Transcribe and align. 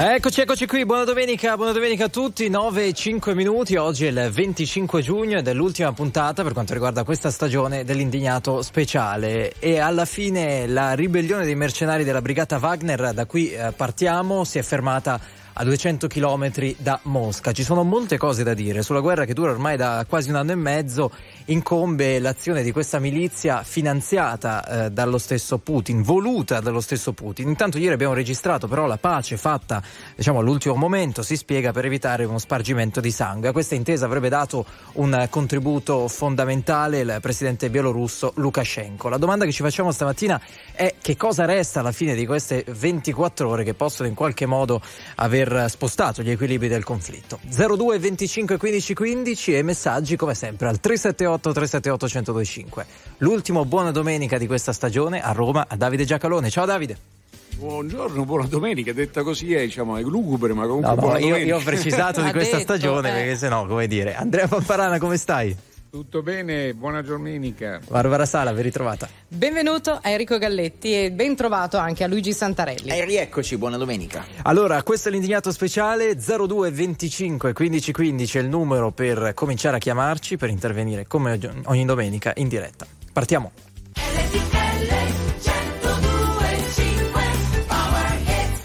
Eccoci, 0.00 0.42
eccoci 0.42 0.64
qui, 0.68 0.86
buona 0.86 1.02
domenica, 1.02 1.56
buona 1.56 1.72
domenica 1.72 2.04
a 2.04 2.08
tutti, 2.08 2.48
9 2.48 2.86
e 2.86 2.92
5 2.92 3.34
minuti, 3.34 3.74
oggi 3.74 4.06
è 4.06 4.10
il 4.10 4.30
25 4.30 5.02
giugno 5.02 5.38
ed 5.38 5.48
è 5.48 5.52
l'ultima 5.52 5.92
puntata 5.92 6.44
per 6.44 6.52
quanto 6.52 6.72
riguarda 6.72 7.02
questa 7.02 7.32
stagione 7.32 7.82
dell'indignato 7.82 8.62
speciale. 8.62 9.54
E 9.58 9.80
alla 9.80 10.04
fine 10.04 10.68
la 10.68 10.92
ribellione 10.92 11.44
dei 11.44 11.56
mercenari 11.56 12.04
della 12.04 12.22
brigata 12.22 12.58
Wagner, 12.58 13.12
da 13.12 13.26
qui 13.26 13.50
eh, 13.50 13.72
partiamo, 13.72 14.44
si 14.44 14.58
è 14.58 14.62
fermata 14.62 15.18
a 15.60 15.64
200 15.64 16.06
km 16.06 16.76
da 16.78 17.00
Mosca. 17.02 17.50
Ci 17.50 17.64
sono 17.64 17.82
molte 17.82 18.16
cose 18.16 18.44
da 18.44 18.54
dire 18.54 18.82
sulla 18.82 19.00
guerra 19.00 19.24
che 19.24 19.34
dura 19.34 19.50
ormai 19.50 19.76
da 19.76 20.04
quasi 20.08 20.30
un 20.30 20.36
anno 20.36 20.52
e 20.52 20.54
mezzo. 20.54 21.10
Incombe 21.46 22.20
l'azione 22.20 22.62
di 22.62 22.70
questa 22.70 23.00
milizia 23.00 23.64
finanziata 23.64 24.84
eh, 24.84 24.90
dallo 24.92 25.18
stesso 25.18 25.58
Putin, 25.58 26.02
voluta 26.02 26.60
dallo 26.60 26.80
stesso 26.80 27.12
Putin. 27.12 27.48
Intanto 27.48 27.78
ieri 27.78 27.94
abbiamo 27.94 28.14
registrato 28.14 28.68
però 28.68 28.86
la 28.86 28.98
pace 28.98 29.36
fatta 29.36 29.82
diciamo, 30.14 30.38
all'ultimo 30.38 30.76
momento, 30.76 31.22
si 31.22 31.36
spiega 31.36 31.72
per 31.72 31.86
evitare 31.86 32.24
uno 32.24 32.38
spargimento 32.38 33.00
di 33.00 33.10
sangue. 33.10 33.48
A 33.48 33.52
questa 33.52 33.74
intesa 33.74 34.04
avrebbe 34.04 34.28
dato 34.28 34.64
un 34.92 35.26
contributo 35.28 36.06
fondamentale 36.06 37.00
il 37.00 37.18
presidente 37.20 37.68
bielorusso 37.68 38.32
Lukashenko. 38.36 39.08
La 39.08 39.18
domanda 39.18 39.44
che 39.44 39.50
ci 39.50 39.62
facciamo 39.62 39.90
stamattina 39.90 40.40
è 40.72 40.94
che 41.02 41.16
cosa 41.16 41.46
resta 41.46 41.80
alla 41.80 41.90
fine 41.90 42.14
di 42.14 42.26
queste 42.26 42.64
24 42.68 43.48
ore 43.48 43.64
che 43.64 43.74
possono 43.74 44.08
in 44.08 44.14
qualche 44.14 44.46
modo 44.46 44.80
aver 45.16 45.46
aver 45.56 45.70
spostato 45.70 46.22
gli 46.22 46.30
equilibri 46.30 46.68
del 46.68 46.84
conflitto. 46.84 47.38
02 47.42 47.98
25 47.98 48.56
15 48.56 48.94
15 48.94 49.54
e 49.54 49.62
messaggi 49.62 50.16
come 50.16 50.34
sempre 50.34 50.68
al 50.68 50.80
378 50.80 51.52
378 51.52 52.06
1025. 52.06 52.86
L'ultimo 53.18 53.64
buona 53.64 53.90
domenica 53.90 54.38
di 54.38 54.46
questa 54.46 54.72
stagione 54.72 55.20
a 55.22 55.32
Roma 55.32 55.66
a 55.68 55.76
Davide 55.76 56.04
Giacalone. 56.04 56.50
Ciao 56.50 56.66
Davide. 56.66 57.16
Buongiorno, 57.56 58.24
buona 58.24 58.46
domenica, 58.46 58.92
detta 58.92 59.24
così 59.24 59.52
è, 59.52 59.64
diciamo, 59.64 59.96
è 59.96 60.02
lugubre, 60.02 60.52
ma 60.52 60.64
comunque 60.64 60.94
no, 60.94 61.08
no, 61.08 61.18
io, 61.18 61.34
io, 61.34 61.56
ho 61.56 61.60
precisato 61.60 62.22
di 62.22 62.30
questa 62.32 62.58
detto, 62.58 62.74
stagione 62.74 63.08
eh. 63.08 63.12
perché 63.12 63.36
sennò, 63.36 63.66
come 63.66 63.88
dire. 63.88 64.14
Andrea 64.14 64.46
Pamparana, 64.46 65.00
come 65.00 65.16
stai? 65.16 65.56
Tutto 65.90 66.20
bene, 66.22 66.74
buona 66.74 67.00
domenica. 67.00 67.80
Barbara 67.88 68.26
Sala, 68.26 68.52
ben 68.52 68.62
ritrovata. 68.62 69.08
Benvenuto 69.26 69.98
a 70.02 70.10
Enrico 70.10 70.36
Galletti 70.36 70.92
e 70.92 71.10
ben 71.10 71.34
trovato 71.34 71.78
anche 71.78 72.04
a 72.04 72.06
Luigi 72.06 72.34
Santarelli. 72.34 72.90
E 72.90 73.06
rieccoci, 73.06 73.56
buona 73.56 73.78
domenica. 73.78 74.26
Allora, 74.42 74.82
questo 74.82 75.08
è 75.08 75.10
l'indignato 75.12 75.50
speciale 75.50 76.14
02 76.14 76.70
25 76.70 77.54
15 77.54 77.92
15 77.92 78.36
è 78.36 78.40
il 78.42 78.48
numero 78.48 78.90
per 78.90 79.32
cominciare 79.32 79.76
a 79.76 79.78
chiamarci, 79.78 80.36
per 80.36 80.50
intervenire 80.50 81.06
come 81.06 81.40
ogni 81.64 81.86
domenica 81.86 82.34
in 82.36 82.48
diretta. 82.48 82.86
Partiamo. 83.10 83.52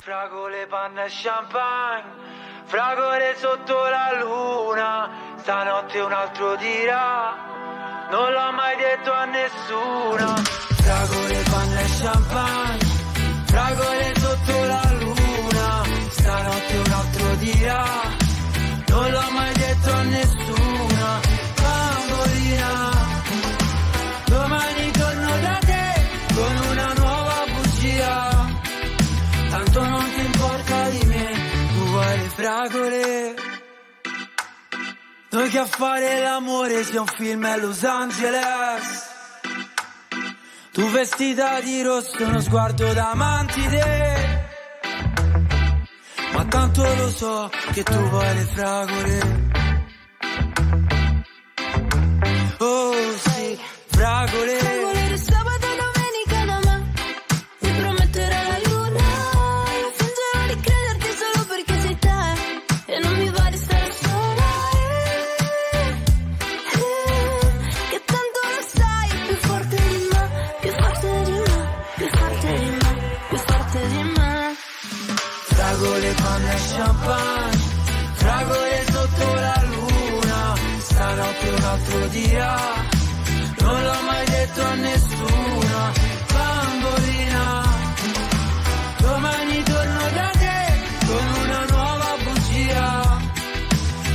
Fragole, 0.01 0.67
panna 0.67 1.05
e 1.05 1.09
champagne, 1.09 2.32
fragole 2.73 3.35
sotto 3.37 3.75
la 3.87 4.17
luna 4.19 5.09
Stanotte 5.37 5.99
un 5.99 6.11
altro 6.11 6.55
dirà, 6.55 7.35
non 8.09 8.31
l'ho 8.31 8.51
mai 8.53 8.75
detto 8.77 9.11
a 9.11 9.25
nessuno. 9.25 10.33
Fragole, 10.81 11.43
panna 11.51 11.79
e 11.81 11.89
champagne, 12.01 12.85
fragole 13.43 14.13
sotto 14.19 14.63
la 14.63 14.91
luna. 14.99 15.83
Stanotte 16.09 16.77
un 16.77 16.91
altro 16.93 17.35
dirà, 17.35 17.85
non 18.87 19.11
l'ho 19.11 19.29
mai 19.31 19.53
detto 19.53 19.91
a 19.91 20.01
nessuno. 20.03 20.32
Fragole. 32.63 33.35
Noi 35.31 35.49
che 35.49 35.57
a 35.57 35.65
fare 35.65 36.21
l'amore 36.21 36.83
sia 36.83 37.01
un 37.01 37.07
film 37.07 37.43
a 37.43 37.57
Los 37.57 37.83
Angeles. 37.83 39.11
Tu 40.71 40.89
vestita 40.89 41.59
di 41.61 41.81
rosso, 41.81 42.23
uno 42.23 42.39
sguardo 42.39 42.93
da 42.93 43.13
mantide 43.13 44.49
Ma 46.33 46.45
tanto 46.45 46.81
lo 46.81 47.09
so 47.09 47.51
che 47.73 47.83
tu 47.83 47.93
vuoi 47.93 48.35
le 48.35 48.47
fragole. 48.53 49.51
Oh 52.57 52.93
sì, 53.17 53.59
fragole 53.87 54.92
stanotte 81.73 81.95
un 81.95 82.01
altro 82.01 82.07
dirà, 82.07 82.57
non 83.59 83.83
l'ho 83.83 84.01
mai 84.05 84.25
detto 84.25 84.61
a 84.61 84.73
nessuno, 84.75 85.91
bambolina, 86.33 87.63
domani 88.97 89.63
torno 89.63 90.09
da 90.13 90.31
te 90.31 91.05
con 91.05 91.43
una 91.43 91.65
nuova 91.69 92.15
bugia, 92.23 93.21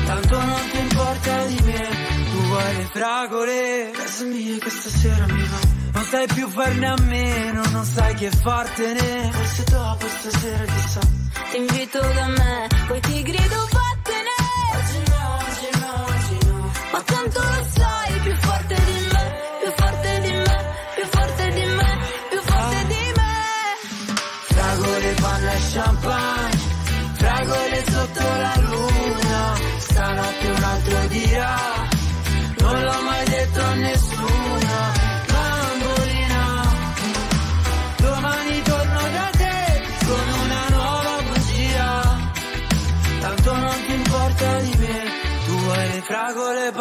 tanto 0.06 0.40
non 0.40 0.60
ti 0.70 0.78
importa 0.78 1.44
di 1.46 1.60
me, 1.64 1.88
tu 2.30 2.40
vuoi 2.46 2.76
le 2.76 2.88
fragole, 2.92 3.90
casa 3.92 4.24
mia 4.24 4.58
questa 4.58 4.90
sera 4.90 5.26
mi 5.26 5.42
va. 5.42 5.76
Non 5.90 6.04
sai 6.04 6.26
più 6.28 6.48
farne 6.48 6.86
a 6.86 6.96
meno, 7.02 7.62
non 7.70 7.84
sai 7.84 8.14
che 8.14 8.30
fartene. 8.30 9.30
Forse 9.32 9.64
dopo 9.64 10.06
stasera 10.06 10.64
chissà. 10.64 11.00
Ti 11.50 11.56
invito 11.56 11.98
da 12.00 12.26
me, 12.28 12.66
poi 12.86 13.00
ti 13.00 13.22
grido 13.22 13.56
vattene. 13.56 13.87
No. 17.26 17.30
Ma 17.30 17.77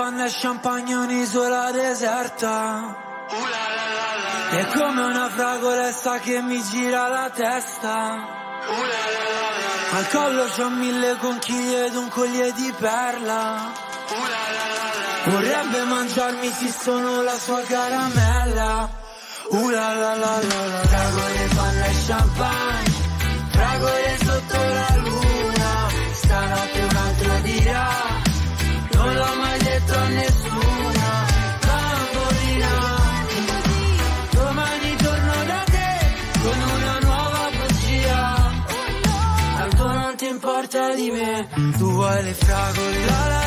panna 0.07 0.25
e 0.25 0.31
champagne, 0.31 0.95
un'isola 0.95 1.71
deserta. 1.71 2.95
È 4.51 4.65
come 4.67 5.03
una 5.03 5.29
fragolessa 5.29 6.19
che 6.19 6.41
mi 6.41 6.61
gira 6.61 7.09
la 7.09 7.29
testa. 7.29 8.25
Al 9.91 10.09
collo 10.09 10.45
c'ho 10.45 10.69
mille 10.69 11.17
conchiglie 11.17 11.87
ed 11.87 11.95
un 11.95 12.07
collier 12.07 12.53
di 12.53 12.73
perla. 12.77 13.71
Vorrebbe 15.25 15.83
mangiarmi 15.83 16.51
se 16.51 16.71
sono 16.71 17.21
la 17.21 17.37
sua 17.37 17.61
caramella. 17.63 18.89
Uh 19.49 19.69
la 19.69 19.93
la 19.93 20.15
la 20.15 20.39
la 20.39 20.65
la 20.67 20.81
Fragole, 20.87 21.49
panna 21.53 21.85
e 21.85 21.95
champagne 22.05 22.86
importa 40.37 40.93
di 40.95 41.09
me 41.11 41.47
tu 41.77 41.91
vuoi 41.91 42.23
le 42.23 42.33
fragole 42.33 43.05
la 43.05 43.27
la 43.27 43.46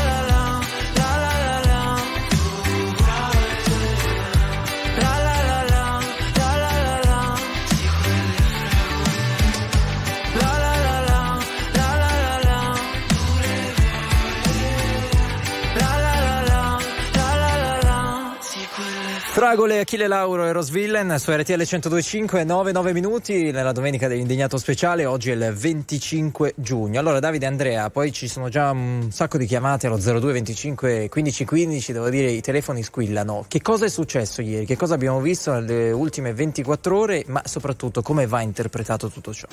Fragole, 19.41 19.81
Achille 19.81 20.07
Lauro 20.07 20.45
e 20.45 20.53
Rosvillen 20.53 21.19
su 21.19 21.31
RTL 21.33 21.55
1025, 21.55 22.45
9, 22.45 22.73
9 22.73 22.93
minuti 22.93 23.51
nella 23.51 23.73
domenica 23.73 24.07
dell'indignato 24.07 24.59
speciale, 24.59 25.07
oggi 25.07 25.31
è 25.31 25.33
il 25.33 25.55
25 25.55 26.53
giugno. 26.57 27.01
Allora 27.01 27.21
Davide 27.21 27.47
e 27.47 27.49
Andrea, 27.49 27.89
poi 27.89 28.13
ci 28.13 28.29
sono 28.29 28.51
già 28.51 28.71
un 28.71 29.09
sacco 29.11 29.39
di 29.39 29.47
chiamate 29.47 29.87
allo 29.87 29.97
02 29.97 30.33
25 30.33 31.09
15 31.09 31.45
15, 31.47 31.93
devo 31.93 32.11
dire 32.11 32.31
i 32.33 32.43
telefoni 32.43 32.83
squillano. 32.83 33.47
Che 33.49 33.63
cosa 33.63 33.87
è 33.87 33.89
successo 33.89 34.43
ieri? 34.43 34.67
Che 34.67 34.77
cosa 34.77 34.93
abbiamo 34.93 35.23
visto 35.23 35.55
nelle 35.55 35.91
ultime 35.91 36.35
24 36.35 36.99
ore? 36.99 37.25
Ma 37.29 37.41
soprattutto 37.47 38.03
come 38.03 38.27
va 38.27 38.43
interpretato 38.43 39.09
tutto 39.09 39.33
ciò? 39.33 39.49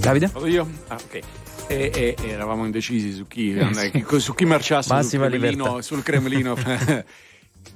Davide? 0.00 0.28
Vado 0.32 0.46
io? 0.48 0.68
Ah, 0.88 0.96
ok. 1.00 1.20
E, 1.68 1.90
e, 1.94 2.16
eravamo 2.20 2.64
indecisi 2.64 3.12
su 3.12 3.28
chi, 3.28 3.56
su 4.18 4.34
chi 4.34 4.44
marciasse 4.44 5.02
sul 5.04 5.20
Cremlino. 5.20 5.80
Sul 5.80 6.02
Cremlino. 6.02 6.56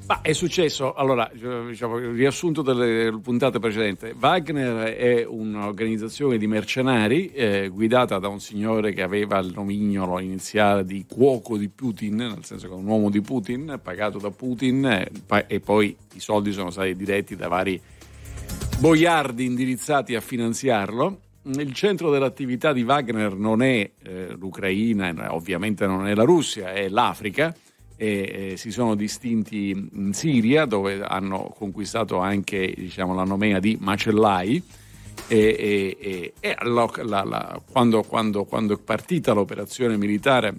Ma 0.07 0.21
è 0.21 0.33
successo, 0.35 0.95
allora, 0.95 1.29
diciamo, 1.33 1.99
riassunto 1.99 2.63
delle 2.63 3.19
puntate 3.21 3.59
precedenti, 3.59 4.15
Wagner 4.17 4.95
è 4.95 5.27
un'organizzazione 5.27 6.39
di 6.39 6.47
mercenari 6.47 7.33
eh, 7.33 7.69
guidata 7.73 8.21
da 8.21 8.29
un 8.29 8.39
signore 8.39 8.93
che 8.93 9.03
aveva 9.03 9.39
il 9.41 9.51
nomignolo 9.53 10.21
iniziale 10.21 10.85
di 10.85 11.07
cuoco 11.09 11.57
di 11.57 11.69
Putin, 11.69 12.15
nel 12.15 12.45
senso 12.45 12.69
che 12.69 12.75
è 12.75 12.77
un 12.77 12.87
uomo 12.87 13.11
di 13.11 13.21
Putin, 13.21 13.81
pagato 13.83 14.19
da 14.19 14.31
Putin 14.31 14.87
eh, 14.87 15.45
e 15.49 15.59
poi 15.59 15.97
i 16.15 16.21
soldi 16.21 16.53
sono 16.53 16.71
stati 16.71 16.95
diretti 16.95 17.35
da 17.35 17.49
vari 17.49 17.81
boiardi 18.79 19.45
indirizzati 19.45 20.15
a 20.15 20.21
finanziarlo. 20.21 21.21
Il 21.47 21.73
centro 21.73 22.11
dell'attività 22.11 22.73
di 22.73 22.83
Wagner 22.83 23.35
non 23.35 23.61
è 23.61 23.91
eh, 24.05 24.37
l'Ucraina, 24.39 25.35
ovviamente 25.35 25.85
non 25.85 26.07
è 26.07 26.15
la 26.15 26.25
Russia, 26.25 26.73
è 26.73 26.89
l'Africa 26.89 27.53
e, 27.97 28.51
e 28.53 28.57
si 28.57 28.71
sono 28.71 28.95
distinti 28.95 29.71
in 29.71 30.13
Siria 30.13 30.67
dove 30.67 31.03
hanno 31.03 31.53
conquistato 31.57 32.19
anche 32.19 32.73
diciamo, 32.77 33.15
la 33.15 33.25
nomea 33.25 33.59
di 33.59 33.77
macellai 33.81 34.63
e, 35.29 35.97
e, 35.99 36.33
e 36.39 36.57
la, 36.63 36.91
la, 37.03 37.25
la, 37.25 37.63
quando, 37.71 38.03
quando, 38.03 38.45
quando 38.45 38.75
è 38.75 38.79
partita 38.79 39.33
l'operazione 39.33 39.97
militare 39.97 40.55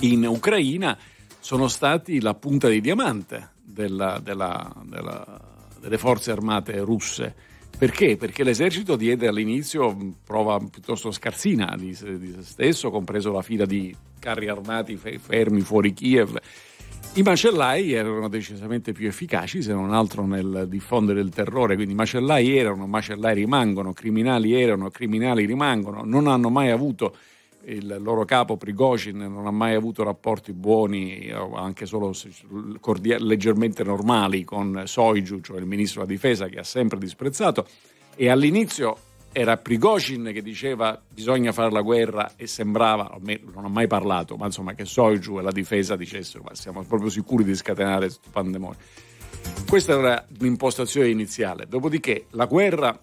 in 0.00 0.26
Ucraina 0.26 0.96
sono 1.40 1.68
stati 1.68 2.20
la 2.20 2.34
punta 2.34 2.68
di 2.68 2.80
diamante 2.80 3.50
della, 3.62 4.20
della, 4.22 4.72
della, 4.84 5.40
delle 5.80 5.98
forze 5.98 6.30
armate 6.30 6.78
russe. 6.80 7.34
Perché? 7.76 8.16
Perché 8.16 8.42
l'esercito 8.42 8.96
diede 8.96 9.28
all'inizio 9.28 10.14
prova 10.24 10.58
piuttosto 10.58 11.10
scarsina 11.10 11.74
di, 11.76 11.88
di 11.88 12.32
se 12.36 12.42
stesso, 12.42 12.90
compreso 12.90 13.30
la 13.30 13.42
fila 13.42 13.66
di 13.66 13.94
carri 14.26 14.48
armati 14.48 14.96
fermi 14.96 15.60
fuori 15.60 15.92
Kiev. 15.92 16.36
I 17.14 17.22
macellai 17.22 17.92
erano 17.92 18.28
decisamente 18.28 18.90
più 18.90 19.06
efficaci, 19.06 19.62
se 19.62 19.72
non 19.72 19.94
altro 19.94 20.26
nel 20.26 20.66
diffondere 20.68 21.20
il 21.20 21.28
terrore, 21.28 21.76
quindi 21.76 21.94
macellai 21.94 22.56
erano, 22.56 22.88
macellai 22.88 23.36
rimangono, 23.36 23.92
criminali 23.92 24.60
erano, 24.60 24.90
criminali 24.90 25.46
rimangono, 25.46 26.02
non 26.04 26.26
hanno 26.26 26.50
mai 26.50 26.70
avuto 26.70 27.16
il 27.66 27.98
loro 28.00 28.24
capo 28.24 28.56
Prigozhin 28.56 29.16
non 29.16 29.46
ha 29.46 29.50
mai 29.52 29.74
avuto 29.74 30.02
rapporti 30.02 30.52
buoni, 30.52 31.32
anche 31.54 31.86
solo 31.86 32.12
cordiali, 32.80 33.24
leggermente 33.24 33.84
normali, 33.84 34.42
con 34.42 34.82
Soigiu, 34.86 35.40
cioè 35.40 35.58
il 35.58 35.66
ministro 35.66 36.04
della 36.04 36.12
difesa, 36.12 36.48
che 36.48 36.58
ha 36.58 36.64
sempre 36.64 36.98
disprezzato. 36.98 37.64
E 38.16 38.28
all'inizio 38.28 38.96
era 39.38 39.58
Prigozhin 39.58 40.30
che 40.32 40.40
diceva 40.40 40.98
bisogna 41.06 41.52
fare 41.52 41.70
la 41.70 41.82
guerra 41.82 42.32
e 42.36 42.46
sembrava, 42.46 43.18
non 43.20 43.66
ha 43.66 43.68
mai 43.68 43.86
parlato, 43.86 44.34
ma 44.36 44.46
insomma 44.46 44.72
che 44.72 44.86
Soigiu 44.86 45.38
e 45.38 45.42
la 45.42 45.52
difesa 45.52 45.94
dicessero 45.94 46.42
ma 46.42 46.54
siamo 46.54 46.82
proprio 46.84 47.10
sicuri 47.10 47.44
di 47.44 47.54
scatenare 47.54 48.06
questo 48.06 48.30
pandemonio. 48.32 48.78
Questa 49.68 49.92
era 49.92 50.26
l'impostazione 50.38 51.10
iniziale, 51.10 51.66
dopodiché 51.68 52.28
la 52.30 52.46
guerra, 52.46 52.98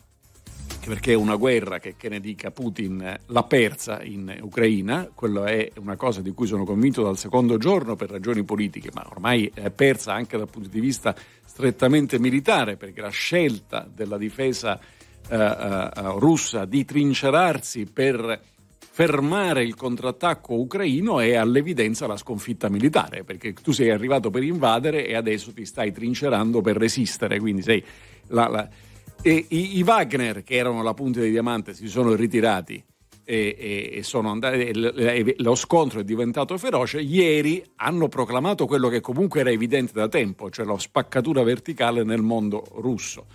perché 0.83 1.11
è 1.11 1.15
una 1.15 1.35
guerra 1.35 1.77
che, 1.77 1.93
che 1.95 2.09
ne 2.09 2.19
dica 2.19 2.49
Putin, 2.49 3.15
l'ha 3.27 3.43
persa 3.43 4.01
in 4.01 4.35
Ucraina, 4.41 5.11
quello 5.13 5.43
è 5.43 5.71
una 5.75 5.95
cosa 5.95 6.21
di 6.21 6.31
cui 6.31 6.47
sono 6.47 6.65
convinto 6.65 7.03
dal 7.03 7.15
secondo 7.15 7.59
giorno 7.59 7.95
per 7.95 8.09
ragioni 8.09 8.43
politiche, 8.43 8.89
ma 8.91 9.05
ormai 9.07 9.51
è 9.53 9.69
persa 9.69 10.13
anche 10.13 10.35
dal 10.35 10.49
punto 10.49 10.69
di 10.69 10.79
vista 10.79 11.13
strettamente 11.45 12.17
militare, 12.17 12.75
perché 12.75 13.01
la 13.01 13.09
scelta 13.09 13.87
della 13.87 14.17
difesa 14.17 14.79
eh, 15.29 15.35
eh, 15.35 15.89
russa 16.17 16.65
di 16.65 16.83
trincerarsi 16.83 17.85
per 17.85 18.41
fermare 18.93 19.63
il 19.63 19.73
contrattacco 19.73 20.53
ucraino 20.53 21.19
è 21.19 21.33
all'evidenza 21.33 22.05
la 22.05 22.17
sconfitta 22.17 22.69
militare, 22.69 23.23
perché 23.23 23.53
tu 23.53 23.71
sei 23.71 23.89
arrivato 23.89 24.29
per 24.29 24.43
invadere 24.43 25.07
e 25.07 25.15
adesso 25.15 25.51
ti 25.51 25.65
stai 25.65 25.91
trincerando 25.91 26.61
per 26.61 26.77
resistere, 26.77 27.39
quindi 27.39 27.63
sei 27.63 27.83
la, 28.27 28.47
la... 28.47 28.69
E 29.21 29.45
i, 29.49 29.77
i, 29.77 29.81
Wagner, 29.81 30.43
che 30.43 30.55
erano 30.55 30.83
la 30.83 30.93
punta 30.93 31.21
di 31.21 31.31
diamante, 31.31 31.73
si 31.73 31.87
sono 31.87 32.13
ritirati 32.13 32.83
e, 33.23 33.55
e, 33.57 34.03
andati, 34.11 34.57
e, 34.59 35.35
lo 35.37 35.55
scontro 35.55 36.01
è 36.01 36.03
diventato 36.03 36.55
feroce. 36.59 36.99
Ieri 36.99 37.63
hanno 37.77 38.09
proclamato 38.09 38.67
quello 38.67 38.89
che 38.89 38.99
comunque 38.99 39.39
era 39.39 39.49
evidente 39.49 39.93
da 39.93 40.07
tempo, 40.07 40.51
cioè 40.51 40.65
la 40.65 40.77
spaccatura 40.77 41.41
verticale 41.41 42.03
nel 42.03 42.21
mondo 42.21 42.63
russo 42.75 43.25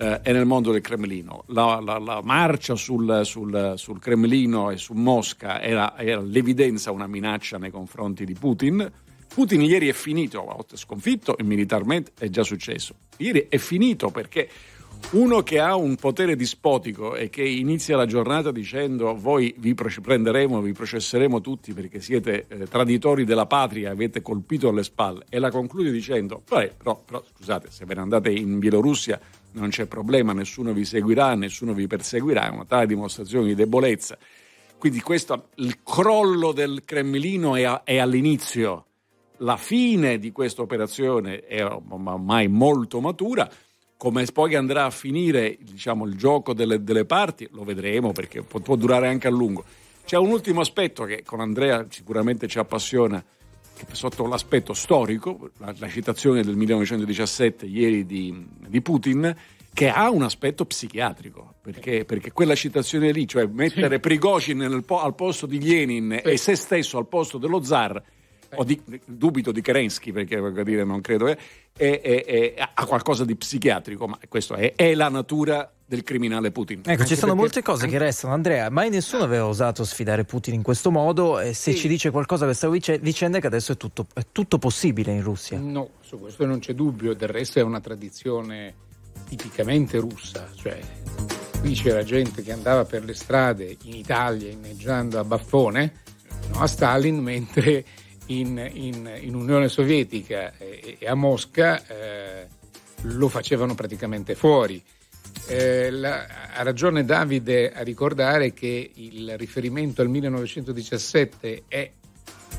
eh, 0.00 0.20
e 0.22 0.32
nel 0.32 0.46
mondo 0.46 0.72
del 0.72 0.80
Cremlino. 0.80 1.44
La, 1.48 1.78
la, 1.84 1.98
la 1.98 2.20
marcia 2.22 2.74
sul, 2.74 3.20
sul, 3.24 3.74
sul, 3.76 4.00
Cremlino 4.00 4.70
e 4.70 4.78
su 4.78 4.94
Mosca 4.94 5.60
era, 5.60 5.98
era, 5.98 6.22
l'evidenza 6.22 6.90
una 6.90 7.06
minaccia 7.06 7.58
nei 7.58 7.70
confronti 7.70 8.24
di 8.24 8.32
Putin. 8.32 8.90
Putin 9.32 9.60
ieri 9.60 9.88
è 9.88 9.92
finito, 9.92 10.66
sconfitto 10.74 11.36
e 11.36 11.44
militarmente 11.44 12.12
è 12.18 12.30
già 12.30 12.42
successo. 12.42 12.94
Ieri 13.18 13.46
è 13.48 13.58
finito 13.58 14.08
perché 14.08 14.48
uno 15.12 15.42
che 15.42 15.58
ha 15.58 15.74
un 15.76 15.96
potere 15.96 16.36
dispotico 16.36 17.16
e 17.16 17.30
che 17.30 17.42
inizia 17.42 17.96
la 17.96 18.06
giornata 18.06 18.50
dicendo 18.50 19.14
voi 19.14 19.54
vi 19.58 19.74
prenderemo, 19.74 20.60
vi 20.60 20.72
processeremo 20.72 21.40
tutti 21.40 21.72
perché 21.72 22.00
siete 22.00 22.46
eh, 22.48 22.66
traditori 22.68 23.24
della 23.24 23.46
patria, 23.46 23.90
avete 23.90 24.22
colpito 24.22 24.68
alle 24.68 24.84
spalle 24.84 25.24
e 25.28 25.38
la 25.38 25.50
conclude 25.50 25.90
dicendo 25.90 26.42
però, 26.46 27.02
però 27.04 27.22
scusate 27.34 27.70
se 27.70 27.84
ve 27.84 27.94
ne 27.94 28.00
andate 28.00 28.30
in 28.30 28.58
Bielorussia 28.58 29.18
non 29.52 29.70
c'è 29.70 29.86
problema, 29.86 30.32
nessuno 30.32 30.72
vi 30.72 30.84
seguirà, 30.84 31.34
nessuno 31.34 31.72
vi 31.72 31.86
perseguirà, 31.86 32.46
è 32.46 32.50
una 32.50 32.64
tale 32.64 32.86
dimostrazione 32.86 33.46
di 33.46 33.54
debolezza. 33.54 34.16
Quindi 34.78 35.00
questo, 35.00 35.48
il 35.56 35.82
crollo 35.82 36.52
del 36.52 36.82
Cremlino 36.84 37.54
è, 37.54 37.82
è 37.84 37.98
all'inizio, 37.98 38.86
la 39.38 39.56
fine 39.56 40.18
di 40.18 40.32
questa 40.32 40.62
operazione 40.62 41.40
è 41.40 41.64
ormai 41.64 42.48
molto 42.48 43.00
matura, 43.00 43.50
come 43.96 44.24
poi 44.32 44.54
andrà 44.54 44.86
a 44.86 44.90
finire 44.90 45.58
diciamo, 45.60 46.06
il 46.06 46.16
gioco 46.16 46.54
delle, 46.54 46.82
delle, 46.82 47.04
parti 47.04 47.46
lo 47.52 47.64
vedremo 47.64 48.12
perché 48.12 48.42
può, 48.42 48.60
può 48.60 48.76
durare 48.76 49.08
anche 49.08 49.28
a 49.28 49.30
lungo. 49.30 49.64
C'è 50.06 50.16
un 50.16 50.30
ultimo 50.30 50.60
aspetto 50.60 51.04
che 51.04 51.22
con 51.22 51.40
Andrea 51.40 51.86
sicuramente 51.90 52.48
ci 52.48 52.58
appassiona 52.58 53.22
sotto 53.92 54.26
l'aspetto 54.26 54.72
storico, 54.72 55.50
la, 55.58 55.74
la, 55.78 55.88
citazione 55.88 56.42
del 56.42 56.56
1917 56.56 57.66
ieri 57.66 58.06
di, 58.06 58.46
di, 58.68 58.80
Putin, 58.80 59.34
che 59.72 59.88
ha 59.88 60.10
un 60.10 60.22
aspetto 60.22 60.64
psichiatrico, 60.64 61.54
perché, 61.60 62.04
perché 62.04 62.32
quella 62.32 62.54
citazione 62.54 63.12
lì, 63.12 63.26
cioè 63.26 63.46
mettere 63.46 63.96
sì. 63.96 64.00
Prigozhin 64.00 64.62
al 64.62 65.14
posto 65.14 65.46
di 65.46 65.62
Lenin 65.62 66.20
sì. 66.22 66.30
e 66.30 66.36
se 66.36 66.56
stesso 66.56 66.98
al 66.98 67.06
posto 67.06 67.38
dello 67.38 67.62
zar, 67.62 68.02
o 68.54 68.64
di, 68.64 68.80
dubito 69.04 69.52
di 69.52 69.60
Kerensky 69.60 70.12
perché 70.12 70.36
voglio 70.38 70.62
dire 70.64 70.84
non 70.84 71.00
credo 71.00 71.28
eh, 71.28 71.38
è, 71.76 72.00
è, 72.00 72.24
è, 72.24 72.68
ha 72.74 72.84
qualcosa 72.84 73.24
di 73.24 73.36
psichiatrico 73.36 74.08
ma 74.08 74.18
questo 74.28 74.54
è, 74.54 74.94
la 74.94 75.08
natura 75.08 75.72
del 75.90 76.04
criminale 76.04 76.52
Putin 76.52 76.82
ecco 76.84 77.04
ci 77.04 77.16
sono 77.16 77.34
molte 77.34 77.62
cose 77.62 77.88
che 77.88 77.98
restano 77.98 78.32
Andrea 78.32 78.70
mai 78.70 78.90
nessuno 78.90 79.24
aveva 79.24 79.46
osato 79.46 79.82
sfidare 79.82 80.24
Putin 80.24 80.54
in 80.54 80.62
questo 80.62 80.92
modo 80.92 81.40
e 81.40 81.52
se 81.52 81.72
sì. 81.72 81.78
ci 81.78 81.88
dice 81.88 82.10
qualcosa 82.12 82.44
questa 82.44 82.68
vicenda 82.68 83.38
è 83.38 83.40
che 83.40 83.48
adesso 83.48 83.72
è 83.72 83.76
tutto, 83.76 84.06
è 84.14 84.24
tutto 84.30 84.58
possibile 84.58 85.10
in 85.10 85.22
Russia 85.22 85.58
no 85.58 85.90
su 86.00 86.20
questo 86.20 86.46
non 86.46 86.60
c'è 86.60 86.74
dubbio 86.74 87.12
del 87.14 87.28
resto 87.28 87.58
è 87.58 87.62
una 87.62 87.80
tradizione 87.80 88.72
tipicamente 89.28 89.98
russa 89.98 90.48
cioè 90.54 90.78
qui 91.58 91.72
c'era 91.72 92.04
gente 92.04 92.42
che 92.42 92.52
andava 92.52 92.84
per 92.84 93.04
le 93.04 93.14
strade 93.14 93.76
in 93.82 93.96
Italia 93.96 94.48
inneggiando 94.48 95.18
a 95.18 95.24
baffone 95.24 95.92
no, 96.52 96.60
a 96.60 96.68
Stalin 96.68 97.18
mentre 97.20 97.84
in, 98.26 98.70
in, 98.72 99.10
in 99.22 99.34
Unione 99.34 99.68
Sovietica 99.68 100.56
e, 100.56 100.98
e 101.00 101.08
a 101.08 101.16
Mosca 101.16 101.84
eh, 101.84 102.46
lo 103.02 103.28
facevano 103.28 103.74
praticamente 103.74 104.34
fuori. 104.34 104.82
Eh, 105.46 105.90
la, 105.90 106.26
ha 106.54 106.62
ragione 106.62 107.04
Davide 107.04 107.72
a 107.72 107.82
ricordare 107.82 108.52
che 108.52 108.90
il 108.94 109.36
riferimento 109.36 110.00
al 110.00 110.08
1917 110.08 111.64
è 111.66 111.90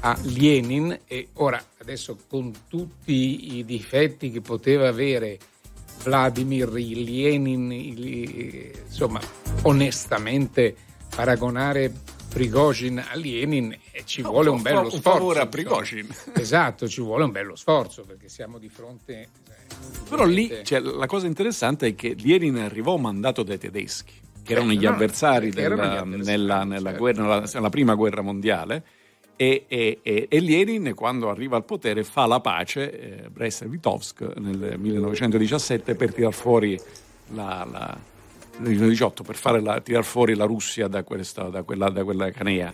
a 0.01 0.17
Lenin 0.23 0.99
e 1.05 1.29
ora 1.33 1.63
adesso 1.79 2.17
con 2.27 2.51
tutti 2.67 3.57
i 3.57 3.65
difetti 3.65 4.31
che 4.31 4.41
poteva 4.41 4.87
avere 4.87 5.37
Vladimir 6.03 6.71
Lenin, 6.71 7.71
insomma 7.71 9.21
onestamente 9.63 10.75
paragonare 11.15 11.93
Prigozhin 12.29 12.97
a 12.97 13.15
Lenin 13.15 13.77
ci 14.05 14.21
No, 14.21 14.29
vuole 14.31 14.49
un 14.49 14.61
bello 14.61 14.77
fa- 14.79 14.83
un 14.85 14.91
sforzo. 14.91 15.17
favore 15.17 15.39
a. 15.41 15.47
Prigozhin. 15.47 16.07
Esatto, 16.35 16.87
ci 16.87 17.01
vuole 17.01 17.23
un 17.23 17.31
bello 17.31 17.55
sforzo 17.55 18.03
perché 18.03 18.29
siamo 18.29 18.57
di 18.57 18.69
fronte. 18.69 19.13
eh, 19.21 19.27
Però 20.09 20.25
lì 20.25 20.51
cioè, 20.63 20.79
la 20.79 21.05
cosa 21.07 21.27
interessante 21.27 21.87
è 21.87 21.95
che 21.95 22.15
Lenin 22.17 22.57
arrivò 22.57 22.97
mandato 22.97 23.43
dai 23.43 23.57
tedeschi, 23.57 24.13
che 24.43 24.53
erano 24.53 24.71
Eh, 24.71 24.75
gli 24.75 24.83
no, 24.85 24.89
avversari 24.91 25.51
che 25.51 25.61
erano 25.61 25.81
della- 25.81 25.93
gli 25.93 25.97
avversari, 25.97 26.23
nella, 26.37 26.63
nella 26.63 26.81
certo. 26.89 26.97
guerra, 26.99 27.21
nella, 27.23 27.49
nella 27.53 27.69
prima 27.69 27.95
guerra 27.95 28.21
mondiale. 28.21 28.83
E, 29.35 29.65
e- 29.67 29.99
e- 30.03 30.27
e 30.29 30.39
Lenin, 30.39 30.93
quando 30.93 31.29
arriva 31.29 31.55
al 31.57 31.65
potere, 31.65 32.03
fa 32.03 32.27
la 32.27 32.39
pace, 32.41 33.23
eh, 33.23 33.29
Brest-Litovsk, 33.29 34.21
nel 34.37 34.75
1917, 34.77 35.95
per 35.95 36.13
tirar 36.13 36.31
fuori 36.33 36.79
la, 37.33 37.65
la, 37.69 37.97
nel 38.57 38.69
1918, 38.69 39.23
per 39.23 39.35
fare 39.35 39.59
la, 39.61 39.81
tirar 39.81 40.03
fuori 40.03 40.35
la 40.35 40.45
Russia 40.45 40.87
da, 40.87 41.03
questa, 41.03 41.43
da, 41.49 41.63
quella, 41.63 41.89
da 41.89 42.03
quella 42.03 42.29
canea. 42.29 42.71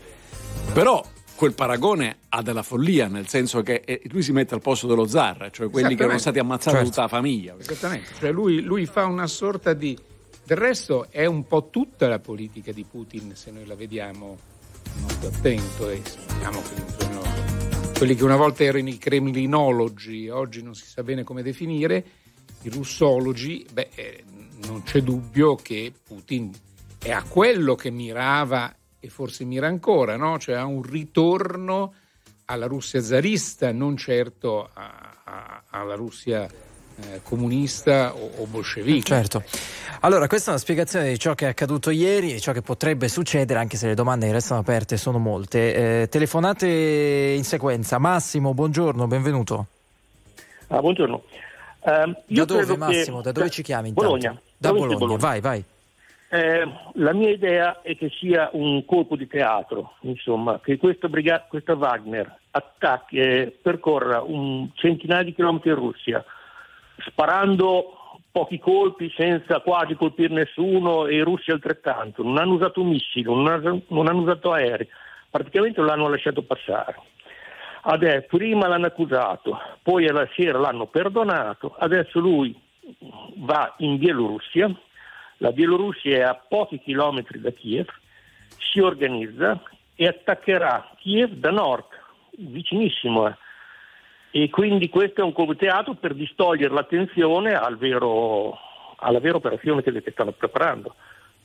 Però 0.74 1.04
quel 1.36 1.54
paragone 1.54 2.18
ha 2.30 2.42
della 2.42 2.64
follia, 2.64 3.08
nel 3.08 3.28
senso 3.28 3.62
che 3.62 3.82
eh, 3.86 4.02
lui 4.06 4.24
si 4.24 4.32
mette 4.32 4.56
al 4.56 4.62
posto 4.62 4.88
dello 4.88 5.06
zar, 5.06 5.50
cioè 5.52 5.70
quelli 5.70 5.96
che 5.96 6.04
erano 6.04 6.18
stati 6.18 6.40
ammazzati 6.40 6.76
Certo. 6.76 6.90
tutta 6.90 7.02
la 7.02 7.08
famiglia. 7.08 7.56
Esattamente, 7.58 8.10
cioè 8.20 8.32
lui, 8.32 8.62
lui 8.62 8.86
fa 8.86 9.06
una 9.06 9.28
sorta 9.28 9.74
di... 9.74 9.98
Del 10.44 10.58
resto 10.58 11.08
è 11.10 11.26
un 11.26 11.46
po' 11.46 11.70
tutta 11.70 12.08
la 12.08 12.20
politica 12.20 12.72
di 12.72 12.86
Putin 12.90 13.36
se 13.36 13.52
noi 13.52 13.66
la 13.66 13.76
vediamo 13.76 14.38
molto 15.02 15.28
attento 15.28 15.90
e 15.90 16.02
sappiamo 16.06 16.62
che 16.62 16.84
sono 16.98 17.22
quelli 17.98 18.16
che 18.16 18.24
una 18.24 18.36
volta 18.36 18.64
erano 18.64 18.90
i 18.90 18.98
kremlinologi, 18.98 20.30
oggi 20.30 20.62
non 20.62 20.76
si 20.76 20.86
sa 20.86 21.02
bene 21.04 21.24
come 21.24 21.42
definire, 21.42 22.06
i 22.62 22.70
russologi, 22.70 23.66
beh, 23.72 23.90
eh, 23.96 24.24
non 24.68 24.84
c'è 24.84 25.02
dubbio 25.02 25.56
che 25.56 25.92
Putin 26.06 26.52
è 27.00 27.12
a 27.12 27.24
quello 27.24 27.76
che 27.76 27.90
mirava 27.90 28.74
e 29.00 29.10
forse 29.10 29.44
mira 29.46 29.68
ancora, 29.68 30.16
no? 30.18 30.38
cioè 30.40 30.56
a 30.56 30.66
un 30.66 30.82
ritorno 30.82 31.94
alla 32.46 32.66
Russia 32.66 33.02
zarista, 33.02 33.72
non 33.72 33.98
certo 33.98 34.70
a- 34.74 35.14
a- 35.24 35.64
alla 35.70 35.96
Russia 35.96 36.48
eh, 37.00 37.20
comunista 37.22 38.16
o, 38.16 38.32
o 38.38 38.46
bolscevica. 38.48 39.16
Certo. 39.16 39.44
Allora, 40.00 40.28
questa 40.28 40.48
è 40.50 40.54
una 40.54 40.60
spiegazione 40.62 41.10
di 41.10 41.20
ciò 41.20 41.36
che 41.36 41.46
è 41.46 41.50
accaduto 41.50 41.92
ieri 41.92 42.34
e 42.34 42.40
ciò 42.40 42.54
che 42.54 42.64
potrebbe 42.64 43.08
succedere, 43.08 43.60
anche 43.60 43.78
se 43.78 43.86
le 43.88 43.94
domande 43.94 44.26
che 44.26 44.32
restano 44.32 44.62
aperte 44.62 44.98
sono 44.98 45.20
molte. 45.20 46.02
Eh, 46.04 46.08
telefonate 46.10 46.68
in 46.68 47.44
sequenza. 47.44 48.00
Massimo, 48.00 48.54
buongiorno, 48.56 49.06
benvenuto. 49.06 49.68
Ah, 50.68 50.80
buongiorno. 50.80 51.24
Ehm, 51.86 52.12
Da 52.14 52.22
io 52.28 52.46
dove, 52.46 52.60
credo 52.66 52.74
che- 52.74 52.80
Massimo? 52.98 53.22
Da 53.22 53.32
dove 53.32 53.50
ci 53.52 53.62
chiami? 53.62 53.90
intanto? 53.90 54.10
Bologna. 54.10 54.42
Da 54.58 54.72
di 54.72 54.78
Bologna. 54.80 55.18
vai, 55.18 55.40
vai. 55.40 55.64
Eh, 56.30 56.68
la 56.96 57.14
mia 57.14 57.30
idea 57.30 57.82
è 57.82 57.96
che 57.96 58.10
sia 58.10 58.50
un 58.52 58.84
colpo 58.84 59.16
di 59.16 59.28
teatro, 59.28 59.94
insomma, 60.02 60.60
che 60.60 60.78
questa, 60.78 61.08
briga- 61.08 61.46
questa 61.48 61.74
Wagner 61.74 62.40
attacchi, 62.52 63.18
eh, 63.18 63.58
percorra 63.62 64.22
un 64.22 64.70
centinaio 64.74 65.24
di 65.24 65.34
chilometri 65.34 65.70
in 65.70 65.76
Russia, 65.76 66.26
sparando 67.06 68.20
pochi 68.30 68.60
colpi 68.60 69.12
senza 69.16 69.62
quasi 69.62 69.96
colpire 69.96 70.34
nessuno 70.34 71.06
e 71.08 71.16
i 71.16 71.22
russi 71.22 71.52
altrettanto. 71.52 72.24
Non 72.24 72.38
hanno 72.38 72.56
usato 72.56 72.84
missili, 72.84 73.24
non 73.24 73.48
hanno, 73.48 73.82
non 73.88 74.08
hanno 74.08 74.22
usato 74.22 74.52
aerei, 74.52 74.88
praticamente 75.30 75.82
l'hanno 75.82 76.10
lasciato 76.10 76.42
passare. 76.42 77.00
Adesso, 77.84 78.28
prima 78.28 78.68
l'hanno 78.68 78.88
accusato, 78.88 79.58
poi 79.82 80.08
alla 80.08 80.28
sera 80.36 80.60
l'hanno 80.60 80.88
perdonato, 80.88 81.74
adesso 81.80 82.20
lui 82.20 82.54
va 83.36 83.74
in 83.78 83.98
Bielorussia, 83.98 84.76
la 85.38 85.52
Bielorussia 85.52 86.18
è 86.18 86.22
a 86.22 86.36
pochi 86.36 86.80
chilometri 86.80 87.40
da 87.40 87.52
Kiev, 87.52 87.88
si 88.72 88.80
organizza 88.80 89.62
e 89.96 90.08
attaccherà 90.08 90.92
Kiev 90.98 91.32
da 91.34 91.52
nord, 91.52 91.86
vicinissimo. 92.38 93.28
eh. 93.28 93.36
E 94.32 94.50
quindi 94.50 94.90
questo 94.90 95.22
è 95.22 95.24
un 95.24 95.56
teatro 95.56 95.96
per 95.96 96.14
distogliere 96.14 96.74
l'attenzione 96.74 97.54
al 97.54 97.78
vero- 97.78 98.58
alla 99.00 99.20
vera 99.20 99.38
operazione 99.38 99.82
che, 99.82 99.92
che 100.02 100.12
stanno 100.12 100.32
preparando. 100.32 100.96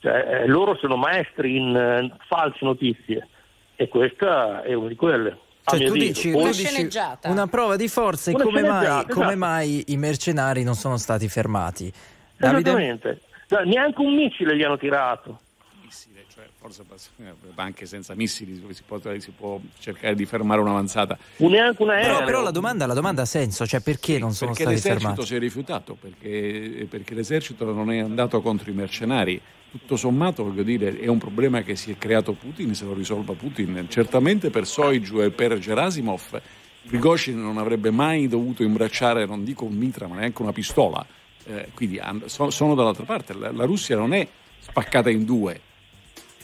Cioè, 0.00 0.42
eh, 0.42 0.46
loro 0.46 0.76
sono 0.76 0.96
maestri 0.96 1.56
in 1.56 1.76
eh, 1.76 2.16
false 2.26 2.58
notizie 2.62 3.28
e 3.76 3.88
questa 3.88 4.62
è 4.62 4.74
una 4.74 4.88
di 4.88 4.96
quelle. 4.96 5.38
Cioè, 5.64 5.86
tu 5.86 5.92
dici, 5.92 6.32
Una 6.32 6.48
dici 6.48 6.64
sceneggiata. 6.66 7.30
una 7.30 7.46
prova 7.46 7.76
di 7.76 7.86
forza 7.86 8.32
e 8.32 8.34
come 8.34 8.62
mai, 8.62 8.70
sceneggiata, 8.70 9.12
come 9.14 9.24
esatto. 9.26 9.38
mai 9.38 9.84
i 9.86 9.96
mercenari 9.96 10.64
non 10.64 10.74
sono 10.74 10.96
stati 10.96 11.28
fermati? 11.28 11.92
Davide? 12.36 13.20
Cioè, 13.52 13.66
neanche 13.66 14.00
un 14.00 14.14
missile 14.14 14.56
gli 14.56 14.62
hanno 14.62 14.78
tirato. 14.78 15.38
missile, 15.84 16.24
cioè 16.32 16.46
forse 16.58 16.84
eh, 17.18 17.34
anche 17.56 17.84
senza 17.84 18.14
missili 18.14 18.54
si 18.70 18.82
può, 18.82 18.98
si 19.18 19.30
può 19.30 19.60
cercare 19.78 20.14
di 20.14 20.24
fermare 20.24 20.62
un'avanzata. 20.62 21.18
Neanche 21.36 21.82
un 21.82 21.90
aereo. 21.90 22.14
Però, 22.14 22.24
però 22.24 22.42
la, 22.42 22.50
domanda, 22.50 22.86
la 22.86 22.94
domanda 22.94 23.20
ha 23.20 23.26
senso, 23.26 23.66
cioè 23.66 23.82
perché 23.82 24.18
non 24.18 24.32
sono 24.32 24.52
perché 24.52 24.62
stati 24.62 24.76
l'esercito 24.76 25.08
fermati? 25.08 25.26
si 25.26 25.34
è 25.34 25.38
rifiutato, 25.38 25.98
perché, 26.00 26.86
perché 26.88 27.14
l'esercito 27.14 27.70
non 27.70 27.92
è 27.92 27.98
andato 27.98 28.40
contro 28.40 28.70
i 28.70 28.72
mercenari. 28.72 29.38
Tutto 29.70 29.96
sommato, 29.96 30.44
voglio 30.44 30.62
dire, 30.62 30.98
è 30.98 31.08
un 31.08 31.18
problema 31.18 31.60
che 31.60 31.76
si 31.76 31.90
è 31.90 31.98
creato 31.98 32.32
Putin, 32.32 32.74
se 32.74 32.86
lo 32.86 32.94
risolva 32.94 33.34
Putin. 33.34 33.84
Certamente 33.90 34.48
per 34.48 34.66
Soigu 34.66 35.20
e 35.20 35.30
per 35.30 35.58
Gerasimov, 35.58 36.40
Prigozhin 36.86 37.38
non 37.38 37.58
avrebbe 37.58 37.90
mai 37.90 38.28
dovuto 38.28 38.62
imbracciare, 38.62 39.26
non 39.26 39.44
dico 39.44 39.66
un 39.66 39.74
mitra, 39.74 40.06
ma 40.06 40.16
neanche 40.16 40.40
una 40.40 40.52
pistola. 40.52 41.06
Eh, 41.44 41.68
quindi 41.74 42.00
so- 42.26 42.50
sono 42.50 42.74
dall'altra 42.74 43.04
parte. 43.04 43.34
La, 43.34 43.50
la 43.52 43.64
Russia 43.64 43.96
non 43.96 44.12
è 44.14 44.26
spaccata 44.60 45.10
in 45.10 45.24
due, 45.24 45.60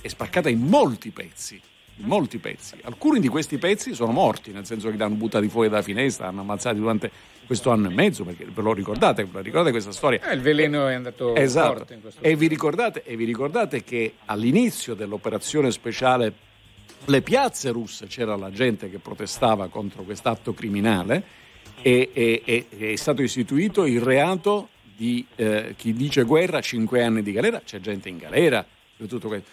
è 0.00 0.09
spaccata 0.09 0.49
in 0.49 0.61
molti 0.61 1.11
pezzi. 1.11 1.61
In 2.00 2.07
molti 2.07 2.38
pezzi. 2.38 2.76
Alcuni 2.83 3.19
di 3.19 3.26
questi 3.26 3.59
pezzi 3.59 3.93
sono 3.93 4.12
morti, 4.12 4.52
nel 4.52 4.64
senso 4.64 4.88
che 4.88 4.97
li 4.97 5.02
hanno 5.02 5.17
buttati 5.17 5.49
fuori 5.49 5.69
dalla 5.69 5.83
finestra, 5.83 6.28
hanno 6.28 6.43
ammazzati 6.43 6.78
durante 6.78 7.11
questo 7.45 7.71
anno 7.71 7.90
e 7.90 7.95
mezzo, 7.95 8.23
perché 8.25 8.45
ve 8.45 8.62
lo 8.62 8.73
ricordate, 8.73 9.25
ve 9.25 9.31
lo 9.33 9.40
ricordate 9.40 9.71
questa 9.73 9.90
storia? 9.90 10.21
Eh, 10.31 10.35
il 10.35 10.40
veleno 10.40 10.87
è 10.87 10.95
andato 10.95 11.35
Esatto. 11.35 11.76
forte 11.78 11.95
in 11.95 12.00
questo 12.02 12.23
E 12.23 12.37
vi, 12.37 12.47
ricordate, 12.47 13.02
e 13.05 13.17
vi 13.17 13.25
ricordate 13.25 13.83
che 13.83 14.14
all'inizio 14.26 14.95
dell'operazione 14.95 15.73
speciale 15.73 16.33
le 17.07 17.23
piazze 17.23 17.71
russe 17.71 18.07
c'era 18.07 18.37
la 18.37 18.50
gente 18.52 18.90
che 18.90 18.99
protestava 18.99 19.67
contro 19.69 20.02
quest'atto 20.02 20.52
criminale 20.55 21.25
e, 21.81 22.11
e- 22.12 22.43
e- 22.45 22.93
è 22.93 22.97
stato 22.97 23.23
istituito 23.23 23.87
il 23.87 24.00
reato 24.02 24.69
di 24.99 25.25
eh, 25.37 25.75
chi 25.76 25.93
dice 25.93 26.25
guerra, 26.25 26.61
5 26.61 27.05
anni 27.05 27.23
di 27.23 27.31
galera, 27.31 27.62
c'è 27.64 27.78
gente 27.78 28.09
in 28.09 28.19
galera 28.19 28.67
per 28.97 29.07
tutto 29.07 29.28
questo. 29.28 29.49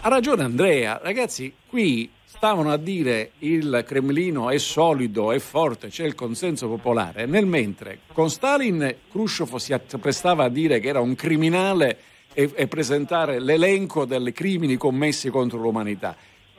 Ha 0.00 0.08
ragione 0.08 0.42
Andrea, 0.42 0.98
ragazzi, 1.00 1.54
qui 1.68 2.10
stavano 2.24 2.72
a 2.72 2.76
dire 2.76 3.30
il 3.38 3.84
Cremlino 3.86 4.50
è 4.50 4.58
solido, 4.58 5.30
è 5.30 5.38
forte, 5.38 5.86
c'è 5.86 6.04
il 6.04 6.16
consenso 6.16 6.66
popolare, 6.68 7.26
nel 7.26 7.46
mentre 7.46 8.00
con 8.12 8.28
Stalin 8.28 8.92
Khrushchev 9.08 9.54
si 9.56 9.72
apprestava 9.72 10.44
a 10.44 10.48
dire 10.48 10.80
che 10.80 10.88
era 10.88 11.00
un 11.00 11.14
criminale 11.14 11.98
e, 12.34 12.50
e 12.52 12.66
presentare 12.66 13.38
l'elenco 13.38 14.04
dei 14.04 14.32
crimini 14.32 14.76
commessi 14.76 15.30
contro 15.30 15.58
l'umanità 15.60 16.16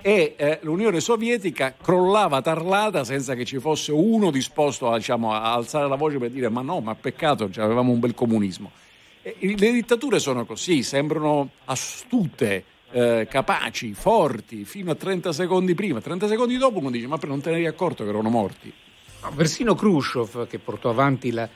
e 0.08 0.36
eh, 0.38 0.60
l'Unione 0.62 1.02
Sovietica 1.02 1.76
crollava 1.76 2.42
tarlata 2.42 3.04
senza 3.04 3.36
che 3.36 3.44
ci 3.44 3.60
fosse 3.60 3.92
uno 3.92 4.32
disposto 4.32 4.90
a, 4.90 4.96
diciamo, 4.96 5.34
a 5.34 5.52
alzare 5.52 5.90
la 5.90 5.98
voce 5.98 6.18
per 6.18 6.30
dire 6.30 6.48
ma 6.48 6.62
no, 6.62 6.80
ma 6.80 6.96
peccato, 6.96 7.52
cioè, 7.52 7.66
avevamo 7.66 7.92
un 7.92 8.00
bel 8.00 8.14
comunismo. 8.14 8.72
E 9.22 9.36
le 9.42 9.72
dittature 9.74 10.20
sono 10.20 10.46
così, 10.46 10.82
sembrano 10.82 11.50
astute, 11.66 12.64
eh, 12.92 13.28
capaci, 13.30 13.94
forti, 13.94 14.64
fino 14.64 14.92
a 14.92 14.96
30 14.96 15.34
secondi 15.34 15.76
prima. 15.76 16.00
30 16.00 16.26
secondi 16.30 16.56
dopo 16.56 16.80
uno 16.80 16.90
dice, 16.90 17.08
ma 17.08 17.20
non 17.24 17.42
te 17.42 17.50
ne 17.50 17.58
eri 17.58 17.68
accorto 17.68 18.06
che 18.06 18.10
erano 18.10 18.30
morti? 18.30 18.72
No, 19.24 19.34
persino 19.36 19.76
Khrushchev 19.76 20.48
che 20.48 20.60
portò 20.60 20.90
avanti 20.90 21.32
la 21.32 21.50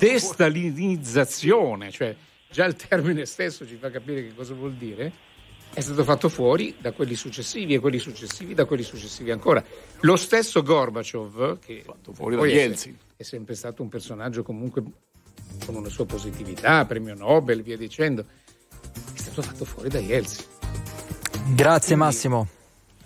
destalinizzazione, 0.00 1.92
cioè 1.92 2.16
già 2.50 2.64
il 2.64 2.74
termine 2.74 3.26
stesso 3.26 3.64
ci 3.64 3.76
fa 3.76 3.92
capire 3.92 4.24
che 4.24 4.34
cosa 4.34 4.54
vuol 4.54 4.72
dire, 4.72 5.30
è 5.74 5.80
stato 5.80 6.04
fatto 6.04 6.28
fuori 6.28 6.76
da 6.78 6.92
quelli 6.92 7.14
successivi 7.14 7.74
e 7.74 7.78
quelli 7.78 7.98
successivi 7.98 8.54
da 8.54 8.64
quelli 8.64 8.82
successivi 8.82 9.30
ancora. 9.30 9.64
Lo 10.00 10.16
stesso 10.16 10.62
Gorbaciov, 10.62 11.58
che 11.58 11.82
Fatto 11.84 12.12
fuori 12.12 12.34
da 12.34 12.40
poi 12.42 12.56
è, 12.56 12.70
è 13.16 13.22
sempre 13.22 13.54
stato 13.54 13.82
un 13.82 13.88
personaggio 13.88 14.42
comunque 14.42 14.82
con 15.64 15.74
una 15.74 15.88
sua 15.88 16.04
positività, 16.04 16.84
premio 16.84 17.14
Nobel, 17.14 17.62
via 17.62 17.76
dicendo, 17.76 18.24
è 19.14 19.18
stato 19.18 19.42
fatto 19.42 19.64
fuori 19.64 19.88
da 19.88 19.98
Yeltsin. 19.98 20.44
Grazie 21.54 21.96
Quindi- 21.96 22.04
Massimo. 22.04 22.48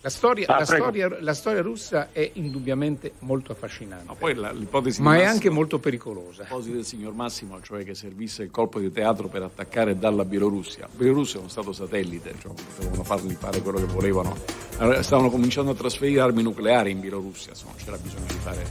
La 0.07 0.13
storia, 0.13 0.47
Ah, 0.47 0.59
la, 0.61 0.65
storia, 0.65 1.17
la 1.19 1.35
storia 1.35 1.63
russa 1.63 2.09
è 2.13 2.31
indubbiamente 2.35 3.15
molto 3.21 3.51
affascinante, 3.51 4.05
Ma 4.07 4.15
poi 4.15 4.35
la- 4.35 4.53
l'ipotesi 4.53 5.03
ma 5.03 5.11
di 5.11 5.17
è 5.17 5.19
Massimo- 5.23 5.35
anche 5.35 5.51
molto 5.51 5.79
pericolosa. 5.81 6.43
l'ipotesi 6.45 6.71
del 6.73 6.85
signor 6.85 7.13
Massimo, 7.15 7.61
cioè 7.61 7.83
che 7.83 7.97
servisse 7.97 8.45
il 8.45 8.53
colpo 8.53 8.79
di 8.79 8.93
teatro 8.93 9.27
per 9.27 9.43
attaccare 9.43 9.99
dalla 9.99 10.25
Bielorussia. 10.25 10.83
La 10.83 10.89
Bielorussia 10.97 11.39
è 11.39 11.41
uno 11.41 11.49
stato 11.49 11.73
satellite, 11.73 12.35
cioè 12.41 12.53
potevano 12.77 13.03
fargli 13.03 13.33
fare 13.33 13.61
quello 13.63 13.79
che 13.79 13.87
volevano. 13.87 14.37
Allora, 14.79 15.03
Stavano 15.03 15.29
cominciando 15.29 15.73
a 15.73 15.75
trasferire 15.75 16.21
armi 16.21 16.43
nucleari 16.45 16.93
in 16.93 17.01
Bielorussia, 17.01 17.51
insomma, 17.51 17.73
c'era 17.77 17.97
bisogno 17.99 18.27
di 18.29 18.35
fare 18.35 18.65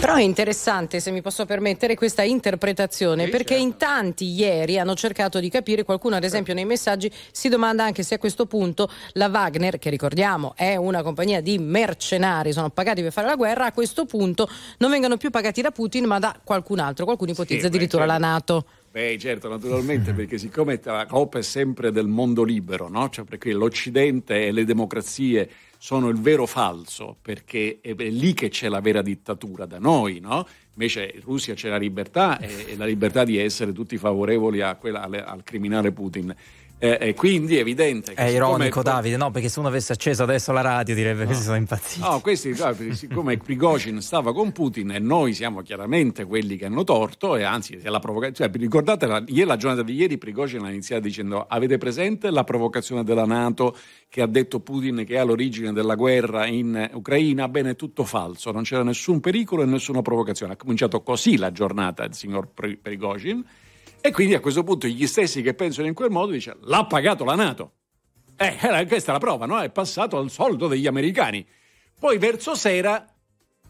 Però 0.00 0.14
è 0.14 0.22
interessante, 0.22 0.98
se 0.98 1.10
mi 1.10 1.20
posso 1.20 1.44
permettere, 1.44 1.94
questa 1.94 2.22
interpretazione, 2.22 3.26
Sì, 3.26 3.30
perché 3.30 3.56
certo. 3.56 3.62
in 3.62 3.76
tanti 3.76 4.24
ieri 4.32 4.78
hanno 4.78 4.94
cercato 4.94 5.38
di 5.40 5.50
capire, 5.50 5.84
qualcuno 5.84 6.16
ad 6.16 6.24
esempio 6.24 6.54
nei 6.54 6.64
messaggi 6.64 7.12
si 7.30 7.50
domanda 7.50 7.84
anche 7.84 8.02
se 8.02 8.14
a 8.14 8.18
questo 8.18 8.46
punto 8.46 8.90
la 9.12 9.26
Wagner, 9.26 9.78
che 9.78 9.90
ricordiamo 9.90 10.54
è 10.56 10.74
una 10.76 11.02
compagnia 11.02 11.42
di 11.42 11.58
mercenari, 11.58 12.52
sono 12.52 12.70
pagati 12.70 13.02
per 13.02 13.12
fare 13.12 13.26
la 13.26 13.36
guerra, 13.36 13.66
a 13.66 13.72
questo 13.72 14.06
punto 14.06 14.48
non 14.78 14.90
vengano 14.90 15.18
più 15.18 15.28
pagati 15.28 15.60
da 15.60 15.70
Putin 15.70 16.06
ma 16.06 16.18
da 16.18 16.34
qualcun 16.42 16.78
altro, 16.78 17.04
qualcuno 17.04 17.32
ipotizza 17.32 17.60
beh, 17.60 17.66
addirittura 17.66 18.06
certo. 18.06 18.18
la 18.18 18.26
Nato. 18.26 18.64
Beh, 18.90 19.18
certo, 19.18 19.48
naturalmente, 19.50 20.14
perché 20.14 20.38
siccome 20.38 20.80
la 20.82 21.04
Coppa 21.04 21.38
è 21.38 21.42
sempre 21.42 21.92
del 21.92 22.08
mondo 22.08 22.42
libero, 22.42 22.88
no? 22.88 23.10
Cioè 23.10 23.26
perché 23.26 23.52
l'Occidente 23.52 24.46
e 24.46 24.50
le 24.50 24.64
democrazie 24.64 25.48
sono 25.82 26.10
il 26.10 26.20
vero 26.20 26.44
falso, 26.44 27.16
perché 27.22 27.78
è 27.80 27.94
lì 27.94 28.34
che 28.34 28.50
c'è 28.50 28.68
la 28.68 28.80
vera 28.80 29.00
dittatura 29.00 29.64
da 29.64 29.78
noi, 29.78 30.20
no? 30.20 30.46
Invece 30.74 31.10
in 31.14 31.22
Russia 31.22 31.54
c'è 31.54 31.70
la 31.70 31.78
libertà 31.78 32.38
e, 32.38 32.66
e 32.68 32.76
la 32.76 32.84
libertà 32.84 33.24
di 33.24 33.38
essere 33.38 33.72
tutti 33.72 33.96
favorevoli 33.96 34.60
quella- 34.78 35.00
alle- 35.00 35.24
al 35.24 35.42
criminale 35.42 35.90
Putin. 35.90 36.36
Eh, 36.82 36.96
e 36.98 37.14
quindi 37.14 37.58
è 37.58 37.60
evidente 37.60 38.14
che 38.14 38.22
È 38.22 38.28
ironico, 38.28 38.82
Davide, 38.82 39.18
no? 39.18 39.30
Perché 39.30 39.50
se 39.50 39.58
uno 39.58 39.68
avesse 39.68 39.92
acceso 39.92 40.22
adesso 40.22 40.50
la 40.50 40.62
radio 40.62 40.94
direbbe 40.94 41.26
che 41.26 41.34
si 41.34 41.42
sono 41.42 41.56
impazziti. 41.56 42.00
No, 42.00 42.20
questi, 42.20 42.56
siccome 42.92 43.36
Prigozhin 43.36 44.00
stava 44.00 44.32
con 44.32 44.50
Putin 44.50 44.92
e 44.92 44.98
noi 44.98 45.34
siamo 45.34 45.60
chiaramente 45.60 46.24
quelli 46.24 46.56
che 46.56 46.64
hanno 46.64 46.82
torto 46.82 47.36
e 47.36 47.42
anzi 47.42 47.78
se 47.78 47.90
la 47.90 47.98
provoca- 47.98 48.32
cioè, 48.32 48.50
ricordate 48.54 49.06
la, 49.06 49.22
ieri, 49.26 49.44
la 49.44 49.56
giornata 49.56 49.82
di 49.82 49.92
ieri 49.92 50.16
Prigozhin 50.16 50.64
ha 50.64 50.70
iniziato 50.70 51.02
dicendo 51.02 51.44
avete 51.46 51.76
presente 51.76 52.30
la 52.30 52.44
provocazione 52.44 53.04
della 53.04 53.26
Nato 53.26 53.76
che 54.08 54.22
ha 54.22 54.26
detto 54.26 54.60
Putin 54.60 55.04
che 55.06 55.16
è 55.16 55.18
all'origine 55.18 55.74
della 55.74 55.96
guerra 55.96 56.46
in 56.46 56.88
Ucraina? 56.94 57.46
Bene, 57.48 57.72
è 57.72 57.76
tutto 57.76 58.04
falso, 58.04 58.52
non 58.52 58.62
c'era 58.62 58.82
nessun 58.82 59.20
pericolo 59.20 59.62
e 59.62 59.66
nessuna 59.66 60.00
provocazione. 60.00 60.54
Ha 60.54 60.56
cominciato 60.56 61.02
così 61.02 61.36
la 61.36 61.52
giornata 61.52 62.04
il 62.04 62.14
signor 62.14 62.48
Pri- 62.54 62.78
Prigozhin 62.78 63.44
e 64.00 64.12
quindi 64.12 64.34
a 64.34 64.40
questo 64.40 64.62
punto 64.62 64.86
gli 64.86 65.06
stessi 65.06 65.42
che 65.42 65.54
pensano 65.54 65.86
in 65.86 65.94
quel 65.94 66.10
modo 66.10 66.32
dice 66.32 66.56
l'ha 66.62 66.86
pagato 66.86 67.24
la 67.24 67.34
Nato. 67.34 67.72
Eh, 68.36 68.86
questa 68.86 69.10
è 69.10 69.12
la 69.14 69.20
prova, 69.20 69.44
no? 69.44 69.60
È 69.60 69.70
passato 69.70 70.16
al 70.16 70.30
soldo 70.30 70.66
degli 70.66 70.86
americani. 70.86 71.46
Poi 71.98 72.16
verso 72.16 72.54
sera 72.54 73.06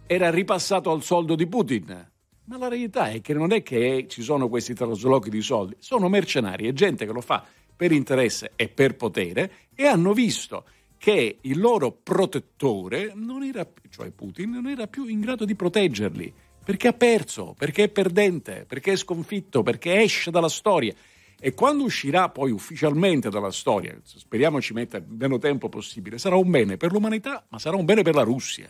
era 0.06 0.30
ripassato 0.30 0.92
al 0.92 1.02
soldo 1.02 1.34
di 1.34 1.46
Putin. 1.48 2.10
Ma 2.44 2.56
la 2.56 2.68
verità 2.68 3.10
è 3.10 3.20
che 3.20 3.32
non 3.32 3.52
è 3.52 3.62
che 3.62 4.06
ci 4.08 4.22
sono 4.22 4.48
questi 4.48 4.74
traslochi 4.74 5.30
di 5.30 5.42
soldi, 5.42 5.76
sono 5.78 6.08
mercenari, 6.08 6.68
è 6.68 6.72
gente 6.72 7.06
che 7.06 7.12
lo 7.12 7.20
fa 7.20 7.44
per 7.76 7.92
interesse 7.92 8.52
e 8.56 8.68
per 8.68 8.96
potere 8.96 9.68
e 9.74 9.86
hanno 9.86 10.12
visto 10.12 10.64
che 10.98 11.38
il 11.40 11.58
loro 11.58 11.92
protettore, 11.92 13.12
non 13.14 13.42
era, 13.42 13.66
cioè 13.88 14.10
Putin, 14.10 14.50
non 14.50 14.66
era 14.66 14.86
più 14.86 15.06
in 15.06 15.20
grado 15.20 15.44
di 15.44 15.54
proteggerli, 15.54 16.32
perché 16.64 16.88
ha 16.88 16.92
perso, 16.92 17.54
perché 17.56 17.84
è 17.84 17.88
perdente, 17.88 18.64
perché 18.66 18.92
è 18.92 18.96
sconfitto, 18.96 19.62
perché 19.62 20.00
esce 20.00 20.30
dalla 20.30 20.48
storia. 20.48 20.94
E 21.42 21.54
quando 21.54 21.84
uscirà 21.84 22.28
poi 22.28 22.50
ufficialmente 22.50 23.30
dalla 23.30 23.50
storia, 23.50 23.96
speriamo 24.04 24.60
ci 24.60 24.74
metta 24.74 24.98
il 24.98 25.04
meno 25.08 25.38
tempo 25.38 25.70
possibile, 25.70 26.18
sarà 26.18 26.36
un 26.36 26.50
bene 26.50 26.76
per 26.76 26.92
l'umanità, 26.92 27.44
ma 27.48 27.58
sarà 27.58 27.76
un 27.76 27.86
bene 27.86 28.02
per 28.02 28.14
la 28.14 28.22
Russia. 28.22 28.68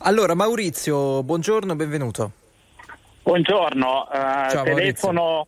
Allora, 0.00 0.34
Maurizio, 0.34 1.22
buongiorno, 1.22 1.74
benvenuto. 1.74 2.32
Buongiorno, 3.22 4.10
eh, 4.10 4.16
Ciao, 4.50 4.62
telefono, 4.64 5.46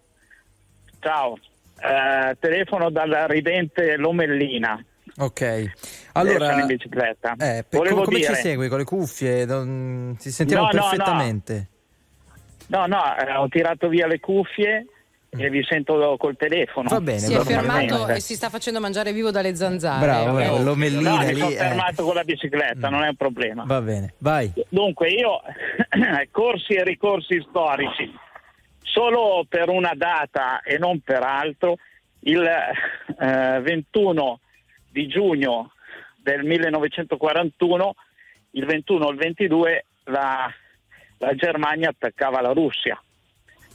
ciao, 1.01 1.37
eh, 1.81 2.37
telefono 2.39 2.89
dalla 2.91 3.27
ridente 3.27 3.97
Lomellina. 3.97 4.83
Ok. 5.17 5.71
Allora, 6.13 6.65
eh, 6.67 7.65
per- 7.69 7.93
come 7.93 8.05
dire, 8.07 8.35
ci 8.35 8.41
segui 8.41 8.69
con 8.69 8.79
le 8.79 8.85
cuffie? 8.85 9.45
Non- 9.45 10.17
Ti 10.19 10.31
sentiamo 10.31 10.65
No, 10.65 10.71
no, 10.73 10.91
no. 10.97 11.67
No, 12.69 12.87
no, 12.87 13.17
eh, 13.17 13.33
ho 13.37 13.49
tirato 13.49 13.89
via 13.89 14.07
le 14.07 14.21
cuffie 14.21 14.87
e 15.37 15.51
vi 15.51 15.65
sento 15.65 16.17
col 16.17 16.37
telefono. 16.37 16.89
Va 16.89 17.01
bene, 17.01 17.19
Si 17.19 17.35
va 17.35 17.41
è 17.41 17.45
bene, 17.45 17.61
fermato 17.61 18.09
e 18.09 18.21
si 18.21 18.35
sta 18.35 18.49
facendo 18.51 18.79
mangiare 18.81 19.13
vivo 19.13 19.31
dalle 19.33 19.55
zanzare. 19.57 20.05
Bravo, 20.05 20.39
Eh, 20.39 20.43
bravo, 20.45 20.63
l'omellina 20.63 21.11
No, 21.11 21.19
mi 21.19 21.35
lì. 21.35 21.41
sono 21.41 21.51
eh. 21.51 21.57
fermato 21.57 22.05
con 22.05 22.15
la 22.15 22.23
bicicletta, 22.25 22.89
non 22.89 23.03
è 23.03 23.09
un 23.09 23.17
problema. 23.17 23.65
Va 23.67 23.81
bene, 23.81 24.15
vai. 24.19 24.53
Dunque, 24.69 25.09
io 25.11 25.41
corsi 26.31 26.75
e 26.75 26.85
ricorsi 26.85 27.45
storici, 27.49 28.13
solo 28.81 29.45
per 29.49 29.69
una 29.71 29.93
data 29.97 30.61
e 30.63 30.79
non 30.79 31.01
per 31.01 31.23
altro, 31.23 31.79
il 32.21 32.43
eh, 33.19 33.61
21 33.61 34.39
di 34.91 35.09
giugno 35.09 35.73
del 36.23 36.45
1941, 36.45 37.95
il 38.53 38.65
21 38.65 39.05
o 39.05 39.11
il 39.11 39.17
22, 39.17 39.85
la, 40.05 40.49
la 41.19 41.35
Germania 41.35 41.91
attaccava 41.91 42.41
la 42.41 42.53
Russia 42.53 43.01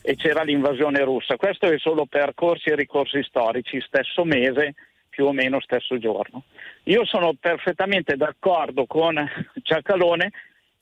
e 0.02 0.15
c'era 0.15 0.43
l'invasione 0.43 1.04
russa. 1.04 1.36
Questo 1.36 1.65
è 1.65 1.78
solo 1.78 2.06
per 2.06 2.34
corsi 2.34 2.69
e 2.69 2.75
ricorsi 2.75 3.21
storici, 3.23 3.82
stesso 3.82 4.23
mese, 4.23 4.75
più 5.10 5.25
o 5.25 5.34
meno 5.34 5.60
stesso 5.60 5.97
giorno. 5.97 6.43
Io 6.84 7.06
sono 7.06 7.34
perfettamente 7.39 8.15
d'accordo 8.15 8.86
con 8.86 9.15
Giacalone 9.56 10.32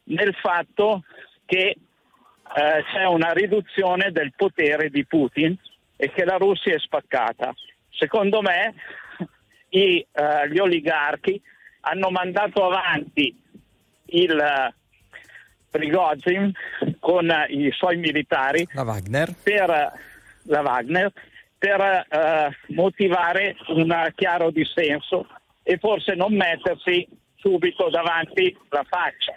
nel 0.03 0.35
fatto 0.35 1.03
che 1.45 1.75
eh, 2.55 2.83
c'è 2.91 3.05
una 3.05 3.31
riduzione 3.31 4.11
del 4.11 4.33
potere 4.35 4.89
di 4.89 5.05
Putin 5.05 5.57
e 5.95 6.11
che 6.11 6.23
la 6.23 6.37
Russia 6.37 6.75
è 6.75 6.79
spaccata. 6.79 7.53
Secondo 7.89 8.41
me 8.41 8.75
i, 9.69 10.05
eh, 10.11 10.49
gli 10.49 10.59
oligarchi 10.59 11.41
hanno 11.81 12.09
mandato 12.09 12.65
avanti 12.65 13.35
il 14.09 14.73
Prigozhin 15.69 16.51
con 16.99 17.29
eh, 17.29 17.45
i 17.49 17.71
suoi 17.71 17.97
militari 17.97 18.67
La 18.73 18.83
Wagner. 18.83 19.33
per 19.43 19.69
eh, 19.69 19.91
la 20.43 20.61
Wagner 20.61 21.11
per 21.57 21.81
eh, 21.81 22.57
motivare 22.67 23.55
un 23.67 24.11
chiaro 24.15 24.51
dissenso 24.51 25.27
e 25.63 25.77
forse 25.77 26.13
non 26.13 26.33
mettersi 26.33 27.07
subito 27.35 27.89
davanti 27.89 28.55
la 28.69 28.85
faccia. 28.87 29.33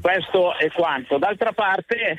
Questo 0.00 0.56
è 0.56 0.70
quanto. 0.70 1.18
D'altra 1.18 1.52
parte 1.52 2.18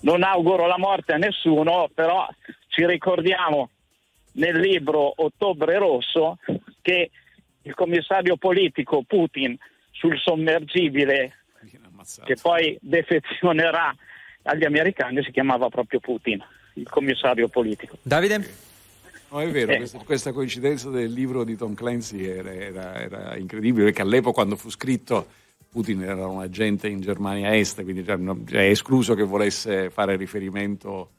non 0.00 0.22
auguro 0.22 0.66
la 0.66 0.78
morte 0.78 1.12
a 1.12 1.16
nessuno, 1.16 1.88
però 1.94 2.26
ci 2.68 2.86
ricordiamo 2.86 3.70
nel 4.32 4.58
libro 4.58 5.12
Ottobre 5.16 5.78
Rosso 5.78 6.38
che 6.82 7.10
il 7.62 7.74
commissario 7.74 8.36
politico 8.36 9.02
Putin 9.06 9.56
sul 9.98 10.18
sommergibile 10.18 11.36
che 12.24 12.36
poi 12.40 12.76
defezionerà 12.80 13.94
agli 14.42 14.64
americani 14.64 15.22
si 15.24 15.32
chiamava 15.32 15.68
proprio 15.68 15.98
Putin, 16.00 16.40
il 16.74 16.88
commissario 16.88 17.48
politico. 17.48 17.98
Davide? 18.02 18.64
No, 19.30 19.40
è 19.40 19.50
vero, 19.50 19.72
Eh. 19.72 19.76
questa, 19.78 19.98
questa 19.98 20.32
coincidenza 20.32 20.88
del 20.88 21.12
libro 21.12 21.42
di 21.42 21.56
Tom 21.56 21.74
Clancy 21.74 22.24
era, 22.24 22.54
era- 22.54 23.00
era 23.00 23.36
incredibile, 23.36 23.86
perché 23.86 24.02
all'epoca 24.02 24.34
quando 24.34 24.54
fu 24.56 24.70
scritto 24.70 25.26
Putin 25.68 26.02
era 26.02 26.26
un 26.28 26.40
agente 26.40 26.86
in 26.88 27.00
Germania 27.00 27.54
Est, 27.56 27.82
quindi 27.82 28.04
è 28.04 28.56
escluso 28.60 29.14
che 29.14 29.24
volesse 29.24 29.90
fare 29.90 30.16
riferimento, 30.16 31.10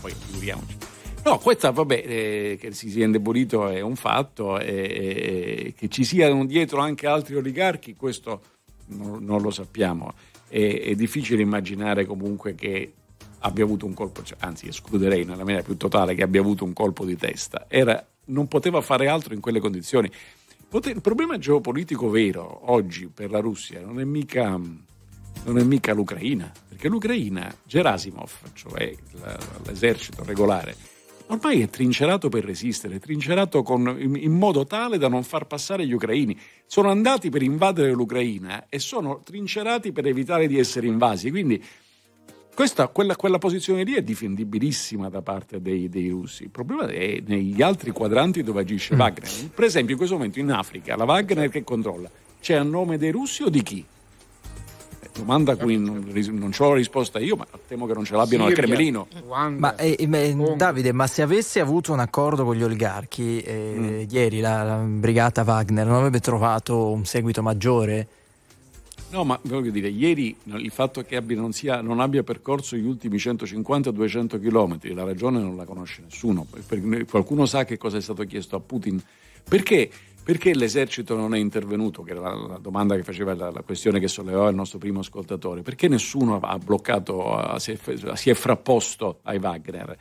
poi 0.00 0.12
figuriamoci. 0.12 0.76
No, 1.26 1.38
questa 1.38 1.72
vabbè, 1.72 2.04
eh, 2.06 2.56
che 2.56 2.72
si 2.72 2.88
sia 2.88 3.04
indebolito 3.04 3.66
è 3.66 3.80
un 3.80 3.96
fatto, 3.96 4.60
e, 4.60 4.64
e- 4.68 5.66
e 5.66 5.74
che 5.76 5.88
ci 5.88 6.04
siano 6.04 6.46
dietro 6.46 6.78
anche 6.78 7.08
altri 7.08 7.34
oligarchi, 7.34 7.96
questo 7.96 8.40
non, 8.90 9.24
non 9.24 9.42
lo 9.42 9.50
sappiamo. 9.50 10.14
È, 10.46 10.82
è 10.82 10.94
difficile 10.94 11.42
immaginare 11.42 12.06
comunque 12.06 12.54
che 12.54 12.92
abbia 13.40 13.64
avuto 13.64 13.86
un 13.86 13.94
colpo, 13.94 14.22
cioè, 14.22 14.38
anzi 14.42 14.68
escluderei 14.68 15.24
nella 15.24 15.42
maniera 15.42 15.62
più 15.62 15.76
totale 15.76 16.14
che 16.14 16.22
abbia 16.22 16.40
avuto 16.40 16.62
un 16.62 16.72
colpo 16.72 17.04
di 17.04 17.16
testa. 17.16 17.64
Era, 17.66 18.06
non 18.26 18.46
poteva 18.46 18.80
fare 18.80 19.08
altro 19.08 19.34
in 19.34 19.40
quelle 19.40 19.58
condizioni. 19.58 20.08
Pote- 20.68 20.90
il 20.90 21.00
problema 21.00 21.38
geopolitico 21.38 22.08
vero 22.08 22.70
oggi 22.70 23.08
per 23.08 23.32
la 23.32 23.40
Russia 23.40 23.80
non 23.80 23.98
è 23.98 24.04
mica, 24.04 24.46
non 24.50 25.58
è 25.58 25.62
mica 25.64 25.92
l'Ucraina, 25.92 26.52
perché 26.68 26.86
l'Ucraina, 26.86 27.52
Gerasimov, 27.64 28.30
cioè 28.54 28.94
l'esercito 29.64 30.22
regolare, 30.22 30.94
ormai 31.28 31.62
è 31.62 31.68
trincerato 31.68 32.28
per 32.28 32.44
resistere, 32.44 32.96
è 32.96 33.00
trincerato 33.00 33.62
con- 33.62 33.96
in, 33.98 34.16
in 34.16 34.32
modo 34.32 34.66
tale 34.66 34.98
da 34.98 35.08
non 35.08 35.22
far 35.22 35.46
passare 35.46 35.86
gli 35.86 35.92
ucraini. 35.92 36.38
Sono 36.66 36.90
andati 36.90 37.30
per 37.30 37.42
invadere 37.42 37.92
l'Ucraina 37.92 38.66
e 38.68 38.78
sono 38.78 39.22
trincerati 39.24 39.92
per 39.92 40.06
evitare 40.06 40.46
di 40.46 40.58
essere 40.58 40.86
invasi. 40.86 41.30
Quindi 41.30 41.62
questa, 42.54 42.88
quella, 42.88 43.16
quella 43.16 43.38
posizione 43.38 43.84
lì 43.84 43.94
è 43.94 44.02
difendibilissima 44.02 45.10
da 45.10 45.20
parte 45.20 45.60
dei, 45.60 45.88
dei 45.88 46.08
russi. 46.08 46.44
Il 46.44 46.50
problema 46.50 46.86
è 46.86 47.22
negli 47.26 47.60
altri 47.60 47.90
quadranti 47.90 48.42
dove 48.42 48.62
agisce 48.62 48.94
Wagner. 48.94 49.28
Per 49.54 49.64
esempio, 49.64 49.92
in 49.92 49.98
questo 49.98 50.16
momento 50.16 50.38
in 50.38 50.50
Africa, 50.50 50.96
la 50.96 51.04
Wagner 51.04 51.50
che 51.50 51.64
controlla, 51.64 52.10
c'è 52.40 52.54
a 52.54 52.62
nome 52.62 52.96
dei 52.96 53.10
russi 53.10 53.42
o 53.42 53.50
di 53.50 53.62
chi? 53.62 53.84
Eh, 55.16 55.18
Domanda 55.18 55.52
a 55.52 55.56
cui 55.56 55.78
non, 55.78 56.04
non 56.32 56.52
ho 56.56 56.68
la 56.68 56.74
risposta 56.74 57.18
io, 57.18 57.36
ma 57.36 57.46
temo 57.66 57.86
che 57.86 57.94
non 57.94 58.04
ce 58.04 58.14
l'abbiano 58.14 58.44
al 58.44 58.54
Siria, 58.54 58.64
Cremlino. 58.64 59.08
Ruanda, 59.24 59.58
Ma 59.58 59.76
eh, 59.76 59.96
eh, 59.98 60.08
Congo. 60.36 60.54
Davide, 60.54 60.92
ma 60.92 61.06
se 61.06 61.22
avesse 61.22 61.60
avuto 61.60 61.92
un 61.92 62.00
accordo 62.00 62.44
con 62.44 62.54
gli 62.54 62.62
oligarchi, 62.62 63.40
eh, 63.40 64.06
ieri 64.08 64.40
la, 64.40 64.62
la 64.62 64.76
brigata 64.76 65.42
Wagner 65.42 65.86
non 65.86 65.96
avrebbe 65.96 66.20
trovato 66.20 66.90
un 66.90 67.04
seguito 67.04 67.42
maggiore? 67.42 68.08
No, 69.08 69.24
ma 69.24 69.38
voglio 69.42 69.70
dire, 69.70 69.88
ieri 69.88 70.36
il 70.44 70.70
fatto 70.72 71.02
che 71.02 71.16
abbia, 71.16 71.36
non, 71.36 71.52
sia, 71.52 71.80
non, 71.80 72.00
abbia 72.00 72.22
percorso 72.22 72.76
gli 72.76 72.84
ultimi 72.84 73.16
150-200 73.16 74.40
km, 74.40 74.94
la 74.94 75.04
ragione 75.04 75.40
non 75.40 75.56
la 75.56 75.64
conosce 75.64 76.02
nessuno. 76.02 76.46
Qualcuno 77.08 77.46
sa 77.46 77.64
che 77.64 77.78
cosa 77.78 77.98
è 77.98 78.00
stato 78.00 78.24
chiesto 78.24 78.56
a 78.56 78.60
Putin? 78.60 79.00
Perché? 79.48 79.90
Perché 80.26 80.56
l'esercito 80.56 81.14
non 81.14 81.36
è 81.36 81.38
intervenuto? 81.38 82.02
Che 82.02 82.10
era 82.10 82.20
la, 82.20 82.34
la 82.34 82.58
domanda 82.58 82.96
che 82.96 83.04
faceva 83.04 83.32
la, 83.36 83.48
la, 83.52 83.62
questione 83.62 84.00
che 84.00 84.08
sollevava 84.08 84.48
il 84.48 84.56
nostro 84.56 84.76
primo 84.76 84.98
ascoltatore. 84.98 85.62
Perché 85.62 85.86
nessuno 85.86 86.40
ha 86.40 86.58
bloccato, 86.58 87.56
si 87.60 87.70
è, 87.70 87.78
si 88.14 88.30
è 88.30 88.34
frapposto 88.34 89.20
ai 89.22 89.38
Wagner? 89.38 89.96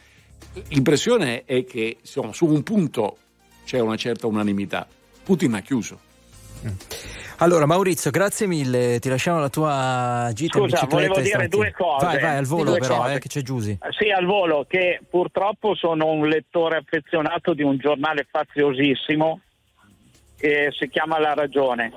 L'impressione 0.70 1.44
è 1.46 1.64
che 1.64 1.98
insomma, 2.00 2.34
su 2.34 2.48
un 2.48 2.64
punto 2.64 3.18
c'è 3.66 3.80
una 3.80 3.98
certa 3.98 4.26
unanimità. 4.26 4.88
Putin 5.24 5.54
ha 5.54 5.60
chiuso. 5.60 6.00
Mm. 6.66 6.74
Allora 7.38 7.68
Maurizio, 7.68 8.10
grazie 8.10 8.48
mille, 8.48 8.98
ti 8.98 9.10
lasciamo 9.10 9.40
la 9.40 9.50
tua 9.50 10.32
gita 10.34 10.58
Scusa, 10.58 10.80
in 10.82 10.88
volevo 10.88 11.20
dire 11.20 11.48
due 11.48 11.72
cose. 11.72 12.04
Vai, 12.04 12.20
vai 12.20 12.38
al 12.38 12.46
volo 12.46 12.72
però, 12.72 13.08
eh, 13.12 13.20
che 13.20 13.28
c'è 13.28 13.42
Giusy. 13.44 13.78
Sì, 13.92 14.10
al 14.10 14.26
volo, 14.26 14.66
che 14.68 15.02
purtroppo 15.08 15.76
sono 15.76 16.08
un 16.08 16.28
lettore 16.28 16.78
affezionato 16.78 17.54
di 17.54 17.62
un 17.62 17.78
giornale 17.78 18.26
faziosissimo 18.28 19.42
che 20.38 20.70
si 20.78 20.90
chiama 20.90 21.20
La 21.20 21.34
Ragione. 21.34 21.92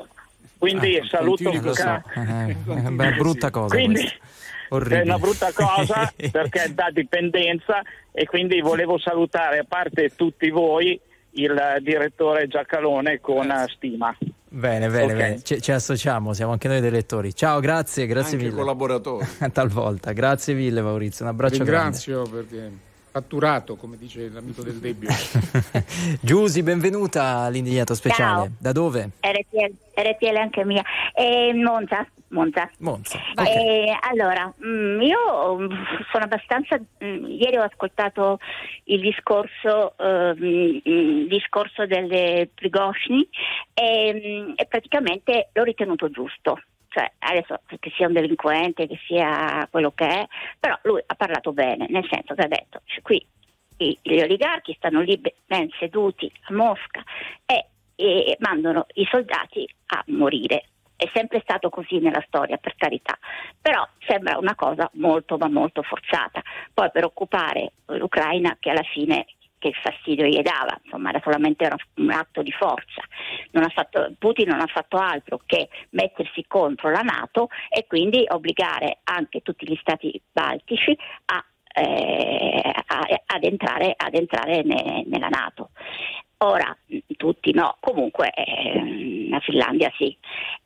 Quindi 0.59 0.99
ah, 0.99 1.07
saluto 1.07 1.51
Luca. 1.53 2.03
So. 2.13 2.21
Eh, 2.21 2.57
è 2.65 2.87
una 2.87 3.13
brutta 3.13 3.51
cosa. 3.51 3.75
Quindi, 3.75 4.03
è 4.03 5.01
una 5.01 5.19
brutta 5.19 5.53
cosa 5.53 6.13
perché 6.31 6.65
è 6.65 6.69
da 6.71 6.91
dipendenza 6.93 7.81
e 8.13 8.27
quindi 8.27 8.61
volevo 8.61 8.99
salutare 8.99 9.59
a 9.59 9.65
parte 9.67 10.11
tutti 10.15 10.51
voi 10.51 11.01
il 11.33 11.77
direttore 11.81 12.49
Giacalone 12.49 13.21
con 13.21 13.53
stima. 13.69 14.15
Bene, 14.51 14.89
bene, 14.89 15.05
okay. 15.05 15.17
bene. 15.17 15.43
Ci, 15.43 15.61
ci, 15.61 15.73
associamo, 15.73 16.33
siamo 16.33 16.53
anche 16.53 16.69
noi 16.69 16.81
dei 16.81 16.91
lettori. 16.91 17.35
Ciao, 17.35 17.61
grazie, 17.61 18.07
grazie 18.07 18.33
anche 18.33 18.45
mille. 18.47 18.57
collaboratori. 18.57 19.27
Talvolta, 19.53 20.13
grazie 20.13 20.55
mille 20.55 20.81
Maurizio, 20.81 21.25
un 21.25 21.31
abbraccio 21.31 21.59
Ringrazio 21.59 22.23
grande. 22.23 22.47
perché 22.47 22.87
fatturato, 23.11 23.77
come 23.77 23.97
dice 23.97 24.29
l'amico 24.29 24.63
del 24.63 24.77
Debbio. 24.77 25.09
Giusy, 26.21 26.63
benvenuta 26.63 27.39
all'indignato 27.39 27.95
speciale. 27.95 28.47
Ciao. 28.47 28.51
Da 28.59 28.73
dove? 28.73 29.11
RTL, 29.21 29.75
RTL 29.95 30.37
anche 30.37 30.65
mia. 30.65 30.83
E 31.15 31.53
Monza. 31.55 32.07
Monza. 32.29 32.71
Monza. 32.79 33.19
Okay. 33.33 33.47
E, 33.47 33.99
allora, 34.01 34.53
mm, 34.65 35.01
io 35.01 35.59
mm, 35.59 35.67
sono 36.11 36.25
abbastanza. 36.25 36.79
Mm, 37.03 37.25
ieri 37.27 37.57
ho 37.57 37.63
ascoltato 37.63 38.39
il 38.85 39.01
discorso, 39.01 39.97
eh, 39.97 40.35
il 40.85 41.27
discorso 41.29 41.87
delle 41.87 42.51
Prigosni 42.55 43.27
e, 43.73 44.53
e 44.55 44.67
praticamente 44.67 45.49
l'ho 45.53 45.63
ritenuto 45.63 46.11
giusto 46.11 46.61
cioè 46.99 47.13
adesso 47.19 47.61
che 47.79 47.93
sia 47.95 48.09
un 48.09 48.13
delinquente, 48.13 48.89
che 48.89 48.99
sia 49.07 49.69
quello 49.71 49.93
che 49.93 50.07
è, 50.07 50.27
però 50.59 50.77
lui 50.83 51.01
ha 51.07 51.15
parlato 51.15 51.53
bene, 51.53 51.87
nel 51.89 52.07
senso 52.11 52.35
che 52.35 52.43
ha 52.43 52.49
detto 52.49 52.81
cioè, 52.87 53.03
qui 53.03 53.25
gli 53.77 54.21
oligarchi 54.21 54.75
stanno 54.77 55.01
lì 55.01 55.21
ben 55.47 55.69
seduti 55.79 56.31
a 56.49 56.55
Mosca 56.55 57.01
e, 57.47 57.67
e 57.95 58.37
mandano 58.41 58.87
i 58.95 59.07
soldati 59.09 59.69
a 59.87 60.03
morire 60.07 60.65
è 60.97 61.09
sempre 61.15 61.39
stato 61.43 61.69
così 61.69 62.01
nella 62.01 62.25
storia, 62.27 62.57
per 62.57 62.75
carità, 62.75 63.17
però 63.61 63.87
sembra 64.05 64.37
una 64.37 64.57
cosa 64.57 64.91
molto 64.95 65.37
ma 65.37 65.49
molto 65.49 65.83
forzata. 65.83 66.43
Poi 66.75 66.91
per 66.91 67.05
occupare 67.05 67.75
l'Ucraina 67.87 68.57
che 68.59 68.71
alla 68.71 68.83
fine 68.83 69.27
che 69.59 69.73
fastidio 69.73 70.27
gli 70.27 70.41
dava, 70.41 70.79
insomma 70.83 71.11
era 71.11 71.21
solamente 71.23 71.69
un 71.97 72.11
atto 72.11 72.43
di 72.43 72.53
forza. 72.53 73.03
Non 73.51 73.65
fatto, 73.71 74.15
Putin 74.19 74.49
non 74.49 74.61
ha 74.61 74.67
fatto 74.67 74.97
altro 74.97 75.41
che 75.45 75.69
mettersi 75.91 76.45
contro 76.47 76.91
la 76.91 77.01
Nato 77.01 77.49
e 77.69 77.87
quindi 77.87 78.25
obbligare 78.29 79.01
anche 79.05 79.41
tutti 79.43 79.69
gli 79.69 79.79
stati 79.81 80.21
baltici 80.33 80.97
a, 81.27 81.45
eh, 81.75 82.73
a, 82.87 83.07
ad 83.27 83.45
entrare, 83.45 83.95
ad 83.97 84.15
entrare 84.15 84.63
ne, 84.63 85.05
nella 85.07 85.29
Nato. 85.29 85.71
Ora, 86.41 86.77
tutti 87.17 87.53
no, 87.53 87.77
comunque 87.81 88.31
eh, 88.31 89.27
la 89.29 89.41
Finlandia 89.41 89.93
sì. 89.97 90.17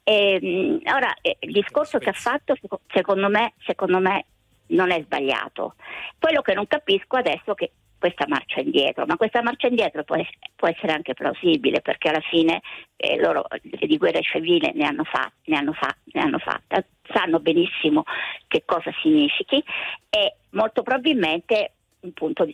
E, 0.02 0.38
ehm, 0.42 0.80
ora, 0.94 1.14
eh, 1.22 1.38
il 1.40 1.52
discorso 1.52 1.98
che 1.98 2.10
ha 2.10 2.14
fatto, 2.14 2.54
secondo 2.92 3.28
me, 3.30 3.54
secondo 3.64 3.98
me, 3.98 4.26
non 4.66 4.90
è 4.90 5.00
sbagliato. 5.02 5.76
Quello 6.18 6.42
che 6.42 6.54
non 6.54 6.66
capisco 6.66 7.16
adesso 7.16 7.52
è 7.52 7.54
che 7.54 7.72
questa 8.02 8.26
marcia 8.26 8.58
indietro, 8.58 9.06
ma 9.06 9.16
questa 9.16 9.42
marcia 9.42 9.68
indietro 9.68 10.02
può, 10.02 10.16
può 10.56 10.66
essere 10.66 10.92
anche 10.92 11.14
plausibile 11.14 11.80
perché 11.82 12.08
alla 12.08 12.20
fine 12.20 12.60
eh, 12.96 13.16
loro 13.20 13.46
di 13.62 13.96
guerra 13.96 14.18
civile 14.20 14.72
ne 14.74 14.84
hanno, 14.86 15.04
fa, 15.04 15.30
ne, 15.44 15.56
hanno 15.56 15.72
fa, 15.72 15.94
ne 16.06 16.20
hanno 16.20 16.38
fatta, 16.38 16.84
sanno 17.12 17.38
benissimo 17.38 18.02
che 18.48 18.64
cosa 18.64 18.90
significhi 19.00 19.62
e 20.10 20.34
molto 20.50 20.82
probabilmente 20.82 21.74
un 22.00 22.12
punto 22.12 22.44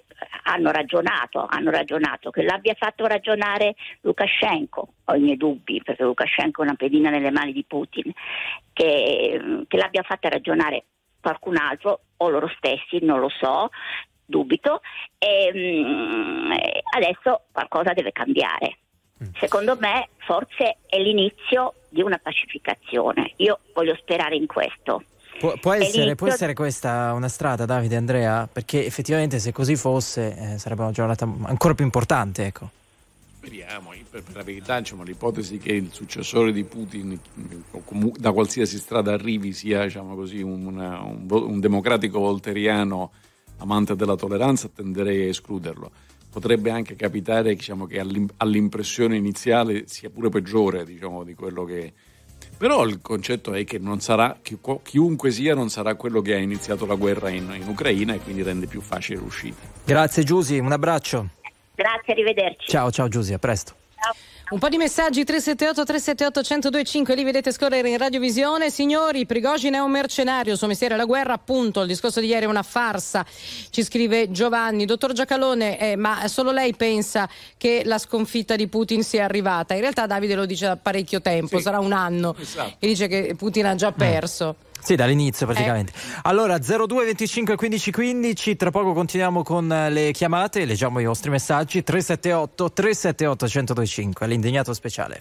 hanno 0.43 0.71
ragionato, 0.71 1.47
hanno 1.49 1.71
ragionato. 1.71 2.31
Che 2.31 2.43
l'abbia 2.43 2.75
fatto 2.75 3.07
ragionare 3.07 3.75
Lukashenko, 4.03 4.89
ho 5.03 5.15
i 5.15 5.21
miei 5.21 5.39
dubbi 5.39 5.81
perché 5.83 6.03
Lukashenko 6.03 6.61
è 6.61 6.67
una 6.67 6.75
pedina 6.75 7.09
nelle 7.09 7.31
mani 7.31 7.55
di 7.55 7.65
Putin, 7.67 8.13
che, 8.75 9.65
che 9.67 9.77
l'abbia 9.79 10.03
fatta 10.03 10.29
ragionare 10.29 10.85
qualcun 11.23 11.57
altro 11.57 12.01
o 12.19 12.29
loro 12.29 12.53
stessi, 12.59 13.03
non 13.03 13.21
lo 13.21 13.31
so, 13.31 13.71
dubito, 14.29 14.81
e, 15.19 15.53
mh, 15.53 16.53
adesso 16.95 17.45
qualcosa 17.51 17.93
deve 17.95 18.13
cambiare. 18.13 18.79
Mm. 19.23 19.31
Secondo 19.41 19.77
me 19.81 20.09
forse 20.19 20.77
è 20.87 20.99
l'inizio 20.99 21.75
di 21.89 22.03
una 22.03 22.21
pacificazione, 22.23 23.33
io 23.37 23.59
voglio 23.73 23.97
sperare 23.97 24.37
in 24.37 24.47
questo. 24.47 25.03
Può, 25.39 25.57
può, 25.61 25.73
essere, 25.73 26.17
può, 26.17 26.27
essere, 26.27 26.53
questa 26.53 27.13
una 27.13 27.29
strada, 27.29 27.65
Davide 27.65 27.95
Andrea? 27.95 28.49
Perché 28.53 28.85
effettivamente 28.85 29.39
se 29.39 29.53
così 29.53 29.77
fosse 29.77 30.37
eh, 30.37 30.59
sarebbe 30.59 30.83
una 30.83 30.91
giornata 30.91 31.33
ancora 31.45 31.75
più 31.75 31.85
importante. 31.85 32.45
Ecco. 32.45 32.71
Speriamo, 33.37 33.93
per, 34.11 34.25
per 34.25 34.35
la 34.35 34.43
verità 34.43 34.81
diciamo, 34.81 35.05
l'ipotesi 35.05 35.59
che 35.59 35.73
il 35.73 35.91
successore 35.93 36.53
di 36.53 36.65
Putin 36.65 37.19
da 38.17 38.33
qualsiasi 38.33 38.79
strada 38.79 39.13
arrivi 39.13 39.53
sia 39.53 39.85
diciamo 39.85 40.17
così, 40.17 40.43
una, 40.43 41.01
un, 41.03 41.27
un, 41.31 41.61
democratico 41.61 42.19
volteriano 42.19 43.13
amante 43.59 43.95
della 43.97 44.17
tolleranza 44.17 44.69
tenderei 44.69 45.27
a 45.27 45.29
escluderlo. 45.29 45.91
Potrebbe 46.31 46.71
anche 46.71 46.95
capitare 46.95 47.55
diciamo, 47.55 47.87
che 47.87 48.01
all'impressione 48.37 49.17
iniziale 49.17 49.85
sia 49.87 50.11
pure 50.11 50.29
peggiore 50.29 50.85
diciamo, 50.85 51.25
di 51.25 51.35
quello 51.35 51.65
che, 51.65 51.93
però 52.57 52.85
il 52.85 53.01
concetto 53.01 53.53
è 53.53 53.65
che 53.65 53.79
non 53.79 54.01
sarà, 54.01 54.39
chiunque 54.83 55.31
sia 55.31 55.55
non 55.55 55.71
sarà 55.71 55.95
quello 55.95 56.21
che 56.21 56.35
ha 56.35 56.39
iniziato 56.39 56.87
la 56.87 56.97
guerra 56.97 57.31
in, 57.31 57.51
in 57.59 57.67
Ucraina 57.67 58.15
e 58.15 58.19
quindi 58.19 58.43
rende 58.43 58.67
più 58.67 58.81
facile 58.81 59.19
l'uscita. 59.21 59.63
Grazie 59.85 60.23
Giusy, 60.23 60.59
un 60.59 60.73
abbraccio. 60.73 61.29
Grazie, 61.75 62.13
arrivederci. 62.13 62.69
Ciao, 62.69 62.91
ciao 62.91 63.09
Giusy, 63.09 63.33
a 63.33 63.39
presto. 63.39 63.75
Un 64.51 64.59
po' 64.59 64.71
di 64.71 64.79
messaggi 64.79 65.25
378 65.25 65.85
378 65.85 66.41
1025 66.41 67.15
li 67.15 67.23
vedete 67.23 67.53
scorrere 67.53 67.91
in 67.91 67.99
radiovisione. 67.99 68.71
Signori, 68.71 69.27
Prigogine 69.27 69.77
è 69.77 69.81
un 69.81 69.91
mercenario, 69.91 70.53
il 70.53 70.59
suo 70.59 70.67
mestiere 70.67 70.95
è 70.95 70.97
la 70.97 71.05
guerra, 71.05 71.35
appunto. 71.35 71.83
Il 71.83 71.87
discorso 71.87 72.19
di 72.21 72.29
ieri 72.29 72.47
è 72.47 72.49
una 72.49 72.63
farsa, 72.63 73.27
ci 73.69 73.85
scrive 73.85 74.31
Giovanni. 74.31 74.87
Dottor 74.87 75.13
Giacalone, 75.13 75.79
eh, 75.79 75.97
ma 75.97 76.27
solo 76.29 76.51
lei 76.51 76.75
pensa 76.75 77.29
che 77.59 77.83
la 77.85 77.99
sconfitta 77.99 78.57
di 78.57 78.69
Putin 78.69 79.03
sia 79.03 79.25
arrivata? 79.25 79.75
In 79.75 79.81
realtà 79.81 80.07
Davide 80.07 80.35
lo 80.35 80.47
dice 80.47 80.65
da 80.65 80.77
parecchio 80.77 81.21
tempo, 81.21 81.59
sì. 81.59 81.63
sarà 81.65 81.79
un 81.79 81.93
anno, 81.93 82.35
esatto. 82.41 82.77
e 82.79 82.87
dice 82.87 83.07
che 83.07 83.35
Putin 83.37 83.67
ha 83.67 83.75
già 83.75 83.93
perso. 83.93 84.57
Mm. 84.59 84.68
Sì, 84.89 84.95
dall'inizio 84.95 85.45
praticamente. 85.45 85.93
Eh. 85.95 86.21
Allora 86.23 86.57
02 86.57 87.05
25 87.05 87.57
15 87.57 87.91
15, 87.91 88.57
tra 88.57 88.71
poco 88.71 88.95
continuiamo 88.95 89.43
con 89.43 89.71
eh, 89.71 89.91
le 89.91 90.13
chiamate, 90.13 90.65
leggiamo 90.65 90.99
i 90.99 91.05
vostri 91.05 91.29
messaggi 91.29 91.83
378 91.83 92.73
378 92.73 93.45
1025, 93.45 94.27
l'indignato 94.27 94.73
speciale. 94.73 95.21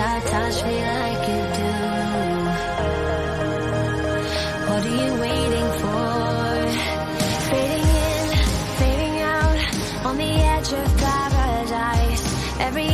Ta 0.00 0.12
touch 0.32 0.58
me 0.64 0.76
like 0.92 1.24
you 1.30 1.42
do. 1.60 1.72
What 4.68 4.82
are 4.88 4.96
you 5.02 5.12
waiting 5.26 5.68
for? 5.80 6.04
Fading 7.50 7.88
in, 8.08 8.26
fading 8.80 9.16
out, 9.36 9.58
on 10.06 10.14
the 10.16 10.32
edge 10.54 10.72
of 10.80 10.86
paradise. 11.04 12.24
Every 12.66 12.89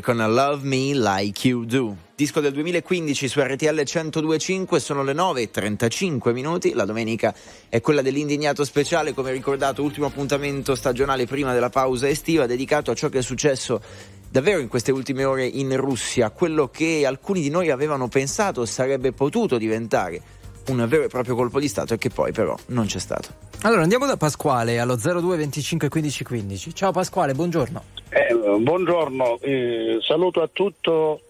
con 0.00 0.16
Love 0.16 0.60
Me 0.62 0.94
Like 0.94 1.48
You 1.48 1.64
Do. 1.64 1.96
Disco 2.14 2.40
del 2.40 2.52
2015 2.52 3.28
su 3.28 3.40
RTL 3.40 3.82
1025, 3.84 4.80
sono 4.80 5.02
le 5.02 5.12
9 5.12 5.42
e 5.42 5.50
35 5.50 6.32
minuti. 6.32 6.72
La 6.72 6.84
domenica 6.84 7.34
è 7.68 7.80
quella 7.80 8.02
dell'indignato 8.02 8.64
speciale, 8.64 9.14
come 9.14 9.32
ricordato, 9.32 9.82
ultimo 9.82 10.06
appuntamento 10.06 10.74
stagionale 10.74 11.26
prima 11.26 11.52
della 11.52 11.70
pausa 11.70 12.08
estiva, 12.08 12.46
dedicato 12.46 12.90
a 12.90 12.94
ciò 12.94 13.08
che 13.08 13.18
è 13.18 13.22
successo 13.22 13.82
davvero 14.30 14.60
in 14.60 14.68
queste 14.68 14.92
ultime 14.92 15.24
ore 15.24 15.46
in 15.46 15.76
Russia, 15.76 16.30
quello 16.30 16.68
che 16.68 17.04
alcuni 17.04 17.40
di 17.40 17.50
noi 17.50 17.70
avevano 17.70 18.08
pensato 18.08 18.64
sarebbe 18.64 19.12
potuto 19.12 19.58
diventare 19.58 20.22
un 20.70 20.86
vero 20.88 21.04
e 21.04 21.08
proprio 21.08 21.34
colpo 21.34 21.58
di 21.60 21.68
Stato 21.68 21.94
e 21.94 21.98
che 21.98 22.10
poi 22.10 22.32
però 22.32 22.56
non 22.66 22.86
c'è 22.86 22.98
stato. 22.98 23.28
Allora 23.62 23.82
andiamo 23.82 24.06
da 24.06 24.16
Pasquale 24.16 24.78
allo 24.78 24.96
02 24.96 25.36
25 25.36 25.88
15 25.88 26.24
15. 26.24 26.74
Ciao 26.74 26.92
Pasquale, 26.92 27.34
buongiorno. 27.34 27.84
Eh, 28.10 28.34
buongiorno, 28.58 29.38
eh, 29.40 29.98
saluto 30.00 30.42
a 30.42 30.48
tutto 30.52 31.20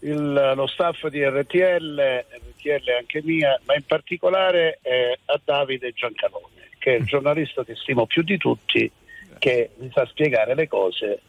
il- 0.00 0.52
lo 0.54 0.66
staff 0.66 1.06
di 1.08 1.22
RTL, 1.24 1.98
RTL 1.98 2.90
anche 2.98 3.22
mia, 3.24 3.58
ma 3.64 3.74
in 3.74 3.82
particolare 3.86 4.78
eh, 4.82 5.18
a 5.26 5.40
Davide 5.42 5.92
Giancalone, 5.92 6.70
che 6.78 6.96
è 6.96 6.98
il 6.98 7.04
giornalista 7.04 7.64
che 7.64 7.74
stimo 7.76 8.06
più 8.06 8.22
di 8.22 8.36
tutti, 8.36 8.90
che 9.38 9.70
mi 9.78 9.90
sa 9.94 10.04
spiegare 10.06 10.54
le 10.54 10.68
cose 10.68 11.20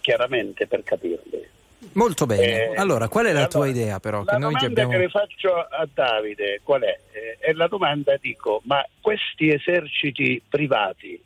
chiaramente 0.00 0.66
per 0.66 0.82
capirle. 0.82 1.50
Molto 1.92 2.26
bene. 2.26 2.72
Eh, 2.72 2.76
allora, 2.76 3.08
qual 3.08 3.26
è 3.26 3.32
la 3.32 3.46
tua 3.46 3.64
allora, 3.64 3.78
idea 3.78 4.00
però? 4.00 4.22
La 4.24 4.32
Che 4.32 4.38
noi 4.38 4.52
domanda 4.52 4.66
abbiamo... 4.66 4.90
che 4.90 4.98
le 4.98 5.08
faccio 5.08 5.54
a 5.54 5.88
Davide 5.92 6.60
qual 6.62 6.82
è? 6.82 6.98
Eh, 7.12 7.38
è 7.38 7.52
la 7.52 7.68
domanda, 7.68 8.16
dico, 8.20 8.60
ma 8.64 8.84
questi 9.00 9.52
eserciti 9.52 10.42
privati 10.48 11.22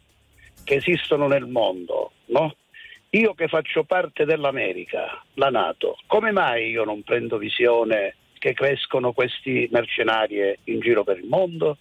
che 0.64 0.74
esistono 0.76 1.26
nel 1.26 1.46
mondo, 1.46 2.12
no? 2.26 2.54
Io 3.10 3.34
che 3.34 3.48
faccio 3.48 3.82
parte 3.82 4.24
dell'America, 4.24 5.24
la 5.34 5.50
Nato, 5.50 5.98
come 6.06 6.30
mai 6.30 6.70
io 6.70 6.84
non 6.84 7.02
prendo 7.02 7.38
visione 7.38 8.14
che 8.38 8.54
crescono 8.54 9.12
questi 9.12 9.68
mercenari 9.72 10.56
in 10.64 10.78
giro 10.78 11.02
per 11.02 11.18
il 11.18 11.26
mondo? 11.26 11.76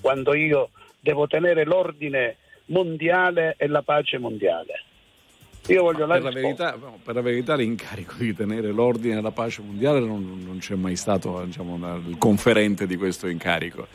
Quando 0.00 0.32
io 0.34 0.70
devo 1.00 1.26
tenere 1.26 1.64
l'ordine 1.64 2.36
mondiale 2.66 3.56
e 3.58 3.66
la 3.66 3.82
pace 3.82 4.18
mondiale. 4.18 4.82
Io 5.68 5.82
voglio 5.82 6.04
la 6.04 6.14
Per 6.14 6.22
la, 6.24 6.30
verità, 6.30 6.78
per 7.02 7.14
la 7.14 7.20
verità 7.22 7.54
l'incarico 7.54 8.14
di 8.18 8.34
tenere 8.34 8.70
l'ordine 8.70 9.16
e 9.16 9.20
la 9.22 9.30
pace 9.30 9.62
mondiale 9.62 9.98
non, 10.00 10.42
non 10.44 10.58
c'è 10.58 10.74
mai 10.74 10.94
stato 10.94 11.42
diciamo, 11.46 11.72
una- 11.74 11.98
il 12.06 12.18
conferente 12.18 12.86
di 12.86 12.96
questo 12.96 13.26
incarico. 13.28 13.86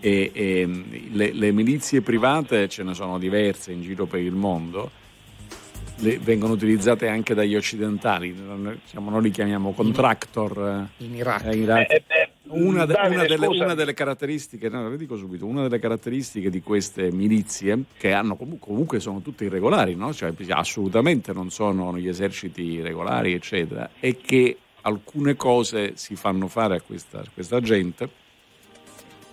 E, 0.00 0.30
e, 0.32 0.66
le, 1.12 1.32
le 1.32 1.52
milizie 1.52 2.00
private 2.00 2.68
ce 2.70 2.82
ne 2.84 2.94
sono 2.94 3.18
diverse 3.18 3.70
in 3.70 3.82
giro 3.82 4.06
per 4.06 4.20
il 4.20 4.32
mondo, 4.32 4.90
le- 5.96 6.18
vengono 6.18 6.54
utilizzate 6.54 7.06
anche 7.06 7.34
dagli 7.34 7.54
occidentali, 7.54 8.34
non- 8.34 8.78
diciamo, 8.82 9.10
noi 9.10 9.22
li 9.24 9.30
chiamiamo 9.30 9.72
contractor. 9.72 10.88
eh, 10.98 11.04
In 11.04 11.14
Iraq. 11.16 11.44
eh, 11.44 11.54
in 11.54 11.62
Iraq. 11.62 11.90
Eh, 11.90 12.02
eh, 12.06 12.28
Una, 12.50 12.84
de- 12.84 12.94
Davide, 12.94 13.14
una 13.14 13.24
delle, 13.26 13.46
una 13.46 13.74
delle 13.74 13.94
caratteristiche, 13.94 14.68
no, 14.68 14.96
subito, 15.16 15.46
una 15.46 15.62
delle 15.62 15.78
caratteristiche 15.78 16.50
di 16.50 16.60
queste 16.60 17.10
milizie, 17.12 17.84
che 17.96 18.12
hanno 18.12 18.36
comu- 18.36 18.58
comunque 18.58 19.00
sono 19.00 19.20
tutte 19.20 19.44
irregolari, 19.44 19.94
no? 19.94 20.12
Cioè, 20.12 20.32
assolutamente 20.48 21.32
non 21.32 21.50
sono 21.50 21.96
gli 21.96 22.08
eserciti 22.08 22.80
regolari, 22.80 23.32
eccetera, 23.32 23.90
è 23.98 24.16
che 24.16 24.56
alcune 24.82 25.36
cose 25.36 25.92
si 25.96 26.16
fanno 26.16 26.48
fare 26.48 26.76
a 26.76 26.80
questa, 26.80 27.20
a 27.20 27.26
questa 27.32 27.60
gente 27.60 28.08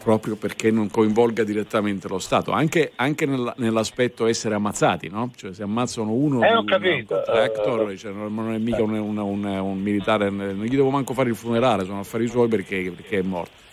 proprio 0.02 0.36
perché 0.36 0.72
non 0.72 0.90
coinvolga 0.90 1.44
direttamente 1.44 2.08
lo 2.08 2.20
Stato, 2.20 2.52
anche, 2.52 2.92
anche 2.96 3.26
nella- 3.26 3.54
nell'aspetto 3.58 4.26
essere 4.26 4.56
ammazzati, 4.56 5.10
no? 5.10 5.32
Cioè 5.36 5.54
se 5.54 5.64
ammazzano 5.64 6.12
uno, 6.12 6.44
Eh, 6.44 6.54
ho 6.56 6.64
capito. 6.64 7.16
un 7.16 7.24
contractor, 7.26 7.98
cioè, 7.98 8.12
non 8.14 8.54
è 8.54 8.58
mica 8.58 8.84
un, 8.84 8.94
un- 8.94 9.18
un- 9.18 9.46
un 9.46 9.82
militare, 9.82 10.30
non 10.30 10.64
gli 10.64 10.70
devo 10.76 10.90
manco 10.90 11.14
fare 11.14 11.30
il 11.30 11.36
funerale, 11.36 11.84
sono 11.86 12.00
affari 12.00 12.28
suoi 12.28 12.48
perché, 12.48 12.92
perché 12.96 13.20
è 13.20 13.22
morto. 13.24 13.66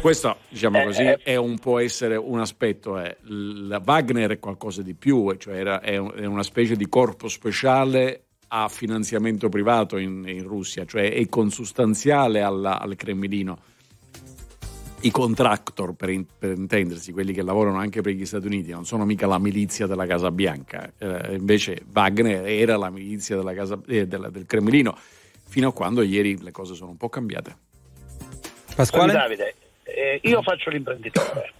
Questo, 0.00 0.36
diciamo 0.48 0.80
Eh, 0.80 0.84
così, 0.84 1.02
eh. 1.02 1.18
è 1.22 1.36
un, 1.36 1.58
può 1.58 1.78
essere 1.78 2.16
un 2.16 2.40
aspetto. 2.40 2.98
eh. 2.98 3.18
La 3.24 3.82
Wagner 3.84 4.30
è 4.30 4.38
qualcosa 4.38 4.80
di 4.82 4.94
più, 4.94 5.34
cioè 5.36 5.56
era- 5.56 5.80
è 5.80 5.98
una 5.98 6.42
specie 6.42 6.74
di 6.76 6.88
corpo 6.88 7.28
speciale 7.28 8.24
a 8.48 8.68
finanziamento 8.68 9.48
privato 9.48 9.96
in, 9.98 10.24
in 10.26 10.42
Russia, 10.44 10.84
cioè 10.86 11.12
è 11.12 11.28
consustanziale 11.28 12.40
alla- 12.40 12.80
al 12.80 12.96
Cremlino. 12.96 13.58
I 15.02 15.10
contractor, 15.10 15.94
per, 15.94 16.10
in- 16.10 16.26
per 16.38 16.50
intendersi, 16.58 17.12
quelli 17.12 17.32
che 17.32 17.42
lavorano 17.42 17.78
anche 17.78 18.02
per 18.02 18.12
gli 18.12 18.26
Stati 18.26 18.46
Uniti, 18.46 18.70
non 18.70 18.84
sono 18.84 19.06
mica 19.06 19.26
la 19.26 19.38
milizia 19.38 19.86
della 19.86 20.04
Casa 20.06 20.30
Bianca, 20.30 20.92
eh, 20.98 21.36
invece 21.36 21.82
Wagner 21.90 22.44
era 22.46 22.76
la 22.76 22.90
milizia 22.90 23.34
della 23.36 23.54
Casa- 23.54 23.80
eh, 23.88 24.06
della- 24.06 24.28
del 24.28 24.44
Cremlino, 24.44 24.94
fino 25.48 25.68
a 25.68 25.72
quando 25.72 26.02
ieri 26.02 26.42
le 26.42 26.50
cose 26.50 26.74
sono 26.74 26.90
un 26.90 26.98
po' 26.98 27.08
cambiate. 27.08 27.56
Pasquale? 28.76 29.12
Davide, 29.12 29.54
eh, 29.84 30.20
io 30.22 30.42
faccio 30.42 30.68
l'imprenditore. 30.68 31.52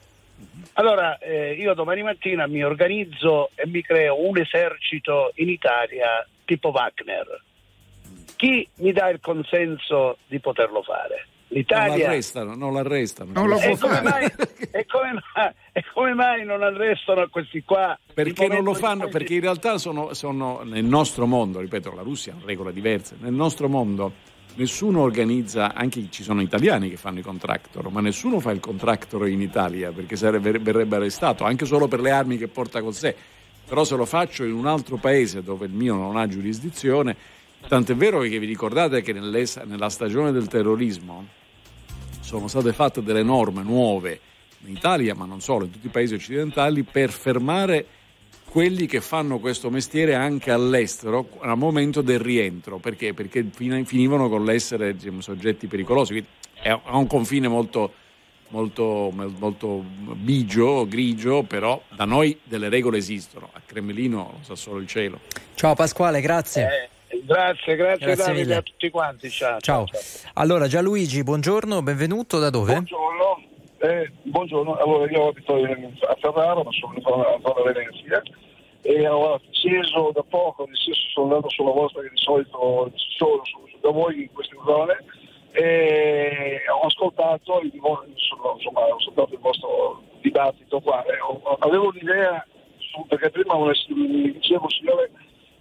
Allora, 0.75 1.17
eh, 1.19 1.55
io 1.55 1.73
domani 1.73 2.03
mattina 2.03 2.47
mi 2.47 2.63
organizzo 2.63 3.51
e 3.55 3.67
mi 3.67 3.81
creo 3.83 4.21
un 4.27 4.37
esercito 4.39 5.33
in 5.37 5.49
Italia 5.49 6.27
tipo 6.45 6.69
Wagner. 6.69 7.43
Chi 8.37 8.69
mi 8.77 8.93
dà 8.93 9.09
il 9.09 9.21
consenso 9.21 10.19
di 10.27 10.39
poterlo 10.41 10.83
fare? 10.83 11.27
Non 11.51 11.59
L'Italia. 11.59 12.07
l'arrestano, 12.07 12.55
non 12.55 12.73
l'arrestano. 12.73 13.33
Non 13.33 13.49
lo 13.49 13.57
E 13.61 13.77
come, 13.77 14.01
mai, 14.03 14.25
e, 14.71 14.87
come 14.87 15.13
mai, 15.35 15.51
e 15.73 15.85
come 15.93 16.15
mai 16.15 16.45
non 16.45 16.63
arrestano 16.63 17.29
questi 17.29 17.63
qua? 17.65 17.99
Perché 18.15 18.47
non 18.47 18.63
lo 18.63 18.73
fanno? 18.75 19.03
cui- 19.03 19.11
Perché 19.11 19.35
in 19.35 19.41
realtà 19.41 19.77
sono, 19.79 20.15
sono 20.15 20.63
nel 20.63 20.85
nostro 20.85 21.27
mondo, 21.27 21.59
ripeto, 21.59 21.93
la 21.95 22.03
Russia 22.03 22.35
ha 22.39 22.45
regole 22.45 22.73
diverse, 22.73 23.17
nel 23.19 23.33
nostro 23.33 23.69
mondo 23.69 24.13
nessuno 24.55 25.01
organizza, 25.01 25.75
anche 25.75 26.07
ci 26.11 26.23
sono 26.23 26.41
italiani 26.41 26.89
che 26.89 26.97
fanno 26.97 27.19
i 27.19 27.23
contractor, 27.23 27.91
ma 27.91 28.01
nessuno 28.01 28.39
fa 28.41 28.51
il 28.53 28.61
contractor 28.61 29.29
in 29.29 29.41
Italia 29.41 29.91
perché 29.91 30.17
sarebbe, 30.17 30.53
verrebbe 30.53 30.97
arrestato, 30.97 31.45
anche 31.45 31.65
solo 31.67 31.89
per 31.89 32.01
le 32.01 32.11
armi 32.13 32.37
che 32.37 32.47
porta 32.49 32.81
con 32.81 32.93
sé. 32.93 33.15
Però 33.67 33.83
se 33.85 33.97
lo 33.97 34.05
faccio 34.05 34.45
in 34.45 34.53
un 34.53 34.67
altro 34.67 34.97
paese 34.97 35.43
dove 35.43 35.67
il 35.67 35.73
mio 35.73 35.95
non 35.95 36.17
ha 36.17 36.27
giurisdizione, 36.29 37.17
tant'è 37.67 37.95
vero 37.95 38.21
che 38.21 38.39
vi 38.39 38.47
ricordate 38.47 39.03
che 39.03 39.13
nella 39.13 39.89
stagione 39.89 40.31
del 40.33 40.49
terrorismo 40.49 41.39
sono 42.21 42.49
state 42.49 42.73
fatte 42.73 43.03
delle 43.03 43.23
norme 43.23 43.63
nuove 43.63 44.21
in 44.67 44.75
Italia, 44.77 45.15
ma 45.15 45.25
non 45.25 45.41
solo, 45.41 45.65
in 45.65 45.71
tutti 45.71 45.87
i 45.87 45.91
paesi 45.91 46.15
occidentali, 46.15 46.83
per 46.83 47.11
fermare 47.11 47.87
quelli 48.51 48.87
che 48.87 49.01
fanno 49.01 49.39
questo 49.39 49.71
mestiere 49.71 50.15
anche 50.15 50.51
all'estero 50.51 51.29
al 51.41 51.57
momento 51.57 52.03
del 52.03 52.19
rientro. 52.19 52.79
Perché? 52.79 53.15
Perché 53.15 53.47
fin- 53.53 53.85
finivano 53.87 54.29
con 54.29 54.45
l'essere 54.45 54.95
diciamo, 54.95 55.21
soggetti 55.21 55.67
pericolosi. 55.67 56.13
Quindi 56.13 56.29
è 56.61 56.69
ha 56.69 56.97
un 56.97 57.07
confine 57.07 57.49
molto, 57.49 57.93
molto, 58.49 59.13
molto 59.13 59.85
bigio, 60.15 60.87
grigio, 60.87 61.45
però 61.45 61.81
da 61.95 62.05
noi 62.05 62.39
delle 62.43 62.69
regole 62.69 62.99
esistono. 62.99 63.49
A 63.53 63.61
Cremlino 63.65 64.35
lo 64.39 64.39
sa 64.43 64.57
solo 64.57 64.81
il 64.81 64.87
cielo. 64.87 65.21
Ciao 65.55 65.75
Pasquale, 65.75 66.21
grazie. 66.21 66.63
Eh, 66.65 66.89
grazie, 67.25 67.77
grazie, 67.77 68.07
Grazie 68.07 68.25
Davide 68.25 68.41
mille. 68.43 68.55
a 68.57 68.63
tutti 68.63 68.91
quanti. 68.91 69.31
Ciao. 69.31 69.59
Ciao. 69.61 69.87
Allora, 70.35 70.67
Gianluigi, 70.67 71.23
buongiorno, 71.23 71.83
benvenuto. 71.83 72.39
Da 72.39 72.51
dove? 72.51 72.73
Buongiorno, 72.73 73.43
eh, 73.79 74.11
buongiorno. 74.23 74.75
Allora 74.77 75.11
io 75.11 75.29
abito 75.29 75.55
a 75.55 76.17
Ferrara, 76.21 76.63
ma 76.63 76.71
sono 76.73 76.95
in 76.95 77.03
zona, 77.03 77.25
Venezia 77.65 78.23
e 78.83 79.07
ho 79.07 79.35
acceso 79.35 80.11
da 80.15 80.23
poco, 80.29 80.65
nel 80.67 80.77
senso 80.79 81.01
sono 81.13 81.27
andato 81.27 81.51
sulla 81.51 81.73
vostra 81.73 82.01
che 82.03 82.09
di 82.09 82.17
solito 82.17 82.91
sono 83.19 83.43
su, 83.45 83.67
su- 83.67 83.79
da 83.81 83.91
voi 83.91 84.23
in 84.23 84.33
queste 84.33 84.57
zone 84.65 84.97
e 85.53 86.61
ho 86.73 86.87
ascoltato 86.87 87.61
il, 87.61 87.73
insomma, 87.75 88.81
ho 88.81 88.95
ascoltato 88.97 89.35
il 89.35 89.39
vostro 89.41 90.03
dibattito 90.23 90.81
qua 90.81 91.05
ho- 91.27 91.57
avevo 91.61 91.89
un'idea 91.89 92.47
su- 92.79 93.05
perché 93.07 93.31
prima 93.31 93.55
mi 93.59 94.33
dicevo 94.33 94.69
signore 94.71 95.11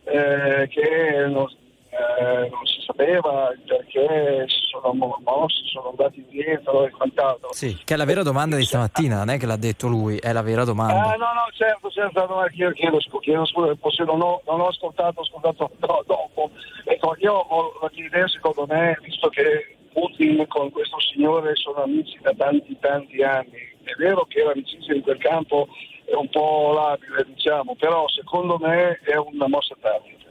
eh, 0.03 0.67
che 0.69 1.25
non, 1.27 1.47
eh, 1.89 2.49
non 2.49 2.65
si 2.65 2.81
sapeva 2.85 3.51
perché 3.65 4.45
si 4.47 4.61
sono 4.71 4.93
mo- 4.93 5.21
mossi, 5.23 5.61
sono 5.71 5.89
andati 5.89 6.19
indietro 6.19 6.85
e 6.85 6.89
quant'altro. 6.91 7.53
Sì, 7.53 7.77
che 7.83 7.93
è 7.93 7.97
la 7.97 8.05
vera 8.05 8.23
domanda 8.23 8.55
di 8.55 8.65
stamattina, 8.65 9.17
non 9.17 9.29
è 9.29 9.37
che 9.37 9.45
l'ha 9.45 9.57
detto 9.57 9.87
lui, 9.87 10.17
è 10.17 10.31
la 10.31 10.41
vera 10.41 10.63
domanda. 10.63 11.15
no, 11.15 11.33
no, 11.33 11.47
certo, 11.53 11.89
certo, 11.89 12.25
no, 12.27 12.45
chiedo, 12.51 12.71
chiedo, 12.71 12.97
chiedo 13.21 13.45
scusa, 13.45 13.75
forse 13.79 14.03
non 14.03 14.21
ho, 14.21 14.41
non 14.45 14.61
ho 14.61 14.67
ascoltato, 14.67 15.19
ho 15.19 15.23
ascoltato 15.23 15.71
do- 15.77 16.03
dopo. 16.05 16.51
Ecco, 16.85 17.15
io 17.19 17.33
ho 17.33 17.79
la 17.81 17.91
mia 17.93 18.05
idea, 18.05 18.27
secondo 18.27 18.65
me, 18.67 18.97
visto 19.01 19.29
che 19.29 19.77
Putin 19.93 20.45
con 20.47 20.71
questo 20.71 20.99
signore 20.99 21.55
sono 21.55 21.83
amici 21.83 22.17
da 22.21 22.33
tanti, 22.37 22.77
tanti 22.79 23.21
anni, 23.21 23.67
è 23.83 23.93
vero 23.97 24.25
che 24.25 24.43
l'amicizia 24.43 24.93
in 24.93 25.01
quel 25.01 25.17
campo 25.17 25.67
è 26.09 26.15
un 26.15 26.29
po' 26.29 26.71
labile, 26.73 27.25
diciamo, 27.27 27.75
però 27.75 28.07
secondo 28.07 28.57
me 28.57 28.99
è 29.03 29.15
una 29.15 29.47
mossa 29.47 29.75
tattica. 29.79 30.27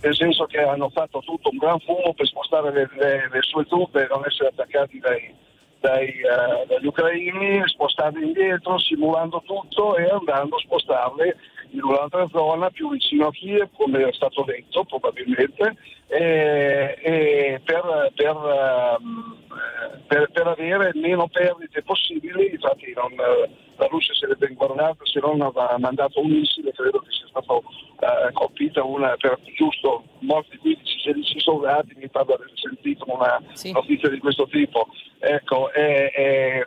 Nel 0.00 0.14
senso 0.14 0.44
che 0.46 0.60
hanno 0.60 0.90
fatto 0.90 1.20
tutto 1.20 1.48
un 1.50 1.56
gran 1.56 1.80
fumo 1.80 2.12
per 2.14 2.26
spostare 2.26 2.70
le, 2.72 2.88
le- 2.92 3.28
le 3.30 3.42
sue 3.42 3.64
truppe 3.66 4.04
e 4.04 4.08
non 4.08 4.24
essere 4.24 4.50
attaccati 4.50 4.98
dai, 5.00 5.34
dai, 5.80 6.06
eh, 6.08 6.66
dagli 6.68 6.86
ucraini, 6.86 7.62
spostarle 7.66 8.24
indietro, 8.24 8.78
simulando 8.78 9.42
tutto 9.44 9.96
e 9.96 10.08
andando 10.08 10.56
a 10.56 10.60
spostarle 10.60 11.36
in 11.70 11.82
un'altra 11.82 12.26
zona 12.32 12.70
più 12.70 12.90
vicino 12.90 13.26
a 13.26 13.30
Kiev, 13.30 13.68
come 13.76 14.06
è 14.08 14.12
stato 14.12 14.42
detto 14.44 14.84
probabilmente, 14.84 15.76
e, 16.06 16.98
e 17.02 17.60
per, 17.64 18.12
per, 18.14 18.36
ehm, 18.36 19.36
eh, 19.48 19.98
per- 20.06 20.30
per 20.30 20.46
avere 20.46 20.90
meno 20.94 21.28
perdite 21.28 21.82
possibili. 21.82 22.50
Infatti 22.52 22.92
non, 22.94 23.12
eh, 23.12 23.50
la 23.76 23.86
Russia 23.86 24.14
si 24.14 24.24
è 24.24 24.34
ben 24.34 24.54
guardata, 24.54 24.96
se 25.04 25.20
non 25.20 25.40
aveva 25.40 25.76
mandato 25.78 26.20
un 26.20 26.30
missile, 26.30 26.72
credo 26.72 27.00
che 27.00 27.10
sia 27.10 27.26
stato 27.28 27.62
eh, 28.00 28.32
colpita 28.32 28.82
una 28.84 29.16
per 29.16 29.38
giusto 29.56 30.04
morti 30.20 30.58
15-16 30.62 31.38
soldati, 31.38 31.94
mi 31.96 32.08
pare 32.08 32.26
di 32.26 32.32
aver 32.32 32.50
sentito 32.54 33.04
una 33.08 33.40
Sì. 33.52 33.72
notizia 33.72 34.08
di 34.08 34.18
questo 34.18 34.46
tipo. 34.48 34.88
Ecco, 35.20 35.70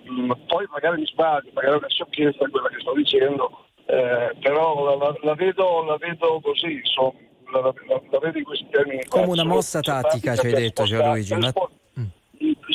mh, 0.03 0.33
poi 0.47 0.65
magari 0.71 0.99
mi 0.99 1.05
sbaglio, 1.07 1.49
magari 1.53 1.73
è 1.75 1.77
una 1.77 1.89
sciocchezza 1.89 2.49
quella 2.49 2.67
che 2.69 2.79
sto 2.81 2.93
dicendo, 2.93 3.65
eh, 3.91 4.35
però 4.39 4.85
la, 4.85 4.95
la- 5.05 5.17
la 5.21 5.33
vedo, 5.35 5.83
la 5.83 5.97
vedo 5.97 6.39
così, 6.41 6.73
insomma, 6.73 7.13
la, 7.51 7.59
la- 7.61 8.01
la 8.09 8.19
vedo 8.19 8.37
in 8.37 8.43
questi 8.43 8.67
termini. 8.71 9.03
Come 9.05 9.27
una 9.27 9.43
mossa 9.43 9.81
tattica, 9.81 10.35
ci 10.37 10.45
hai 10.47 10.53
detto, 10.53 10.83
Gianluigi, 10.85 11.35
spo- 11.41 11.69
Mm. 11.99 12.05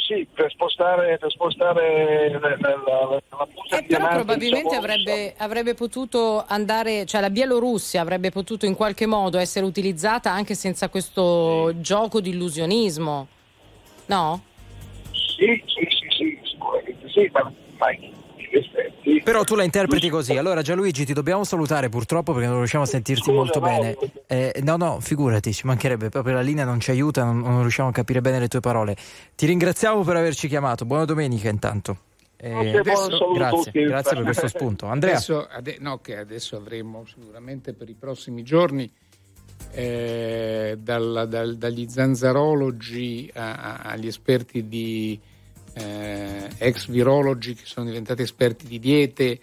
Sì, 0.06 0.24
per 0.32 0.50
spostare, 0.52 1.16
per 1.18 1.32
spostare 1.32 2.30
la, 2.30 2.38
la, 2.60 2.76
la, 2.86 3.78
Eh, 3.78 3.82
però 3.84 4.08
probabilmente 4.08 4.68
diciamo, 4.68 4.78
avrebbe, 4.78 5.34
avrebbe 5.38 5.74
potuto 5.74 6.44
andare, 6.46 7.06
cioè 7.06 7.20
la 7.22 7.30
Bielorussia 7.30 8.02
avrebbe 8.02 8.30
potuto 8.30 8.66
in 8.66 8.76
qualche 8.76 9.06
modo 9.06 9.38
essere 9.38 9.64
utilizzata 9.64 10.30
anche 10.30 10.54
senza 10.54 10.88
questo 10.90 11.72
gioco 11.80 12.20
di 12.20 12.30
illusionismo. 12.30 13.26
No? 14.06 14.42
Sì, 15.10 15.60
sì, 15.66 15.86
sì, 15.88 16.06
sì, 16.16 16.38
sicuramente 16.44 17.08
sì, 17.08 17.28
ma, 17.32 17.52
ma 17.78 17.86
effetti... 18.56 19.22
Però 19.22 19.42
tu 19.44 19.54
la 19.54 19.62
interpreti 19.64 20.08
così. 20.08 20.36
Allora, 20.36 20.62
Gianluigi, 20.62 21.04
ti 21.04 21.12
dobbiamo 21.12 21.44
salutare 21.44 21.88
purtroppo 21.88 22.32
perché 22.32 22.48
non 22.48 22.58
riusciamo 22.58 22.84
a 22.84 22.86
sentirti 22.86 23.22
Scusa, 23.22 23.36
molto 23.36 23.58
no, 23.60 23.66
bene. 23.66 23.96
Eh, 24.26 24.60
no, 24.62 24.76
no, 24.76 25.00
figurati, 25.00 25.52
ci 25.52 25.66
mancherebbe, 25.66 26.08
proprio 26.08 26.34
la 26.34 26.40
linea 26.40 26.64
non 26.64 26.80
ci 26.80 26.90
aiuta, 26.90 27.24
non, 27.24 27.40
non 27.40 27.60
riusciamo 27.62 27.88
a 27.88 27.92
capire 27.92 28.20
bene 28.20 28.38
le 28.38 28.48
tue 28.48 28.60
parole. 28.60 28.96
Ti 29.34 29.46
ringraziamo 29.46 30.02
per 30.02 30.16
averci 30.16 30.48
chiamato. 30.48 30.84
Buona 30.84 31.04
domenica 31.04 31.48
intanto. 31.48 31.98
Eh, 32.38 32.76
adesso- 32.78 33.32
grazie, 33.34 33.84
grazie 33.84 34.14
per 34.14 34.24
questo 34.24 34.48
spunto. 34.48 34.86
Andrea, 34.86 35.14
Adesso, 35.14 35.46
ade- 35.50 35.78
no, 35.80 35.98
che 35.98 36.18
adesso 36.18 36.56
avremo 36.56 37.04
sicuramente 37.06 37.72
per 37.72 37.88
i 37.88 37.94
prossimi 37.98 38.42
giorni 38.42 38.90
eh, 39.72 40.76
dal- 40.78 41.26
dal- 41.28 41.56
dagli 41.56 41.86
zanzarologi 41.88 43.30
a- 43.34 43.54
a- 43.54 43.76
agli 43.90 44.06
esperti 44.06 44.68
di 44.68 45.18
eh, 45.76 46.48
ex 46.58 46.88
virologi 46.88 47.54
che 47.54 47.64
sono 47.64 47.86
diventati 47.86 48.22
esperti 48.22 48.66
di 48.66 48.78
diete. 48.78 49.40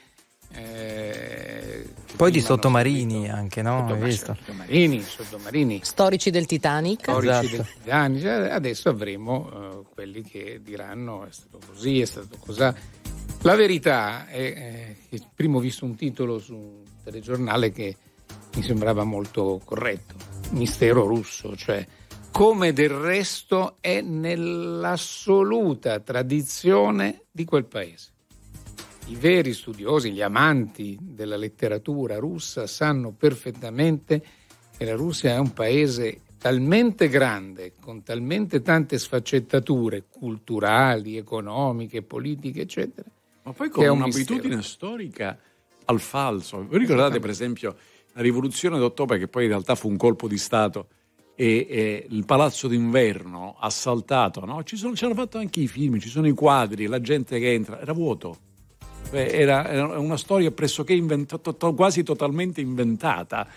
eh, 0.55 1.85
poi 2.15 2.29
di 2.31 2.41
sottomarini 2.41 3.11
seguito- 3.13 3.33
anche, 3.35 3.61
no? 3.63 3.79
Sottoma- 3.87 4.05
visto? 4.05 4.35
Sottomarini, 4.39 5.01
sottomarini 5.01 5.79
Storici 5.83 6.29
del 6.29 6.45
Titanic? 6.45 7.01
storici 7.09 7.29
Esatto. 7.55 7.67
degli 7.83 7.89
anni. 7.91 8.21
Cioè, 8.21 8.49
Adesso 8.51 8.89
avremo 8.89 9.49
eh, 9.51 9.93
quelli 9.93 10.21
che 10.21 10.59
diranno 10.63 11.25
è 11.25 11.31
stato 11.31 11.59
così, 11.65 12.01
è 12.01 12.05
stato 12.05 12.37
così. 12.39 12.59
La 13.41 13.55
verità 13.55 14.27
è 14.27 14.37
eh, 14.39 14.95
che 15.09 15.21
prima 15.35 15.57
ho 15.57 15.59
visto 15.59 15.85
un 15.85 15.95
titolo 15.95 16.37
su 16.39 16.53
un 16.55 16.83
telegiornale 17.03 17.71
che 17.71 17.95
mi 18.55 18.61
sembrava 18.61 19.03
molto 19.03 19.59
corretto, 19.65 20.13
mistero 20.51 21.05
russo, 21.07 21.55
cioè 21.55 21.85
come 22.33 22.73
del 22.73 22.89
resto 22.89 23.77
è 23.79 24.01
nell'assoluta 24.01 25.99
tradizione 25.99 27.25
di 27.31 27.45
quel 27.45 27.65
paese. 27.65 28.09
I 29.05 29.15
veri 29.15 29.53
studiosi, 29.53 30.11
gli 30.11 30.21
amanti 30.23 30.97
della 30.99 31.37
letteratura 31.37 32.17
russa 32.17 32.65
sanno 32.65 33.11
perfettamente 33.11 34.25
che 34.75 34.83
la 34.83 34.95
Russia 34.95 35.33
è 35.33 35.37
un 35.37 35.53
paese 35.53 36.21
talmente 36.39 37.07
grande, 37.07 37.73
con 37.79 38.01
talmente 38.01 38.63
tante 38.63 38.97
sfaccettature 38.97 40.05
culturali, 40.09 41.17
economiche, 41.17 42.01
politiche, 42.01 42.61
eccetera. 42.61 43.07
Ma 43.43 43.53
poi 43.53 43.69
che 43.69 43.85
con 43.85 43.97
un'abitudine 43.97 44.55
mistero. 44.55 44.61
storica 44.63 45.37
al 45.85 45.99
falso. 45.99 46.65
Vi 46.67 46.79
ricordate, 46.79 47.19
per 47.19 47.29
esempio, 47.29 47.75
la 48.13 48.21
rivoluzione 48.23 48.79
d'ottobre, 48.79 49.19
che 49.19 49.27
poi 49.27 49.43
in 49.43 49.49
realtà 49.49 49.75
fu 49.75 49.87
un 49.87 49.97
colpo 49.97 50.27
di 50.27 50.39
Stato, 50.39 50.87
e, 51.35 51.67
e 51.69 52.05
il 52.09 52.25
palazzo 52.25 52.67
d'inverno 52.67 53.55
assaltato, 53.59 54.45
no? 54.45 54.63
Ci 54.63 54.77
sono, 54.77 54.95
ci 54.95 55.05
hanno 55.05 55.15
fatto 55.15 55.37
anche 55.37 55.61
i 55.61 55.67
film, 55.67 55.99
ci 55.99 56.09
sono 56.09 56.27
i 56.27 56.33
quadri, 56.33 56.85
la 56.85 57.01
gente 57.01 57.39
che 57.39 57.53
entra, 57.53 57.79
era 57.79 57.93
vuoto. 57.93 58.37
Era, 59.11 59.69
era 59.69 59.99
una 59.99 60.17
storia 60.17 60.49
pressoché 60.51 60.93
inventata, 60.93 61.53
to- 61.53 61.73
quasi 61.73 62.03
totalmente 62.03 62.61
inventata, 62.61 63.47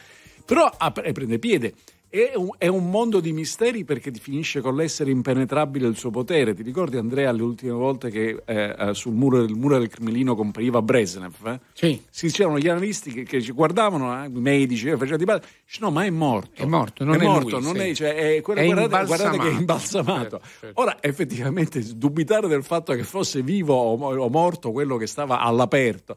però 0.44 0.70
ap- 0.76 1.12
prende 1.12 1.38
piede. 1.38 1.74
È 2.16 2.32
un, 2.34 2.48
è 2.56 2.66
un 2.66 2.88
mondo 2.88 3.20
di 3.20 3.32
misteri 3.32 3.84
perché 3.84 4.10
finisce 4.12 4.62
con 4.62 4.74
l'essere 4.74 5.10
impenetrabile 5.10 5.86
il 5.86 5.96
suo 5.98 6.10
potere. 6.10 6.54
Ti 6.54 6.62
ricordi, 6.62 6.96
Andrea, 6.96 7.30
le 7.30 7.42
ultime 7.42 7.72
volte 7.72 8.10
che 8.10 8.42
eh, 8.46 8.74
eh, 8.78 8.94
sul 8.94 9.12
muro, 9.12 9.42
il 9.42 9.54
muro 9.54 9.78
del 9.78 9.88
Cremlino 9.88 10.34
compariva 10.34 10.80
Brezhnev? 10.80 11.34
eh? 11.46 11.60
Sì. 11.74 12.02
Sì, 12.08 12.28
c'erano 12.30 12.58
gli 12.58 12.68
analisti 12.68 13.12
che, 13.12 13.22
che 13.24 13.42
ci 13.42 13.52
guardavano, 13.52 14.22
eh, 14.24 14.28
i 14.28 14.30
medici, 14.40 14.86
eh, 14.88 14.92
facevano 14.92 15.18
di 15.18 15.24
base, 15.24 15.42
dice, 15.66 15.78
no, 15.82 15.90
ma 15.90 16.04
è 16.04 16.10
morto. 16.10 16.62
È 16.62 16.64
morto, 16.64 17.04
non 17.04 17.16
è, 17.16 17.18
è 17.18 17.22
morto, 17.22 17.58
lui, 17.58 17.62
non 17.62 17.74
sì. 17.74 17.80
è, 17.82 17.94
cioè, 17.94 18.14
è 18.36 18.40
quello- 18.40 18.60
È 18.60 18.66
guardate, 18.66 19.06
guardate 19.06 19.38
che 19.38 19.48
è 19.48 19.52
imbalsamato. 19.52 19.60
imbalsamato. 19.60 20.40
Certo, 20.40 20.58
certo. 20.60 20.80
Ora, 20.80 20.96
effettivamente, 21.02 21.82
dubitare 21.96 22.48
del 22.48 22.62
fatto 22.64 22.94
che 22.94 23.02
fosse 23.04 23.42
vivo 23.42 23.74
o, 23.74 23.94
o 24.16 24.28
morto 24.30 24.72
quello 24.72 24.96
che 24.96 25.06
stava 25.06 25.40
all'aperto. 25.40 26.16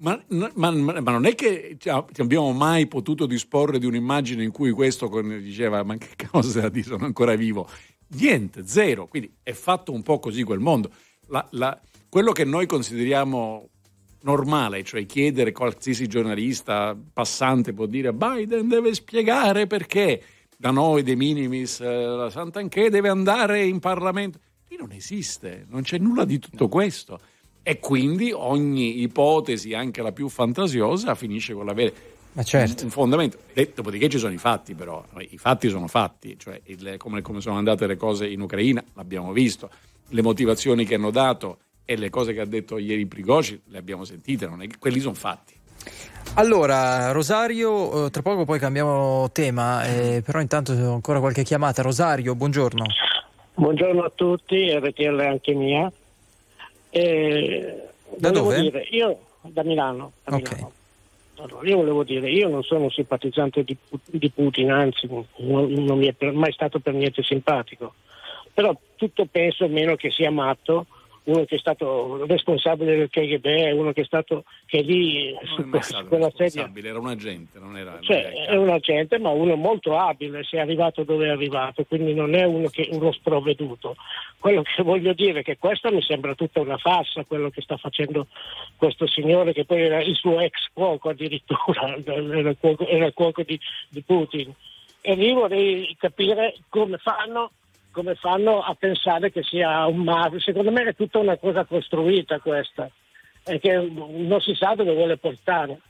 Ma, 0.00 0.22
ma- 0.28 0.50
ma- 0.54 0.70
non 1.10 1.26
è 1.26 1.34
che 1.34 1.76
abbiamo 2.18 2.52
mai 2.52 2.86
potuto 2.86 3.26
disporre 3.26 3.80
di 3.80 3.86
un'immagine 3.86 4.44
in 4.44 4.52
cui 4.52 4.70
questo 4.70 5.08
diceva 5.40 5.82
ma 5.82 5.96
che 5.96 6.28
cosa 6.30 6.70
sono 6.84 7.04
ancora 7.04 7.34
vivo 7.34 7.68
niente, 8.10 8.64
zero 8.64 9.08
quindi 9.08 9.32
è 9.42 9.52
fatto 9.52 9.92
un 9.92 10.02
po' 10.02 10.20
così 10.20 10.44
quel 10.44 10.60
mondo 10.60 10.90
La- 11.26 11.46
la- 11.50 11.80
quello 12.08 12.30
che 12.30 12.44
noi 12.44 12.66
consideriamo 12.66 13.70
normale, 14.22 14.82
cioè 14.84 15.04
chiedere 15.06 15.52
qualsiasi 15.52 16.06
giornalista 16.06 16.96
passante 17.12 17.72
può 17.72 17.86
dire 17.86 18.12
Biden 18.12 18.68
deve 18.68 18.94
spiegare 18.94 19.66
perché 19.66 20.22
da 20.56 20.70
noi 20.70 21.02
de 21.02 21.14
minimis 21.16 21.80
eh, 21.80 21.86
la 21.86 22.30
Sant'Anché 22.30 22.90
deve 22.90 23.08
andare 23.08 23.64
in 23.64 23.78
Parlamento. 23.78 24.38
Qui 24.66 24.76
non 24.76 24.90
esiste, 24.92 25.66
non 25.68 25.82
c'è 25.82 25.98
nulla 25.98 26.24
di 26.24 26.38
tutto 26.38 26.68
questo. 26.68 27.20
E 27.68 27.80
quindi 27.80 28.32
ogni 28.32 29.02
ipotesi, 29.02 29.74
anche 29.74 30.00
la 30.00 30.10
più 30.10 30.30
fantasiosa, 30.30 31.14
finisce 31.14 31.52
con 31.52 31.66
l'avere 31.66 31.92
Ma 32.32 32.42
certo. 32.42 32.84
un, 32.84 32.88
fondamento. 32.90 33.36
E 33.52 33.72
dopodiché 33.74 34.08
ci 34.08 34.16
sono 34.16 34.32
i 34.32 34.38
fatti, 34.38 34.72
però. 34.72 35.04
I 35.18 35.36
fatti 35.36 35.68
sono 35.68 35.86
fatti, 35.86 36.38
cioè 36.38 36.58
il- 36.64 36.94
come, 36.96 37.20
come 37.20 37.42
sono 37.42 37.58
andate 37.58 37.86
le 37.86 37.98
cose 37.98 38.26
in 38.26 38.40
Ucraina, 38.40 38.82
l'abbiamo 38.94 39.32
visto. 39.32 39.68
Le 40.08 40.22
motivazioni 40.22 40.86
che 40.86 40.94
hanno 40.94 41.10
dato 41.10 41.58
e 41.84 41.96
le 41.96 42.08
cose 42.08 42.32
che 42.32 42.40
ha 42.40 42.46
detto 42.46 42.78
ieri 42.78 43.04
Prigoci 43.04 43.60
le 43.66 43.76
abbiamo 43.76 44.04
sentite, 44.04 44.46
non 44.46 44.62
è 44.62 44.66
che- 44.66 44.78
quelli 44.78 45.00
sono 45.00 45.12
fatti. 45.12 45.52
Allora, 46.36 47.12
Rosario, 47.12 48.06
eh, 48.06 48.10
tra 48.10 48.22
poco 48.22 48.46
poi 48.46 48.58
cambiamo 48.58 49.28
tema, 49.30 49.84
eh, 49.84 50.22
però 50.24 50.40
intanto 50.40 50.72
ho 50.72 50.94
ancora 50.94 51.20
qualche 51.20 51.42
chiamata. 51.42 51.82
Rosario, 51.82 52.34
buongiorno. 52.34 52.86
Buongiorno 53.56 54.04
a 54.04 54.12
tutti, 54.14 54.70
RTL 54.74 55.20
anche 55.20 55.52
mia. 55.52 55.92
Eh, 56.90 57.88
Da 58.16 58.30
dove? 58.30 58.60
Dire, 58.60 58.86
io 58.90 59.18
da 59.42 59.62
Milano. 59.62 60.12
da 60.24 60.36
Milano. 60.36 60.72
Allora, 61.40 61.68
io 61.68 61.76
volevo 61.76 62.02
dire, 62.02 62.28
io 62.30 62.48
non 62.48 62.64
sono 62.64 62.84
un 62.84 62.90
simpatizzante 62.90 63.62
di, 63.62 63.76
di 64.06 64.28
Putin, 64.30 64.72
anzi 64.72 65.06
non, 65.06 65.24
non 65.36 65.96
mi 65.98 66.06
è 66.08 66.12
per- 66.12 66.32
mai 66.32 66.52
stato 66.52 66.80
per 66.80 66.94
niente 66.94 67.22
simpatico, 67.22 67.94
però 68.52 68.76
tutto 68.96 69.24
penso 69.30 69.68
meno 69.68 69.94
che 69.94 70.10
sia 70.10 70.32
matto, 70.32 70.86
uno 71.28 71.44
che 71.44 71.56
è 71.56 71.58
stato 71.58 72.24
responsabile 72.26 72.96
del 72.96 73.10
KGB, 73.10 73.78
uno 73.78 73.92
che 73.92 74.00
è 74.00 74.04
stato 74.04 74.44
che 74.66 74.78
è 74.78 74.82
lì 74.82 75.32
Non 75.32 75.42
su, 75.44 75.70
è 75.70 75.82
su 75.82 76.08
quella 76.08 76.30
sedia 76.34 76.70
era 76.88 76.98
un 76.98 77.08
agente, 77.08 77.58
non 77.58 77.76
era. 77.76 77.92
non 77.92 78.02
cioè, 78.02 78.16
era 78.16 78.28
il 78.30 78.46
è 78.48 78.56
un 78.56 78.70
agente, 78.70 79.18
ma 79.18 79.30
uno 79.30 79.54
molto 79.56 79.96
abile, 79.96 80.42
se 80.44 80.56
è 80.56 80.60
arrivato 80.60 81.04
dove 81.04 81.26
è 81.26 81.30
arrivato, 81.30 81.84
quindi 81.84 82.14
non 82.14 82.34
è 82.34 82.44
uno, 82.44 82.68
che, 82.68 82.88
uno 82.92 83.12
sprovveduto. 83.12 83.96
Quello 84.38 84.62
che 84.62 84.82
voglio 84.82 85.12
dire 85.12 85.40
è 85.40 85.42
che 85.42 85.58
questa 85.58 85.90
mi 85.90 86.02
sembra 86.02 86.34
tutta 86.34 86.60
una 86.60 86.78
farsa, 86.78 87.24
quello 87.24 87.50
che 87.50 87.60
sta 87.60 87.76
facendo 87.76 88.26
questo 88.76 89.06
signore, 89.06 89.52
che 89.52 89.64
poi 89.64 89.82
era 89.82 90.00
il 90.00 90.14
suo 90.16 90.40
ex 90.40 90.68
cuoco 90.72 91.10
addirittura, 91.10 91.94
era 92.04 92.50
il 92.50 92.56
cuoco, 92.58 92.86
era 92.86 93.06
il 93.06 93.14
cuoco 93.14 93.42
di, 93.42 93.58
di 93.90 94.02
Putin. 94.02 94.52
E 95.00 95.14
lì 95.14 95.32
vorrei 95.32 95.94
capire 95.98 96.56
come 96.68 96.98
fanno, 96.98 97.52
come 97.98 98.14
fanno 98.14 98.60
a 98.62 98.76
pensare 98.78 99.32
che 99.32 99.42
sia 99.42 99.84
un 99.86 100.04
male. 100.04 100.38
Secondo 100.38 100.70
me 100.70 100.84
è 100.84 100.94
tutta 100.94 101.18
una 101.18 101.36
cosa 101.36 101.64
costruita 101.64 102.38
questa, 102.38 102.88
e 103.44 103.58
che 103.58 103.72
non 103.76 104.40
si 104.40 104.54
sa 104.54 104.74
dove 104.76 104.94
vuole 104.94 105.16
portare. 105.16 105.80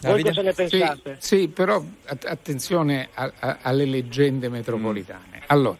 Voi 0.00 0.24
cosa 0.24 0.42
ne 0.42 0.50
Sì, 0.52 0.56
pensate? 0.68 1.16
Sì, 1.20 1.46
però 1.46 1.80
att- 2.06 2.24
attenzione 2.24 3.10
a- 3.14 3.32
a- 3.38 3.58
alle 3.62 3.84
leggende 3.84 4.48
metropolitane. 4.48 5.42
Allora, 5.46 5.78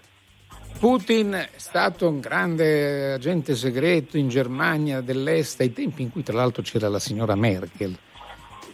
Putin 0.78 1.32
è 1.32 1.48
stato 1.56 2.08
un 2.08 2.20
grande 2.20 3.14
agente 3.14 3.56
segreto 3.56 4.16
in 4.16 4.28
Germania 4.28 5.00
dell'Est, 5.00 5.58
ai 5.62 5.72
tempi 5.72 6.02
in 6.02 6.12
cui 6.12 6.22
tra 6.22 6.36
l'altro 6.36 6.62
c'era 6.62 6.88
la 6.88 7.00
signora 7.00 7.34
Merkel, 7.34 7.96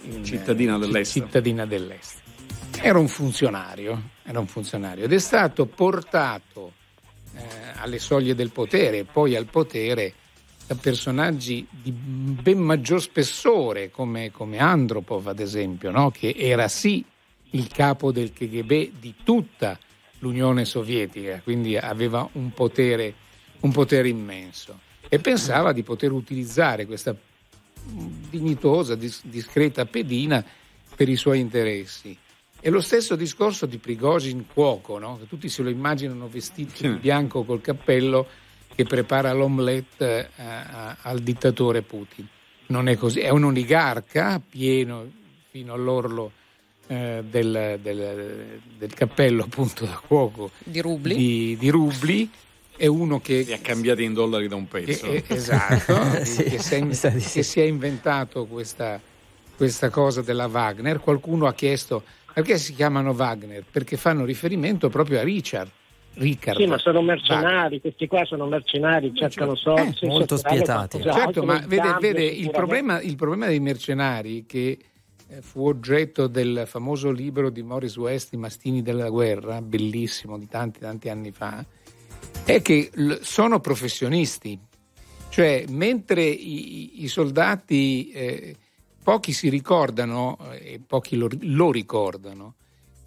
in- 0.02 0.22
Cittadina 0.24 0.76
eh, 0.76 0.78
dell'Est. 0.80 1.12
cittadina 1.12 1.64
dell'Est. 1.64 2.17
Era 2.80 2.98
un 2.98 3.08
funzionario, 3.08 4.10
era 4.24 4.38
un 4.38 4.46
funzionario 4.46 5.04
ed 5.04 5.12
è 5.12 5.18
stato 5.18 5.66
portato 5.66 6.72
eh, 7.34 7.42
alle 7.76 7.98
soglie 7.98 8.34
del 8.34 8.50
potere 8.50 8.98
e 8.98 9.04
poi 9.04 9.34
al 9.36 9.46
potere 9.46 10.14
da 10.66 10.74
personaggi 10.74 11.66
di 11.70 11.90
ben 11.90 12.58
maggior 12.58 13.00
spessore 13.00 13.90
come, 13.90 14.30
come 14.30 14.58
Andropov 14.58 15.26
ad 15.28 15.40
esempio, 15.40 15.90
no? 15.90 16.10
che 16.10 16.34
era 16.36 16.68
sì 16.68 17.04
il 17.50 17.68
capo 17.68 18.12
del 18.12 18.32
KGB 18.32 18.98
di 18.98 19.14
tutta 19.24 19.78
l'Unione 20.18 20.64
Sovietica, 20.64 21.40
quindi 21.42 21.76
aveva 21.76 22.28
un 22.32 22.52
potere, 22.52 23.14
un 23.60 23.72
potere 23.72 24.08
immenso 24.08 24.80
e 25.08 25.18
pensava 25.18 25.72
di 25.72 25.82
poter 25.82 26.12
utilizzare 26.12 26.86
questa 26.86 27.16
dignitosa, 28.28 28.94
dis- 28.94 29.24
discreta 29.24 29.86
pedina 29.86 30.44
per 30.94 31.08
i 31.08 31.16
suoi 31.16 31.40
interessi. 31.40 32.16
E 32.60 32.70
lo 32.70 32.80
stesso 32.80 33.14
discorso 33.14 33.66
di 33.66 33.78
Prigozhin 33.78 34.46
cuoco, 34.52 34.98
no? 34.98 35.18
tutti 35.28 35.48
se 35.48 35.62
lo 35.62 35.70
immaginano 35.70 36.28
vestito 36.28 36.72
di 36.88 36.96
bianco 36.98 37.44
col 37.44 37.60
cappello 37.60 38.26
che 38.74 38.84
prepara 38.84 39.32
l'omelette 39.32 40.30
eh, 40.36 40.42
al 41.02 41.20
dittatore 41.20 41.82
Putin. 41.82 42.26
Non 42.66 42.88
è 42.88 42.96
così, 42.96 43.20
è 43.20 43.28
un 43.30 43.44
oligarca 43.44 44.40
pieno 44.46 45.06
fino 45.50 45.72
all'orlo 45.72 46.32
eh, 46.88 47.22
del, 47.28 47.78
del- 47.80 48.60
del 48.76 48.94
cappello 48.94 49.44
appunto 49.44 49.84
da 49.84 50.00
cuoco 50.06 50.50
Di 50.64 50.80
rubli. 50.80 51.14
di, 51.16 51.56
di 51.58 51.68
rubli, 51.70 52.28
è 52.76 52.86
uno 52.86 53.20
che 53.20 53.42
Li 53.42 53.52
ha 53.52 53.58
cambiati 53.58 54.02
in 54.02 54.12
dollari 54.14 54.48
da 54.48 54.56
un 54.56 54.66
pezzo. 54.68 55.06
che- 55.10 55.24
esatto, 55.28 55.94
Sì, 56.24 56.42
che, 56.44 56.58
si 56.58 56.74
è, 56.74 56.86
che 56.88 57.42
si 57.42 57.60
è 57.60 57.64
inventato 57.64 58.46
questa, 58.46 59.00
questa 59.56 59.90
cosa 59.90 60.22
della 60.22 60.46
Wagner. 60.46 60.98
Qualcuno 61.00 61.46
ha 61.46 61.54
chiesto 61.54 62.02
perché 62.32 62.58
si 62.58 62.74
chiamano 62.74 63.12
Wagner? 63.12 63.64
Perché 63.70 63.96
fanno 63.96 64.24
riferimento 64.24 64.88
proprio 64.88 65.18
a 65.20 65.22
Richard. 65.22 65.70
Richard 66.14 66.58
Sì, 66.58 66.66
ma 66.66 66.78
sono 66.78 66.98
Wagner. 66.98 67.16
mercenari, 67.16 67.80
questi 67.80 68.06
qua 68.06 68.24
sono 68.24 68.46
mercenari, 68.46 69.12
cercano 69.14 69.54
soldi. 69.54 69.94
sì, 69.96 70.06
molto 70.06 70.36
spietati. 70.36 71.00
Certo, 71.02 71.44
ma 71.44 71.62
vede, 71.66 71.96
vede, 72.00 72.24
il, 72.24 72.50
problema, 72.50 73.00
il 73.00 73.16
problema 73.16 73.46
dei 73.46 73.60
mercenari 73.60 74.44
che 74.46 74.78
eh, 75.28 75.42
fu 75.42 75.66
oggetto 75.66 76.26
del 76.26 76.64
famoso 76.66 77.10
libro 77.10 77.50
di 77.50 77.62
Morris 77.62 77.96
West, 77.96 78.32
I 78.32 78.36
mastini 78.36 78.82
della 78.82 79.10
guerra, 79.10 79.60
bellissimo 79.62 80.38
di 80.38 80.48
tanti 80.48 80.80
tanti 80.80 81.08
anni 81.08 81.32
fa, 81.32 81.64
è 82.44 82.62
che 82.62 82.90
l- 82.94 83.16
sono 83.20 83.60
professionisti. 83.60 84.58
Cioè, 85.28 85.66
mentre 85.68 86.24
i, 86.24 87.04
i 87.04 87.08
soldati, 87.08 88.10
eh, 88.10 88.56
pochi 89.08 89.32
si 89.32 89.48
ricordano, 89.48 90.36
eh, 90.52 90.74
e 90.74 90.80
pochi 90.86 91.16
lo, 91.16 91.30
lo 91.40 91.72
ricordano, 91.72 92.56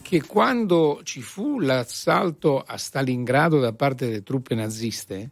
che 0.02 0.24
quando 0.24 1.02
ci 1.04 1.22
fu 1.22 1.60
l'assalto 1.60 2.60
a 2.60 2.76
Stalingrado 2.76 3.60
da 3.60 3.72
parte 3.72 4.08
delle 4.08 4.24
truppe 4.24 4.56
naziste, 4.56 5.30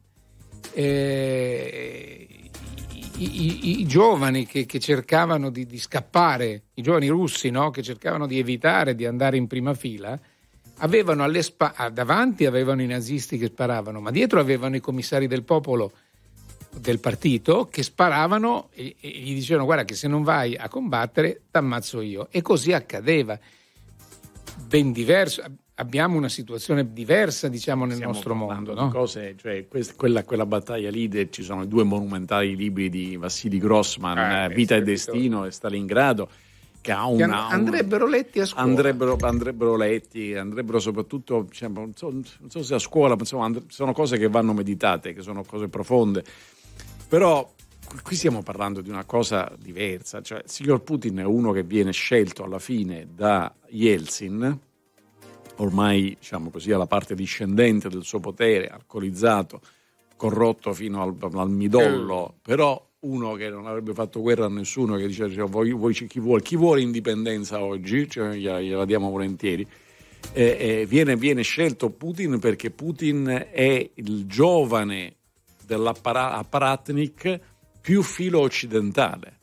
eh, 0.73 2.27
i, 3.17 3.45
i- 3.45 3.79
i 3.79 3.85
giovani 3.87 4.45
che, 4.45 4.67
che 4.67 4.79
cercavano 4.79 5.49
di, 5.49 5.65
di 5.65 5.79
scappare, 5.79 6.65
i 6.75 6.83
giovani 6.83 7.07
russi 7.07 7.49
no? 7.49 7.71
che 7.71 7.81
cercavano 7.81 8.27
di 8.27 8.37
evitare 8.37 8.93
di 8.93 9.07
andare 9.07 9.37
in 9.37 9.47
prima 9.47 9.73
fila, 9.73 10.19
avevano 10.77 11.23
alle 11.23 11.41
spa- 11.41 11.89
davanti 11.91 12.45
avevano 12.45 12.83
i 12.83 12.87
nazisti 12.87 13.39
che 13.39 13.47
sparavano, 13.47 14.01
ma 14.01 14.11
dietro 14.11 14.39
avevano 14.39 14.75
i 14.75 14.81
commissari 14.81 15.25
del 15.25 15.43
popolo 15.43 15.91
del 16.77 16.99
partito 16.99 17.67
che 17.71 17.83
sparavano 17.83 18.69
e, 18.73 18.95
e 18.99 19.09
gli 19.09 19.33
dicevano 19.33 19.65
guarda 19.65 19.85
che 19.85 19.95
se 19.95 20.07
non 20.07 20.23
vai 20.23 20.55
a 20.55 20.69
combattere 20.69 21.41
t'ammazzo 21.51 22.01
io 22.01 22.27
e 22.31 22.41
così 22.41 22.73
accadeva 22.73 23.37
ben 24.67 24.91
diverso 24.91 25.43
abbiamo 25.75 26.17
una 26.17 26.29
situazione 26.29 26.91
diversa 26.91 27.47
diciamo 27.47 27.85
nel 27.85 27.95
Stiamo 27.95 28.11
nostro 28.13 28.35
mondo. 28.35 28.73
No? 28.73 28.89
cose, 28.89 29.35
cioè, 29.37 29.65
quest- 29.67 29.95
quella, 29.95 30.23
quella 30.25 30.45
battaglia 30.45 30.89
lì, 30.89 31.07
de- 31.07 31.29
ci 31.31 31.41
sono 31.41 31.63
i 31.63 31.67
due 31.69 31.83
monumentali 31.85 32.55
libri 32.55 32.89
di 32.89 33.15
Vassili 33.15 33.57
Grossman, 33.59 34.17
Ah, 34.17 34.43
eh, 34.43 34.49
Vita 34.49 34.75
e. 34.75 34.81
Destino 34.81 35.45
e 35.45 35.51
Stalingrado, 35.51 36.27
che 36.81 36.91
ha 36.91 37.05
una... 37.07 37.47
an- 37.47 37.53
andrebbero 37.53 38.07
letti 38.07 38.41
a 38.41 38.45
scuola. 38.45 38.67
Andrebbero, 38.67 39.15
andrebbero 39.21 39.77
letti, 39.77 40.35
andrebbero 40.35 40.79
soprattutto, 40.79 41.45
diciamo, 41.47 41.79
non, 41.79 41.93
so, 41.95 42.09
non 42.11 42.49
so 42.49 42.61
se 42.61 42.73
a 42.73 42.79
scuola, 42.79 43.13
ma 43.13 43.21
insomma, 43.21 43.45
and- 43.45 43.69
sono 43.69 43.93
cose 43.93 44.17
che 44.17 44.27
vanno 44.27 44.51
meditate, 44.51 45.13
che 45.13 45.21
sono 45.21 45.45
cose 45.45 45.69
profonde. 45.69 46.25
Però 47.09 47.51
qui- 48.03 48.15
stiamo 48.15 48.43
parlando 48.43 48.81
di 48.81 48.89
una 48.91 49.03
cosa 49.03 49.51
diversa, 49.57 50.21
cioè 50.21 50.43
il 50.43 50.49
signor 50.49 50.83
Putin 50.83 51.17
è 51.17 51.23
uno 51.23 51.51
che 51.51 51.63
viene 51.63 51.91
scelto 51.91 52.43
alla 52.43 52.59
fine 52.59 53.07
da 53.15 53.51
Yeltsin, 53.69 54.59
ormai 55.55 56.15
diciamo 56.19 56.51
così 56.51 56.71
alla 56.71 56.85
parte 56.85 57.15
discendente 57.15 57.89
del 57.89 58.03
suo 58.03 58.19
potere, 58.19 58.67
alcolizzato, 58.67 59.59
corrotto 60.15 60.71
fino 60.71 61.01
al, 61.01 61.15
al 61.33 61.49
midollo, 61.49 62.35
però 62.43 62.79
uno 62.99 63.33
che 63.33 63.49
non 63.49 63.65
avrebbe 63.65 63.95
fatto 63.95 64.21
guerra 64.21 64.45
a 64.45 64.49
nessuno, 64.49 64.95
che 64.95 65.07
dice 65.07 65.31
cioè, 65.31 65.47
voi, 65.47 65.71
voi- 65.71 65.93
chi, 65.93 66.19
vuole, 66.19 66.43
chi 66.43 66.57
vuole 66.57 66.81
indipendenza 66.81 67.63
oggi, 67.63 68.07
cioè, 68.07 68.35
gliela, 68.35 68.61
gliela 68.61 68.85
diamo 68.85 69.09
volentieri. 69.09 69.67
Eh, 70.33 70.57
eh, 70.59 70.85
viene, 70.85 71.15
viene 71.15 71.41
scelto 71.41 71.89
Putin 71.89 72.37
perché 72.37 72.69
Putin 72.69 73.47
è 73.51 73.89
il 73.95 74.25
giovane 74.27 75.18
dell'apparatnik 75.69 77.39
più 77.79 78.01
filo 78.01 78.39
occidentale, 78.39 79.37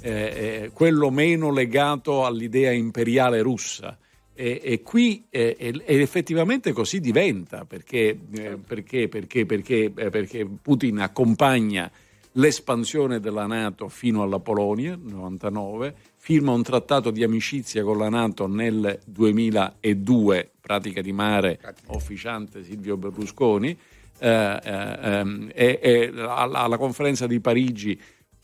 eh, 0.00 0.10
eh, 0.10 0.70
quello 0.72 1.10
meno 1.10 1.52
legato 1.52 2.24
all'idea 2.24 2.72
imperiale 2.72 3.42
russa. 3.42 3.98
E, 4.38 4.60
e 4.62 4.82
qui 4.82 5.26
eh, 5.30 5.56
e- 5.58 5.82
effettivamente 5.86 6.72
così 6.72 7.00
diventa 7.00 7.64
perché, 7.64 8.18
eh, 8.32 8.58
perché, 8.58 9.08
perché, 9.08 9.46
perché, 9.46 9.92
eh, 9.96 10.10
perché 10.10 10.46
Putin 10.60 10.98
accompagna 10.98 11.90
l'espansione 12.32 13.18
della 13.18 13.46
Nato 13.46 13.88
fino 13.88 14.22
alla 14.22 14.38
Polonia, 14.38 14.90
nel 14.90 15.14
99, 15.14 15.94
firma 16.16 16.52
un 16.52 16.62
trattato 16.62 17.10
di 17.10 17.22
amicizia 17.22 17.82
con 17.82 17.96
la 17.96 18.10
Nato 18.10 18.46
nel 18.46 18.98
2002, 19.06 20.50
pratica 20.60 21.00
di 21.00 21.12
mare 21.12 21.58
officiante 21.86 22.62
Silvio 22.62 22.98
Berlusconi, 22.98 23.76
eh, 24.18 24.60
eh, 24.62 24.98
ehm, 25.02 26.26
alla, 26.28 26.60
alla 26.60 26.78
conferenza 26.78 27.26
di 27.26 27.40
Parigi 27.40 28.00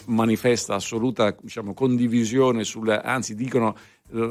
manifesta 0.07 0.75
assoluta 0.75 1.35
diciamo, 1.41 1.75
condivisione 1.75 2.65
sulle, 2.65 3.01
anzi 3.01 3.35
dicono 3.35 3.77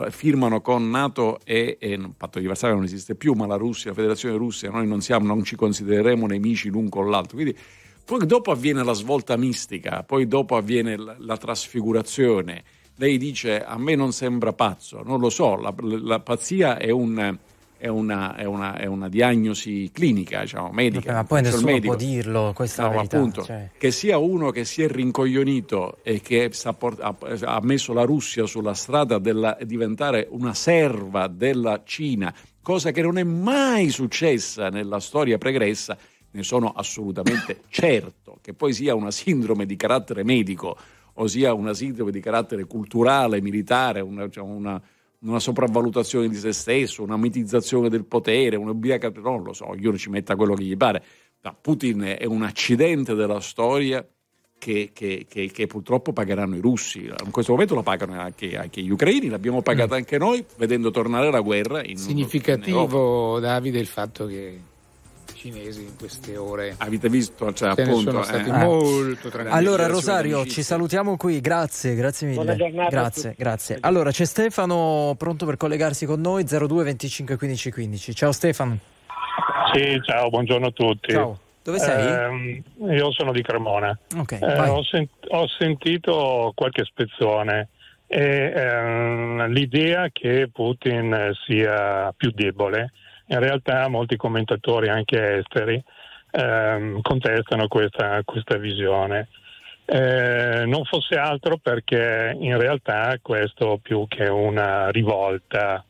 firmano 0.10 0.62
con 0.62 0.89
Nato 0.89 1.39
e, 1.44 1.78
il 1.82 2.14
patto 2.16 2.39
di 2.39 2.46
Varsavia 2.46 2.76
non 2.76 2.84
esiste 2.84 3.16
più, 3.16 3.34
ma 3.34 3.48
la 3.48 3.56
Russia, 3.56 3.89
la 3.89 3.96
Federazione 3.96 4.38
Russia, 4.38 4.70
noi 4.70 4.88
non, 4.88 5.02
siamo, 5.02 5.26
non 5.26 5.44
ci 5.44 5.56
considereremo 5.56 6.28
nemici 6.28 6.70
l'un 6.70 6.88
con 6.88 7.10
l'altro. 7.10 7.38
Quindi 7.38 7.58
poi 8.06 8.26
dopo 8.26 8.52
avviene 8.52 8.84
la 8.84 8.94
svolta 8.94 9.36
mistica, 9.38 10.04
poi 10.04 10.28
dopo 10.28 10.56
avviene 10.56 10.98
la, 10.98 11.16
la 11.18 11.38
trasfigurazione. 11.38 12.64
Lei 12.98 13.18
dice 13.18 13.64
a 13.64 13.78
me 13.80 13.96
non 13.96 14.12
sembra 14.12 14.54
pazzo, 14.54 15.02
non 15.04 15.20
lo 15.20 15.30
so, 15.30 15.56
la, 15.56 15.74
la 15.80 16.20
pazzia 16.20 16.78
è, 16.78 16.92
un, 16.92 17.38
è, 17.82 17.88
una, 17.88 18.36
è, 18.36 18.43
una, 18.45 18.77
è 18.77 18.86
una 18.86 19.09
diagnosi 19.09 19.89
clinica, 19.91 20.41
diciamo, 20.41 20.69
medica. 20.71 21.13
Ma 21.13 21.23
poi 21.23 21.41
Cioè, 21.41 21.51
nessuno 21.51 21.71
medico. 21.71 21.95
può 21.95 22.05
dirlo, 22.05 22.51
questa 22.53 22.84
è 22.84 22.86
No, 22.86 22.91
la 22.91 22.95
verità. 22.97 23.17
appunto, 23.17 23.43
cioè. 23.43 23.69
che 23.77 23.89
sia 23.91 24.17
uno 24.19 24.51
che 24.51 24.65
si 24.65 24.84
è 24.84 24.88
rincoglionito 24.88 25.97
e 26.03 26.21
che 26.21 26.51
port- 26.77 26.99
ha, 27.01 27.15
ha 27.45 27.59
messo 27.63 27.93
la 27.93 28.03
Russia 28.03 28.45
sulla 28.45 28.73
strada 28.75 29.17
della 29.17 29.57
diventare 29.63 30.27
una 30.29 30.53
serva 30.53 31.27
della 31.27 31.82
Cina, 31.84 32.34
cosa 32.61 32.91
che 32.91 33.01
non 33.01 33.17
è 33.17 33.23
mai 33.23 33.89
successa 33.89 34.69
nella 34.69 34.99
storia 34.99 35.38
pregressa, 35.39 35.97
ne 36.32 36.43
sono 36.43 36.69
assolutamente 36.69 37.61
certo. 37.69 38.38
Che 38.41 38.53
poi 38.53 38.73
sia 38.73 38.93
una 38.93 39.11
sindrome 39.11 39.65
di 39.65 39.75
carattere 39.75 40.23
medico 40.23 40.77
o 41.15 41.27
sia 41.27 41.53
una 41.53 41.73
sindrome 41.73 42.11
di 42.11 42.19
carattere 42.19 42.63
culturale, 42.65 43.41
militare, 43.41 43.99
una, 44.01 44.25
diciamo, 44.27 44.53
una- 44.53 44.82
una 45.24 45.39
sopravvalutazione 45.39 46.28
di 46.28 46.36
se 46.36 46.51
stesso, 46.51 47.03
una 47.03 47.17
mitizzazione 47.17 47.89
del 47.89 48.05
potere, 48.05 48.55
un'ubriaca, 48.55 49.11
non 49.15 49.43
lo 49.43 49.53
so, 49.53 49.69
ognuno 49.69 49.97
ci 49.97 50.09
metta 50.09 50.36
quello 50.36 50.53
che 50.55 50.63
gli 50.63 50.78
pare. 50.78 51.03
Ma 51.43 51.55
Putin 51.59 52.15
è 52.19 52.26
un 52.26 52.43
accidente 52.43 53.13
della 53.15 53.39
storia 53.39 54.05
che, 54.57 54.91
che- 54.93 55.26
che- 55.28 55.49
che 55.51 55.65
purtroppo 55.67 56.13
pagheranno 56.13 56.55
i 56.55 56.59
russi. 56.59 57.05
In 57.05 57.32
questo 57.32 57.51
momento 57.53 57.74
lo 57.74 57.82
pagano 57.82 58.19
anche, 58.19 58.55
anche 58.57 58.82
gli 58.82 58.91
ucraini, 58.91 59.28
l'abbiamo 59.28 59.61
pagata 59.63 59.95
anche 59.95 60.19
noi, 60.19 60.43
vedendo 60.57 60.91
tornare 60.91 61.32
la 61.32 61.41
guerra 61.41 61.84
in 61.84 61.91
in. 61.91 61.97
Significativo, 61.97 63.39
Davide, 63.39 63.80
il 63.80 63.88
fatto 63.88 64.28
che 64.28 64.59
cinesi 65.42 65.82
in 65.82 65.98
queste 65.98 66.38
ore 66.38 66.76
Avete 66.78 67.10
visto? 67.10 67.52
Cioè, 67.52 67.74
se 67.74 67.82
appunto, 67.82 68.12
sono 68.12 68.24
stati 68.24 68.50
eh. 68.50 68.54
molto 68.54 69.30
tranquilli. 69.30 69.58
Allora 69.58 69.88
Grazie, 69.88 69.94
Rosario, 69.94 70.46
ci 70.46 70.62
salutiamo 70.62 71.18
qui, 71.18 71.42
grazie, 71.42 71.96
grazie 71.96 72.28
mille. 72.28 72.44
Buona 72.44 72.56
giornata 72.56 72.89
Grazie, 72.89 73.36
grazie. 73.36 73.78
Allora 73.80 74.12
c'è 74.12 74.26
Stefano 74.26 75.16
pronto 75.18 75.48
per 75.48 75.58
collegarsi 75.58 76.06
con 76.06 76.22
noi 76.22 76.44
02 76.44 76.84
25 76.84 77.38
15 77.38 77.72
15. 77.72 78.16
Ciao 78.16 78.32
Stefano. 78.32 78.78
Sì, 79.74 80.00
ciao, 80.04 80.30
buongiorno 80.30 80.68
a 80.68 80.72
tutti. 80.72 81.12
Ciao. 81.12 81.39
Dove 81.64 81.80
sei? 81.80 82.08
Ehm, 82.08 82.92
io 82.92 83.12
sono 83.12 83.32
di 83.32 83.42
Cremona. 83.42 83.98
Ok, 84.18 84.34
Eh, 84.34 84.60
ho, 84.70 84.84
sen- 84.84 85.10
ho 85.30 85.48
sentito 85.48 86.52
qualche 86.56 86.84
spezzone 86.84 87.70
e 88.06 88.54
ehm, 88.56 89.48
l'idea 89.48 90.10
che 90.12 90.50
Putin 90.52 91.32
sia 91.46 92.14
più 92.16 92.32
debole, 92.32 92.92
in 93.32 93.39
realtà 93.39 93.88
molti 93.88 94.17
commentatori 94.17 94.89
anche 94.89 95.38
esteri 95.38 95.82
ehm, 96.32 97.01
contestano 97.01 97.67
questa, 97.67 98.21
questa 98.25 98.57
visione. 98.57 99.29
Eh, 99.86 100.63
non 100.65 100.86
fosse 100.86 101.15
altro 101.15 101.57
perché 101.57 102.36
in 102.38 102.57
realtà 102.57 103.17
questo 103.21 103.79
più 103.82 104.05
che 104.07 104.27
una 104.27 104.89
rivolta 104.89 105.84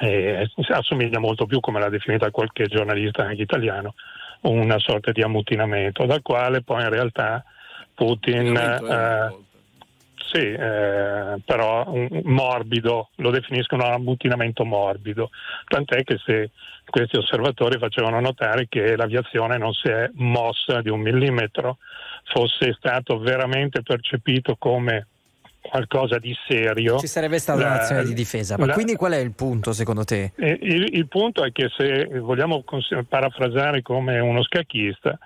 eh, 0.00 0.48
assomiglia 0.68 1.18
molto 1.18 1.46
più, 1.46 1.60
come 1.60 1.80
l'ha 1.80 1.88
definita 1.88 2.30
qualche 2.30 2.66
giornalista 2.66 3.24
anche 3.24 3.42
italiano, 3.42 3.94
una 4.42 4.78
sorta 4.78 5.12
di 5.12 5.22
ammutinamento, 5.22 6.06
dal 6.06 6.22
quale 6.22 6.62
poi 6.62 6.82
in 6.82 6.90
realtà 6.90 7.44
Putin, 7.94 8.56
eh, 8.56 9.43
sì, 10.32 10.38
eh, 10.38 11.36
però 11.44 11.84
un- 11.88 12.08
un 12.10 12.22
morbido, 12.32 13.10
lo 13.16 13.30
definiscono 13.30 13.84
ammutinamento 13.84 14.64
morbido, 14.64 15.30
tant'è 15.68 16.02
che 16.02 16.18
se 16.24 16.50
questi 16.86 17.16
osservatori 17.16 17.78
facevano 17.78 18.20
notare 18.20 18.66
che 18.68 18.96
l'aviazione 18.96 19.56
non 19.58 19.72
si 19.72 19.88
è 19.88 20.10
mossa 20.14 20.80
di 20.82 20.90
un 20.90 21.00
millimetro, 21.00 21.78
fosse 22.24 22.74
stato 22.76 23.18
veramente 23.18 23.82
percepito 23.82 24.56
come 24.56 25.06
qualcosa 25.60 26.18
di 26.18 26.34
serio. 26.46 26.98
Ci 26.98 27.06
sarebbe 27.06 27.38
stata 27.38 27.60
la- 27.60 27.66
un'azione 27.68 28.04
di 28.04 28.12
difesa. 28.12 28.58
Ma 28.58 28.66
la- 28.66 28.72
quindi 28.74 28.96
qual 28.96 29.12
è 29.12 29.18
il 29.18 29.32
punto 29.32 29.72
secondo 29.72 30.04
te? 30.04 30.32
Il, 30.36 30.88
il 30.92 31.06
punto 31.08 31.42
è 31.42 31.52
che 31.52 31.70
se 31.74 32.06
vogliamo 32.18 32.62
cons- 32.64 32.98
parafrasare 33.08 33.80
come 33.82 34.18
uno 34.18 34.42
scacchista, 34.42 35.18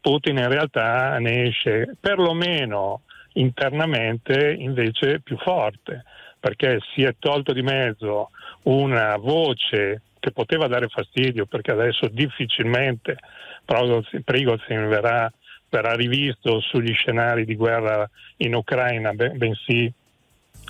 Putin 0.00 0.36
in 0.38 0.48
realtà 0.48 1.18
ne 1.18 1.44
esce 1.46 1.96
perlomeno 2.00 3.02
internamente 3.34 4.52
invece 4.58 5.20
più 5.20 5.36
forte, 5.38 6.04
perché 6.38 6.78
si 6.94 7.02
è 7.02 7.14
tolto 7.18 7.52
di 7.52 7.62
mezzo 7.62 8.30
una 8.64 9.16
voce 9.16 10.02
che 10.18 10.30
poteva 10.30 10.66
dare 10.66 10.88
fastidio, 10.88 11.46
perché 11.46 11.72
adesso 11.72 12.08
difficilmente 12.08 13.18
Prigozhin 13.64 14.88
verrà, 14.88 15.30
verrà 15.68 15.94
rivisto 15.94 16.60
sugli 16.60 16.92
scenari 16.92 17.44
di 17.44 17.56
guerra 17.56 18.08
in 18.38 18.54
Ucraina, 18.54 19.12
ben- 19.12 19.36
bensì 19.36 19.92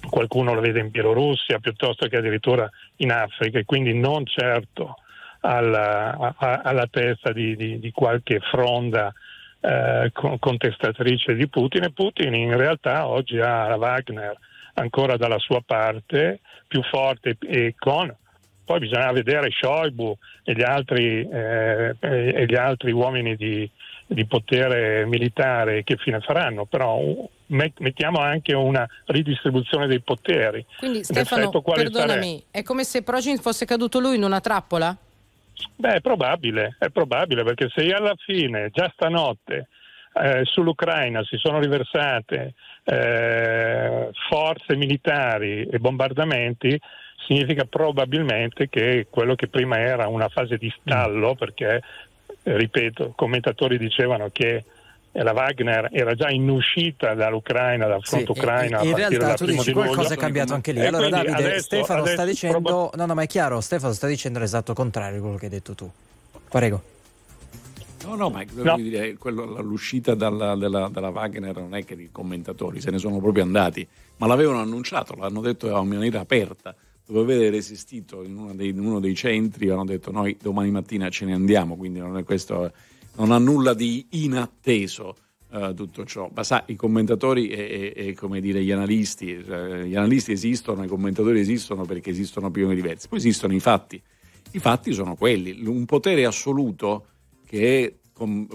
qualcuno 0.09 0.55
lo 0.55 0.61
vede 0.61 0.81
in 0.81 0.91
Bielorussia 0.91 1.59
piuttosto 1.59 2.07
che 2.09 2.17
addirittura 2.17 2.69
in 2.97 3.11
Africa 3.11 3.59
e 3.59 3.65
quindi 3.65 3.95
non 3.95 4.27
certo 4.27 4.97
alla, 5.41 6.35
alla 6.39 6.87
testa 6.91 7.33
di, 7.33 7.55
di- 7.57 7.79
di 7.79 7.91
qualche 7.91 8.41
fronda 8.41 9.13
eh, 9.65 10.11
con- 10.13 10.39
contestatrice 10.39 11.35
di 11.35 11.49
Putin 11.49 11.85
e 11.85 11.91
Putin 11.91 12.35
in 12.35 12.55
realtà 12.55 13.07
oggi 13.07 13.39
ha 13.39 13.75
Wagner 13.77 14.37
ancora 14.75 15.17
dalla 15.17 15.39
sua 15.39 15.63
parte 15.65 16.41
più 16.67 16.83
forte 16.83 17.39
e 17.41 17.75
con 17.79 18.15
poi 18.65 18.79
bisogna 18.79 19.13
vedere 19.13 19.51
Shoigu 19.51 20.17
e 20.43 20.55
gli 20.55 20.63
altri, 20.63 21.27
eh, 21.31 21.95
e 22.01 22.47
gli 22.47 22.55
altri 22.55 22.93
uomini 22.93 23.37
di, 23.37 23.71
di 24.07 24.27
potere 24.27 25.05
militare 25.07 25.85
che 25.85 25.97
fine 25.97 26.21
faranno, 26.21 26.65
però 26.65 26.99
met- 27.47 27.79
mettiamo 27.81 28.21
anche 28.21 28.55
una 28.55 28.87
ridistribuzione 29.07 29.87
dei 29.87 30.01
poteri. 30.01 30.65
Quindi 30.79 31.05
Stefano, 31.05 31.51
perdonami, 31.51 32.45
è 32.51 32.63
come 32.63 32.85
se 32.85 33.03
Progin 33.03 33.37
fosse 33.37 33.67
caduto 33.67 33.99
lui 33.99 34.17
in 34.17 34.25
una 34.25 34.41
trappola? 34.41 34.97
Beh, 35.77 35.95
è 35.95 36.01
probabile, 36.01 36.77
è 36.79 36.89
probabile 36.91 37.45
perché 37.45 37.69
se 37.75 37.93
alla 37.93 38.15
fine, 38.17 38.71
già 38.73 38.91
stanotte, 38.95 39.69
eh, 40.15 40.43
sull'Ucraina 40.45 41.23
si 41.25 41.37
sono 41.37 41.59
riversate 41.59 42.55
eh, 42.85 44.11
forze 44.29 44.77
militari 44.77 45.65
e 45.65 45.79
bombardamenti, 45.79 46.79
significa 47.27 47.65
probabilmente 47.65 48.69
che 48.69 49.07
quello 49.11 49.35
che 49.35 49.49
prima 49.49 49.79
era 49.79 50.07
una 50.09 50.29
fase 50.29 50.57
di 50.57 50.73
stallo, 50.81 51.35
perché, 51.35 51.83
ripeto, 52.43 53.13
commentatori 53.17 53.79
dicevano 53.79 54.29
che 54.31 54.65
la 55.23 55.33
Wagner 55.33 55.89
era 55.93 56.15
già 56.15 56.29
in 56.31 56.49
uscita 56.49 57.15
dall'Ucraina, 57.15 57.87
dal 57.87 58.03
fronte 58.03 58.33
Sì, 58.33 58.39
ucraino. 58.39 58.83
in 58.83 58.97
realtà 58.97 59.35
tu 59.35 59.45
dici 59.47 59.65
di 59.67 59.71
luglio. 59.73 59.87
qualcosa 59.87 60.15
è 60.15 60.17
cambiato 60.17 60.55
anche 60.55 60.73
lì. 60.73 60.81
E 60.81 60.87
Allora 60.87 61.09
Davide, 61.09 61.33
adesso- 61.33 61.63
Stefano 61.63 62.05
sta 62.05 62.23
adesso 62.23 62.47
dicendo, 62.47 62.61
proba- 62.61 62.91
no 62.97 63.07
no 63.07 63.15
ma 63.15 63.23
è 63.23 63.27
chiaro, 63.27 63.61
Stefano 63.61 63.93
sta 63.93 64.07
dicendo 64.09 64.39
l'esatto 64.41 64.75
contrario 64.75 65.17
di 65.17 65.21
quello 65.23 65.37
che 65.37 65.45
hai 65.45 65.51
detto 65.51 65.75
tu. 65.75 65.91
Prego. 66.49 66.83
No, 68.07 68.17
no, 68.17 68.29
ma 68.29 68.45
dire, 68.77 69.15
quello- 69.17 69.63
l'uscita 69.63 70.15
dalla, 70.15 70.57
della, 70.57 70.89
dalla 70.93 71.09
Wagner 71.09 71.57
non 71.57 71.75
è 71.75 71.85
che 71.85 71.95
i 71.95 72.11
commentatori 72.13 72.81
se 72.81 72.91
ne 72.91 72.99
sono 72.99 73.19
proprio 73.19 73.45
andati, 73.45 73.87
ma 74.19 74.27
l'avevano 74.27 74.59
annunciato, 74.61 75.15
l'hanno 75.15 75.41
detto 75.41 75.69
in 75.69 75.89
maniera 75.89 76.21
aperta. 76.21 76.75
Dopo 77.07 77.21
aver 77.21 77.51
resistito 77.51 78.23
in 78.23 78.37
uno 78.37 78.55
dei, 78.55 78.71
in 78.71 78.79
uno 78.81 78.99
dei 79.01 79.15
centri, 79.15 79.69
hanno 79.71 79.85
detto 79.85 80.11
noi 80.11 80.37
domani 80.41 80.71
mattina 80.71 81.09
ce 81.09 81.25
ne 81.27 81.35
andiamo, 81.35 81.77
quindi 81.77 81.99
non, 81.99 82.17
è 82.19 82.25
questo, 82.25 82.73
non 83.17 83.31
ha 83.31 83.39
nulla 83.39 83.75
di 83.75 84.07
inatteso 84.11 85.17
eh, 85.53 85.73
tutto 85.75 86.05
ciò. 86.05 86.31
Ma 86.35 86.43
sa, 86.43 86.65
i 86.67 86.77
commentatori 86.77 87.49
e, 87.49 87.93
e- 87.97 88.09
e, 88.09 88.15
come 88.15 88.41
dire 88.41 88.63
gli 88.63 88.73
analisti, 88.73 89.33
eh, 89.35 89.87
gli 89.87 89.95
analisti 89.95 90.33
esistono, 90.33 90.85
i 90.85 90.89
commentatori 90.89 91.39
esistono 91.41 91.85
perché 91.85 92.11
esistono 92.11 92.47
opinioni 92.49 92.75
diverse, 92.75 93.09
poi 93.09 93.19
esistono 93.19 93.55
i 93.55 93.61
fatti. 93.61 94.03
I 94.53 94.59
fatti 94.59 94.93
sono 94.93 95.15
quelli, 95.17 95.67
un 95.67 95.85
potere 95.85 96.25
assoluto 96.27 97.07
che 97.47 97.85
è 97.85 97.95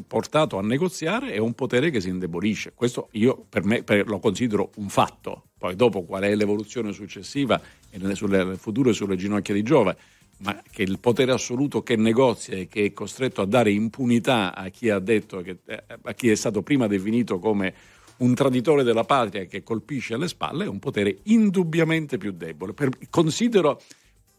portato 0.07 0.57
a 0.57 0.62
negoziare 0.62 1.34
è 1.34 1.38
un 1.38 1.53
potere 1.53 1.89
che 1.89 1.99
si 1.99 2.07
indebolisce. 2.07 2.72
Questo 2.74 3.10
io 3.12 3.45
per 3.49 3.66
me 3.66 3.84
per- 3.84 4.07
lo 4.07 4.20
considero 4.20 4.72
un 4.78 4.88
fatto. 4.88 5.49
Poi 5.57 5.76
dopo 5.76 6.03
qual 6.03 6.24
è 6.24 6.34
l'evoluzione 6.34 6.93
successiva 6.93 7.60
e 7.89 7.97
nelle, 7.97 8.16
nel 8.45 8.57
futuro 8.57 8.89
e 8.89 8.93
sulle 8.93 9.18
ginocchia 9.18 9.53
di 9.53 9.62
Giove, 9.62 9.97
ma 10.39 10.61
che 10.69 10.83
il 10.83 10.99
potere 10.99 11.31
assoluto 11.31 11.83
che 11.83 11.95
negozia 11.95 12.55
e 12.55 12.67
che 12.67 12.85
è 12.85 12.93
costretto 12.93 13.41
a 13.41 13.45
dare 13.45 13.71
impunità 13.71 14.55
a 14.55 14.69
chi 14.69 14.87
che, 14.87 15.57
eh, 15.65 15.83
a 16.01 16.13
chi 16.13 16.29
è 16.29 16.35
stato 16.35 16.61
prima 16.61 16.87
definito 16.87 17.39
come 17.39 17.73
un 18.17 18.33
traditore 18.33 18.83
della 18.83 19.03
patria 19.03 19.45
che 19.45 19.63
colpisce 19.63 20.13
alle 20.13 20.27
spalle 20.27 20.65
è 20.65 20.67
un 20.67 20.79
potere 20.79 21.19
indubbiamente 21.23 22.17
più 22.17 22.31
debole. 22.31 22.73
Per- 22.73 23.09
considero 23.09 23.81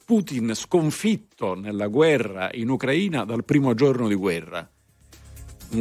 Putin 0.04 0.54
sconfitto 0.54 1.54
nella 1.54 1.86
guerra 1.86 2.50
in 2.52 2.68
Ucraina 2.68 3.24
dal 3.24 3.44
primo 3.44 3.74
giorno 3.74 4.08
di 4.08 4.14
guerra. 4.14 4.68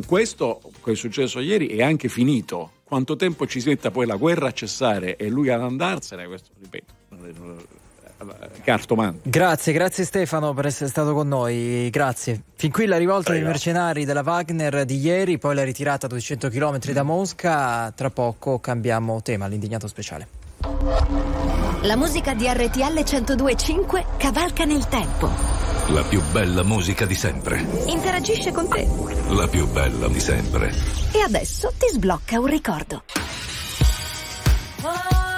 Questo 0.05 0.61
che 0.84 0.91
è 0.91 0.95
successo 0.95 1.39
ieri 1.39 1.67
è 1.67 1.82
anche 1.82 2.09
finito. 2.09 2.74
Quanto 2.84 3.15
tempo 3.15 3.47
ci 3.47 3.61
metta 3.65 3.89
poi 3.89 4.05
la 4.05 4.17
guerra 4.17 4.49
a 4.49 4.51
cessare 4.51 5.15
e 5.15 5.30
lui 5.30 5.49
ad 5.49 5.61
andarsene, 5.61 6.28
questo 6.28 6.51
ripeto, 6.59 6.93
cartomante. 8.63 9.30
Grazie, 9.30 9.74
grazie 9.74 10.03
Stefano 10.03 10.53
per 10.53 10.65
essere 10.65 10.89
stato 10.89 11.13
con 11.13 11.28
noi, 11.28 11.89
grazie. 11.89 12.41
Fin 12.55 12.72
qui 12.72 12.86
la 12.86 12.97
rivolta 12.97 13.32
dei 13.32 13.41
mercenari 13.41 14.05
della 14.05 14.22
Wagner 14.22 14.86
di 14.86 14.97
ieri, 14.99 15.38
poi 15.38 15.55
la 15.55 15.63
ritirata 15.63 16.05
a 16.05 16.09
200 16.09 16.49
km 16.49 16.80
da 16.91 17.03
Mosca, 17.03 17.91
tra 17.91 18.09
poco 18.09 18.59
cambiamo 18.59 19.22
tema, 19.22 19.47
l'indignato 19.47 19.88
speciale. 19.88 20.28
La 21.84 21.95
musica 21.95 22.34
di 22.34 22.45
RTL 22.47 23.03
1025 23.03 24.05
cavalca 24.17 24.65
nel 24.65 24.86
tempo. 24.88 25.30
La 25.89 26.03
più 26.03 26.22
bella 26.32 26.63
musica 26.63 27.05
di 27.05 27.15
sempre. 27.15 27.65
Interagisce 27.88 28.51
con 28.51 28.67
te. 28.67 28.88
La 29.30 29.47
più 29.47 29.67
bella 29.67 30.07
di 30.07 30.20
sempre. 30.20 30.72
E 31.13 31.22
adesso 31.26 31.72
ti 31.78 31.88
sblocca 31.91 32.39
un 32.39 32.45
ricordo. 32.45 33.03
Something 34.82 35.29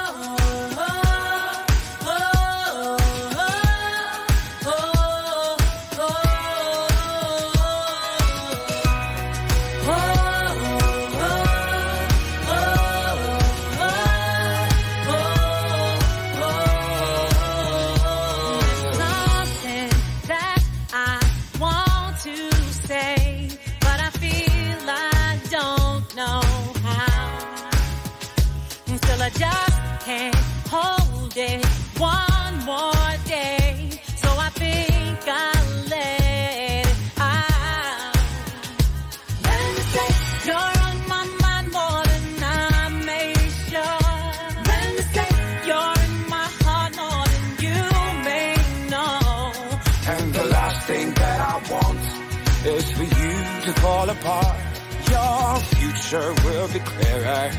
future 55.92 56.34
will 56.46 56.68
be 56.70 56.80
clearer. 56.80 57.52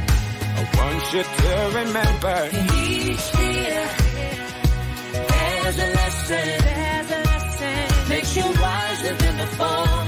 I 0.54 0.70
want 0.76 1.12
you 1.12 1.22
to 1.22 1.78
remember. 1.80 2.48
Each 2.86 3.34
year, 3.38 3.88
there's 5.28 5.78
a 5.78 5.88
lesson. 5.98 6.48
There's 6.64 7.10
a 7.10 7.20
lesson. 7.30 8.08
Makes 8.08 8.36
you 8.36 8.44
wiser 8.44 9.14
than 9.14 9.36
before. 9.36 10.01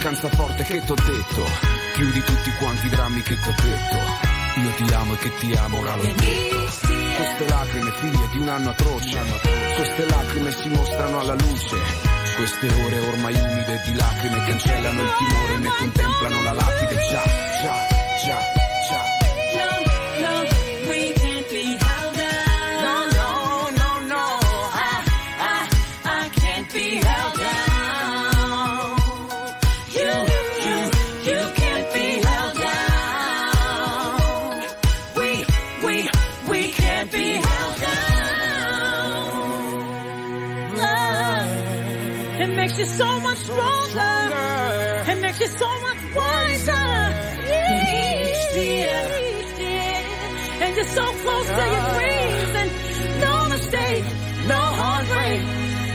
Mancanza 0.00 0.30
forte 0.30 0.62
che 0.62 0.82
t'ho 0.82 0.94
detto, 0.94 1.44
più 1.92 2.10
di 2.10 2.22
tutti 2.22 2.50
quanti 2.58 2.86
i 2.86 2.88
drammi 2.88 3.20
che 3.20 3.38
t'ho 3.38 3.54
detto. 3.62 3.96
Io 4.60 4.70
ti 4.70 4.94
amo 4.94 5.12
e 5.12 5.16
che 5.18 5.34
ti 5.36 5.52
amo, 5.52 5.80
calo. 5.82 6.02
Queste 6.02 7.46
lacrime 7.46 7.90
figlie 7.92 8.28
di 8.32 8.38
un 8.38 8.48
anno 8.48 8.70
atroce, 8.70 9.18
queste 9.76 10.06
lacrime 10.06 10.52
si 10.52 10.68
mostrano 10.70 11.20
alla 11.20 11.34
luce. 11.34 11.76
Queste 12.34 12.66
ore 12.66 12.98
ormai 13.08 13.34
umide 13.34 13.82
di 13.84 13.94
lacrime 13.94 14.44
cancellano 14.46 15.02
il 15.02 15.12
timore 15.18 15.52
e 15.52 15.58
ne 15.58 15.70
contemplano 15.76 16.42
la 16.44 16.52
lapide. 16.52 16.94
Già, 17.10 17.22
già, 17.62 17.74
già, 18.24 18.69
so 42.96 43.20
much 43.20 43.38
stronger. 43.38 45.10
It 45.12 45.18
makes 45.20 45.40
you 45.40 45.46
so 45.48 45.68
much 45.80 46.00
wiser. 46.14 46.86
Each 47.46 48.50
and 50.62 50.76
you're 50.76 50.84
so 50.84 51.06
close 51.22 51.46
to 51.46 51.64
your 51.74 51.86
dreams, 51.96 52.52
and 52.62 52.70
no 53.20 53.48
mistake, 53.48 54.04
no 54.46 54.60
heartbreak 54.80 55.40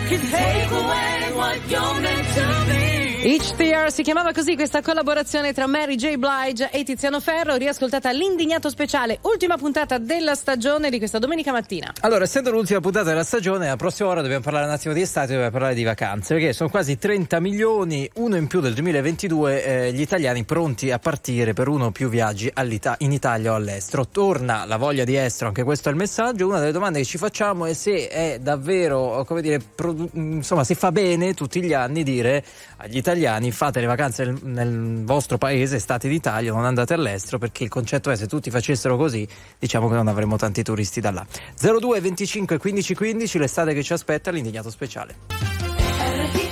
can 0.10 0.22
take 0.38 0.72
away 0.72 1.32
what 1.39 1.70
you're 1.70 2.02
meant 2.02 2.28
to 2.38 2.46
be. 2.72 2.95
Tear 3.26 3.91
si 3.91 4.03
chiamava 4.03 4.32
così 4.34 4.53
questa 4.53 4.84
collaborazione 4.84 5.51
tra 5.51 5.65
Mary 5.65 5.95
J. 5.95 6.17
Blige 6.17 6.69
e 6.69 6.84
Tiziano 6.84 7.19
Ferro, 7.19 7.55
riascoltata 7.55 8.09
all'indignato 8.09 8.69
speciale, 8.69 9.17
ultima 9.23 9.57
puntata 9.57 9.97
della 9.97 10.36
stagione 10.36 10.91
di 10.91 10.99
questa 10.99 11.17
domenica 11.17 11.51
mattina. 11.51 11.91
Allora, 12.01 12.26
essendo 12.26 12.51
l'ultima 12.51 12.82
puntata 12.82 13.09
della 13.09 13.23
stagione, 13.23 13.65
la 13.65 13.78
prossima 13.78 14.09
ora 14.09 14.21
dobbiamo 14.21 14.43
parlare 14.43 14.67
un 14.67 14.73
attimo 14.73 14.93
di 14.93 15.01
estate, 15.01 15.30
dobbiamo 15.30 15.49
parlare 15.49 15.73
di 15.73 15.82
vacanze, 15.82 16.36
perché 16.36 16.53
sono 16.53 16.69
quasi 16.69 16.99
30 16.99 17.39
milioni, 17.39 18.07
uno 18.17 18.36
in 18.36 18.45
più 18.45 18.59
del 18.59 18.76
2022, 18.76 19.63
eh, 19.63 19.93
gli 19.93 20.01
italiani 20.01 20.43
pronti 20.43 20.91
a 20.91 20.99
partire 20.99 21.53
per 21.53 21.67
uno 21.67 21.86
o 21.86 21.91
più 21.91 22.09
viaggi 22.09 22.53
in 22.99 23.11
Italia 23.11 23.53
o 23.53 23.55
all'estero. 23.55 24.07
Torna 24.07 24.65
la 24.65 24.78
voglia 24.78 25.03
di 25.03 25.17
estero, 25.17 25.47
anche 25.47 25.63
questo 25.63 25.89
è 25.89 25.91
il 25.91 25.97
messaggio. 25.97 26.45
Una 26.45 26.59
delle 26.59 26.71
domande 26.71 26.99
che 26.99 27.05
ci 27.05 27.17
facciamo 27.17 27.65
è 27.65 27.73
se 27.73 28.07
è 28.07 28.38
davvero, 28.39 29.23
come 29.26 29.41
dire, 29.41 29.59
produ- 29.73 30.13
insomma, 30.13 30.63
se 30.63 30.76
fa 30.76 30.91
bene 30.91 31.34
tutti 31.34 31.59
gli 31.63 31.73
anni 31.73 32.03
dire 32.03 32.43
agli 32.78 32.97
italiani 32.97 33.13
fate 33.51 33.80
le 33.80 33.86
vacanze 33.86 34.26
nel, 34.26 34.39
nel 34.43 35.03
vostro 35.03 35.38
paese, 35.38 35.80
state 35.80 36.07
d'Italia, 36.07 36.51
non 36.51 36.66
andate 36.66 36.93
all'estero, 36.93 37.38
perché 37.38 37.63
il 37.63 37.70
concetto 37.70 38.11
è 38.11 38.16
se 38.16 38.28
tutti 38.28 38.49
facessero 38.49 38.97
così, 38.97 39.28
diciamo 39.57 39.88
che 39.89 39.95
non 39.95 40.07
avremmo 40.07 40.38
tanti 40.38 40.63
turisti 40.63 40.99
da 40.99 41.11
là. 41.11 41.26
02 41.59 41.99
25 41.99 42.57
15 42.57 42.95
15 42.95 43.38
l'estate 43.38 43.74
che 43.74 43.84
ci 43.84 43.93
aspetta 43.93 44.32
l'indignato 44.32 44.70
speciale. 44.70 46.45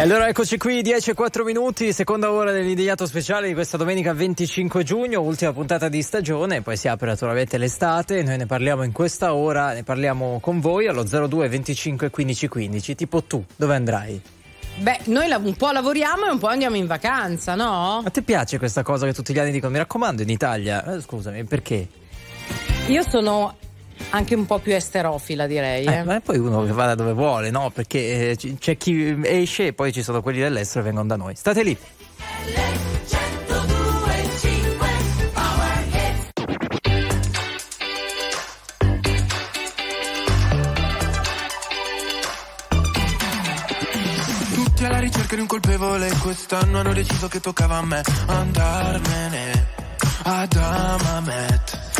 E 0.00 0.02
allora 0.02 0.28
eccoci 0.28 0.56
qui, 0.56 0.80
10 0.80 1.10
e 1.10 1.12
4 1.12 1.44
minuti, 1.44 1.92
seconda 1.92 2.32
ora 2.32 2.52
dell'indignato 2.52 3.04
speciale 3.04 3.48
di 3.48 3.52
questa 3.52 3.76
domenica 3.76 4.14
25 4.14 4.82
giugno, 4.82 5.20
ultima 5.20 5.52
puntata 5.52 5.90
di 5.90 6.00
stagione, 6.00 6.62
poi 6.62 6.78
si 6.78 6.88
apre 6.88 7.08
naturalmente 7.08 7.58
l'estate, 7.58 8.22
noi 8.22 8.38
ne 8.38 8.46
parliamo 8.46 8.82
in 8.82 8.92
questa 8.92 9.34
ora, 9.34 9.74
ne 9.74 9.82
parliamo 9.82 10.38
con 10.40 10.58
voi 10.58 10.86
allo 10.86 11.02
02 11.02 11.48
25 11.48 12.08
15 12.08 12.48
15, 12.48 12.94
tipo 12.94 13.22
tu, 13.24 13.44
dove 13.56 13.74
andrai? 13.74 14.18
Beh, 14.76 15.00
noi 15.04 15.30
un 15.30 15.54
po' 15.54 15.70
lavoriamo 15.70 16.28
e 16.28 16.30
un 16.30 16.38
po' 16.38 16.46
andiamo 16.46 16.76
in 16.76 16.86
vacanza, 16.86 17.54
no? 17.54 18.00
A 18.02 18.08
te 18.08 18.22
piace 18.22 18.56
questa 18.56 18.82
cosa 18.82 19.04
che 19.04 19.12
tutti 19.12 19.34
gli 19.34 19.38
anni 19.38 19.50
dicono, 19.50 19.72
mi 19.72 19.78
raccomando 19.78 20.22
in 20.22 20.30
Italia? 20.30 20.94
Eh, 20.94 21.02
scusami, 21.02 21.44
perché? 21.44 21.86
Io 22.86 23.02
sono 23.06 23.54
anche 24.10 24.34
un 24.34 24.46
po' 24.46 24.58
più 24.58 24.74
esterofila, 24.74 25.46
direi. 25.46 25.84
Eh, 25.84 25.98
eh. 25.98 26.04
ma 26.04 26.16
è 26.16 26.20
poi 26.20 26.38
uno 26.38 26.64
che 26.64 26.72
va 26.72 26.86
da 26.86 26.94
dove 26.94 27.12
vuole, 27.12 27.50
no? 27.50 27.70
Perché 27.70 28.30
eh, 28.30 28.36
c- 28.36 28.54
c'è 28.58 28.76
chi 28.76 29.20
esce 29.24 29.68
e 29.68 29.72
poi 29.72 29.92
ci 29.92 30.02
sono 30.02 30.22
quelli 30.22 30.40
dell'estero 30.40 30.80
che 30.80 30.86
vengono 30.86 31.08
da 31.08 31.16
noi. 31.16 31.34
State 31.36 31.62
lì. 31.62 31.76
Tutti 44.54 44.84
alla 44.84 44.98
ricerca 44.98 45.34
di 45.34 45.40
un 45.42 45.46
colpevole 45.46 46.10
Quest'anno 46.22 46.78
hanno 46.78 46.92
deciso 46.94 47.28
che 47.28 47.40
toccava 47.40 47.76
a 47.76 47.84
me 47.84 48.02
Andarmene 48.26 49.68
ad 50.22 50.54
Amamet 50.54 51.99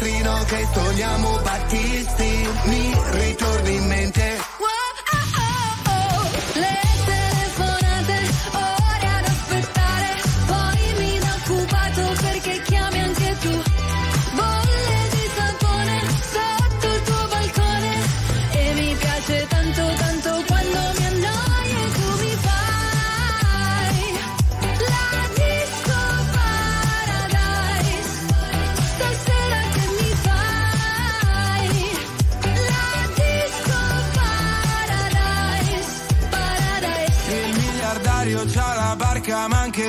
finestrino 0.00 0.44
che 0.44 0.66
sogniamo 0.72 1.38
Battisti 1.42 2.48
Mi 2.64 2.92
ritorni 3.12 3.74
in 3.74 3.86
mente 3.86 4.49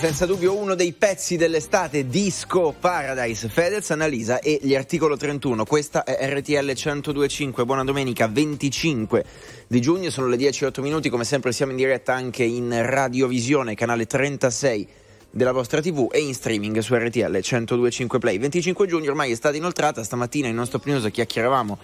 senza 0.00 0.24
dubbio 0.24 0.56
uno 0.56 0.74
dei 0.74 0.94
pezzi 0.94 1.36
dell'estate, 1.36 2.06
Disco 2.06 2.74
Paradise, 2.80 3.50
Fedez, 3.50 3.90
Annalisa 3.90 4.38
e 4.40 4.58
gli 4.62 4.74
articolo 4.74 5.14
31. 5.14 5.66
Questa 5.66 6.04
è 6.04 6.26
RTL 6.26 6.72
1025. 6.72 7.66
Buona 7.66 7.84
domenica 7.84 8.26
25 8.26 9.24
di 9.66 9.78
giugno, 9.82 10.08
sono 10.08 10.26
le 10.28 10.38
10.08 10.38 10.80
minuti. 10.80 11.10
Come 11.10 11.24
sempre 11.24 11.52
siamo 11.52 11.72
in 11.72 11.76
diretta 11.76 12.14
anche 12.14 12.44
in 12.44 12.74
radiovisione, 12.82 13.74
canale 13.74 14.06
36 14.06 14.88
della 15.32 15.52
vostra 15.52 15.82
TV 15.82 16.08
e 16.10 16.20
in 16.20 16.32
streaming 16.32 16.78
su 16.78 16.94
RTL 16.94 17.38
1025 17.38 18.18
Play. 18.18 18.38
25 18.38 18.86
giugno 18.86 19.10
ormai 19.10 19.32
è 19.32 19.34
stata 19.34 19.58
inoltrata, 19.58 20.02
stamattina 20.02 20.48
in 20.48 20.54
nostro 20.54 20.80
News 20.82 21.10
chiacchieravamo 21.10 21.78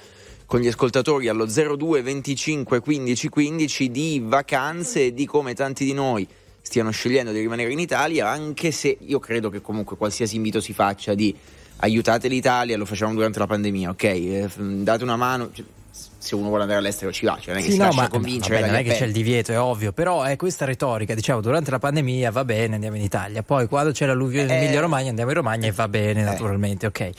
con 0.47 0.61
gli 0.61 0.69
ascoltatori 0.69 1.29
allo 1.29 1.45
02 1.45 2.01
25 2.01 2.81
15 2.81 3.29
15 3.29 3.91
di 3.91 4.23
vacanze 4.25 5.05
e 5.05 5.13
di 5.13 5.27
come 5.27 5.53
tanti 5.53 5.85
di 5.85 5.93
noi 5.93 6.27
stiano 6.67 6.91
scegliendo 6.91 7.31
di 7.31 7.39
rimanere 7.39 7.71
in 7.71 7.79
Italia, 7.79 8.29
anche 8.29 8.73
se 8.73 8.97
io 8.99 9.21
credo 9.21 9.51
che 9.51 9.61
comunque 9.61 9.97
qualsiasi 9.97 10.35
invito 10.35 10.61
si 10.61 10.73
faccia 10.73 11.15
di 11.15 11.33
aiutate 11.77 12.27
l'Italia, 12.27 12.77
lo 12.77 12.85
facciamo 12.85 13.15
durante 13.15 13.39
la 13.39 13.47
pandemia, 13.47 13.91
ok? 13.91 14.03
Eh, 14.03 14.49
date 14.57 15.05
una 15.05 15.15
mano. 15.15 15.51
cioè, 15.53 15.65
se 16.19 16.35
uno 16.35 16.49
vuole 16.49 16.63
andare 16.63 16.81
all'estero 16.81 17.13
ci 17.13 17.25
va, 17.25 17.39
cioè 17.41 17.55
non 17.55 17.63
è 17.63 17.65
che 17.65 17.71
Sì, 17.71 17.77
si 17.77 17.83
no, 17.83 17.93
ma 17.93 18.09
convincere 18.09 18.57
vabbè, 18.57 18.67
non 18.67 18.81
è 18.81 18.83
che 18.83 18.97
c'è 18.97 19.05
il 19.05 19.13
divieto, 19.13 19.53
è 19.53 19.61
ovvio, 19.61 19.93
però 19.93 20.25
è 20.25 20.35
questa 20.35 20.65
retorica, 20.65 21.15
diciamo, 21.15 21.41
durante 21.41 21.71
la 21.71 21.79
pandemia 21.79 22.33
va 22.33 22.45
bene, 22.45 22.75
andiamo 22.75 22.97
in 22.97 23.03
Italia, 23.03 23.45
poi 23.45 23.69
quando 23.69 23.93
c'è 23.93 24.07
l'alluvione 24.07 24.53
Eh. 24.53 24.57
Emilia 24.57 24.81
Romagna 24.81 25.11
andiamo 25.11 25.31
in 25.31 25.37
Romagna 25.37 25.69
e 25.69 25.73
va 25.73 25.87
bene, 25.87 26.25
naturalmente, 26.25 26.87
ok. 26.87 27.11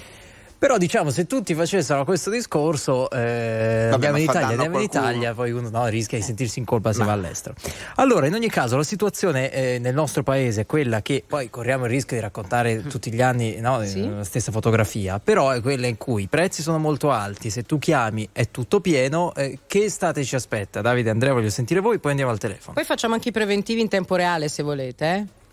Però 0.60 0.78
diciamo, 0.78 1.12
se 1.12 1.28
tutti 1.28 1.54
facessero 1.54 2.04
questo 2.04 2.32
discorso, 2.32 3.10
eh, 3.12 3.90
andiamo 3.92 4.18
in 4.18 4.26
ma 4.26 4.32
Italia, 4.32 4.48
andiamo 4.50 4.78
in. 4.78 4.84
Italia, 4.84 5.34
poi 5.36 5.52
uno 5.52 5.70
no, 5.70 5.86
rischia 5.88 6.18
di 6.18 6.24
sentirsi 6.24 6.58
in 6.58 6.66
colpa 6.66 6.94
se 6.94 7.04
va 7.04 7.12
all'estero. 7.12 7.54
Allora, 7.96 8.26
in 8.26 8.34
ogni 8.34 8.50
caso, 8.50 8.76
la 8.76 8.84
situazione 8.84 9.52
eh, 9.52 9.78
nel 9.78 9.94
nostro 9.94 10.24
paese 10.24 10.62
è 10.62 10.66
quella 10.66 11.04
che 11.04 11.24
poi 11.28 11.52
corriamo 11.52 11.86
il 11.86 11.92
rischio 11.92 12.16
di 12.16 12.24
raccontare 12.24 12.82
tutti 12.88 13.12
gli 13.12 13.22
anni 13.22 13.60
no, 13.60 13.82
eh, 13.82 14.10
la 14.10 14.24
stessa 14.24 14.52
fotografia, 14.52 15.20
però 15.20 15.52
è 15.52 15.62
quella 15.62 15.86
in 15.86 15.98
cui 15.98 16.24
i 16.24 16.28
prezzi 16.28 16.64
sono 16.64 16.80
molto 16.80 17.12
alti, 17.12 17.52
se 17.52 17.64
tu 17.64 17.78
chiami 17.78 18.28
è 18.32 18.50
tutto 18.50 18.80
pieno, 18.80 19.36
eh, 19.36 19.60
che 19.68 19.84
estate 19.84 20.24
ci 20.24 20.36
aspetta? 20.36 20.82
Davide, 20.82 21.12
Andrea, 21.12 21.34
voglio 21.34 21.52
sentire 21.52 21.82
voi, 21.82 22.00
poi 22.00 22.12
andiamo 22.12 22.32
al 22.32 22.40
telefono. 22.40 22.74
Poi 22.74 22.84
facciamo 22.84 23.14
anche 23.14 23.30
i 23.30 23.32
preventivi 23.32 23.82
in 23.82 23.90
tempo 23.90 24.16
reale 24.16 24.50
se 24.50 24.64
volete. 24.64 25.06
Eh? 25.06 25.46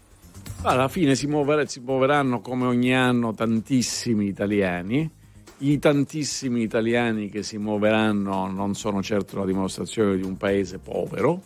Alla 0.66 0.88
fine 0.88 1.14
si, 1.14 1.26
muover- 1.26 1.68
si 1.68 1.80
muoveranno 1.80 2.40
come 2.40 2.64
ogni 2.64 2.94
anno 2.94 3.34
tantissimi 3.34 4.26
italiani. 4.26 5.08
I 5.58 5.78
tantissimi 5.78 6.62
italiani 6.62 7.28
che 7.28 7.42
si 7.42 7.58
muoveranno 7.58 8.50
non 8.50 8.74
sono 8.74 9.02
certo 9.02 9.38
la 9.38 9.44
dimostrazione 9.44 10.16
di 10.16 10.22
un 10.22 10.38
paese 10.38 10.78
povero, 10.78 11.42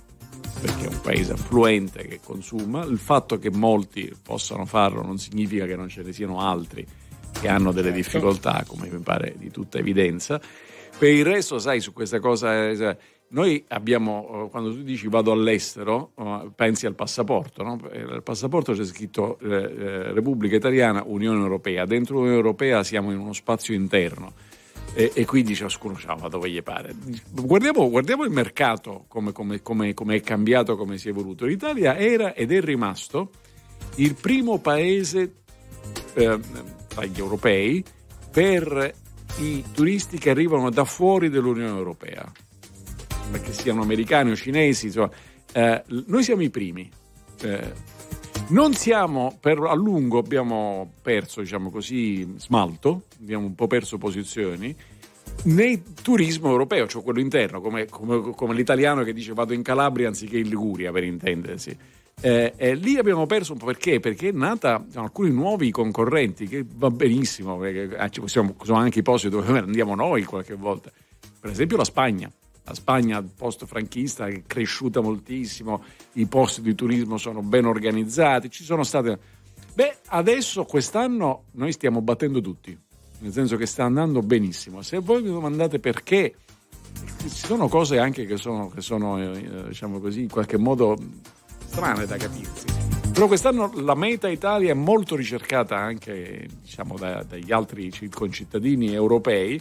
perché 0.60 0.84
è 0.84 0.88
un 0.88 1.00
paese 1.00 1.32
affluente 1.32 2.06
che 2.06 2.20
consuma. 2.22 2.84
Il 2.84 2.98
fatto 2.98 3.38
che 3.38 3.50
molti 3.50 4.14
possano 4.22 4.64
farlo 4.66 5.02
non 5.02 5.18
significa 5.18 5.66
che 5.66 5.74
non 5.74 5.88
ce 5.88 6.02
ne 6.04 6.12
siano 6.12 6.40
altri 6.40 6.86
che 7.40 7.48
hanno 7.48 7.72
delle 7.72 7.90
difficoltà, 7.90 8.62
come 8.68 8.88
mi 8.88 9.00
pare 9.00 9.34
di 9.36 9.50
tutta 9.50 9.78
evidenza. 9.78 10.40
Per 10.96 11.12
il 11.12 11.24
resto, 11.24 11.58
sai, 11.58 11.80
su 11.80 11.92
questa 11.92 12.20
cosa, 12.20 12.68
eh, 12.68 12.96
noi 13.30 13.64
abbiamo, 13.68 14.46
eh, 14.46 14.50
quando 14.50 14.72
tu 14.72 14.82
dici 14.82 15.08
vado 15.08 15.32
all'estero, 15.32 16.12
eh, 16.16 16.50
pensi 16.54 16.86
al 16.86 16.94
passaporto, 16.94 17.62
no? 17.62 17.80
Eh, 17.90 18.00
Il 18.00 18.22
passaporto 18.22 18.72
c'è 18.72 18.84
scritto 18.84 19.38
eh, 19.40 19.48
eh, 19.48 20.12
Repubblica 20.12 20.56
Italiana, 20.56 21.02
Unione 21.06 21.40
Europea. 21.40 21.84
Dentro 21.84 22.16
l'Unione 22.16 22.36
Europea 22.36 22.82
siamo 22.82 23.12
in 23.12 23.18
uno 23.18 23.32
spazio 23.32 23.74
interno 23.74 24.32
e, 24.94 25.12
e 25.14 25.24
quindi 25.26 25.54
ciascuno 25.54 25.98
va 26.18 26.28
dove 26.28 26.50
gli 26.50 26.62
pare. 26.62 26.94
Guardiamo, 27.30 27.88
guardiamo 27.90 28.24
il 28.24 28.30
mercato, 28.30 29.04
come, 29.08 29.32
come- 29.32 29.62
come- 29.62 29.94
come 29.94 30.16
è 30.16 30.20
cambiato, 30.20 30.76
come 30.76 30.98
si 30.98 31.08
è 31.08 31.10
evoluto. 31.10 31.44
L'Italia 31.44 31.96
era 31.96 32.34
ed 32.34 32.52
è 32.52 32.60
rimasto 32.60 33.30
il 33.96 34.14
primo 34.14 34.58
paese 34.58 35.34
eh, 36.14 36.38
tra 36.88 37.04
gli 37.04 37.18
europei 37.18 37.84
per 38.30 38.94
i 39.40 39.64
turisti 39.72 40.18
che 40.18 40.30
arrivano 40.30 40.70
da 40.70 40.84
fuori 40.84 41.28
dell'Unione 41.28 41.76
Europea, 41.76 42.30
perché 43.30 43.52
siano 43.52 43.82
americani 43.82 44.30
o 44.30 44.36
cinesi, 44.36 44.86
insomma, 44.86 45.10
eh, 45.52 45.82
noi 46.06 46.22
siamo 46.22 46.42
i 46.42 46.50
primi. 46.50 46.90
Eh, 47.42 47.72
non 48.48 48.74
siamo, 48.74 49.36
per 49.38 49.58
a 49.58 49.74
lungo 49.74 50.18
abbiamo 50.18 50.92
perso, 51.02 51.40
diciamo 51.40 51.70
così, 51.70 52.34
smalto, 52.36 53.02
abbiamo 53.20 53.44
un 53.46 53.54
po' 53.54 53.66
perso 53.66 53.98
posizioni 53.98 54.74
nel 55.44 55.82
turismo 56.02 56.50
europeo, 56.50 56.86
cioè 56.86 57.02
quello 57.02 57.20
interno, 57.20 57.60
come, 57.60 57.86
come- 57.86 58.32
come 58.34 58.54
l'italiano 58.54 59.04
che 59.04 59.12
dice 59.12 59.34
vado 59.34 59.52
in 59.52 59.62
Calabria 59.62 60.08
anziché 60.08 60.38
in 60.38 60.48
Liguria, 60.48 60.90
per 60.90 61.04
intendersi. 61.04 61.76
Eh, 62.20 62.54
eh, 62.56 62.74
lì 62.74 62.96
abbiamo 62.96 63.26
perso 63.26 63.52
un 63.52 63.58
po' 63.58 63.66
perché? 63.66 64.00
Perché 64.00 64.30
è 64.30 64.32
nata 64.32 64.84
sono 64.90 65.04
alcuni 65.04 65.30
nuovi 65.30 65.70
concorrenti 65.70 66.48
che 66.48 66.64
va 66.74 66.90
benissimo, 66.90 67.58
perché, 67.58 67.96
ah, 67.96 68.08
ci 68.08 68.20
possiamo- 68.20 68.56
sono 68.62 68.78
anche 68.78 69.00
i 69.00 69.02
posti 69.02 69.28
dove 69.28 69.56
andiamo 69.58 69.94
noi 69.94 70.24
qualche 70.24 70.54
volta. 70.54 70.90
Per 71.40 71.50
esempio 71.50 71.76
la 71.76 71.84
Spagna. 71.84 72.30
La 72.68 72.74
Spagna 72.74 73.22
post 73.22 73.64
franchista 73.64 74.26
è 74.26 74.42
cresciuta 74.46 75.00
moltissimo, 75.00 75.82
i 76.14 76.26
posti 76.26 76.60
di 76.60 76.74
turismo 76.74 77.16
sono 77.16 77.40
ben 77.40 77.64
organizzati, 77.64 78.50
ci 78.50 78.62
sono 78.62 78.82
state... 78.82 79.18
Beh, 79.72 79.96
adesso 80.08 80.64
quest'anno 80.64 81.44
noi 81.52 81.72
stiamo 81.72 82.02
battendo 82.02 82.42
tutti, 82.42 82.78
nel 83.20 83.32
senso 83.32 83.56
che 83.56 83.64
sta 83.64 83.84
andando 83.84 84.20
benissimo. 84.20 84.82
Se 84.82 84.98
voi 84.98 85.22
mi 85.22 85.30
domandate 85.30 85.78
perché, 85.78 86.34
ci 87.22 87.28
sono 87.28 87.68
cose 87.68 87.98
anche 87.98 88.26
che 88.26 88.36
sono, 88.36 88.68
che 88.68 88.82
sono 88.82 89.18
eh, 89.18 89.68
diciamo 89.68 89.98
così, 89.98 90.22
in 90.22 90.28
qualche 90.28 90.58
modo 90.58 90.96
strane 91.66 92.04
da 92.04 92.16
capirsi. 92.16 92.66
Però 93.12 93.26
quest'anno 93.26 93.72
la 93.76 93.94
meta 93.94 94.28
Italia 94.28 94.72
è 94.72 94.74
molto 94.74 95.16
ricercata 95.16 95.76
anche 95.76 96.46
diciamo, 96.60 96.96
da- 96.96 97.24
dagli 97.26 97.50
altri 97.50 97.90
ci- 97.90 98.08
concittadini 98.08 98.92
europei, 98.92 99.60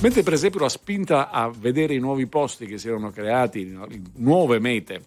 mentre 0.00 0.22
per 0.22 0.32
esempio 0.32 0.60
la 0.60 0.68
spinta 0.68 1.30
a 1.30 1.50
vedere 1.50 1.94
i 1.94 1.98
nuovi 1.98 2.26
posti 2.26 2.66
che 2.66 2.78
si 2.78 2.88
erano 2.88 3.10
creati, 3.10 3.76
nuove 4.14 4.58
mete 4.58 5.02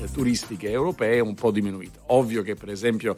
eh, 0.00 0.10
turistiche 0.12 0.70
europee 0.70 1.16
è 1.16 1.20
un 1.20 1.34
po' 1.34 1.50
diminuita. 1.50 2.00
Ovvio 2.06 2.42
che 2.42 2.54
per 2.54 2.70
esempio 2.70 3.16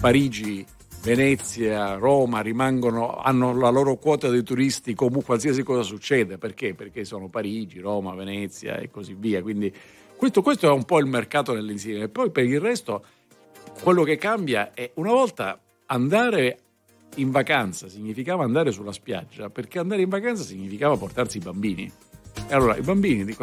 Parigi, 0.00 0.64
Venezia, 1.02 1.94
Roma 1.94 2.40
rimangono, 2.40 3.16
hanno 3.16 3.56
la 3.56 3.70
loro 3.70 3.96
quota 3.96 4.30
di 4.30 4.42
turisti 4.42 4.94
comunque 4.94 5.24
qualsiasi 5.24 5.62
cosa 5.62 5.82
succede, 5.82 6.38
perché? 6.38 6.74
Perché 6.74 7.04
sono 7.04 7.28
Parigi, 7.28 7.80
Roma, 7.80 8.14
Venezia 8.14 8.76
e 8.76 8.90
così 8.90 9.14
via, 9.18 9.40
quindi 9.42 9.72
questo, 10.16 10.42
questo 10.42 10.66
è 10.68 10.70
un 10.70 10.84
po' 10.84 10.98
il 10.98 11.06
mercato 11.06 11.54
nell'insieme. 11.54 12.08
Poi 12.08 12.30
per 12.30 12.44
il 12.44 12.60
resto 12.60 13.02
quello 13.82 14.02
che 14.02 14.16
cambia 14.16 14.72
è 14.74 14.90
una 14.94 15.12
volta 15.12 15.58
andare 15.86 16.58
in 17.20 17.30
vacanza 17.30 17.88
significava 17.88 18.44
andare 18.44 18.72
sulla 18.72 18.92
spiaggia, 18.92 19.48
perché 19.48 19.78
andare 19.78 20.02
in 20.02 20.08
vacanza 20.08 20.42
significava 20.42 20.96
portarsi 20.96 21.38
i 21.38 21.40
bambini. 21.40 21.90
E 22.48 22.54
allora 22.54 22.76
i 22.76 22.80
bambini, 22.82 23.36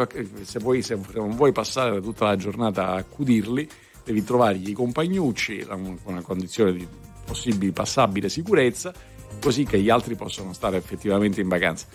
se, 0.44 0.60
vuoi, 0.60 0.82
se 0.82 0.98
non 1.14 1.36
vuoi 1.36 1.52
passare 1.52 2.02
tutta 2.02 2.26
la 2.26 2.36
giornata 2.36 2.88
a 2.88 2.96
accudirli, 2.96 3.68
devi 4.04 4.24
trovargli 4.24 4.70
i 4.70 4.74
compagnucci, 4.74 5.66
la- 5.66 5.78
una 6.04 6.22
condizione 6.22 6.74
di 6.74 6.88
possibile 7.26 7.72
passabile 7.74 8.30
sicurezza, 8.30 8.94
così 9.42 9.66
che 9.66 9.80
gli 9.80 9.90
altri 9.90 10.16
possano 10.16 10.54
stare 10.54 10.78
effettivamente 10.78 11.42
in 11.42 11.48
vacanza. 11.50 11.86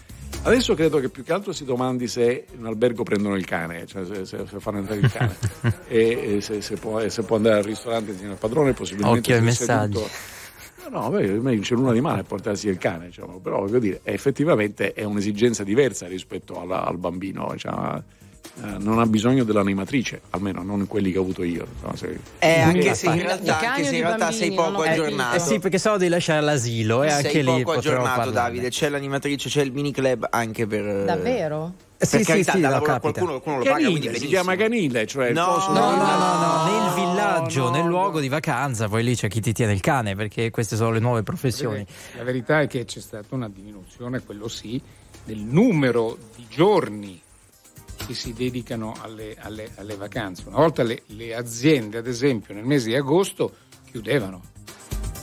Adesso 0.44 0.74
credo 0.74 0.98
che 0.98 1.08
più 1.08 1.24
che 1.24 1.32
altro 1.32 1.52
si 1.52 1.64
domandi 1.64 2.08
se 2.08 2.46
in 2.56 2.64
albergo 2.64 3.02
prendono 3.02 3.36
il 3.36 3.44
cane, 3.44 3.86
cioè 3.86 4.04
se, 4.04 4.24
se- 4.24 4.46
se 4.46 4.60
fanno 4.60 4.78
entrare 4.78 5.00
il 5.00 5.10
cane 5.10 5.36
e, 5.88 6.36
e 6.36 6.40
se, 6.40 6.76
può, 6.76 7.06
se 7.08 7.22
può 7.22 7.36
andare 7.36 7.58
al 7.58 7.64
ristorante 7.64 8.12
insieme 8.12 8.32
al 8.32 8.38
padrone, 8.38 8.72
possibilmente 8.72 9.18
Occhio 9.34 9.34
se 9.50 9.64
seduto- 9.98 10.08
No, 10.90 11.00
no, 11.00 11.10
beh, 11.10 11.26
non 11.38 11.60
c'è 11.60 11.74
nulla 11.74 11.92
di 11.92 12.00
male 12.00 12.20
a 12.20 12.24
portarsi 12.24 12.68
il 12.68 12.78
cane, 12.78 13.06
diciamo, 13.06 13.38
però 13.38 13.60
voglio 13.60 13.78
dire, 13.78 14.00
effettivamente 14.02 14.92
è 14.92 15.04
un'esigenza 15.04 15.62
diversa 15.64 16.06
rispetto 16.06 16.60
alla- 16.60 16.84
al 16.84 16.98
bambino. 16.98 17.48
diciamo. 17.52 18.02
Eh, 18.54 18.76
non 18.78 18.98
ha 18.98 19.06
bisogno 19.06 19.44
dell'animatrice, 19.44 20.20
almeno 20.30 20.62
non 20.62 20.86
quelli 20.86 21.10
che 21.10 21.18
ho 21.18 21.22
avuto 21.22 21.42
io. 21.42 21.66
No, 21.82 21.96
se- 21.96 22.18
Eh, 22.38 22.60
anche 22.60 22.94
se 22.94 23.06
in 23.06 23.22
realtà, 23.22 23.58
anche 23.60 23.84
se 23.84 23.96
in 23.96 24.02
realtà 24.02 24.30
sei 24.30 24.52
poco 24.52 24.84
Eh, 24.84 24.90
aggiornato. 24.90 25.36
eh 25.36 25.40
sì, 25.40 25.58
perché 25.58 25.78
sennò 25.78 25.96
devi 25.96 26.10
lasciare 26.10 26.40
l'asilo 26.42 27.02
e 27.02 27.08
sei 27.10 27.24
anche 27.24 27.42
lì 27.42 27.62
poco 27.62 27.74
potremo 27.76 28.04
aggiornato. 28.04 28.30
Davide. 28.30 28.68
C'è 28.68 28.88
l'animatrice, 28.88 29.48
c'è 29.48 29.62
il 29.62 29.72
mini 29.72 29.90
club 29.92 30.26
anche 30.30 30.66
per. 30.66 31.04
Davvero? 31.04 31.72
Sì, 32.02 32.18
sì, 32.18 32.24
carità, 32.24 32.52
sì, 32.54 32.60
capita. 32.60 32.98
qualcuno, 32.98 33.26
qualcuno 33.40 33.58
lo 33.58 33.62
paga, 33.62 33.76
quindi 33.76 34.00
Canile, 34.00 34.18
si 34.18 34.26
chiama 34.26 34.56
canile, 34.56 35.06
cioè 35.06 35.28
il 35.28 35.34
No, 35.34 35.44
posto 35.46 35.70
No, 35.72 35.78
dove- 35.78 35.96
no, 35.98 36.04
no, 36.18 36.36
no, 36.36 36.64
nel 36.64 36.94
villaggio, 36.94 37.70
nel 37.70 37.84
luogo 37.86 38.18
di 38.18 38.28
vacanza, 38.28 38.88
poi 38.88 39.04
lì 39.04 39.14
c'è 39.14 39.28
chi 39.28 39.40
ti 39.40 39.52
tiene 39.52 39.72
il 39.72 39.80
cane, 39.80 40.16
perché 40.16 40.50
queste 40.50 40.74
sono 40.74 40.90
le 40.90 40.98
nuove 40.98 41.22
professioni. 41.22 41.86
La 42.16 42.24
verità 42.24 42.60
è 42.60 42.66
che 42.66 42.84
c'è 42.86 42.98
stata 42.98 43.28
una 43.36 43.48
diminuzione, 43.48 44.20
quello 44.24 44.48
sì, 44.48 44.82
del 45.24 45.38
numero 45.38 46.18
di 46.34 46.44
giorni 46.48 47.22
che 48.12 48.18
si 48.18 48.32
dedicano 48.32 48.94
alle, 49.00 49.34
alle- 49.38 49.70
alle 49.76 49.96
vacanze. 49.96 50.44
Una 50.46 50.58
volta 50.58 50.82
le, 50.82 51.02
le 51.06 51.34
aziende, 51.34 51.98
ad 51.98 52.06
esempio, 52.06 52.54
nel 52.54 52.64
mese 52.64 52.88
di 52.88 52.94
agosto 52.94 53.54
chiudevano 53.90 54.42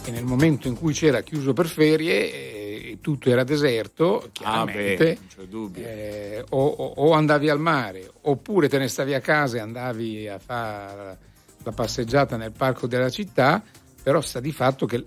e 0.05 0.11
nel 0.11 0.23
momento 0.25 0.67
in 0.67 0.75
cui 0.75 0.93
c'era 0.93 1.21
chiuso 1.21 1.53
per 1.53 1.67
ferie 1.67 2.31
eh, 2.31 2.97
tutto 3.01 3.29
era 3.29 3.43
deserto, 3.43 4.21
Ah, 4.23 4.29
chiaramente 4.31 5.03
beh, 5.05 5.19
c'è 5.35 5.43
dubbio. 5.43 5.83
eh, 5.85 6.43
o, 6.49 6.65
o- 6.65 6.93
o 6.97 7.11
andavi 7.13 7.49
al 7.49 7.59
mare 7.59 8.09
oppure 8.21 8.67
te 8.67 8.77
ne 8.79 8.87
stavi 8.87 9.13
a 9.13 9.19
casa 9.19 9.57
e 9.57 9.59
andavi 9.59 10.27
a 10.27 10.39
fare 10.39 11.17
la 11.63 11.71
passeggiata 11.71 12.37
nel 12.37 12.51
parco 12.51 12.87
della 12.87 13.09
città, 13.09 13.61
però 14.01 14.21
sta 14.21 14.39
di 14.39 14.51
fatto 14.51 14.85
che 14.85 15.03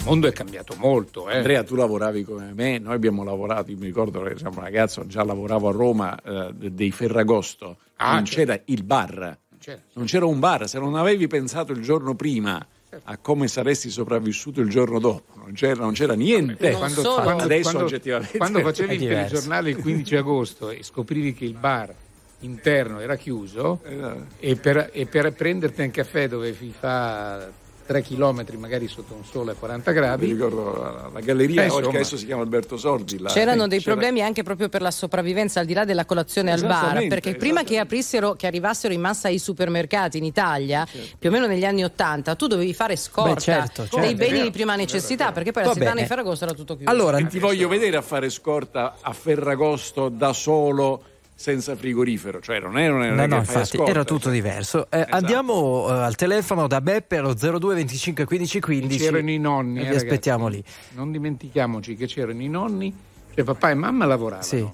il 0.00 0.06
mondo 0.06 0.26
è 0.28 0.32
cambiato 0.32 0.74
molto. 0.78 1.28
eh. 1.28 1.36
Andrea, 1.36 1.62
tu 1.62 1.74
lavoravi 1.74 2.24
come 2.24 2.52
me, 2.54 2.78
noi 2.78 2.94
abbiamo 2.94 3.22
lavorato, 3.22 3.70
io 3.70 3.76
mi 3.76 3.84
ricordo 3.86 4.22
che 4.22 4.36
siamo 4.38 4.56
un 4.56 4.62
ragazzo, 4.64 5.06
già 5.06 5.22
lavoravo 5.22 5.68
a 5.68 5.72
Roma 5.72 6.18
eh, 6.22 6.52
de- 6.54 6.74
dei 6.74 6.90
Ferragosto, 6.90 7.76
Ah, 7.96 8.14
non 8.14 8.24
certo. 8.24 8.40
c'era 8.52 8.62
il 8.66 8.82
bar, 8.82 9.38
Certo. 9.58 9.82
non 9.94 10.06
c'era 10.06 10.24
un 10.24 10.38
bar, 10.38 10.66
se 10.68 10.78
non 10.78 10.94
avevi 10.96 11.26
pensato 11.26 11.72
il 11.72 11.82
giorno 11.82 12.14
prima 12.14 12.64
a 13.04 13.18
come 13.18 13.46
saresti 13.46 13.90
sopravvissuto 13.90 14.60
il 14.62 14.68
giorno 14.70 14.98
dopo, 14.98 15.34
non 15.36 15.52
c'era, 15.52 15.82
non 15.82 15.92
c'era 15.92 16.14
niente. 16.14 16.72
Quando, 16.72 17.02
solo. 17.02 17.22
quando- 17.22 17.42
Adesso 17.44 17.62
quando- 17.70 17.84
oggettivamente 17.84 18.38
quando 18.38 18.60
facevi 18.62 18.94
il 18.94 19.00
telegiornale 19.00 19.70
il 19.70 19.76
15 19.76 20.16
agosto 20.16 20.70
e 20.70 20.82
scoprivi 20.82 21.34
che 21.34 21.44
il 21.44 21.54
bar 21.54 21.94
interno 22.40 23.00
era 23.00 23.16
chiuso 23.16 23.80
Esatto. 23.84 24.26
e 24.40 24.56
per, 24.56 24.88
e 24.92 25.04
per 25.04 25.30
prenderti 25.34 25.82
un 25.82 25.90
caffè 25.90 26.26
dovevi 26.26 26.74
fare 26.76 27.52
3 27.90 28.02
km 28.02 28.44
magari 28.58 28.86
sotto 28.86 29.14
un 29.14 29.24
sole 29.24 29.50
a 29.50 29.54
40 29.54 29.90
Mi 29.90 29.96
gradi 29.96 30.26
ricordo 30.26 30.80
la, 30.80 31.10
la 31.12 31.18
galleria 31.18 31.64
Eh, 31.64 31.66
adesso 31.88 32.16
si 32.16 32.24
chiama 32.24 32.42
Alberto 32.42 32.76
Sordi. 32.76 33.18
là. 33.18 33.28
C'erano 33.30 33.66
dei 33.66 33.80
C'era- 33.82 33.90
problemi 33.96 34.22
anche 34.22 34.44
proprio 34.44 34.68
per 34.68 34.80
la 34.80 34.92
sopravvivenza 34.92 35.58
al 35.58 35.66
di 35.66 35.72
là 35.74 35.84
della 35.84 36.04
colazione 36.04 36.52
al 36.52 36.60
bar, 36.60 37.08
perché 37.08 37.34
prima 37.34 37.64
che 37.64 37.78
aprissero, 37.78 38.34
che 38.34 38.46
arrivassero 38.46 38.94
in 38.94 39.00
massa 39.00 39.28
i 39.28 39.40
supermercati 39.40 40.18
in 40.18 40.24
Italia, 40.24 40.86
più 41.18 41.30
o 41.30 41.32
meno 41.32 41.46
negli 41.48 41.64
anni 41.64 41.82
Ottanta, 41.82 42.36
tu 42.36 42.46
dovevi 42.46 42.72
fare 42.74 42.94
scorta 42.94 43.34
Beh, 43.34 43.40
certo, 43.40 43.82
certo. 43.82 43.98
dei 43.98 44.12
È 44.12 44.14
beni 44.14 44.32
vero, 44.34 44.44
di 44.44 44.50
prima 44.52 44.76
necessità, 44.76 45.32
perché 45.32 45.50
poi 45.50 45.64
la 45.64 45.72
settimana 45.72 46.00
di 46.00 46.06
Ferragosto 46.06 46.44
era 46.44 46.54
tutto 46.54 46.76
chiuso. 46.76 46.88
Allora, 46.90 47.18
ti 47.26 47.40
voglio 47.40 47.66
vedere 47.66 47.96
a 47.96 48.02
fare 48.02 48.30
scorta 48.30 48.98
a 49.00 49.12
Ferragosto 49.12 50.08
da 50.08 50.32
solo 50.32 51.02
senza 51.40 51.74
frigorifero, 51.74 52.38
cioè 52.42 52.60
non 52.60 52.76
è, 52.76 52.86
non 52.90 53.02
è 53.02 53.08
No, 53.14 53.24
no, 53.24 53.36
infatti 53.36 53.76
scorta, 53.78 53.90
era 53.90 54.04
tutto 54.04 54.24
cioè. 54.24 54.32
diverso. 54.32 54.86
Eh, 54.90 54.98
Esatto. 54.98 55.16
Andiamo 55.16 55.86
eh, 55.88 55.92
al 55.92 56.14
telefono 56.14 56.66
da 56.66 56.82
Beppe 56.82 57.16
allo 57.16 57.32
02 57.32 57.74
25 57.76 58.24
15 58.26 58.60
15. 58.60 58.98
c'erano 58.98 59.30
i 59.30 59.38
nonni 59.38 59.80
e 59.80 59.86
eh, 59.86 59.88
vi 59.88 59.94
aspettiamo 59.96 60.48
lì. 60.48 60.62
non 60.96 61.10
dimentichiamoci 61.10 61.96
che 61.96 62.04
c'erano 62.04 62.42
i 62.42 62.48
nonni 62.48 62.94
cioè 63.34 63.42
papà 63.42 63.70
e 63.70 63.74
mamma 63.74 64.04
lavoravano 64.04 64.42
Sì. 64.44 64.68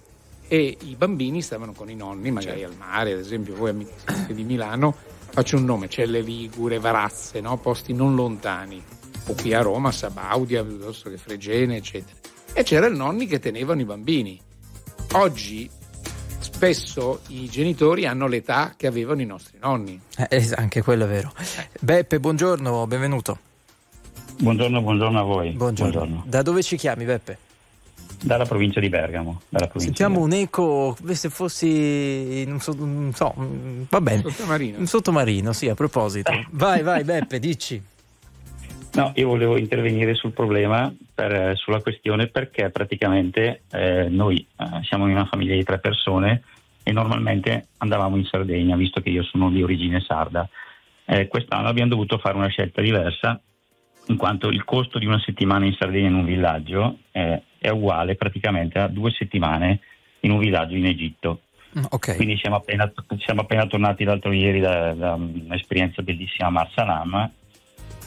e 0.48 0.76
i 0.80 0.96
bambini 0.96 1.40
stavano 1.40 1.72
con 1.72 1.88
i 1.88 1.94
nonni 1.94 2.32
magari 2.32 2.64
al 2.64 2.74
mare 2.76 3.12
ad 3.12 3.20
esempio 3.20 3.54
voi 3.54 3.70
amici 3.70 3.92
di 4.32 4.42
Milano 4.42 4.92
faccio 5.30 5.56
un 5.58 5.64
nome 5.66 5.88
Celle 5.88 6.20
Ligure, 6.20 6.80
Varazze 6.80 7.40
no? 7.40 7.58
posti 7.58 7.92
non 7.92 8.16
lontani 8.16 8.82
o 9.28 9.34
qui 9.34 9.54
a 9.54 9.60
Roma 9.60 9.92
Sabaudia 9.92 10.64
piuttosto 10.64 11.10
che 11.10 11.16
Fregene 11.16 11.76
eccetera 11.76 12.18
e 12.52 12.62
c'erano 12.64 12.94
i 12.94 12.98
nonni 12.98 13.26
che 13.26 13.38
tenevano 13.38 13.80
i 13.82 13.84
bambini 13.84 14.40
oggi 15.12 15.70
spesso 16.52 17.20
i 17.28 17.48
genitori 17.48 18.06
hanno 18.06 18.26
l'età 18.28 18.74
che 18.76 18.86
avevano 18.86 19.20
i 19.20 19.26
nostri 19.26 19.58
nonni 19.60 20.00
Eh, 20.16 20.52
anche 20.54 20.80
quello 20.82 21.04
è 21.04 21.08
vero. 21.08 21.32
Beppe, 21.80 22.20
buongiorno, 22.20 22.86
benvenuto. 22.86 23.38
Buongiorno, 24.38 24.80
buongiorno 24.80 25.18
a 25.18 25.22
voi. 25.22 25.50
Buongiorno. 25.50 26.24
Da 26.26 26.42
dove 26.42 26.62
ci 26.62 26.76
chiami, 26.76 27.04
Beppe? 27.04 27.38
Dalla 28.22 28.44
provincia 28.44 28.80
di 28.80 28.88
Bergamo. 28.88 29.42
Dalla 29.48 29.66
provincia 29.66 29.96
Sentiamo 29.96 30.24
un 30.24 30.32
eco 30.32 30.96
come 30.98 31.14
se 31.14 31.28
fossi 31.30 32.44
non 32.46 32.60
so, 32.60 32.74
non 32.74 33.12
so, 33.14 33.34
va 33.90 34.00
bene. 34.00 34.22
Sottomarino. 34.22 34.78
Un 34.78 34.86
sottomarino, 34.86 35.52
sì, 35.52 35.68
a 35.68 35.74
proposito. 35.74 36.32
Vai, 36.50 36.82
vai, 36.82 37.02
Beppe, 37.04 37.38
dici. 37.38 37.82
No, 38.92 39.12
io 39.14 39.28
volevo 39.28 39.58
intervenire 39.58 40.14
sul 40.14 40.32
problema, 40.32 40.92
per- 41.16 41.32
eh, 41.32 41.54
sulla 41.56 41.80
questione 41.80 42.26
perché 42.26 42.68
praticamente 42.68 43.62
eh, 43.72 44.06
noi 44.10 44.36
eh, 44.36 44.82
siamo 44.82 45.06
in 45.06 45.12
una 45.12 45.24
famiglia 45.24 45.54
di 45.54 45.64
tre 45.64 45.78
persone 45.78 46.42
e 46.82 46.92
normalmente 46.92 47.68
andavamo 47.78 48.16
in 48.16 48.26
Sardegna, 48.26 48.76
visto 48.76 49.00
che 49.00 49.08
io 49.08 49.24
sono 49.24 49.50
di 49.50 49.62
origine 49.62 50.00
sarda. 50.00 50.46
Eh, 51.06 51.26
quest'anno 51.26 51.68
abbiamo 51.68 51.88
dovuto 51.90 52.18
fare 52.18 52.36
una 52.36 52.48
scelta 52.48 52.82
diversa, 52.82 53.40
in 54.08 54.16
quanto 54.16 54.48
il 54.48 54.62
costo 54.64 54.98
di 54.98 55.06
una 55.06 55.20
settimana 55.24 55.64
in 55.64 55.74
Sardegna 55.76 56.08
in 56.08 56.14
un 56.14 56.24
villaggio 56.24 56.98
eh, 57.10 57.42
è 57.58 57.70
uguale 57.70 58.14
praticamente 58.14 58.78
a 58.78 58.86
due 58.86 59.10
settimane 59.10 59.80
in 60.20 60.30
un 60.30 60.38
villaggio 60.38 60.76
in 60.76 60.86
Egitto. 60.86 61.40
Mm, 61.76 61.84
Ok. 61.90 62.14
Quindi 62.14 62.36
siamo 62.36 62.56
appena, 62.56 62.92
siamo 63.18 63.40
appena 63.40 63.66
tornati 63.66 64.04
l'altro 64.04 64.32
ieri 64.32 64.60
da, 64.60 64.92
da 64.92 65.14
un'esperienza 65.14 66.02
bellissima 66.02 66.48
a 66.48 66.50
Marsalam 66.50 67.30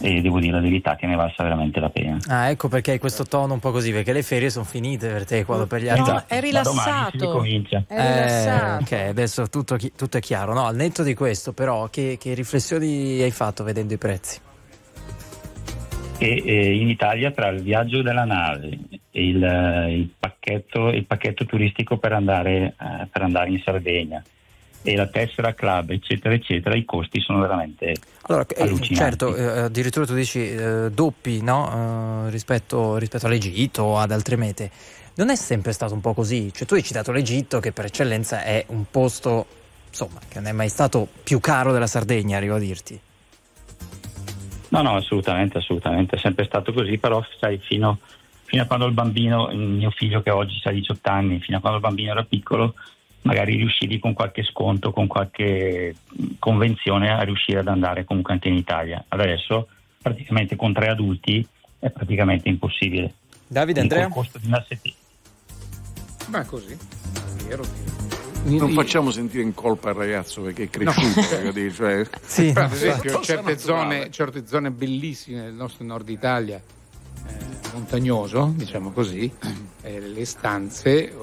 e 0.01 0.21
devo 0.21 0.39
dire 0.39 0.53
la 0.53 0.61
verità 0.61 0.95
che 0.95 1.05
ne 1.05 1.15
valsa 1.15 1.43
veramente 1.43 1.79
la 1.79 1.89
pena. 1.89 2.17
Ah, 2.27 2.49
ecco 2.49 2.67
perché 2.67 2.91
hai 2.91 2.99
questo 2.99 3.25
tono 3.25 3.53
un 3.53 3.59
po' 3.59 3.71
così, 3.71 3.91
perché 3.91 4.13
le 4.13 4.23
ferie 4.23 4.49
sono 4.49 4.65
finite 4.65 5.07
per 5.09 5.25
te 5.25 5.43
quando 5.45 5.67
per 5.67 5.81
gli 5.81 5.85
No, 5.87 5.91
altri. 5.91 6.03
è 6.03 6.13
domani 6.13 6.41
si 6.41 6.45
rilassato. 6.47 7.17
ricomincia. 7.19 7.83
È 7.87 7.95
rilassato. 7.95 8.83
ok, 8.83 8.91
adesso 9.09 9.47
tutto, 9.49 9.77
tutto 9.95 10.17
è 10.17 10.21
chiaro. 10.21 10.53
No, 10.53 10.65
al 10.65 10.75
netto 10.75 11.03
di 11.03 11.13
questo, 11.13 11.53
però, 11.53 11.87
che, 11.89 12.17
che 12.19 12.33
riflessioni 12.33 13.21
hai 13.21 13.31
fatto 13.31 13.63
vedendo 13.63 13.93
i 13.93 13.97
prezzi? 13.97 14.39
E, 16.17 16.43
eh, 16.45 16.75
in 16.75 16.89
Italia 16.89 17.31
tra 17.31 17.47
il 17.47 17.61
viaggio 17.61 18.01
della 18.01 18.25
nave 18.25 18.77
e 19.11 19.25
il, 19.27 19.41
eh, 19.43 19.93
il 19.93 20.09
pacchetto, 20.19 20.89
il 20.89 21.05
pacchetto 21.05 21.45
turistico 21.45 21.97
per 21.97 22.11
andare, 22.11 22.75
eh, 22.79 23.07
per 23.09 23.21
andare 23.21 23.49
in 23.51 23.61
Sardegna 23.63 24.21
e 24.81 24.95
la 24.95 25.07
tessera 25.07 25.53
club 25.53 25.89
eccetera 25.91 26.33
eccetera 26.33 26.75
i 26.75 26.85
costi 26.85 27.19
sono 27.19 27.39
veramente 27.39 27.95
Allora, 28.23 28.45
eh, 28.47 28.61
allucinanti. 28.61 28.95
certo, 28.95 29.35
eh, 29.35 29.59
addirittura 29.59 30.05
tu 30.05 30.13
dici 30.13 30.49
eh, 30.49 30.89
doppi 30.91 31.41
no? 31.41 32.25
Eh, 32.27 32.29
rispetto, 32.29 32.97
rispetto 32.97 33.25
all'Egitto 33.25 33.83
o 33.83 33.97
ad 33.97 34.11
altre 34.11 34.35
mete. 34.35 34.71
Non 35.15 35.29
è 35.29 35.35
sempre 35.35 35.73
stato 35.73 35.93
un 35.93 35.99
po' 35.99 36.13
così? 36.13 36.49
Cioè, 36.53 36.65
tu 36.65 36.75
hai 36.75 36.83
citato 36.83 37.11
l'Egitto, 37.11 37.59
che 37.59 37.73
per 37.73 37.83
eccellenza 37.85 38.41
è 38.41 38.63
un 38.69 38.85
posto, 38.89 39.45
insomma, 39.89 40.19
che 40.25 40.39
non 40.39 40.47
è 40.47 40.53
mai 40.53 40.69
stato 40.69 41.09
più 41.23 41.41
caro 41.41 41.73
della 41.73 41.87
Sardegna, 41.87 42.37
arrivo 42.37 42.55
a 42.55 42.59
dirti. 42.59 42.97
No, 44.69 44.81
no, 44.81 44.95
assolutamente, 44.95 45.57
assolutamente, 45.57 46.15
è 46.15 46.19
sempre 46.19 46.45
stato 46.45 46.71
così, 46.71 46.97
però 46.99 47.21
sai, 47.37 47.57
fino, 47.57 47.99
fino 48.45 48.61
a 48.61 48.65
quando 48.65 48.85
il 48.85 48.93
bambino, 48.93 49.49
il 49.51 49.59
mio 49.59 49.89
figlio 49.89 50.21
che 50.21 50.29
oggi 50.29 50.61
ha 50.63 50.71
18 50.71 51.09
anni, 51.09 51.39
fino 51.41 51.57
a 51.57 51.59
quando 51.59 51.79
il 51.79 51.83
bambino 51.83 52.11
era 52.11 52.23
piccolo, 52.23 52.75
magari 53.21 53.55
riuscivi 53.55 53.99
con 53.99 54.13
qualche 54.13 54.43
sconto, 54.43 54.91
con 54.91 55.07
qualche 55.07 55.95
mh, 56.07 56.25
convenzione 56.39 57.09
a 57.11 57.21
riuscire 57.21 57.59
ad 57.59 57.67
andare 57.67 58.05
comunque 58.05 58.33
anche 58.33 58.47
in 58.47 58.55
Italia. 58.55 59.03
Adesso 59.07 59.67
praticamente 60.01 60.55
con 60.55 60.73
tre 60.73 60.87
adulti 60.87 61.45
è 61.79 61.89
praticamente 61.89 62.49
impossibile. 62.49 63.13
Davide, 63.47 63.81
Andrea? 63.81 64.03
col 64.05 64.13
costo 64.13 64.37
di 64.37 64.47
una 64.47 64.63
settimana. 64.67 64.99
ma 66.27 66.45
così 66.45 66.73
è 66.73 67.47
vero 67.47 67.63
Non 68.43 68.71
facciamo 68.73 69.11
sentire 69.11 69.43
in 69.43 69.53
colpa 69.53 69.89
il 69.89 69.95
ragazzo 69.95 70.41
perché 70.41 70.63
è 70.63 70.69
cresciuto, 70.69 71.51
dire, 71.51 71.71
cioè- 71.71 72.07
Però, 72.53 72.65
ad 72.65 72.71
esempio, 72.73 73.21
certe 73.21 73.57
zone, 73.57 74.09
certe 74.11 74.45
zone 74.45 74.71
bellissime 74.71 75.41
del 75.43 75.53
nostro 75.53 75.83
nord 75.85 76.07
Italia, 76.09 76.57
eh, 77.27 77.33
montagnoso, 77.73 78.53
diciamo 78.55 78.91
così, 78.91 79.31
eh, 79.81 79.99
le 79.99 80.25
stanze 80.25 81.13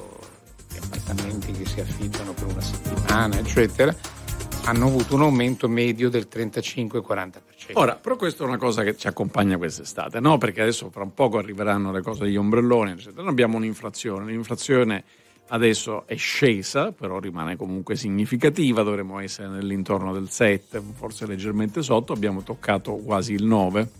gli 0.72 0.76
appartamenti 0.76 1.52
che 1.52 1.66
si 1.66 1.80
affittano 1.80 2.32
per 2.32 2.46
una 2.46 2.60
settimana, 2.60 3.38
eccetera, 3.38 3.94
hanno 4.64 4.86
avuto 4.86 5.14
un 5.14 5.22
aumento 5.22 5.68
medio 5.68 6.10
del 6.10 6.26
35-40%. 6.32 7.30
Ora, 7.74 7.94
però 7.94 8.16
questa 8.16 8.44
è 8.44 8.46
una 8.46 8.58
cosa 8.58 8.82
che 8.82 8.96
ci 8.96 9.06
accompagna 9.06 9.56
quest'estate, 9.56 10.18
no? 10.20 10.38
Perché 10.38 10.62
adesso 10.62 10.90
fra 10.90 11.02
un 11.02 11.14
poco 11.14 11.38
arriveranno 11.38 11.92
le 11.92 12.02
cose 12.02 12.24
degli 12.24 12.36
ombrelloni, 12.36 12.92
eccetera. 12.92 13.22
Noi 13.22 13.30
abbiamo 13.30 13.56
un'inflazione, 13.56 14.26
l'inflazione 14.26 15.04
adesso 15.48 16.06
è 16.06 16.16
scesa, 16.16 16.90
però 16.90 17.20
rimane 17.20 17.56
comunque 17.56 17.94
significativa, 17.94 18.82
dovremmo 18.82 19.20
essere 19.20 19.48
nell'intorno 19.48 20.12
del 20.12 20.30
7, 20.30 20.82
forse 20.94 21.26
leggermente 21.26 21.82
sotto, 21.82 22.12
abbiamo 22.12 22.42
toccato 22.42 22.96
quasi 22.96 23.34
il 23.34 23.44
9. 23.44 23.90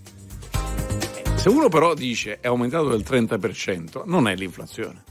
Se 1.36 1.48
uno 1.48 1.68
però 1.68 1.94
dice 1.94 2.40
è 2.40 2.48
aumentato 2.48 2.88
del 2.88 3.04
30%, 3.06 4.02
non 4.04 4.26
è 4.26 4.34
l'inflazione. 4.34 5.04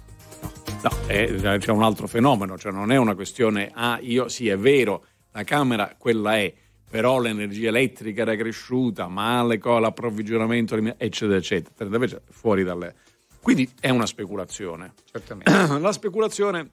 No. 0.86 0.91
È- 1.07 1.57
c'è 1.57 1.71
un 1.71 1.81
altro 1.81 2.05
fenomeno, 2.05 2.59
cioè 2.59 2.71
non 2.71 2.91
è 2.91 2.97
una 2.97 3.15
questione, 3.15 3.71
ah, 3.73 3.97
io 4.03 4.27
sì, 4.27 4.49
è 4.49 4.55
vero, 4.55 5.05
la 5.31 5.43
Camera 5.43 5.95
quella 5.97 6.38
è, 6.38 6.53
però 6.88 7.19
l'energia 7.19 7.69
elettrica 7.69 8.21
era 8.21 8.36
cresciuta, 8.36 9.07
ma 9.07 9.43
le 9.43 9.57
co- 9.57 9.79
l'approvvigionamento, 9.79 10.75
eccetera, 10.97 11.38
eccetera, 11.39 11.86
invece 11.86 12.21
fuori 12.29 12.63
dalle... 12.63 12.93
Quindi 13.41 13.67
è 13.79 13.89
una 13.89 14.05
speculazione. 14.05 14.93
Certamente. 15.11 15.49
La 15.81 15.91
speculazione 15.91 16.69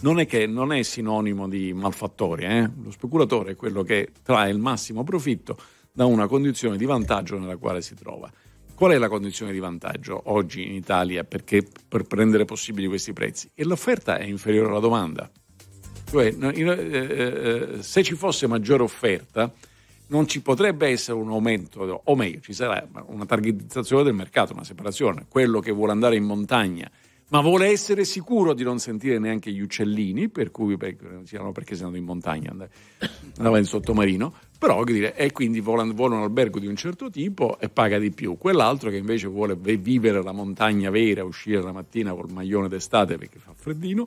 non 0.00 0.18
è 0.18 0.26
che 0.26 0.46
non 0.46 0.72
è 0.72 0.82
sinonimo 0.82 1.46
di 1.46 1.74
malfattori, 1.74 2.44
eh? 2.44 2.70
lo 2.82 2.90
speculatore 2.90 3.50
è 3.52 3.54
quello 3.54 3.82
che 3.82 4.12
trae 4.22 4.50
il 4.50 4.58
massimo 4.58 5.04
profitto 5.04 5.58
da 5.92 6.06
una 6.06 6.26
condizione 6.26 6.78
di 6.78 6.86
vantaggio 6.86 7.38
nella 7.38 7.56
quale 7.58 7.82
si 7.82 7.94
trova. 7.94 8.30
Qual 8.76 8.92
è 8.92 8.98
la 8.98 9.08
condizione 9.08 9.52
di 9.52 9.58
vantaggio 9.58 10.20
oggi 10.26 10.66
in 10.66 10.74
Italia 10.74 11.24
perché, 11.24 11.66
per 11.88 12.02
prendere 12.02 12.44
possibili 12.44 12.86
questi 12.86 13.14
prezzi? 13.14 13.48
E 13.54 13.64
l'offerta 13.64 14.18
è 14.18 14.24
inferiore 14.24 14.68
alla 14.68 14.80
domanda. 14.80 15.30
Cioè, 16.10 16.26
in- 16.26 16.68
eh, 16.68 17.78
eh, 17.78 17.82
se 17.82 18.02
ci 18.02 18.14
fosse 18.14 18.46
maggiore 18.46 18.82
offerta, 18.82 19.50
non 20.08 20.28
ci 20.28 20.42
potrebbe 20.42 20.88
essere 20.88 21.16
un 21.16 21.30
aumento, 21.30 22.02
o 22.04 22.14
meglio, 22.16 22.40
ci 22.40 22.52
sarà 22.52 22.86
una 23.06 23.24
targetizzazione 23.24 24.02
del 24.02 24.12
mercato, 24.12 24.52
una 24.52 24.62
separazione. 24.62 25.24
Quello 25.26 25.60
che 25.60 25.72
vuole 25.72 25.92
andare 25.92 26.16
in 26.16 26.24
montagna, 26.24 26.90
ma 27.28 27.40
vuole 27.40 27.66
essere 27.66 28.04
sicuro 28.04 28.54
di 28.54 28.62
non 28.62 28.78
sentire 28.78 29.18
neanche 29.18 29.50
gli 29.50 29.60
uccellini, 29.60 30.28
per 30.28 30.50
cui 30.50 30.76
perché, 30.76 31.22
se 31.24 31.36
andano 31.36 31.96
in 31.96 32.04
montagna 32.04 32.54
andava 33.36 33.58
in 33.58 33.64
sottomarino, 33.64 34.32
però 34.58 34.84
dire, 34.84 35.14
e 35.16 35.32
quindi 35.32 35.60
vuole, 35.60 35.82
un 35.82 36.12
albergo 36.12 36.58
di 36.58 36.66
un 36.66 36.76
certo 36.76 37.10
tipo 37.10 37.58
e 37.58 37.68
paga 37.68 37.98
di 37.98 38.10
più. 38.12 38.38
Quell'altro 38.38 38.90
che 38.90 38.96
invece 38.96 39.26
vuole 39.26 39.56
ve- 39.56 39.76
vivere 39.76 40.22
la 40.22 40.32
montagna 40.32 40.88
vera, 40.90 41.24
uscire 41.24 41.60
la 41.60 41.72
mattina 41.72 42.14
col 42.14 42.30
maglione 42.30 42.68
d'estate 42.68 43.18
perché 43.18 43.38
fa 43.38 43.52
freddino, 43.54 44.06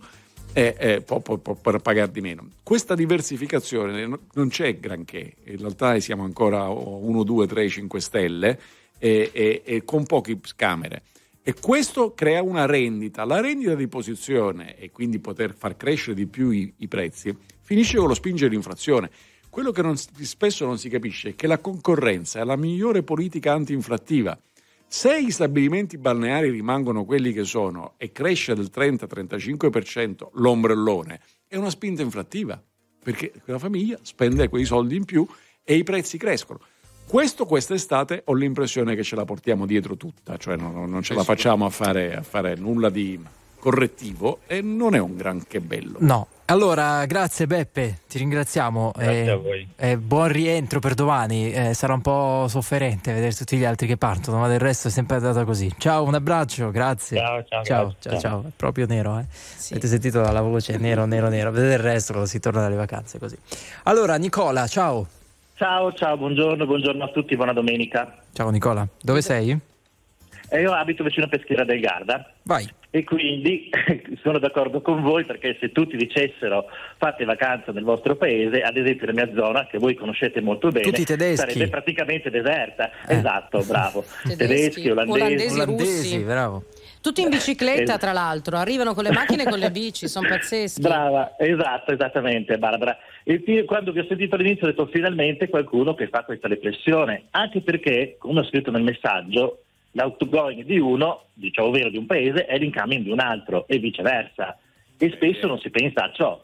e, 0.53 0.75
e 0.79 1.01
può, 1.01 1.19
può- 1.19 1.37
può- 1.37 1.55
pagare 1.79 2.11
di 2.11 2.21
meno. 2.21 2.47
Questa 2.63 2.95
diversificazione 2.95 4.07
no- 4.07 4.19
non 4.33 4.47
c'è 4.47 4.79
granché, 4.79 5.33
in 5.43 5.57
realtà 5.57 5.99
siamo 5.99 6.23
ancora 6.23 6.61
a 6.63 6.69
1, 6.69 7.23
2, 7.23 7.45
3, 7.47 7.67
5 7.69 7.99
stelle 7.99 8.59
e, 8.97 9.29
e- 9.31 9.61
e 9.63 9.83
con 9.85 10.05
poche 10.05 10.39
camere. 10.55 11.03
E 11.49 11.55
questo 11.59 12.13
crea 12.13 12.43
una 12.43 12.67
rendita. 12.67 13.25
La 13.25 13.41
rendita 13.41 13.73
di 13.73 13.87
posizione 13.87 14.77
e 14.77 14.91
quindi 14.91 15.17
poter 15.17 15.55
far 15.55 15.77
crescere 15.77 16.13
di 16.13 16.27
più 16.27 16.51
i, 16.51 16.71
i 16.77 16.87
prezzi 16.87 17.35
finisce 17.61 17.97
con 17.97 18.07
lo 18.07 18.13
spingere 18.13 18.51
l'inflazione. 18.51 19.09
Quello 19.49 19.71
che 19.71 19.81
non 19.81 19.97
spesso 19.97 20.67
non 20.67 20.77
si 20.77 20.89
capisce 20.89 21.29
è 21.29 21.35
che 21.35 21.47
la 21.47 21.57
concorrenza 21.57 22.39
è 22.39 22.43
la 22.43 22.55
migliore 22.55 23.01
politica 23.01 23.51
anti-inflattiva. 23.51 24.39
Se 24.85 25.23
gli 25.23 25.31
stabilimenti 25.31 25.97
balneari 25.97 26.51
rimangono 26.51 27.03
quelli 27.03 27.33
che 27.33 27.45
sono 27.45 27.95
e 27.97 28.11
cresce 28.11 28.53
del 28.53 28.69
30-35% 28.71 30.27
l'ombrellone, 30.33 31.19
è 31.47 31.55
una 31.55 31.71
spinta 31.71 32.03
inflattiva, 32.03 32.63
perché 33.03 33.31
quella 33.43 33.57
famiglia 33.57 33.97
spende 34.03 34.49
quei 34.49 34.65
soldi 34.65 34.97
in 34.97 35.05
più 35.05 35.27
e 35.63 35.77
i 35.77 35.83
prezzi 35.83 36.19
crescono. 36.19 36.59
Questo 37.09 37.47
quest'estate 37.47 38.21
ho 38.25 38.33
l'impressione 38.35 38.93
che 38.93 39.01
ce 39.01 39.15
la 39.15 39.25
portiamo 39.25 39.65
dietro 39.65 39.97
tutta, 39.97 40.37
cioè 40.37 40.55
non, 40.55 40.87
non 40.87 41.01
ce 41.01 41.15
la 41.15 41.23
facciamo 41.23 41.65
a 41.65 41.71
fare, 41.71 42.15
a 42.15 42.21
fare 42.21 42.53
nulla 42.53 42.91
di 42.91 43.19
correttivo 43.57 44.41
e 44.45 44.61
non 44.61 44.93
è 44.93 44.99
un 44.99 45.15
granché 45.15 45.59
bello. 45.59 45.97
No. 46.01 46.27
Allora, 46.45 47.03
grazie 47.05 47.47
Beppe, 47.47 48.01
ti 48.07 48.19
ringraziamo. 48.19 48.91
Grazie 48.95 49.23
e, 49.23 49.29
a 49.29 49.35
voi. 49.37 49.67
e 49.75 49.97
buon 49.97 50.27
rientro 50.27 50.79
per 50.79 50.93
domani. 50.93 51.51
Eh, 51.51 51.73
sarà 51.73 51.95
un 51.95 52.01
po' 52.01 52.45
sofferente 52.47 53.11
vedere 53.11 53.33
tutti 53.33 53.57
gli 53.57 53.65
altri 53.65 53.87
che 53.87 53.97
partono, 53.97 54.37
ma 54.37 54.47
del 54.47 54.59
resto 54.59 54.89
è 54.89 54.91
sempre 54.91 55.15
andata 55.15 55.43
così. 55.45 55.73
Ciao, 55.79 56.03
un 56.03 56.13
abbraccio, 56.13 56.69
grazie. 56.69 57.17
Ciao, 57.17 57.43
ciao, 57.43 57.63
ciao, 57.63 57.83
grazie, 57.85 57.97
ciao, 58.01 58.19
ciao. 58.19 58.19
ciao. 58.19 58.49
È 58.49 58.51
proprio 58.55 58.85
nero, 58.85 59.17
eh? 59.17 59.25
Avete 59.71 59.87
sentito 59.87 60.21
dalla 60.21 60.41
voce 60.41 60.77
nero, 60.77 61.05
nero, 61.05 61.27
nero. 61.29 61.49
Vedete 61.49 61.73
il 61.73 61.79
resto, 61.79 62.23
si 62.27 62.39
torna 62.39 62.61
dalle 62.61 62.75
vacanze 62.75 63.17
così. 63.17 63.37
Allora, 63.83 64.15
Nicola, 64.15 64.67
ciao. 64.67 65.07
Ciao, 65.59 65.91
ciao, 65.91 66.15
buongiorno, 66.15 66.65
buongiorno 66.65 67.03
a 67.03 67.09
tutti, 67.09 67.35
buona 67.35 67.51
domenica. 67.51 68.15
Ciao 68.31 68.49
Nicola, 68.49 68.87
dove 69.01 69.21
sei? 69.21 69.59
Eh, 70.51 70.61
io 70.61 70.71
abito 70.71 71.03
vicino 71.03 71.25
a 71.25 71.27
Peschiera 71.27 71.65
del 71.65 71.81
Garda. 71.81 72.31
Vai. 72.43 72.65
E 72.89 73.03
quindi 73.03 73.69
sono 74.23 74.39
d'accordo 74.39 74.81
con 74.81 75.01
voi 75.01 75.25
perché 75.25 75.57
se 75.59 75.73
tutti 75.73 75.97
dicessero 75.97 76.67
fate 76.97 77.25
vacanza 77.25 77.73
nel 77.73 77.83
vostro 77.83 78.15
paese, 78.15 78.61
ad 78.61 78.77
esempio 78.77 79.07
la 79.07 79.11
mia 79.11 79.29
zona, 79.35 79.67
che 79.67 79.79
voi 79.79 79.95
conoscete 79.95 80.39
molto 80.39 80.69
bene, 80.69 80.95
sarebbe 81.35 81.67
praticamente 81.67 82.29
deserta. 82.29 82.89
Eh. 83.05 83.17
Esatto, 83.17 83.61
bravo. 83.67 84.05
Tedeschi, 84.23 84.37
Tedeschi, 84.37 84.89
olandesi. 84.89 85.19
olandesi, 85.21 85.59
Olandesi, 85.59 86.19
bravo. 86.19 86.63
Tutti 87.01 87.21
in 87.21 87.29
bicicletta, 87.29 87.97
tra 87.97 88.11
l'altro, 88.11 88.57
arrivano 88.57 88.93
con 88.93 89.03
le 89.03 89.11
macchine 89.11 89.43
e 89.43 89.49
con 89.49 89.57
le 89.57 89.71
bici, 89.71 90.07
sono 90.09 90.27
pazzeschi. 90.29 90.81
Brava, 90.81 91.35
esatto, 91.37 91.93
esattamente 91.93 92.57
Barbara. 92.57 92.97
E 93.23 93.63
quando 93.65 93.91
vi 93.91 93.99
ho 93.99 94.05
sentito 94.05 94.35
all'inizio 94.35 94.65
ho 94.65 94.69
detto 94.69 94.87
finalmente 94.87 95.47
qualcuno 95.47 95.95
che 95.95 96.09
fa 96.09 96.23
questa 96.23 96.49
riflessione, 96.49 97.27
anche 97.31 97.61
perché, 97.61 98.17
come 98.19 98.41
ho 98.41 98.43
scritto 98.43 98.71
nel 98.71 98.83
messaggio, 98.83 99.63
l'outgoing 99.91 100.63
di 100.65 100.77
uno, 100.77 101.25
diciamo 101.33 101.69
ovvero 101.69 101.89
di 101.89 101.97
un 101.97 102.05
paese, 102.05 102.45
è 102.45 102.57
l'incoming 102.57 103.03
di 103.03 103.11
un 103.11 103.19
altro 103.19 103.65
e 103.67 103.77
viceversa. 103.77 104.57
E 104.97 105.11
spesso 105.15 105.47
non 105.47 105.59
si 105.59 105.69
pensa 105.69 106.03
a 106.03 106.11
ciò. 106.11 106.43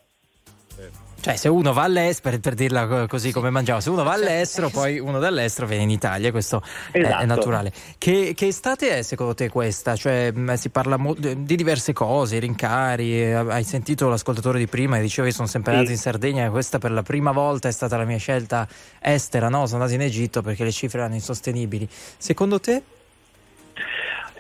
Cioè, 1.20 1.36
se 1.38 1.50
uno 1.50 1.74
va 1.74 1.84
all'estero, 1.84 2.38
per, 2.40 2.54
dirla 2.54 2.86
co- 2.88 3.08
così 3.08 3.32
come 3.32 3.50
mangiamo, 3.50 3.80
se 3.80 3.90
uno 3.90 4.04
va 4.04 4.14
all'estero, 4.14 4.70
poi 4.74 5.00
uno 5.00 5.18
dall'estero 5.18 5.66
viene 5.66 5.82
in 5.84 5.90
Italia, 5.90 6.30
questo 6.30 6.62
è- 6.92 7.00
è, 7.00 7.06
Esatto. 7.06 7.26
naturale. 7.26 7.72
Che, 7.98 8.34
che 8.36 8.48
estate 8.48 8.98
è 8.98 9.02
secondo 9.02 9.34
te 9.34 9.50
questa? 9.50 9.96
Cioè, 9.96 10.32
mh, 10.32 10.54
si 10.54 10.70
parla 10.70 10.98
mo- 10.98 11.16
di 11.18 11.56
diverse 11.56 11.94
cose, 11.94 12.38
rincari, 12.38 13.22
eh, 13.24 13.34
hai 13.34 13.64
sentito 13.64 14.08
l'ascoltatore 14.08 14.60
di 14.60 14.68
prima 14.68 14.98
che 14.98 15.02
diceva 15.02 15.28
io 15.28 15.34
sono 15.34 15.48
sempre 15.48 15.72
Sì. 15.72 15.78
andato 15.78 15.96
in 15.96 16.02
Sardegna, 16.02 16.50
questa 16.52 16.78
per 16.78 16.92
la 16.92 17.02
prima 17.02 17.32
volta 17.32 17.68
è 17.70 17.72
stata 17.72 17.98
la 17.98 18.06
mia 18.06 18.18
scelta 18.18 18.68
estera, 19.00 19.50
no? 19.50 19.66
Sono 19.66 19.82
andato 19.84 20.00
in 20.00 20.06
Egitto 20.08 20.42
perché 20.44 20.64
le 20.64 20.72
cifre 20.72 21.00
erano 21.00 21.16
insostenibili. 21.16 21.90
Secondo 22.18 22.60
te? 22.60 22.82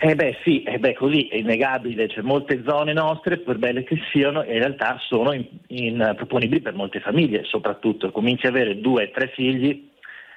Eh 0.07 0.13
beh 0.13 0.37
sì, 0.43 0.61
eh 0.61 0.77
beh, 0.77 0.93
così 0.93 1.27
è 1.29 1.37
innegabile, 1.37 2.05
c'è 2.05 2.21
molte 2.21 2.61
zone 2.63 2.93
nostre, 2.93 3.39
per 3.39 3.57
belle 3.57 3.83
che 3.83 3.97
siano, 4.11 4.43
in 4.43 4.59
realtà 4.59 4.99
sono 4.99 5.33
in- 5.33 5.47
in- 5.69 6.13
proponibili 6.15 6.61
per 6.61 6.75
molte 6.75 6.99
famiglie, 6.99 7.43
soprattutto 7.45 8.11
cominci 8.11 8.45
ad 8.45 8.53
avere 8.53 8.79
due, 8.79 9.09
tre 9.09 9.31
figli, 9.33 9.89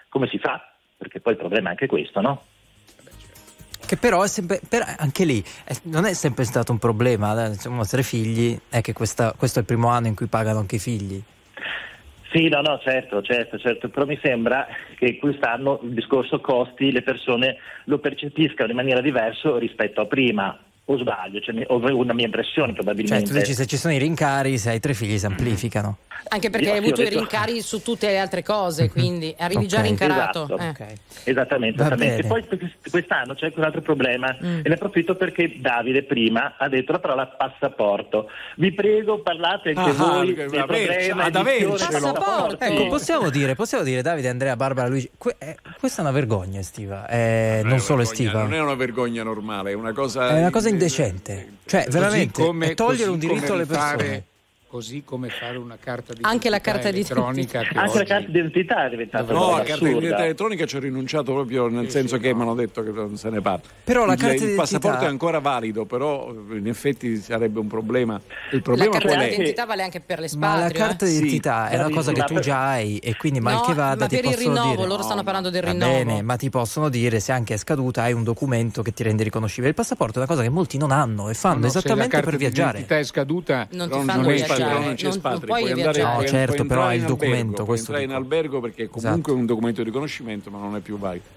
come 0.09 0.27
si 0.29 0.39
fa? 0.39 0.73
Perché 0.97 1.21
poi 1.21 1.35
il 1.35 1.39
problema 1.39 1.69
è 1.69 1.71
anche 1.73 1.87
questo, 1.87 2.23
no? 2.23 2.43
Che 3.87 3.97
però 3.99 4.23
è 4.23 4.29
sempre, 4.29 4.59
però 4.67 4.87
anche 4.97 5.27
lì 5.27 5.45
è- 5.65 5.77
non 5.83 6.07
è 6.07 6.15
sempre 6.15 6.45
stato 6.45 6.73
un 6.73 6.79
problema, 6.79 7.45
eh, 7.45 7.49
insomma, 7.49 7.85
tre 7.85 8.03
figli, 8.03 8.59
è 8.71 8.81
che 8.81 8.95
questa- 8.95 9.35
questo 9.37 9.59
è 9.59 9.61
il 9.61 9.69
primo 9.69 9.89
anno 9.89 10.07
in 10.07 10.15
cui 10.15 10.29
pagano 10.29 10.61
anche 10.61 10.77
i 10.77 10.81
figli. 10.81 11.23
Sì, 12.31 12.49
no, 12.49 12.61
no, 12.61 12.79
certo, 12.81 13.23
certo, 13.23 13.59
certo, 13.59 13.89
però 13.89 14.05
mi 14.05 14.19
sembra 14.23 14.67
che 14.97 15.17
quest'anno 15.17 15.81
il 15.83 15.95
discorso 15.95 16.41
costi 16.41 16.93
le 16.93 17.01
persone 17.01 17.57
lo 17.85 17.99
percepiscano 17.99 18.69
in 18.71 18.77
maniera 18.77 19.01
diversa 19.01 19.57
rispetto 19.59 20.03
a 20.03 20.07
prima, 20.07 20.59
o 20.91 20.97
sbaglio, 20.99 21.41
cioè, 21.41 21.65
o 21.69 21.77
una 21.97 22.15
mia 22.15 22.25
impressione 22.25 22.69
Cioè, 22.69 22.77
probabilmente. 22.77 23.31
tu 23.31 23.37
dici 23.39 23.53
se 23.53 23.67
ci 23.67 23.77
sono 23.77 23.93
i 23.93 23.99
rincari, 23.99 24.57
se 24.57 24.71
hai 24.71 24.81
tre 24.81 24.95
figli 24.95 25.19
si 25.19 25.27
amplificano. 25.27 25.99
Anche 26.31 26.51
perché 26.51 26.67
Io- 26.67 26.73
hai 26.73 26.79
avuto 26.79 27.01
ho 27.01 27.05
i 27.05 27.09
detto- 27.09 27.19
rincari 27.21 27.61
su 27.63 27.81
tutte 27.83 28.07
le 28.09 28.19
altre 28.19 28.43
cose, 28.43 28.91
quindi 28.91 29.35
arrivi 29.39 29.67
già 29.69 29.79
Ok. 29.79 29.85
rincarato. 29.87 30.45
Esatto. 30.45 30.83
Eh. 30.83 30.97
Esattamente, 31.25 31.77
Va 31.79 31.87
esattamente. 31.87 32.17
bene. 32.23 32.29
Poi 32.29 32.47
quest- 32.59 32.91
quest'anno 32.91 33.35
c'è 33.35 33.47
anche 33.47 33.59
un 33.59 33.65
altro 33.65 33.81
problema 33.83 34.37
Mm. 34.43 34.59
e 34.63 34.69
ne 34.69 34.75
approfitto 34.75 35.15
perché 35.15 35.55
Davide 35.59 36.03
prima 36.03 36.55
ha 36.59 36.69
detto 36.69 36.93
la 36.93 36.99
parola 36.99 37.27
passaporto. 37.27 38.29
Vi 38.57 38.73
prego, 38.73 39.21
parlate 39.21 39.71
anche 39.75 39.91
Ah, 39.91 39.93
voi 39.93 40.35
che- 40.35 40.47
del 40.49 40.59
averci- 40.61 41.09
problema 41.09 41.25
ad 41.25 41.33
passaporto. 41.79 42.65
Ecco, 42.65 42.87
possiamo 42.89 43.31
dire, 43.31 43.55
possiamo 43.55 43.85
dire 43.85 44.03
Davide, 44.03 44.29
Andrea, 44.29 44.57
Barbara, 44.57 44.89
Luigi, 44.89 45.11
que- 45.17 45.37
eh, 45.39 45.57
questa 45.79 45.99
è 46.03 46.05
una 46.05 46.13
vergogna 46.13 46.59
estiva, 46.59 47.07
eh, 47.09 47.61
non, 47.63 47.71
è 47.71 47.75
una 47.75 47.79
solo 47.79 47.99
vergogna, 48.03 48.03
estiva. 48.25 48.43
Non 48.43 48.55
è 48.55 48.61
una 48.61 48.75
vergogna 48.75 49.23
normale, 49.23 49.71
è 49.71 49.75
una 49.75 49.93
cosa. 49.93 50.31
È 50.31 50.39
una 50.41 50.51
cosa 50.51 50.69
indecente. 50.83 51.49
Cioè, 51.67 51.87
veramente, 51.91 52.43
come- 52.43 52.75
togliere 52.75 53.11
un 53.11 53.19
diritto 53.19 53.53
alle 53.53 53.67
persone. 53.67 54.25
Così 54.71 55.03
come 55.03 55.31
fare 55.31 55.57
una 55.57 55.79
carta 55.81 56.13
di 56.13 56.19
Anche 56.25 56.51
la 56.51 56.57
identità 56.57 56.73
carta 56.73 56.91
di 56.91 56.97
elettronica 56.99 57.61
che 57.61 57.69
Anche 57.69 57.75
la 57.79 57.85
oggi- 58.01 58.05
carta 58.05 58.27
d'identità 58.27 58.85
è 58.85 58.91
diventata 58.91 59.33
No, 59.33 59.57
la 59.57 59.63
carta 59.63 59.85
d'identità 59.87 60.25
elettronica 60.25 60.67
ci 60.67 60.77
ho 60.77 60.81
rinunciato 60.81 61.33
proprio 61.33 61.69
nel 61.69 61.89
senso 61.89 62.19
che 62.19 62.35
mi 62.35 62.43
hanno 62.43 62.55
detto 62.55 62.83
che 62.83 62.91
non 62.91 63.17
se 63.17 63.31
ne 63.31 63.41
parla. 63.41 63.63
Però 63.83 64.05
la 64.05 64.13
il, 64.13 64.19
carta 64.19 64.35
il 64.35 64.41
d'identità- 64.41 64.61
passaporto 64.63 65.05
è 65.05 65.09
ancora 65.09 65.39
valido, 65.39 65.87
però 65.87 66.35
in 66.53 66.67
effetti 66.67 67.17
sarebbe 67.17 67.61
un 67.61 67.67
problema. 67.67 68.21
Il 68.51 68.57
La 68.57 68.61
problema 68.61 68.91
carta 68.93 69.09
qual 69.09 69.21
è? 69.21 69.29
d'identità 69.31 69.65
vale 69.65 69.83
anche 69.85 70.01
per 70.01 70.21
le 70.21 70.29
Ma 70.37 70.59
la 70.59 70.69
carta 70.69 71.07
eh. 71.07 71.09
d'identità 71.13 71.69
è 71.71 71.79
una 71.79 71.89
cosa 71.91 72.13
che 72.13 72.23
tu 72.25 72.39
già 72.39 72.67
hai 72.69 72.99
e 72.99 73.17
quindi 73.17 73.41
mal 73.41 73.55
No, 73.55 73.61
che 73.63 73.73
vada 73.73 74.01
ma 74.01 74.07
ti 74.07 74.17
per 74.17 74.25
il 74.27 74.31
possono 74.35 74.53
rinnovo, 74.55 74.75
dire 74.77 74.87
loro 74.87 75.03
stanno 75.03 75.23
parlando 75.23 75.49
del 75.49 75.63
rinnovo. 75.63 75.93
bene, 75.93 76.21
ma 76.21 76.37
ti 76.37 76.51
possono 76.51 76.91
dire 76.91 77.21
se 77.21 77.33
anche 77.33 77.55
è 77.55 77.57
scaduta 77.57 78.03
hai 78.03 78.13
un 78.13 78.23
documento 78.23 78.83
che 78.83 78.93
ti 78.93 79.03
rende 79.03 79.23
riconoscibile. 79.23 79.71
Il 79.71 79.75
passaporto 79.75 80.17
è 80.17 80.19
una 80.19 80.27
cosa 80.27 80.43
che 80.43 80.51
molti 80.51 80.77
non 80.77 80.91
hanno 80.91 81.31
e 81.31 81.35
fanno 81.35 81.55
No, 81.55 81.61
no, 81.63 81.69
se 81.71 81.79
esattamente 81.79 82.05
la 82.17 82.21
carta 82.23 82.29
per 82.31 82.39
viaggiare. 82.39 82.73
d'identità 82.73 82.99
è 82.99 83.03
scaduta, 83.05 83.67
Non 83.71 83.89
ti 83.89 83.95
fanno 84.05 84.29
è 84.29 84.58
viaggiare, 84.67 84.85
non 84.85 84.95
c'è 84.95 85.03
non- 85.05 85.13
spatri, 85.13 85.39
non 85.39 85.47
puoi 85.47 85.61
puoi 85.61 85.73
andare. 85.73 86.03
No, 86.03 86.13
puoi- 86.15 86.27
certo, 86.29 86.55
puoi 86.55 86.69
però 86.69 86.81
entrare 86.81 86.89
hai 86.91 86.97
il 86.97 87.01
in 87.03 87.07
albergo, 87.11 87.25
documento, 87.27 87.65
puoi 87.65 87.79
entrare 87.79 88.03
in 88.03 88.11
albergo 88.13 88.61
perché 88.61 88.89
comunque 88.89 89.11
Esatto. 89.11 89.31
è 89.31 89.35
un 89.35 89.47
documento 89.47 89.81
di 89.83 89.87
riconoscimento, 89.89 90.51
ma 90.51 90.59
non 90.59 90.77
è 90.77 90.81
più 90.81 90.99
valido. 90.99 91.37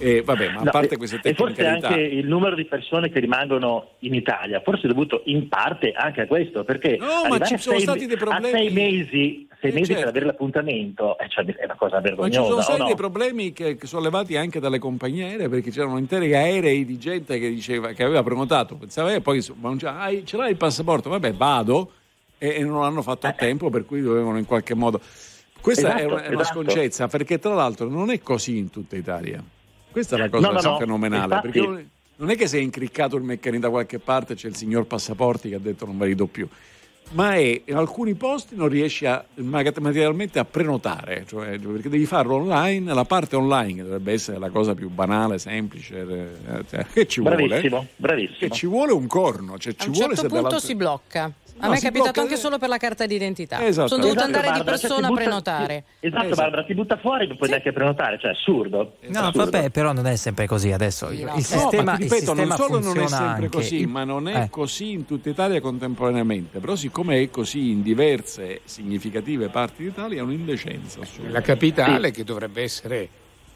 E 0.00 0.22
vabbè, 0.22 0.50
ma 0.52 0.60
a 0.60 0.62
No, 0.62 0.70
parte 0.70 0.96
queste 0.96 1.18
e 1.24 1.34
forse 1.34 1.54
tecnicalità, 1.56 1.88
anche 1.88 2.00
il 2.02 2.24
numero 2.28 2.54
di 2.54 2.64
persone 2.66 3.10
che 3.10 3.18
rimangono 3.18 3.94
in 4.00 4.14
Italia, 4.14 4.60
forse 4.60 4.84
è 4.84 4.88
dovuto 4.88 5.22
in 5.24 5.48
parte 5.48 5.90
anche 5.90 6.20
a 6.20 6.26
questo, 6.28 6.62
perché 6.62 6.96
No, 7.00 7.26
ma 7.28 7.40
ci 7.44 7.58
sono 7.58 7.74
sei- 7.78 7.80
stati 7.82 8.06
dei 8.06 8.16
problemi- 8.16 8.46
a 8.46 8.50
sei 8.50 8.70
mesi, 8.70 9.48
sei 9.60 9.70
Eh, 9.70 9.74
mesi 9.74 9.86
certo. 9.86 9.98
per 10.02 10.08
avere 10.10 10.26
l'appuntamento, 10.26 11.18
eh, 11.18 11.28
cioè, 11.28 11.44
è 11.46 11.64
una 11.64 11.74
cosa 11.74 11.96
ma 11.96 12.02
ci 12.02 12.08
vergognosa. 12.10 12.44
sono 12.48 12.60
stati 12.60 12.78
no? 12.78 12.86
dei 12.86 12.94
problemi 12.94 13.52
che, 13.52 13.74
che 13.76 13.86
sollevati 13.88 14.36
anche 14.36 14.60
dalle 14.60 14.78
compagnie 14.78 15.24
aeree 15.30 15.48
perché 15.48 15.72
c'erano 15.72 15.98
interi 15.98 16.32
aerei 16.32 16.84
di 16.84 16.96
gente 16.96 17.36
che 17.40 17.48
diceva 17.48 17.88
che 17.90 18.04
aveva 18.04 18.22
prenotato, 18.22 18.76
pensava 18.76 19.12
e 19.12 19.20
poi 19.20 19.44
ma 19.60 19.68
non 19.68 19.78
c'è- 19.78 19.88
"Ah, 19.88 20.10
ce 20.24 20.36
l'hai 20.36 20.50
il 20.50 20.56
passaporto? 20.56 21.08
Vabbè, 21.10 21.32
vado 21.32 21.90
e, 22.38 22.62
non 22.64 22.80
l'hanno 22.80 23.02
fatto 23.02 23.26
a 23.26 23.32
tempo 23.32 23.68
per 23.70 23.84
cui 23.84 24.00
dovevano 24.00 24.38
in 24.38 24.46
qualche 24.46 24.74
modo. 24.74 25.00
Questa 25.60 25.88
è 25.94 25.96
Esatto, 25.96 26.12
una, 26.14 26.22
è 26.22 26.28
una 26.28 26.40
esatto. 26.42 26.60
sconcezza 26.62 27.08
perché 27.08 27.38
tra 27.38 27.52
l'altro 27.54 27.88
non 27.88 28.10
è 28.10 28.20
così 28.20 28.56
in 28.56 28.70
tutta 28.70 28.96
Italia. 28.96 29.42
Questa 29.90 30.16
è 30.16 30.18
la 30.18 30.28
cosa 30.28 30.46
No, 30.50 30.60
no, 30.60 30.70
no, 30.70 30.78
fenomenale. 30.78 31.24
infatti- 31.34 31.50
perché 31.50 31.86
non 32.16 32.30
è- 32.30 32.32
è 32.34 32.36
che 32.36 32.46
sei 32.46 32.62
incriccato 32.62 33.16
il 33.16 33.22
meccanismo 33.24 33.66
da 33.66 33.70
qualche 33.70 33.98
parte, 33.98 34.34
c'è 34.34 34.48
il 34.48 34.56
signor 34.56 34.86
Passaporti 34.86 35.48
che 35.48 35.56
ha 35.56 35.60
detto 35.60 35.84
non 35.86 35.98
ve 35.98 36.06
li 36.06 36.14
do 36.14 36.26
più. 36.26 36.48
Ma 37.10 37.32
è, 37.34 37.62
in 37.64 37.74
alcuni 37.74 38.12
posti 38.14 38.54
non 38.54 38.68
riesci 38.68 39.06
a, 39.06 39.24
materialmente 39.36 40.38
a 40.38 40.44
prenotare, 40.44 41.24
cioè, 41.26 41.58
perché 41.58 41.88
devi 41.88 42.04
farlo 42.04 42.34
online, 42.34 42.92
la 42.92 43.04
parte 43.04 43.34
online 43.34 43.76
che 43.76 43.82
dovrebbe 43.82 44.12
essere 44.12 44.38
la 44.38 44.50
cosa 44.50 44.74
più 44.74 44.90
banale, 44.90 45.38
semplice, 45.38 46.00
eh, 46.06 46.64
cioè, 46.68 46.84
che 46.92 47.06
ci 47.06 47.22
Bravissimo, 47.22 47.68
vuole? 47.68 47.88
bravissimo. 47.96 48.36
Che 48.38 48.50
ci 48.50 48.66
vuole 48.66 48.92
un 48.92 49.06
corno, 49.06 49.56
cioè 49.58 49.74
A 49.78 49.84
un 49.86 49.92
vuole 49.92 50.14
certo 50.14 50.20
se 50.34 50.40
punto 50.40 50.58
si 50.58 50.74
blocca. 50.74 51.32
A 51.60 51.66
No, 51.66 51.72
me 51.72 51.78
è 51.78 51.80
capitato 51.80 52.10
blocca- 52.12 52.20
anche 52.22 52.36
solo 52.36 52.58
per 52.58 52.68
la 52.68 52.76
carta 52.76 53.06
d'identità. 53.06 53.64
Esatto. 53.66 53.88
Sono 53.88 54.02
dovuta 54.02 54.20
Esatto, 54.22 54.36
andare 54.36 54.52
di 54.52 54.58
Barbara, 54.58 54.76
cioè, 54.78 54.88
persona 54.88 55.06
a 55.06 55.10
butta- 55.10 55.20
prenotare. 55.22 55.84
Esatto, 56.00 56.22
Esatto. 56.24 56.34
Barbara, 56.40 56.64
ti 56.64 56.74
butta 56.74 56.96
fuori, 56.98 57.26
non 57.26 57.36
puoi 57.36 57.48
neanche 57.48 57.72
prenotare, 57.72 58.18
cioè 58.20 58.30
è 58.30 58.34
assurdo. 58.34 58.96
No, 59.08 59.18
Assurdo. 59.20 59.50
vabbè, 59.50 59.70
però 59.70 59.92
non 59.92 60.06
è 60.06 60.16
sempre 60.16 60.46
così 60.46 60.70
adesso. 60.72 61.10
Il, 61.10 61.24
no. 61.24 61.30
il 61.30 61.32
No, 61.34 61.40
sistema, 61.40 61.96
ti 61.96 62.02
il 62.04 62.10
ripeto, 62.10 62.34
non 62.34 62.46
sistema 62.46 62.56
solo 62.56 62.68
non 62.68 62.80
è 62.80 62.84
funziona 62.84 63.08
sempre 63.08 63.44
anche. 63.44 63.48
così, 63.48 63.86
ma 63.86 64.04
non 64.04 64.28
è 64.28 64.42
eh. 64.42 64.48
così 64.50 64.90
in 64.92 65.04
tutta 65.06 65.28
Italia 65.28 65.60
contemporaneamente. 65.60 66.58
Però, 66.60 66.76
siccome 66.76 67.20
è 67.20 67.30
così 67.30 67.70
in 67.70 67.82
diverse 67.82 68.60
significative 68.64 69.48
parti 69.48 69.82
d'Italia, 69.84 70.20
è 70.20 70.22
un'indecenza. 70.22 71.00
assurda. 71.00 71.30
La 71.30 71.40
capitale 71.40 72.10
che 72.10 72.24
dovrebbe 72.24 72.62
essere, 72.62 73.08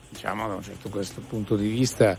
diciamo 0.08 0.48
da 0.48 0.54
un 0.54 0.62
certo 0.62 0.88
questo 0.88 1.20
punto 1.26 1.56
di 1.56 1.68
vista, 1.68 2.18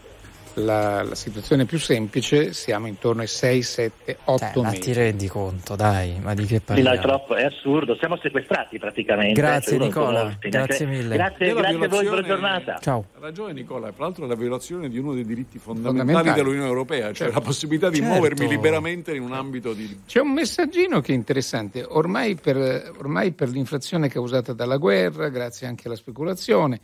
la, 0.55 1.01
la 1.03 1.15
situazione 1.15 1.65
più 1.65 1.79
semplice, 1.79 2.53
siamo 2.53 2.87
intorno 2.87 3.21
ai 3.21 3.27
6, 3.27 3.61
7, 3.61 4.17
8 4.25 4.37
Cioè, 4.37 4.51
ma 4.63 4.69
mesi. 4.69 4.79
ti 4.81 4.93
rendi 4.93 5.27
conto, 5.27 5.75
dai, 5.75 6.19
ma 6.21 6.33
di 6.33 6.45
che 6.45 6.61
Sì, 6.65 6.73
no, 6.73 6.75
è 6.77 6.83
parliamo? 6.83 7.01
troppo, 7.01 7.35
è 7.35 7.43
assurdo, 7.43 7.95
siamo 7.97 8.17
sequestrati 8.17 8.77
praticamente. 8.79 9.39
Grazie, 9.39 9.77
Cioè, 9.77 9.85
Nicola, 9.87 10.23
molti, 10.23 10.49
grazie 10.49 10.85
neanche- 10.85 11.01
mille. 11.03 11.15
Grazie, 11.15 11.53
grazie 11.53 11.85
a 11.85 11.87
voi, 11.87 12.05
buona 12.05 12.21
giornata. 12.23 12.77
Ciao. 12.81 13.05
Ha 13.15 13.19
ragione 13.19 13.53
Nicola, 13.53 13.91
tra 13.91 14.03
l'altro 14.05 14.25
è 14.25 14.27
la 14.27 14.35
violazione 14.35 14.89
di 14.89 14.97
uno 14.97 15.13
dei 15.13 15.25
diritti 15.25 15.57
fondamentali, 15.59 16.05
Fondamentali. 16.07 16.41
dell'Unione 16.41 16.67
Europea, 16.67 17.05
cioè 17.07 17.13
Certo. 17.15 17.33
la 17.33 17.41
possibilità 17.41 17.89
di 17.89 17.97
Certo. 17.97 18.11
muovermi 18.11 18.47
liberamente 18.47 19.15
in 19.15 19.21
un 19.23 19.33
ambito 19.33 19.73
di... 19.73 20.01
C'è 20.05 20.19
un 20.19 20.31
messaggino 20.33 21.01
che 21.01 21.11
è 21.13 21.15
interessante, 21.15 21.83
ormai 21.87 22.35
per, 22.35 22.91
ormai 22.97 23.31
per 23.31 23.49
l'inflazione 23.49 24.07
causata 24.07 24.53
dalla 24.53 24.77
guerra, 24.77 25.29
grazie 25.29 25.67
anche 25.67 25.87
alla 25.87 25.95
speculazione, 25.97 26.79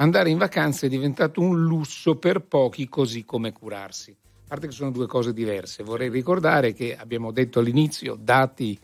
andare 0.00 0.30
in 0.30 0.38
vacanza 0.38 0.86
è 0.86 0.88
diventato 0.88 1.40
un 1.40 1.62
lusso 1.62 2.16
per 2.16 2.40
pochi 2.40 2.88
così 2.88 3.24
come 3.24 3.52
curarsi. 3.52 4.10
A 4.10 4.48
parte 4.48 4.66
che 4.66 4.72
sono 4.72 4.90
due 4.90 5.06
cose 5.06 5.32
diverse, 5.32 5.84
vorrei 5.84 6.08
ricordare 6.08 6.72
che 6.72 6.96
abbiamo 6.96 7.30
detto 7.30 7.60
all'inizio 7.60 8.16
dati 8.18 8.78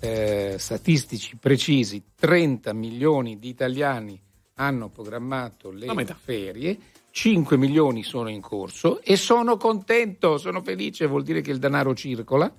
eh, 0.00 0.56
statistici 0.58 1.36
precisi, 1.36 2.02
30 2.16 2.72
milioni 2.72 3.38
di 3.38 3.48
italiani 3.48 4.20
hanno 4.54 4.88
programmato 4.88 5.70
le 5.70 5.86
ferie, 6.18 6.78
5 7.10 7.56
milioni 7.56 8.02
sono 8.02 8.28
in 8.28 8.40
corso 8.40 9.00
e 9.02 9.16
sono 9.16 9.56
contento, 9.56 10.38
sono 10.38 10.62
felice, 10.62 11.06
vuol 11.06 11.22
dire 11.22 11.42
che 11.42 11.50
il 11.50 11.58
denaro 11.58 11.94
circola. 11.94 12.52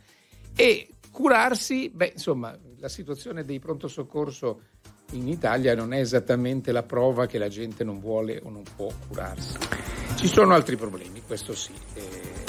E 0.55 0.89
curarsi, 1.11 1.89
beh, 1.89 2.11
insomma, 2.13 2.57
la 2.77 2.89
situazione 2.89 3.43
dei 3.43 3.59
pronto 3.59 3.87
soccorso 3.87 4.61
in 5.11 5.27
Italia 5.27 5.75
non 5.75 5.93
è 5.93 5.99
esattamente 5.99 6.71
la 6.71 6.84
prova 6.84 7.25
che 7.25 7.38
la 7.38 7.47
gente 7.47 7.84
non 7.84 7.99
vuole 7.99 8.41
o 8.43 8.49
non 8.49 8.63
può 8.75 8.89
curarsi. 9.07 9.57
Ci 10.15 10.27
sono 10.27 10.53
altri 10.53 10.75
problemi, 10.75 11.21
questo 11.25 11.53
sì. 11.53 11.71
eh, 11.93 12.45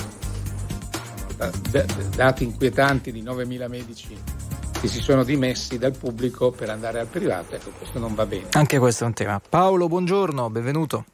dati 2.16 2.44
inquietanti 2.44 3.12
di 3.12 3.22
9.000 3.22 3.68
medici 3.68 4.16
che 4.80 4.88
si 4.88 5.00
sono 5.00 5.24
dimessi 5.24 5.78
dal 5.78 5.96
pubblico 5.96 6.50
per 6.50 6.70
andare 6.70 7.00
al 7.00 7.06
privato, 7.06 7.54
ecco, 7.54 7.70
questo 7.76 7.98
non 7.98 8.14
va 8.14 8.26
bene. 8.26 8.46
Anche 8.52 8.78
questo 8.78 9.04
è 9.04 9.06
un 9.06 9.12
tema. 9.12 9.40
Paolo, 9.40 9.88
buongiorno, 9.88 10.50
benvenuto. 10.50 11.04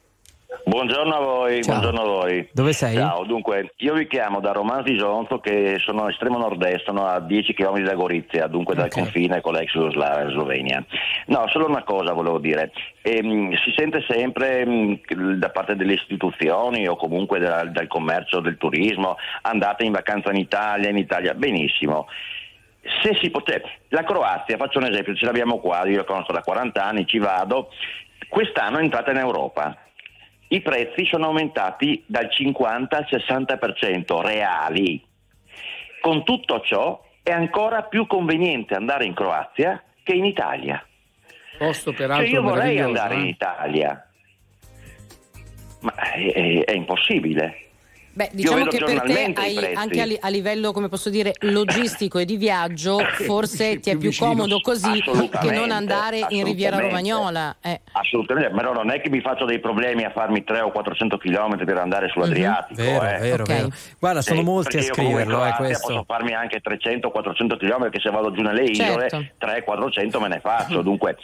Buongiorno 0.63 1.13
a 1.15 1.19
voi, 1.19 1.63
Ciao. 1.63 1.79
buongiorno 1.79 2.01
a 2.01 2.05
voi. 2.21 2.49
Dove 2.51 2.73
sei? 2.73 2.95
Ciao, 2.95 3.23
dunque 3.25 3.73
io 3.77 3.93
vi 3.93 4.07
chiamo 4.07 4.39
da 4.39 4.51
Romano 4.51 4.81
di 4.83 4.97
Zonzo 4.97 5.39
che 5.39 5.77
sono 5.79 6.07
estremo 6.09 6.37
nord-est, 6.37 6.85
sono 6.85 7.05
a 7.05 7.19
10 7.19 7.53
km 7.53 7.79
da 7.83 7.93
Gorizia, 7.93 8.47
dunque 8.47 8.73
dal 8.75 8.85
Ok. 8.85 8.93
confine 8.93 9.41
con 9.41 9.53
l'ex 9.53 9.71
Slovenia. 9.71 10.83
No, 11.27 11.47
solo 11.49 11.67
una 11.67 11.83
cosa 11.83 12.13
volevo 12.13 12.39
dire, 12.39 12.71
Ehm, 13.01 13.53
si 13.63 13.71
sente 13.75 14.03
sempre 14.07 14.61
ehm, 14.61 14.99
da 15.37 15.49
parte 15.49 15.75
delle 15.75 15.93
istituzioni 15.93 16.87
o 16.87 16.95
comunque 16.95 17.37
da- 17.39 17.63
dal 17.65 17.85
commercio, 17.87 18.39
del 18.39 18.57
turismo, 18.57 19.17
andate 19.43 19.83
in 19.83 19.91
vacanza 19.91 20.31
in 20.31 20.37
Italia, 20.37 20.89
in 20.89 20.97
Italia, 20.97 21.33
benissimo. 21.35 22.07
Se 23.03 23.15
si 23.21 23.29
poteva, 23.29 23.67
la 23.89 24.03
Croazia, 24.03 24.57
faccio 24.57 24.79
un 24.79 24.85
esempio, 24.85 25.13
ce 25.15 25.25
l'abbiamo 25.25 25.59
qua, 25.59 25.85
io 25.87 25.97
la 25.97 26.03
conosco 26.03 26.31
da 26.33 26.41
40 26.41 26.83
anni, 26.83 27.05
ci 27.05 27.19
vado, 27.19 27.69
quest'anno 28.27 28.79
è 28.79 28.81
entrata 28.81 29.11
in 29.11 29.17
Europa. 29.17 29.77
I 30.55 30.61
prezzi 30.61 31.05
sono 31.05 31.25
aumentati 31.25 32.01
dal 32.05 32.31
50 32.31 32.97
al 32.97 33.05
60% 33.09 34.21
reali. 34.21 35.03
Con 35.99 36.23
tutto 36.23 36.61
ciò 36.61 37.03
è 37.21 37.31
ancora 37.31 37.83
più 37.83 38.07
conveniente 38.07 38.73
andare 38.73 39.05
in 39.05 39.13
Croazia 39.13 39.83
che 40.01 40.13
in 40.13 40.23
Italia. 40.23 40.81
Posto 41.57 41.91
Cioè 41.91 41.99
peraltro 41.99 42.27
io 42.27 42.41
vorrei 42.41 42.79
andare 42.79 43.15
eh? 43.15 43.19
in 43.19 43.25
Italia, 43.25 44.09
ma 45.81 45.93
è, 45.93 46.31
è- 46.31 46.63
è 46.63 46.73
impossibile. 46.73 47.64
Beh, 48.15 48.29
diciamo 48.31 48.63
che 48.67 48.77
per 48.77 49.01
te 49.01 49.33
hai, 49.35 49.73
anche 49.75 49.99
a, 50.01 50.05
li- 50.05 50.17
a 50.21 50.29
livello, 50.29 50.71
come 50.71 50.87
posso 50.87 51.09
dire, 51.09 51.33
logistico 51.41 52.17
e 52.17 52.23
di 52.23 52.37
viaggio, 52.37 52.97
forse 53.25 53.81
ti 53.81 53.89
è 53.89 53.97
più 53.97 54.03
più 54.09 54.17
comodo 54.17 54.61
così 54.61 55.01
che 55.41 55.51
non 55.51 55.71
andare 55.71 56.25
in 56.29 56.45
Riviera. 56.45 56.79
Romagnola. 56.79 57.57
Eh. 57.61 57.81
Assolutamente, 57.91 58.51
però 58.55 58.71
non 58.71 58.89
è 58.91 59.01
che 59.01 59.09
mi 59.09 59.19
faccio 59.19 59.43
dei 59.45 59.59
problemi 59.59 60.03
a 60.05 60.11
farmi 60.11 60.43
300 60.43 60.67
o 60.69 60.71
400 60.71 61.17
km 61.17 61.65
per 61.65 61.77
andare 61.77 62.07
sull'Adriatico. 62.07 62.81
Vero, 62.81 63.05
eh. 63.05 63.19
vero, 63.19 63.43
vero. 63.43 63.69
Guarda, 63.99 64.21
sono 64.21 64.39
Sì, 64.39 64.45
molti 64.45 64.77
a 64.77 64.81
scriverlo, 64.83 65.45
eh, 65.45 65.53
questo. 65.57 65.87
Posso 65.87 66.03
farmi 66.07 66.33
anche 66.33 66.61
300 66.61 67.09
400 67.09 67.57
km 67.57 67.81
perché 67.81 67.99
se 67.99 68.09
vado 68.11 68.31
giù 68.31 68.41
nelle 68.41 68.63
isole 68.63 69.09
Certo. 69.09 69.25
300-400 69.45 70.21
me 70.21 70.27
ne 70.29 70.39
faccio. 70.39 70.81
Dunque, 70.81 71.17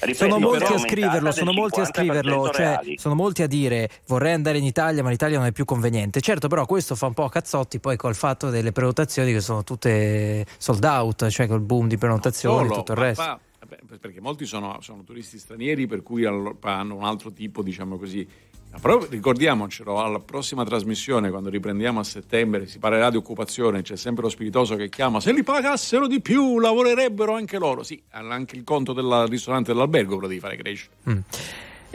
ripeto, 0.00 0.14
Sono 0.14 0.38
molti 0.38 0.64
però 0.64 0.74
a 0.74 0.78
scriverlo, 0.78 1.32
sono 1.32 1.52
molti 1.52 1.80
a 1.80 1.82
50% 1.84 1.86
scriverlo, 1.86 2.44
cioè 2.50 2.56
reali. 2.56 2.98
sono 2.98 3.14
molti 3.14 3.42
a 3.42 3.46
dire 3.46 3.88
vorrei 4.06 4.32
andare 4.32 4.58
in 4.58 4.64
Italia, 4.64 5.02
ma 5.02 5.10
l'Italia 5.10 5.38
non 5.38 5.46
è 5.46 5.52
più 5.52 5.64
conveniente. 5.64 6.20
Certo, 6.20 6.48
però 6.48 6.66
questo 6.66 6.94
fa 6.94 7.06
un 7.06 7.14
po' 7.14 7.24
a 7.24 7.30
cazzotti 7.30 7.80
poi 7.80 7.96
col 7.96 8.14
fatto 8.14 8.50
delle 8.50 8.72
prenotazioni 8.72 9.32
che 9.32 9.40
sono 9.40 9.64
tutte 9.64 10.46
sold 10.58 10.84
out, 10.84 11.28
cioè 11.28 11.46
col 11.46 11.60
boom 11.60 11.88
di 11.88 11.98
prenotazioni 11.98 12.68
e 12.68 12.72
tutto 12.72 12.92
il 12.92 12.98
resto. 12.98 13.22
vabbè, 13.22 13.98
perché 14.00 14.20
molti 14.20 14.46
sono, 14.46 14.78
sono 14.80 15.02
turisti 15.02 15.38
stranieri 15.38 15.86
per 15.86 16.02
cui 16.02 16.24
hanno 16.24 16.94
un 16.94 17.04
altro 17.04 17.32
tipo, 17.32 17.62
diciamo 17.62 17.98
così. 17.98 18.26
Però 18.80 19.04
ricordiamocelo, 19.08 20.00
alla 20.00 20.20
prossima 20.20 20.64
trasmissione, 20.64 21.30
quando 21.30 21.50
riprendiamo 21.50 22.00
a 22.00 22.04
settembre, 22.04 22.66
si 22.66 22.78
parlerà 22.78 23.10
di 23.10 23.16
occupazione, 23.16 23.82
c'è 23.82 23.96
sempre 23.96 24.22
lo 24.22 24.28
spiritoso 24.28 24.76
che 24.76 24.88
chiama, 24.88 25.20
se 25.20 25.32
li 25.32 25.42
pagassero 25.42 26.06
di 26.06 26.20
più 26.20 26.58
lavorerebbero 26.58 27.34
anche 27.34 27.58
loro. 27.58 27.82
Sì, 27.82 28.00
anche 28.10 28.56
il 28.56 28.64
conto 28.64 28.92
del 28.92 29.26
ristorante 29.28 29.72
dell'albergo 29.72 30.18
lo 30.18 30.26
devi 30.26 30.40
fare 30.40 30.56
crescere. 30.56 30.92
Mm. 31.10 31.18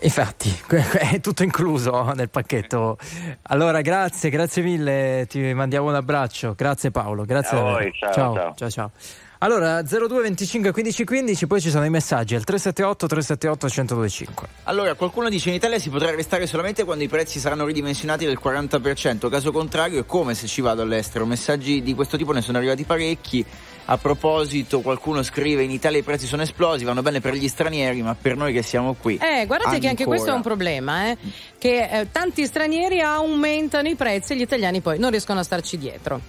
Infatti, 0.02 0.54
è 1.00 1.20
tutto 1.22 1.44
incluso 1.44 2.12
nel 2.14 2.30
pacchetto. 2.30 2.98
Allora, 3.44 3.82
grazie, 3.82 4.30
grazie 4.30 4.62
mille, 4.62 5.26
ti 5.30 5.54
mandiamo 5.54 5.88
un 5.88 5.96
abbraccio. 5.96 6.54
Grazie 6.56 6.92
Paolo, 6.92 7.24
grazie 7.24 7.58
A 7.58 7.62
voi, 7.62 7.92
ciao, 7.94 8.12
ciao, 8.14 8.34
ciao. 8.34 8.54
ciao, 8.56 8.70
ciao. 8.70 8.92
Allora, 9.40 9.82
02 9.82 10.22
25 10.22 10.72
15 10.72 11.04
15, 11.04 11.48
poi 11.48 11.60
ci 11.60 11.70
sono 11.70 11.86
i 11.86 11.90
messaggi 11.90 12.36
al 12.36 12.44
378 12.44 13.08
378 13.08 13.66
1025. 13.66 14.48
Allora, 14.64 14.94
qualcuno 14.94 15.28
dice 15.28 15.50
in 15.50 15.56
Italia 15.56 15.78
si 15.78 15.90
potrà 15.90 16.14
restare 16.16 16.48
solamente 16.48 16.84
quando 16.86 17.04
i 17.04 17.10
prezzi 17.10 17.40
saranno 17.40 17.66
ridimensionati 17.66 18.26
del 18.26 18.40
40%, 18.42 19.30
caso 19.30 19.52
contrario 19.52 20.00
è 20.00 20.06
come 20.06 20.34
se 20.36 20.48
ci 20.48 20.62
vado 20.62 20.84
all'estero. 20.84 21.26
Messaggi 21.26 21.82
di 21.82 21.94
questo 21.94 22.16
tipo 22.18 22.32
ne 22.32 22.42
sono 22.42 22.58
arrivati 22.58 22.84
parecchi. 22.84 23.46
A 23.88 23.98
proposito, 23.98 24.82
qualcuno 24.82 25.22
scrive 25.22 25.62
in 25.62 25.70
Italia 25.70 26.00
i 26.00 26.04
prezzi 26.04 26.26
sono 26.26 26.42
esplosi, 26.42 26.84
vanno 26.84 27.04
bene 27.04 27.22
per 27.22 27.36
gli 27.36 27.48
stranieri, 27.48 28.02
ma 28.02 28.16
per 28.20 28.36
noi 28.36 28.52
che 28.52 28.64
siamo 28.64 28.96
qui. 29.00 29.20
Eh, 29.22 29.46
guardate 29.46 29.78
che 29.78 29.88
anche 29.88 30.04
ancora. 30.04 30.08
questo 30.08 30.30
è 30.32 30.34
un 30.34 30.42
problema, 30.42 31.12
eh, 31.12 31.18
che 31.60 31.88
eh, 31.92 32.12
tanti 32.12 32.48
stranieri 32.48 33.02
aumentano 33.02 33.88
i 33.88 33.94
prezzi 33.94 34.34
e 34.34 34.38
gli 34.38 34.42
italiani 34.42 34.82
poi 34.82 34.98
non 34.98 35.12
riescono 35.12 35.40
a 35.40 35.44
starci 35.44 35.78
dietro. 35.78 36.20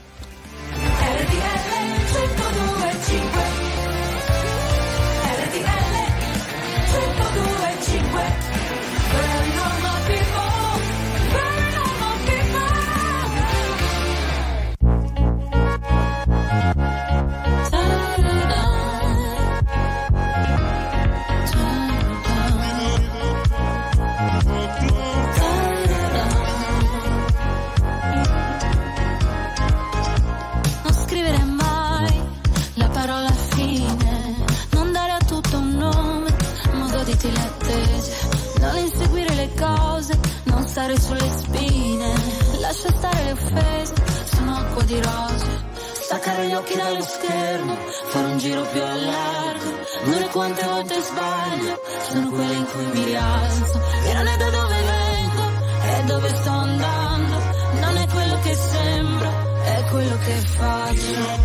stare 40.77 41.01
sulle 41.01 41.31
spine, 41.31 42.13
lascia 42.61 42.91
stare 42.91 43.25
le 43.25 43.33
offese, 43.33 43.95
sono 44.27 44.57
acqua 44.57 44.83
di 44.83 45.01
rose. 45.01 45.65
Staccare 46.03 46.49
gli 46.49 46.53
occhi 46.53 46.77
dallo 46.77 47.01
schermo, 47.01 47.75
fare 48.09 48.27
un 48.27 48.37
giro 48.37 48.61
più 48.61 48.83
a 48.83 48.95
non 50.05 50.23
è 50.23 50.29
quante 50.29 50.67
volte 50.67 51.01
sbaglio, 51.01 51.81
sono 52.11 52.29
quelle 52.29 52.53
in 52.53 52.67
cui 52.67 52.85
mi 52.93 53.05
rialzo. 53.05 53.81
E 54.05 54.13
non 54.13 54.27
è 54.27 54.37
da 54.37 54.51
dove 54.51 54.83
vengo, 54.83 55.45
è 55.81 56.03
dove 56.05 56.29
sto 56.29 56.51
andando, 56.51 57.39
non 57.81 57.97
è 57.97 58.07
quello 58.09 58.39
che 58.41 58.55
sembra, 58.55 59.33
è 59.63 59.83
quello 59.91 60.19
che 60.19 60.35
faccio. 60.35 61.45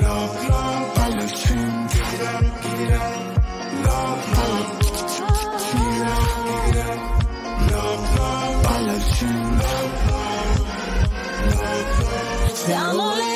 Love, 0.00 0.48
love, 0.48 1.16
love, 1.16 1.34
Siamo 12.66 13.14
le 13.14 13.35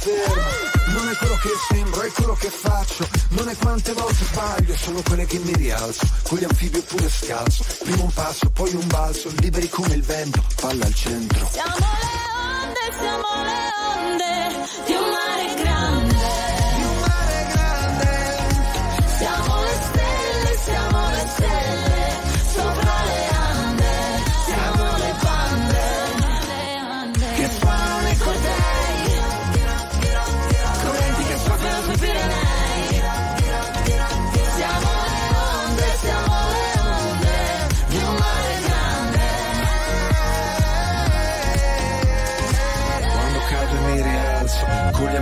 fermo. 0.00 0.98
Non 0.98 1.08
è 1.08 1.16
quello 1.16 1.36
che 1.36 1.50
sembro, 1.68 2.00
è 2.02 2.10
quello 2.12 2.34
che 2.34 2.50
faccio. 2.50 3.08
Non 3.30 3.48
è 3.48 3.56
quante 3.56 3.92
volte 3.92 4.24
sbaglio, 4.24 4.76
sono 4.76 5.02
quelle 5.02 5.26
che 5.26 5.38
mi 5.38 5.52
rialzo. 5.54 6.06
Con 6.22 6.38
gli 6.38 6.44
anfibi 6.44 6.78
oppure 6.78 7.08
scalzo. 7.08 7.64
Prima 7.84 8.02
un 8.02 8.12
passo, 8.12 8.50
poi 8.50 8.74
un 8.74 8.86
balzo, 8.86 9.30
liberi 9.40 9.68
come 9.68 9.94
il 9.94 10.02
vento, 10.02 10.42
palla 10.60 10.86
al 10.86 10.94
centro. 10.94 11.48
Siamo 11.52 11.76
le 11.76 11.84
onde, 12.62 12.96
siamo 12.98 13.42
le 13.42 13.70
onde 13.94 14.68
di 14.86 14.92
un 14.92 15.08
mare 15.10 15.54
grande. 15.62 16.19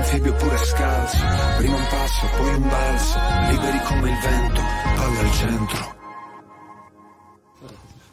Anfibi 0.08 0.28
oppure 0.30 0.56
scalzo. 0.56 1.18
Prima 1.58 1.76
un 1.76 1.86
passo, 1.90 2.26
poi 2.36 2.54
un 2.54 2.68
balzo, 2.68 3.18
liberi 3.50 3.80
come 3.84 4.10
il 4.10 4.18
vento, 4.18 4.60
palla 4.96 5.20
al 5.20 5.32
centro. 5.32 5.97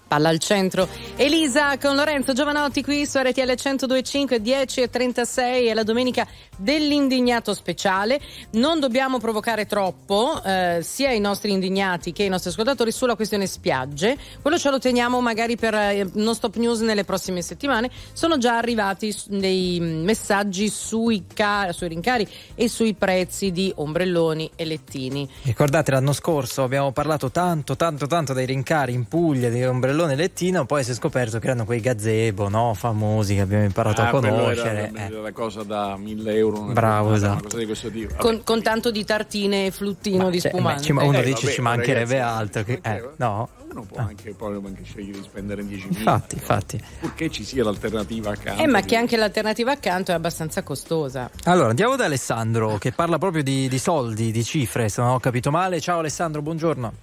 Palla 0.07 0.30
al 0.30 0.38
centro. 0.38 0.88
Elisa 1.15 1.77
con 1.80 1.95
Lorenzo 1.95 2.34
Giovanotti 2.34 2.84
qui 2.84 3.07
su 3.07 3.18
RTL 3.18 3.41
1025 3.41 4.40
10 4.40 4.82
e 4.82 4.90
36 4.90 5.65
è 5.65 5.73
la 5.73 5.82
domenica 5.82 6.27
dell'indignato 6.57 7.56
speciale. 7.56 8.22
Non 8.52 8.80
dobbiamo 8.80 9.18
provocare 9.18 9.65
troppo 9.65 10.41
eh, 10.44 10.80
sia 10.84 11.11
i 11.11 11.19
nostri 11.19 11.52
indignati 11.52 12.11
che 12.11 12.23
i 12.23 12.30
nostri 12.30 12.52
ascoltatori 12.52 12.91
sulla 12.91 13.15
questione 13.15 13.48
spiagge. 13.48 14.15
Quello 14.41 14.60
ce 14.60 14.69
lo 14.69 14.77
teniamo 14.77 15.19
magari 15.22 15.57
per 15.57 15.73
eh, 15.73 16.07
non 16.14 16.36
stop 16.36 16.56
news 16.57 16.82
nelle 16.82 17.03
prossime 17.03 17.41
settimane. 17.41 17.90
Sono 18.14 18.38
già 18.38 18.57
arrivati 18.57 19.14
dei 19.27 19.80
messaggi 19.80 20.69
sui, 20.69 21.26
ca- 21.34 21.72
sui 21.72 21.88
rincari 21.88 22.27
e 22.53 22.69
sui 22.69 22.94
prezzi 22.94 23.52
di 23.52 23.73
ombrelloni 23.76 24.52
e 24.56 24.65
lettini. 24.65 25.27
Ricordate 25.41 25.91
l'anno 25.91 26.14
scorso 26.14 26.61
abbiamo 26.61 26.91
parlato 26.91 27.32
tanto 27.32 27.76
tanto 27.76 28.06
tanto 28.06 28.34
dei 28.34 28.45
rincari 28.45 28.94
in 28.94 29.07
Puglia 29.07 29.49
di 29.49 29.64
ombrellone 29.64 29.95
e 30.04 30.16
lettino, 30.16 30.66
poi 30.66 30.84
si 30.84 30.92
è 30.92 30.94
scoperto 30.94 31.40
che 31.40 31.46
erano 31.48 31.66
quei 31.66 31.80
gazebo, 31.80 32.50
no? 32.50 32.74
famosi 32.74 33.36
che 33.36 33.42
abbiamo 33.42 33.64
imparato 33.64 34.02
Ah, 34.02 34.08
a 34.08 34.10
conoscere. 34.12 34.90
Era, 34.90 35.04
eh. 35.04 35.06
era 35.12 35.22
la 35.22 35.32
cosa 35.32 35.64
da 35.64 35.96
1000 35.98 36.34
euro. 36.36 36.62
Bravo, 36.62 37.14
esatto. 37.14 37.44
cosa 37.44 37.58
di 37.58 37.66
questo 37.66 37.90
tipo. 37.90 38.10
Vabbè. 38.16 38.22
Con, 38.22 38.42
con 38.44 38.62
tanto 38.62 38.92
di 38.92 39.04
tartine 39.06 39.68
e 39.68 39.72
fluttino 39.72 40.30
di 40.30 40.40
Cioè, 40.42 40.52
spumante. 40.52 40.84
ci- 40.84 40.92
uno 40.92 41.02
Eh, 41.14 41.24
dice 41.24 41.42
vabbè, 41.42 41.54
ci 41.54 41.62
ma 41.62 41.70
mancherebbe 41.76 42.18
ragazzi, 42.20 42.38
altro. 42.40 42.64
Che, 42.64 42.80
eh, 42.84 43.10
no? 43.18 43.50
Uno 43.72 43.84
può 43.84 43.98
anche, 44.00 44.34
poi 44.34 44.56
anche 44.56 44.84
scegliere 44.84 45.18
di 45.20 45.24
spendere 45.24 45.62
10.000. 45.64 45.88
Infatti, 45.98 46.36
infatti. 46.36 46.82
Purché 47.00 47.30
ci 47.30 47.44
sia 47.44 47.64
l'alternativa 47.64 48.32
accanto. 48.32 48.62
Eh, 48.62 48.68
ma 48.68 48.82
che 48.82 48.96
anche 48.96 49.18
l'alternativa 49.18 49.72
accanto 49.72 50.12
è 50.12 50.14
abbastanza 50.14 50.64
costosa. 50.64 51.30
Allora, 51.44 51.70
andiamo 51.70 51.96
da 51.98 52.06
Alessandro 52.06 52.78
che 52.78 52.92
parla 52.94 53.18
proprio 53.18 53.44
di, 53.44 53.68
di 53.68 53.78
soldi, 53.80 54.32
di 54.32 54.44
cifre, 54.46 54.88
se 54.88 55.02
non 55.02 55.12
ho 55.12 55.20
capito 55.20 55.52
male. 55.52 55.82
Ciao 55.82 56.00
Alessandro, 56.00 56.42
buongiorno. 56.42 56.94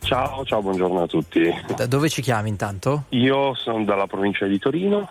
Ciao, 0.00 0.44
ciao, 0.44 0.60
buongiorno 0.62 1.02
a 1.02 1.06
tutti. 1.06 1.52
Da 1.76 1.86
dove 1.86 2.08
ci 2.08 2.22
chiami 2.22 2.48
intanto? 2.48 3.04
Io 3.10 3.54
sono 3.54 3.84
dalla 3.84 4.06
provincia 4.06 4.46
di 4.46 4.58
Torino 4.58 5.08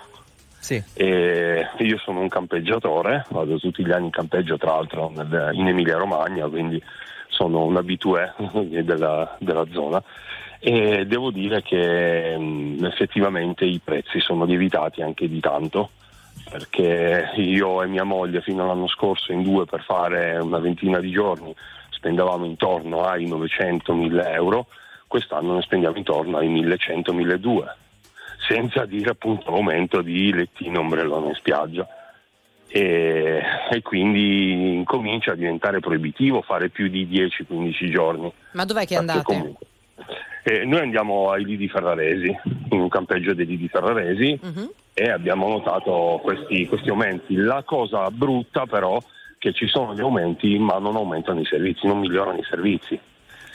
Sì. 0.59 0.81
e 0.93 1.65
io 1.77 1.97
sono 1.99 2.19
un 2.19 2.27
campeggiatore, 2.27 3.25
vado 3.29 3.57
tutti 3.59 3.85
gli 3.85 3.91
anni 3.91 4.05
in 4.05 4.11
campeggio 4.11 4.57
tra 4.57 4.71
l'altro 4.73 5.11
nel- 5.15 5.51
in 5.53 5.67
Emilia 5.67 5.97
Romagna, 5.97 6.47
quindi 6.47 6.81
sono 7.29 7.63
un 7.63 7.77
abitué 7.77 8.33
della, 8.83 9.35
della 9.39 9.65
zona 9.71 10.01
e 10.59 11.05
devo 11.05 11.31
dire 11.31 11.61
che 11.61 12.37
mh, 12.37 12.83
effettivamente 12.83 13.63
i 13.65 13.79
prezzi 13.81 14.19
sono 14.19 14.43
lievitati 14.43 15.01
anche 15.01 15.29
di 15.29 15.39
tanto 15.39 15.91
perché 16.49 17.31
io 17.35 17.81
e 17.83 17.87
mia 17.87 18.03
moglie 18.03 18.41
fino 18.41 18.63
all'anno 18.63 18.87
scorso 18.87 19.31
in 19.31 19.43
due 19.43 19.65
per 19.65 19.83
fare 19.83 20.37
una 20.37 20.57
ventina 20.59 20.99
di 20.99 21.11
giorni 21.11 21.53
spendevamo 21.99 22.45
intorno 22.45 23.03
ai 23.03 23.27
900-1000 23.27 24.31
euro, 24.33 24.67
quest'anno 25.05 25.55
ne 25.55 25.61
spendiamo 25.61 25.97
intorno 25.97 26.37
ai 26.37 26.47
1100-1200, 26.47 27.63
senza 28.47 28.85
dire 28.85 29.09
appunto 29.11 29.51
l'aumento 29.51 30.01
di 30.01 30.31
lettino 30.33 30.79
ombrellone 30.79 31.27
in 31.27 31.33
spiaggia. 31.35 31.85
E, 32.71 33.41
e 33.71 33.81
quindi 33.81 34.75
incomincia 34.75 35.31
a 35.31 35.35
diventare 35.35 35.79
proibitivo 35.79 36.41
fare 36.43 36.69
più 36.69 36.87
di 36.87 37.05
10-15 37.07 37.89
giorni. 37.91 38.31
Ma 38.51 38.63
dov'è 38.63 38.85
che 38.85 38.95
andate? 38.95 39.23
comunque- 39.23 39.65
Eh, 40.43 40.63
noi 40.65 40.79
andiamo 40.81 41.31
ai 41.31 41.43
Lidi 41.43 41.67
Ferraresi, 41.67 42.33
in 42.69 42.79
un 42.79 42.87
campeggio 42.87 43.33
dei 43.33 43.45
Lidi 43.45 43.67
Ferraresi 43.67 44.39
e 44.93 45.09
abbiamo 45.09 45.49
notato 45.49 46.19
questi, 46.23 46.65
questi 46.67 46.89
aumenti. 46.89 47.35
La 47.35 47.63
cosa 47.63 48.09
brutta 48.09 48.65
però 48.65 48.97
è 48.97 49.01
che 49.39 49.53
ci 49.53 49.67
sono 49.67 49.95
gli 49.95 50.01
aumenti 50.01 50.59
ma 50.59 50.77
non 50.77 50.95
aumentano 50.95 51.39
i 51.39 51.45
servizi, 51.45 51.87
non 51.87 51.99
migliorano 51.99 52.37
i 52.37 52.43
servizi. 52.43 52.99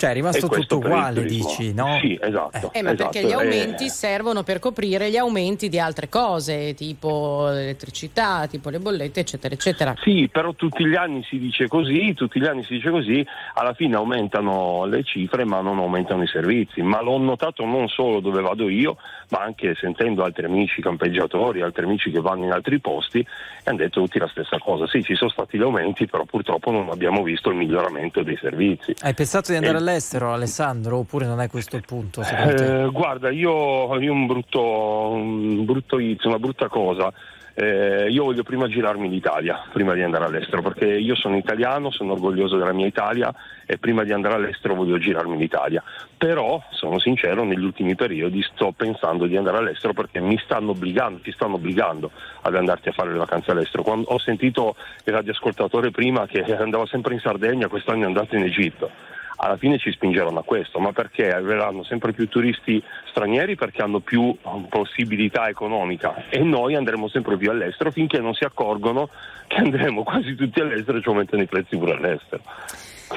Cioè 0.04 0.10
è 0.12 0.14
rimasto 0.14 0.46
E 0.46 0.60
tutto 0.60 0.76
uguale, 0.76 1.24
dici, 1.24 1.72
no? 1.72 1.98
Sì, 2.00 2.18
esatto. 2.20 2.70
Eh, 2.74 2.82
ma 2.82 2.94
perché 2.94 3.20
esatto. 3.20 3.26
gli 3.26 3.30
Eh, 3.30 3.42
aumenti 3.42 3.88
servono 3.88 4.42
per 4.42 4.58
coprire 4.58 5.10
gli 5.10 5.16
aumenti 5.16 5.68
di 5.70 5.78
altre 5.78 6.08
cose, 6.08 6.74
tipo 6.74 7.46
l'elettricità, 7.48 8.46
tipo 8.46 8.68
le 8.68 8.80
bollette, 8.80 9.20
eccetera, 9.20 9.54
eccetera. 9.54 9.94
Sì, 10.02 10.28
però 10.30 10.52
tutti 10.52 10.84
gli 10.86 10.94
anni 10.94 11.22
si 11.24 11.38
dice 11.38 11.68
così, 11.68 12.12
tutti 12.14 12.38
gli 12.38 12.46
anni 12.46 12.62
si 12.64 12.74
dice 12.74 12.90
così, 12.90 13.24
alla 13.54 13.72
fine 13.72 13.96
aumentano 13.96 14.84
le 14.84 15.02
cifre 15.04 15.44
ma 15.44 15.60
non 15.60 15.78
aumentano 15.78 16.22
i 16.22 16.26
servizi, 16.28 16.82
ma 16.82 17.00
l'ho 17.00 17.16
notato 17.18 17.64
non 17.64 17.88
solo 17.88 18.20
dove 18.20 18.42
vado 18.42 18.68
io, 18.68 18.96
ma 19.30 19.38
anche 19.40 19.74
sentendo 19.80 20.22
altri 20.22 20.44
amici 20.44 20.82
campeggiatori, 20.82 21.62
altri 21.62 21.84
amici 21.84 22.10
che 22.10 22.20
vanno 22.20 22.44
in 22.44 22.52
altri 22.52 22.78
posti 22.78 23.20
e 23.20 23.26
hanno 23.64 23.78
detto 23.78 24.00
tutti 24.02 24.18
la 24.18 24.28
stessa 24.28 24.58
cosa, 24.58 24.86
sì 24.86 25.02
ci 25.02 25.14
sono 25.14 25.30
stati 25.30 25.56
gli 25.56 25.62
aumenti 25.62 26.06
però 26.06 26.24
purtroppo 26.24 26.70
non 26.70 26.90
abbiamo 26.90 27.22
visto 27.22 27.48
il 27.50 27.56
miglioramento 27.56 28.22
dei 28.22 28.36
servizi. 28.40 28.94
Hai 29.00 29.14
pensato 29.14 29.50
di 29.50 29.56
andare 29.56 29.78
Eh, 29.78 29.80
all'estero, 29.94 30.32
Alessandro, 30.32 30.98
oppure 30.98 31.26
non 31.26 31.40
è 31.40 31.48
questo 31.48 31.76
il 31.76 31.84
punto? 31.86 32.22
Eh, 32.22 32.88
guarda, 32.90 33.30
io, 33.30 33.96
io 34.00 34.12
un 34.12 34.26
brutto, 34.26 34.60
un 34.60 35.64
brutto 35.64 35.98
izzo, 35.98 36.28
una 36.28 36.38
brutta 36.38 36.68
cosa. 36.68 37.12
Eh, 37.56 38.08
io 38.10 38.24
voglio 38.24 38.42
prima 38.42 38.66
girarmi 38.66 39.08
l'Italia, 39.08 39.62
prima 39.72 39.94
di 39.94 40.02
andare 40.02 40.24
all'estero, 40.24 40.60
perché 40.60 40.86
io 40.86 41.14
sono 41.14 41.36
italiano, 41.36 41.92
sono 41.92 42.14
orgoglioso 42.14 42.56
della 42.56 42.72
mia 42.72 42.86
Italia 42.86 43.32
e 43.64 43.78
prima 43.78 44.02
di 44.02 44.12
andare 44.12 44.34
all'estero 44.34 44.74
voglio 44.74 44.98
girarmi 44.98 45.36
l'Italia. 45.36 45.80
Però, 46.18 46.60
sono 46.70 46.98
sincero, 46.98 47.44
negli 47.44 47.62
ultimi 47.62 47.94
periodi 47.94 48.42
sto 48.42 48.72
pensando 48.76 49.26
di 49.26 49.36
andare 49.36 49.58
all'estero 49.58 49.92
perché 49.92 50.18
mi 50.18 50.36
stanno 50.42 50.72
obbligando, 50.72 51.20
ti 51.20 51.30
stanno 51.30 51.54
obbligando 51.54 52.10
ad 52.40 52.56
andarti 52.56 52.88
a 52.88 52.92
fare 52.92 53.12
le 53.12 53.18
vacanze 53.18 53.52
all'estero. 53.52 53.84
Quando 53.84 54.08
ho 54.08 54.18
sentito 54.18 54.74
il 55.04 55.12
radioascoltatore 55.12 55.92
prima 55.92 56.26
che 56.26 56.42
andava 56.56 56.86
sempre 56.86 57.14
in 57.14 57.20
Sardegna, 57.20 57.68
quest'anno 57.68 58.02
è 58.02 58.06
andato 58.06 58.34
in 58.34 58.42
Egitto 58.42 59.12
alla 59.44 59.58
fine 59.58 59.78
ci 59.78 59.92
spingeranno 59.92 60.38
a 60.38 60.42
questo, 60.42 60.78
ma 60.78 60.92
perché 60.92 61.30
arriveranno 61.30 61.84
sempre 61.84 62.12
più 62.12 62.28
turisti 62.28 62.82
stranieri 63.10 63.56
perché 63.56 63.82
hanno 63.82 64.00
più 64.00 64.34
um, 64.42 64.64
possibilità 64.68 65.48
economica 65.48 66.28
e 66.30 66.38
noi 66.38 66.74
andremo 66.74 67.08
sempre 67.08 67.36
più 67.36 67.50
all'estero 67.50 67.90
finché 67.90 68.18
non 68.20 68.32
si 68.32 68.44
accorgono 68.44 69.10
che 69.46 69.56
andremo 69.56 70.02
quasi 70.02 70.34
tutti 70.34 70.60
all'estero 70.60 70.98
e 70.98 71.02
ci 71.02 71.08
aumentano 71.08 71.42
i 71.42 71.46
prezzi 71.46 71.76
pure 71.76 71.92
all'estero. 71.92 72.42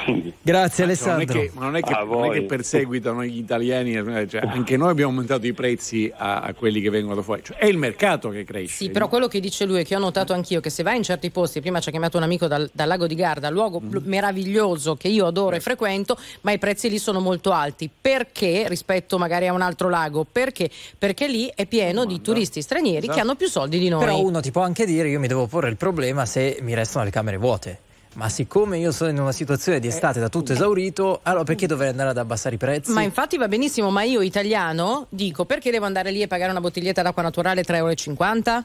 Quindi, 0.04 0.34
Grazie 0.42 0.86
Non 0.86 0.94
è 0.94 0.96
Alessandro. 0.98 1.40
che, 1.40 1.52
ma 1.54 1.64
non 1.66 1.76
è 1.76 1.82
che, 1.82 1.94
non 2.06 2.26
è 2.26 2.30
che 2.32 2.44
perseguitano 2.44 3.24
gli 3.24 3.38
italiani, 3.38 3.96
eh, 3.96 4.28
cioè, 4.28 4.42
anche 4.46 4.78
noi 4.78 4.90
abbiamo 4.90 5.12
aumentato 5.12 5.46
i 5.48 5.54
prezzi 5.54 6.12
a, 6.16 6.40
a 6.42 6.54
quelli 6.54 6.82
che 6.82 6.90
vengono 6.90 7.16
da 7.16 7.22
fuori. 7.22 7.42
Cioè, 7.44 7.58
è 7.58 7.66
il 7.66 7.78
mercato 7.78 8.30
che 8.30 8.44
cresce. 8.44 8.76
Sì, 8.76 8.90
però 8.90 9.08
quello 9.08 9.28
che 9.28 9.40
dice 9.40 9.66
lui 9.66 9.80
e 9.80 9.84
che 9.84 9.96
ho 9.96 10.00
notato 10.00 10.34
anch'io, 10.34 10.60
che 10.60 10.70
se 10.70 10.84
vai 10.84 10.98
in 10.98 11.04
certi 11.04 11.30
posti, 11.30 11.60
prima 11.62 11.80
ci 11.80 11.90
ha 11.90 11.92
chiamato 11.92 12.18
un 12.18 12.24
amico 12.24 12.48
dal, 12.48 12.70
dal 12.74 12.88
lago 12.88 13.08
di 13.08 13.16
Garda, 13.16 13.50
luogo 13.50 13.80
blu- 13.80 14.04
meraviglioso 14.06 14.96
che 14.96 15.08
io 15.08 15.26
adoro 15.26 15.56
e 15.56 15.60
frequento, 15.60 16.18
ma 16.42 16.52
i 16.52 16.58
prezzi 16.58 16.90
lì 16.90 16.98
sono 17.00 17.20
molto 17.20 17.52
alti. 17.52 17.90
Perché 18.02 18.66
rispetto 18.68 19.18
magari 19.18 19.48
a 19.48 19.54
un 19.54 19.62
altro 19.62 19.90
lago? 19.90 20.26
Perché? 20.30 20.70
Perché 20.98 21.28
lì 21.28 21.52
è 21.54 21.66
pieno 21.66 22.06
di 22.06 22.22
turisti 22.22 22.62
stranieri 22.62 22.98
Esatto. 23.00 23.14
che 23.14 23.20
hanno 23.22 23.36
più 23.36 23.48
soldi 23.48 23.80
di 23.80 23.90
noi. 23.90 24.00
Però 24.04 24.22
uno 24.22 24.40
ti 24.42 24.52
può 24.52 24.62
anche 24.62 24.86
dire 24.86 25.10
io 25.10 25.20
mi 25.20 25.28
devo 25.28 25.48
porre 25.48 25.70
il 25.70 25.78
problema 25.78 26.26
se 26.26 26.58
mi 26.62 26.74
restano 26.74 27.06
le 27.06 27.12
camere 27.12 27.38
vuote. 27.38 27.80
Ma 28.18 28.30
siccome 28.30 28.80
io 28.80 28.92
sono 28.92 29.12
in 29.12 29.20
una 29.20 29.32
situazione 29.32 29.80
di 29.80 29.86
estate 29.86 30.20
da 30.20 30.28
tutto 30.28 30.52
esaurito, 30.52 31.20
allora 31.22 31.44
perché 31.44 31.68
dovrei 31.68 31.90
andare 31.90 32.10
ad 32.10 32.18
abbassare 32.18 32.56
i 32.56 32.58
prezzi? 32.58 32.92
Ma 32.92 33.04
infatti 33.04 33.38
va 33.38 33.48
benissimo, 33.48 33.92
ma 33.92 34.02
io 34.02 34.22
italiano 34.22 35.06
dico 35.10 35.46
perché 35.46 35.70
devo 35.70 35.86
andare 35.86 36.10
lì 36.10 36.24
e 36.24 36.28
pagare 36.28 36.50
una 36.50 36.60
bottiglietta 36.60 37.04
d'acqua 37.04 37.22
naturale 37.22 37.62
3,50 37.62 37.76
euro? 37.76 38.64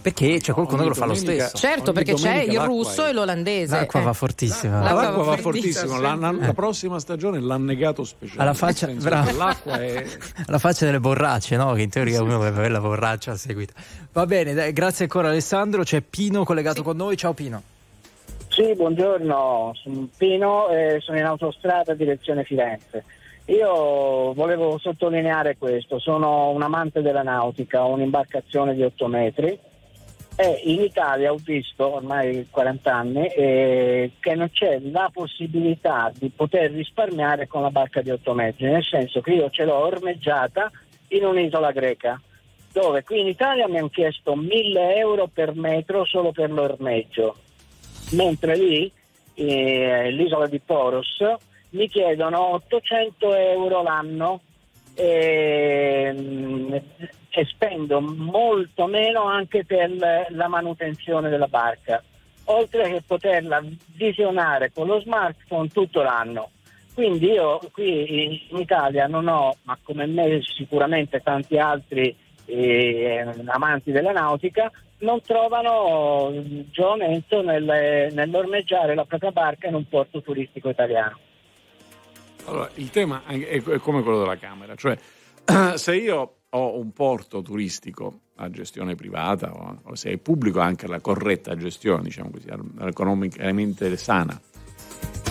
Perché 0.00 0.38
c'è 0.38 0.52
qualcuno 0.52 0.82
che 0.82 0.88
lo 0.88 0.94
fa 0.94 1.06
lo 1.06 1.14
stesso. 1.14 1.56
Certo, 1.56 1.90
Ogni 1.90 2.04
perché 2.04 2.14
c'è 2.14 2.42
il 2.42 2.60
russo 2.60 3.04
è- 3.04 3.08
e 3.08 3.12
l'olandese. 3.12 3.74
L'acqua 3.74 4.00
eh. 4.00 4.04
va 4.04 4.12
fortissima. 4.12 4.80
L'acqua 4.80 5.02
L'acqua 5.02 5.22
va 5.24 5.36
fortissimo. 5.36 6.00
La, 6.00 6.14
la- 6.14 6.32
la 6.32 6.52
prossima 6.52 7.00
stagione 7.00 7.40
l'annegato 7.40 8.04
speciale. 8.04 8.40
Alla 8.40 8.54
faccia, 8.54 8.86
è. 8.86 10.06
Alla 10.46 10.58
faccia 10.58 10.84
delle 10.84 11.00
borracce, 11.00 11.56
no? 11.56 11.72
Che 11.72 11.82
in 11.82 11.90
teoria 11.90 12.22
uno 12.22 12.38
deve 12.38 12.48
avere 12.48 12.68
la 12.68 12.80
borraccia 12.80 13.32
a 13.32 13.36
seguito. 13.36 13.72
Va 14.12 14.26
bene, 14.26 14.54
dai, 14.54 14.72
grazie 14.72 15.04
ancora 15.04 15.28
Alessandro. 15.28 15.82
C'è 15.82 16.00
Pino 16.00 16.44
collegato 16.44 16.84
con 16.84 16.96
noi. 16.96 17.16
Ciao 17.16 17.32
Pino. 17.32 17.62
Sì, 18.54 18.72
buongiorno, 18.76 19.72
sono 19.74 20.08
Pino 20.16 20.68
e 20.68 20.98
sono 21.00 21.18
in 21.18 21.24
autostrada 21.24 21.92
direzione 21.92 22.44
Firenze. 22.44 23.04
Io 23.46 24.32
volevo 24.32 24.78
sottolineare 24.78 25.56
questo, 25.58 25.98
sono 25.98 26.50
un 26.50 26.62
amante 26.62 27.02
della 27.02 27.24
nautica, 27.24 27.84
ho 27.84 27.92
un'imbarcazione 27.94 28.76
di 28.76 28.84
8 28.84 29.08
metri 29.08 29.58
e 30.36 30.60
in 30.66 30.82
Italia 30.82 31.32
ho 31.32 31.36
visto 31.44 31.96
ormai 31.96 32.46
40 32.48 32.94
anni 32.94 33.26
eh, 33.26 34.12
che 34.20 34.34
non 34.36 34.48
c'è 34.52 34.78
la 34.82 35.10
possibilità 35.12 36.12
di 36.16 36.30
poter 36.30 36.70
risparmiare 36.70 37.48
con 37.48 37.60
la 37.60 37.70
barca 37.70 38.02
di 38.02 38.10
8 38.10 38.34
metri, 38.34 38.70
nel 38.70 38.84
senso 38.84 39.20
che 39.20 39.32
io 39.32 39.50
ce 39.50 39.64
l'ho 39.64 39.78
ormeggiata 39.84 40.70
in 41.08 41.24
un'isola 41.24 41.72
greca 41.72 42.20
dove 42.72 43.02
qui 43.02 43.18
in 43.18 43.26
Italia 43.26 43.66
mi 43.66 43.78
hanno 43.78 43.88
chiesto 43.88 44.36
1000 44.36 44.96
euro 44.96 45.26
per 45.26 45.56
metro 45.56 46.04
solo 46.04 46.30
per 46.30 46.52
l'ormeggio 46.52 47.34
mentre 48.14 48.56
lì, 48.56 48.90
eh, 49.34 50.10
l'isola 50.10 50.46
di 50.46 50.60
Poros, 50.60 51.22
mi 51.70 51.88
chiedono 51.88 52.54
800 52.54 53.34
euro 53.34 53.82
l'anno 53.82 54.40
e, 54.94 56.82
e 57.30 57.44
spendo 57.46 58.00
molto 58.00 58.86
meno 58.86 59.24
anche 59.24 59.64
per 59.64 59.90
la 60.30 60.48
manutenzione 60.48 61.28
della 61.28 61.48
barca, 61.48 62.02
oltre 62.44 62.90
che 62.90 63.02
poterla 63.04 63.62
visionare 63.94 64.70
con 64.72 64.86
lo 64.86 65.00
smartphone 65.00 65.68
tutto 65.68 66.02
l'anno. 66.02 66.50
Quindi 66.94 67.32
io 67.32 67.58
qui 67.72 68.48
in 68.50 68.58
Italia 68.58 69.08
non 69.08 69.26
ho, 69.26 69.56
ma 69.62 69.76
come 69.82 70.06
me 70.06 70.40
sicuramente 70.42 71.20
tanti 71.20 71.58
altri 71.58 72.14
eh, 72.46 73.24
amanti 73.46 73.92
della 73.92 74.12
nautica, 74.12 74.70
non 74.98 75.20
trovano 75.20 76.32
giovamento 76.70 77.42
nel- 77.42 78.12
nell'ormeggiare 78.12 78.94
la 78.94 79.04
propria 79.04 79.30
barca 79.30 79.68
in 79.68 79.74
un 79.74 79.88
porto 79.88 80.22
turistico 80.22 80.68
italiano. 80.68 81.18
Allora, 82.46 82.70
il 82.74 82.90
tema 82.90 83.22
è, 83.26 83.62
come 83.78 84.02
quello 84.02 84.20
della 84.20 84.36
Camera, 84.36 84.74
cioè 84.74 84.96
se 85.74 85.96
io 85.96 86.36
ho 86.50 86.78
un 86.78 86.92
porto 86.92 87.42
turistico 87.42 88.20
a 88.36 88.50
gestione 88.50 88.94
privata 88.94 89.52
o, 89.52 89.94
se 89.94 90.10
è 90.10 90.16
pubblico 90.18 90.60
anche 90.60 90.86
la 90.86 91.00
corretta 91.00 91.56
gestione, 91.56 92.04
diciamo 92.04 92.30
così, 92.30 92.48
economicamente 92.80 93.96
sana, 93.96 94.38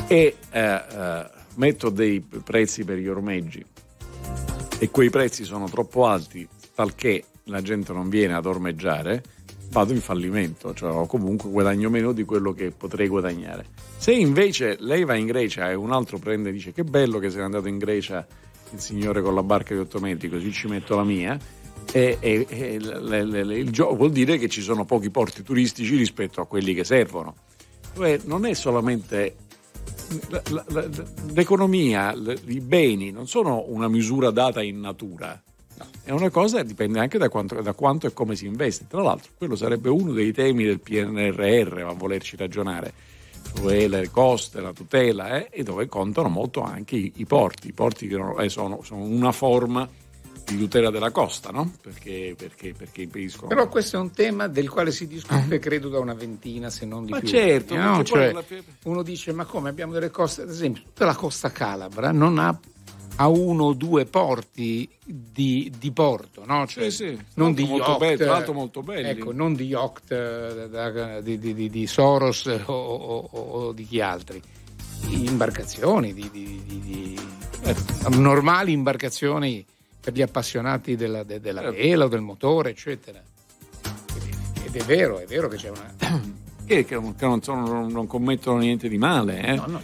e 0.07 0.35
eh, 0.52 0.61
eh, 0.61 1.26
metto 1.56 1.90
dei 1.90 2.22
prezzi 2.22 2.84
per 2.84 2.98
gli 2.98 3.07
ormeggi 3.07 3.64
e 4.80 4.90
quei 4.90 5.10
prezzi 5.10 5.44
sono 5.44 5.69
troppo 5.69 6.06
alti 6.06 6.48
talché 6.74 7.24
la 7.45 7.62
gente 7.62 7.94
non 7.94 8.10
viene 8.10 8.34
ad 8.34 8.45
ormeggiare, 8.45 9.24
vado 9.70 9.94
in 9.94 10.02
fallimento, 10.02 10.74
cioè 10.74 11.06
comunque 11.08 11.50
guadagno 11.50 11.90
meno 11.90 12.12
di 12.12 12.24
quello 12.24 12.54
che 12.54 12.72
potrei 12.72 13.08
guadagnare. 13.08 13.66
Se 13.98 14.12
invece 14.12 14.78
lei 14.80 15.04
va 15.04 15.16
in 15.16 15.26
Grecia 15.26 15.70
e 15.70 15.74
un 15.74 15.91
altro 15.91 16.18
prende 16.20 16.50
e 16.50 16.52
dice 16.52 16.72
che 16.74 16.84
bello 16.84 17.20
che 17.20 17.30
sei 17.30 17.41
andato 17.41 17.68
in 17.68 17.78
Grecia 17.78 18.26
il 18.72 18.80
signore 18.80 19.22
con 19.22 19.36
la 19.36 19.44
barca 19.44 19.74
di 19.74 19.80
8 19.82 20.00
metri, 20.00 20.30
così 20.30 20.52
ci 20.52 20.68
metto 20.68 20.95
la 20.95 21.04
mia, 21.04 21.38
e, 21.91 22.18
e- 22.20 22.45
e 22.50 22.80
le- 22.80 23.24
le- 23.24 23.44
le- 23.44 23.58
il 23.58 23.70
gioco 23.72 23.95
vuol 23.95 24.12
dire 24.12 24.38
che 24.38 24.48
ci 24.50 24.62
sono 24.62 24.86
pochi 24.86 25.10
porti 25.10 25.44
turistici 25.44 25.95
rispetto 25.95 26.41
a 26.41 26.48
quelli 26.48 26.74
che 26.74 26.84
servono. 26.84 27.36
Cioè, 27.95 28.22
non 28.26 28.45
è 28.45 28.54
solamente 28.54 29.36
la- 30.30 30.41
la- 30.50 30.66
la- 30.70 30.88
l'economia, 31.34 32.14
i 32.45 32.60
beni 32.62 33.12
non 33.12 33.28
sono 33.28 33.66
una 33.68 33.88
misura 33.88 34.32
data 34.32 34.62
in 34.64 34.80
natura. 34.80 35.40
È 36.04 36.12
una 36.12 36.30
cosa 36.30 36.58
che 36.58 36.66
dipende 36.66 37.00
anche 37.00 37.18
da 37.18 37.30
quanto, 37.30 37.62
da 37.62 37.74
quanto 37.74 38.08
e 38.08 38.14
come 38.14 38.36
si 38.36 38.45
investe. 38.45 38.86
Tra 38.88 39.02
l'altro, 39.02 39.32
quello 39.38 39.56
sarebbe 39.56 39.90
uno 39.90 40.12
dei 40.12 40.34
temi 40.34 40.66
del 40.66 40.80
PNRR, 40.80 41.86
a 41.88 41.94
volerci 41.94 42.36
ragionare, 42.36 42.94
cioè 43.56 43.88
le 43.88 44.10
coste, 44.10 44.60
la 44.60 44.74
tutela, 44.74 45.38
eh, 45.38 45.48
e 45.52 45.64
dove 45.64 45.88
contano 45.88 46.28
molto 46.30 46.62
anche 46.62 46.95
i, 46.95 47.12
i 47.18 47.26
porti. 47.26 47.70
I 47.70 47.74
porti 47.74 48.08
che 48.08 48.18
eh, 48.40 48.50
sono, 48.50 48.82
sono 48.84 49.04
una 49.04 49.32
forma 49.32 49.88
di 50.45 50.58
tutela 50.58 50.90
della 50.90 51.12
costa, 51.12 51.52
no? 51.52 51.72
Perché, 51.82 52.36
perché, 52.38 52.74
perché 52.78 53.04
impediscono. 53.04 53.48
Però 53.48 53.68
questo 53.70 53.98
è 53.98 54.00
un 54.00 54.12
tema 54.12 54.48
del 54.48 54.70
quale 54.70 54.91
si 54.91 55.08
discute 55.08 55.60
credo 55.60 55.90
da 55.90 56.00
una 56.00 56.14
ventina 56.14 56.70
se 56.70 56.86
non 56.86 57.06
di 57.06 57.12
Ma 57.12 57.20
più. 57.20 57.30
certo, 57.30 57.76
no? 57.76 58.04
Cioè, 58.04 58.36
uno 58.84 59.02
dice 59.04 59.32
ma 59.32 59.45
come 59.45 59.70
abbiamo 59.70 59.94
delle 59.94 60.12
coste, 60.12 60.41
ad 60.41 60.50
esempio 60.50 60.84
tutta 60.84 61.06
la 61.06 61.16
costa 61.16 61.52
calabra 61.52 62.12
non 62.12 62.38
ha, 62.40 62.58
ha 63.18 63.27
uno 63.27 63.65
o 63.65 63.73
due 63.73 64.06
porti 64.06 64.90
di, 65.06 65.72
di 65.77 65.91
porto, 65.91 66.44
no? 66.45 66.65
Cioè, 66.65 66.90
Sì, 66.90 67.10
sì. 67.10 67.19
non 67.35 67.53
di 67.53 67.64
molto 67.65 67.90
yacht, 67.90 67.99
belli, 67.99 68.18
tra 68.18 68.26
l'altro 68.31 68.53
molto 68.53 68.81
belli. 68.81 69.10
Ecco, 69.10 69.31
non 69.31 69.53
di 69.53 69.65
yacht 69.65 70.11
eh, 70.11 71.19
di, 71.22 71.38
di- 71.38 71.69
di- 71.69 71.88
Soros 71.88 72.45
o, 72.65 72.73
o- 72.73 73.30
o- 73.31 73.72
di 73.72 73.85
chi 73.85 74.02
altri, 74.02 74.41
di 75.07 75.26
imbarcazioni, 75.26 76.14
di, 76.14 76.30
di- 76.31 76.61
normali 78.18 78.72
imbarcazioni 78.72 79.64
per 79.99 80.14
gli 80.14 80.22
appassionati 80.22 80.95
della, 80.95 81.23
de- 81.23 81.40
della 81.40 81.69
vela 81.72 82.06
o 82.06 82.07
del 82.07 82.22
motore, 82.22 82.72
eccetera. 82.72 83.22
Ed 84.65 84.76
è 84.76 84.84
vero, 84.84 85.19
è 85.19 85.26
vero 85.26 85.48
che 85.48 85.57
c'è 85.57 85.69
una... 85.69 85.94
Che, 86.65 86.85
che 86.85 86.99
non, 87.19 87.41
sono- 87.41 87.88
non- 87.88 88.07
commettono 88.07 88.60
niente 88.60 88.88
di 88.88 88.98
male, 88.98 89.41
eh? 89.41 89.56
No, 89.56 89.65
no. 89.68 89.81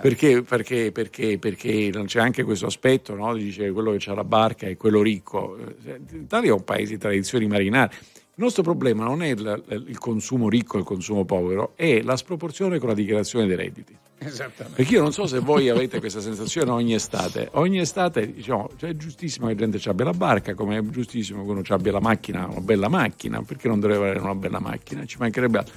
Perché, 0.00 0.42
perché, 0.42 0.92
perché, 0.92 1.38
perché 1.38 1.90
c'è 2.06 2.20
anche 2.20 2.42
questo 2.44 2.66
aspetto, 2.66 3.14
no? 3.14 3.34
dice 3.34 3.70
quello 3.72 3.92
che 3.92 4.10
ha 4.10 4.14
la 4.14 4.24
barca 4.24 4.66
è 4.66 4.76
quello 4.76 5.02
ricco. 5.02 5.56
Eh, 5.84 6.00
L'Italia 6.10 6.50
è 6.50 6.52
un 6.52 6.64
paese 6.64 6.92
di 6.92 6.98
tradizioni 6.98 7.46
marinare. 7.46 7.92
Il 8.34 8.42
nostro 8.44 8.62
problema 8.62 9.04
non 9.04 9.22
è 9.22 9.28
il, 9.28 9.84
il 9.88 9.98
consumo 9.98 10.48
ricco 10.48 10.76
e 10.76 10.80
il 10.80 10.86
consumo 10.86 11.24
povero, 11.24 11.72
è 11.76 12.00
la 12.00 12.16
sproporzione 12.16 12.78
con 12.78 12.88
la 12.88 12.94
dichiarazione 12.94 13.46
dei 13.46 13.56
redditi. 13.56 13.94
Esattamente. 14.24 14.76
Perché 14.76 14.94
io 14.94 15.02
non 15.02 15.12
so 15.12 15.26
se 15.26 15.40
voi 15.40 15.68
avete 15.68 15.98
questa 15.98 16.20
sensazione 16.20 16.70
ogni 16.70 16.94
estate. 16.94 17.48
Ogni 17.52 17.80
estate 17.80 18.32
diciamo, 18.32 18.70
cioè, 18.76 18.90
è 18.90 18.96
giustissimo 18.96 19.48
che 19.48 19.54
la 19.54 19.68
gente 19.68 19.88
abbia 19.88 20.04
la 20.06 20.12
barca, 20.12 20.54
come 20.54 20.78
è 20.78 20.82
giustissimo 20.82 21.44
che 21.44 21.50
uno 21.50 21.62
abbia 21.68 21.92
la 21.92 22.00
macchina, 22.00 22.46
una 22.48 22.60
bella 22.60 22.88
macchina, 22.88 23.42
perché 23.42 23.68
non 23.68 23.80
dovrebbe 23.80 24.04
avere 24.04 24.20
una 24.20 24.34
bella 24.34 24.60
macchina? 24.60 25.04
Ci 25.04 25.16
mancherebbe 25.18 25.58
altro. 25.58 25.74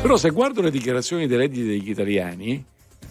Però 0.00 0.16
se 0.16 0.30
guardo 0.30 0.60
le 0.60 0.70
dichiarazioni 0.70 1.26
dei 1.26 1.36
redditi 1.36 1.66
degli 1.66 1.90
italiani, 1.90 2.64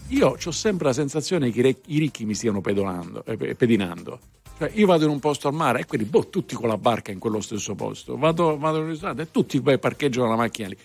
io 0.08 0.36
ho 0.44 0.50
sempre 0.50 0.86
la 0.86 0.92
sensazione 0.92 1.50
che 1.50 1.76
i 1.86 1.98
ricchi 1.98 2.24
mi 2.24 2.34
stiano 2.34 2.60
pedonando, 2.60 3.24
eh, 3.24 3.36
pe- 3.36 3.54
pedinando. 3.54 4.18
Cioè, 4.58 4.70
io 4.74 4.86
vado 4.86 5.04
in 5.04 5.10
un 5.10 5.18
posto 5.18 5.48
al 5.48 5.54
mare 5.54 5.80
e 5.80 5.86
quelli, 5.86 6.04
boh, 6.04 6.28
tutti 6.28 6.54
con 6.54 6.68
la 6.68 6.76
barca 6.76 7.10
in 7.10 7.18
quello 7.18 7.40
stesso 7.40 7.74
posto. 7.74 8.16
Vado, 8.16 8.58
vado 8.58 8.76
in 8.76 8.84
un 8.84 8.90
ristorante 8.90 9.22
e 9.22 9.30
tutti 9.30 9.60
beh, 9.60 9.78
parcheggiano 9.78 10.28
la 10.28 10.36
macchina 10.36 10.68
lì. 10.68 10.76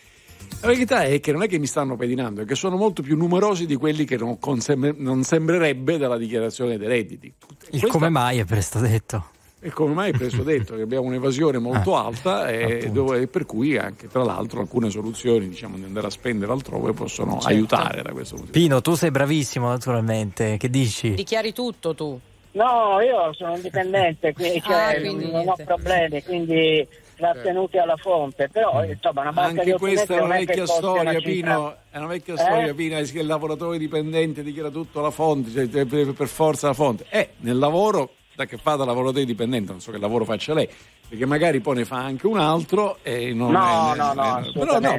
La 0.61 0.67
verità 0.67 1.03
è 1.03 1.19
che 1.19 1.31
non 1.31 1.43
è 1.43 1.47
che 1.47 1.59
mi 1.59 1.67
stanno 1.67 1.95
pedinando, 1.95 2.41
è 2.41 2.45
che 2.45 2.55
sono 2.55 2.77
molto 2.77 3.01
più 3.01 3.17
numerosi 3.17 3.65
di 3.65 3.75
quelli 3.75 4.05
che 4.05 4.17
non, 4.17 4.39
consem- 4.39 4.95
non 4.97 5.23
sembrerebbe 5.23 5.97
dalla 5.97 6.17
dichiarazione 6.17 6.77
dei 6.77 6.87
redditi. 6.87 7.33
Il 7.71 7.85
come 7.87 8.09
mai 8.09 8.39
è 8.39 8.45
presto 8.45 8.79
detto. 8.79 9.35
E 9.59 9.71
come 9.71 9.93
mai 9.95 10.11
è 10.11 10.13
preso 10.15 10.43
detto 10.43 10.75
che 10.75 10.83
abbiamo 10.83 11.07
un'evasione 11.07 11.57
molto 11.57 11.95
alta 11.95 12.47
e 12.47 12.91
dove- 12.91 13.25
per 13.27 13.45
cui 13.47 13.75
anche 13.75 14.07
tra 14.07 14.23
l'altro 14.23 14.59
alcune 14.61 14.91
soluzioni 14.91 15.49
diciamo, 15.49 15.77
di 15.77 15.83
andare 15.83 16.07
a 16.07 16.09
spendere 16.11 16.51
altrove 16.51 16.93
possono 16.93 17.33
Certo. 17.33 17.47
aiutare 17.47 18.03
da 18.03 18.11
questo 18.11 18.35
punto 18.35 18.51
di 18.51 18.59
Pino, 18.59 18.81
tu 18.81 18.93
sei 18.93 19.09
bravissimo 19.09 19.67
naturalmente, 19.67 20.57
che 20.57 20.69
dici? 20.69 21.15
Dichiari 21.15 21.53
tutto 21.53 21.95
tu. 21.95 22.19
No, 22.51 22.99
io 23.01 23.33
sono 23.33 23.55
indipendente, 23.55 24.33
quindi, 24.33 24.61
cioè, 24.61 24.75
Ah, 24.95 24.99
quindi 24.99 25.25
non 25.25 25.35
ho 25.35 25.43
niente. 25.43 25.63
problemi, 25.63 26.23
quindi 26.23 26.87
trattenuti 27.15 27.77
alla 27.77 27.97
fonte, 27.97 28.49
però 28.51 28.83
insomma 28.83 29.21
una 29.21 29.31
barca 29.31 29.51
di 29.63 29.71
Anche 29.71 29.73
8 29.73 29.77
questa 29.83 30.15
è 30.15 30.21
una 30.21 30.35
vecchia 30.37 30.65
storia, 30.67 31.13
cifra- 31.19 31.31
Pino. 31.31 31.75
È 31.89 31.97
una 31.97 32.07
vecchia 32.07 32.33
Eh? 32.33 32.37
storia, 32.37 32.73
Pino. 32.75 33.01
Che 33.01 33.19
il 33.19 33.25
lavoratore 33.25 33.77
dipendente 33.79 34.43
dichiara 34.43 34.69
tutto 34.69 34.99
alla 34.99 35.09
fonte, 35.11 35.49
cioè, 35.67 35.85
per, 35.85 36.27
forza 36.27 36.67
la 36.67 36.73
fonte. 36.73 37.05
Eh, 37.09 37.29
nel 37.39 37.57
lavoro, 37.57 38.11
che 38.45 38.57
fa 38.57 38.75
da 38.75 38.85
lavoratore 38.85 39.25
dipendente, 39.25 39.71
non 39.71 39.81
so 39.81 39.91
che 39.91 39.97
lavoro 39.97 40.25
faccia 40.25 40.53
lei, 40.53 40.67
perché 41.07 41.25
magari 41.25 41.59
poi 41.59 41.77
ne 41.77 41.85
fa 41.85 41.97
anche 41.97 42.27
un 42.27 42.37
altro 42.37 42.99
e 43.01 43.33
non 43.33 43.51
No, 43.51 43.93
è- 43.93 43.97
no, 43.97 44.13
no, 44.13 44.51
Però 44.53 44.79
no, 44.79 44.97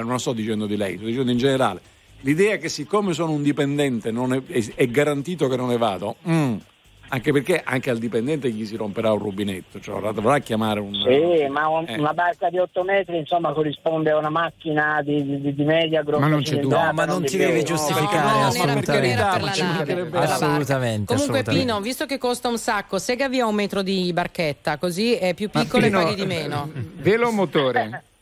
non 0.00 0.06
lo 0.12 0.18
sto 0.18 0.32
dicendo 0.32 0.66
di 0.66 0.76
lei, 0.76 0.96
sto 0.96 1.06
dicendo 1.06 1.30
in 1.30 1.38
generale. 1.38 1.80
L'idea 2.20 2.56
che 2.56 2.68
siccome 2.70 3.12
sono 3.12 3.32
un 3.32 3.42
dipendente 3.42 4.10
non 4.10 4.32
è, 4.32 4.42
è- 4.46 4.72
è 4.74 4.86
garantito 4.88 5.46
che 5.48 5.56
non 5.56 5.68
ne 5.68 5.76
vado, 5.76 6.16
mm, 6.28 6.54
anche 7.08 7.32
perché 7.32 7.62
anche 7.64 7.90
al 7.90 7.98
dipendente 7.98 8.50
gli 8.50 8.64
si 8.66 8.76
romperà 8.76 9.12
un 9.12 9.18
rubinetto, 9.18 9.80
cioè 9.80 10.12
dovrà 10.12 10.38
chiamare 10.40 10.80
un... 10.80 10.92
Sì, 10.92 11.46
ma 11.48 11.68
un- 11.68 11.84
Eh. 11.88 11.98
una 11.98 12.12
barca 12.12 12.50
di 12.50 12.58
8 12.58 12.82
metri 12.82 13.18
insomma 13.18 13.52
corrisponde 13.52 14.10
a 14.10 14.16
una 14.16 14.30
macchina 14.30 15.00
di, 15.02 15.40
di- 15.40 15.54
di 15.54 15.64
media 15.64 16.02
grossa 16.02 16.20
Ma 16.20 16.28
non 16.28 16.42
c'è 16.42 16.56
dubbio. 16.58 16.76
No, 16.82 16.92
ma 16.92 17.04
non 17.04 17.24
ti 17.24 17.36
devi 17.36 17.62
giustificare, 17.64 18.40
No, 18.40 18.46
assolutamente. 18.46 19.14
la 19.16 19.24
barca. 19.24 20.22
Assolutamente, 20.22 21.14
Comunque 21.14 21.40
assolutamente. 21.40 21.50
Pino, 21.50 21.80
visto 21.80 22.06
che 22.06 22.18
costa 22.18 22.48
un 22.48 22.58
sacco, 22.58 22.98
sega 22.98 23.28
via 23.28 23.46
un 23.46 23.54
metro 23.54 23.82
di 23.82 24.12
barchetta, 24.12 24.78
così 24.78 25.14
è 25.14 25.34
più 25.34 25.48
piccolo 25.50 25.84
Pino, 25.84 26.00
e 26.00 26.02
paghi 26.04 26.14
di 26.14 26.26
meno. 26.26 26.70
Velo 26.96 27.28
o 27.28 27.32
motore? 27.32 28.02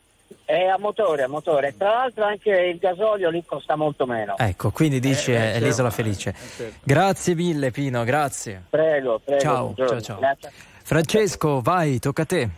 È 0.45 0.65
a 0.67 0.79
motore, 0.79 1.23
a 1.23 1.29
motore. 1.29 1.75
Tra 1.77 1.89
l'altro 1.91 2.25
anche 2.25 2.51
il 2.51 2.79
gasolio 2.79 3.31
lì 3.31 3.45
costa 3.45 3.77
molto 3.77 4.07
meno. 4.07 4.37
Ecco, 4.39 4.71
quindi 4.71 5.01
dici 5.01 5.33
Eh, 5.33 5.37
è 5.37 5.51
certo. 5.53 5.65
l'isola 5.67 5.91
felice. 5.91 6.35
certo. 6.57 6.79
Grazie 6.83 7.35
mille 7.35 7.71
Pino, 7.71 8.05
grazie. 8.05 8.63
Prego, 8.69 9.21
prego. 9.25 9.41
Ciao, 9.41 9.63
buongiorno. 9.65 9.91
ciao, 9.93 10.01
ciao. 10.01 10.19
Grazie. 10.19 10.51
Francesco, 10.83 11.61
vai, 11.61 11.99
tocca 11.99 12.23
a 12.23 12.27
te. 12.27 12.51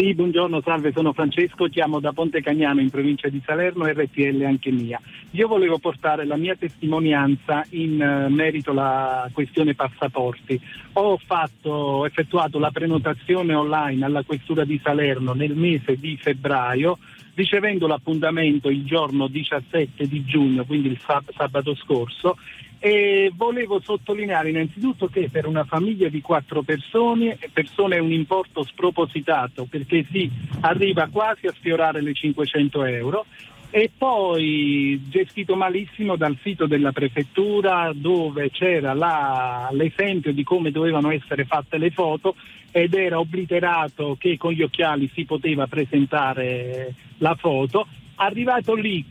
Sì, 0.00 0.14
buongiorno, 0.14 0.60
salve, 0.60 0.92
sono 0.92 1.12
Francesco, 1.12 1.66
chiamo 1.66 1.98
da 1.98 2.12
Ponte 2.12 2.40
Cagnano 2.40 2.80
in 2.80 2.88
provincia 2.88 3.28
di 3.28 3.42
Salerno, 3.44 3.84
RTL 3.84 4.44
anche 4.44 4.70
mia. 4.70 5.00
Io 5.32 5.48
volevo 5.48 5.78
portare 5.78 6.24
la 6.24 6.36
mia 6.36 6.54
testimonianza 6.54 7.64
in 7.70 8.00
eh, 8.00 8.28
merito 8.28 8.70
alla 8.70 9.28
questione 9.32 9.74
passaporti. 9.74 10.60
Ho 10.92 11.18
fatto, 11.18 11.70
ho 11.70 12.06
effettuato 12.06 12.60
la 12.60 12.70
prenotazione 12.70 13.54
online 13.54 14.04
alla 14.04 14.22
questura 14.22 14.64
di 14.64 14.80
Salerno 14.80 15.32
nel 15.32 15.56
mese 15.56 15.96
di 15.96 16.16
febbraio, 16.16 16.98
ricevendo 17.38 17.86
l'appuntamento 17.86 18.68
il 18.68 18.84
giorno 18.84 19.28
17 19.28 20.08
di 20.08 20.24
giugno, 20.24 20.64
quindi 20.64 20.88
il 20.88 20.98
sab- 21.06 21.32
sabato 21.36 21.76
scorso, 21.76 22.36
e 22.80 23.30
volevo 23.32 23.80
sottolineare 23.80 24.50
innanzitutto 24.50 25.06
che 25.06 25.28
per 25.30 25.46
una 25.46 25.62
famiglia 25.64 26.08
di 26.08 26.20
quattro 26.20 26.62
persone, 26.62 27.38
persone 27.52 27.96
è 27.96 28.00
un 28.00 28.10
importo 28.10 28.64
spropositato 28.64 29.66
perché 29.70 30.04
si 30.10 30.28
arriva 30.62 31.08
quasi 31.12 31.46
a 31.46 31.54
sfiorare 31.56 32.00
le 32.00 32.12
500 32.12 32.84
euro 32.84 33.26
e 33.70 33.90
poi 33.96 35.00
gestito 35.08 35.54
malissimo 35.54 36.16
dal 36.16 36.36
sito 36.42 36.66
della 36.66 36.90
prefettura 36.90 37.92
dove 37.94 38.50
c'era 38.50 38.94
la- 38.94 39.68
l'esempio 39.72 40.32
di 40.32 40.42
come 40.42 40.70
dovevano 40.70 41.10
essere 41.10 41.44
fatte 41.44 41.78
le 41.78 41.90
foto 41.90 42.34
ed 42.82 42.94
era 42.94 43.18
obliterato 43.18 44.16
che 44.18 44.36
con 44.36 44.52
gli 44.52 44.62
occhiali 44.62 45.10
si 45.12 45.24
poteva 45.24 45.66
presentare 45.66 46.94
la 47.18 47.34
foto. 47.34 47.86
Arrivato 48.16 48.74
lì, 48.74 49.04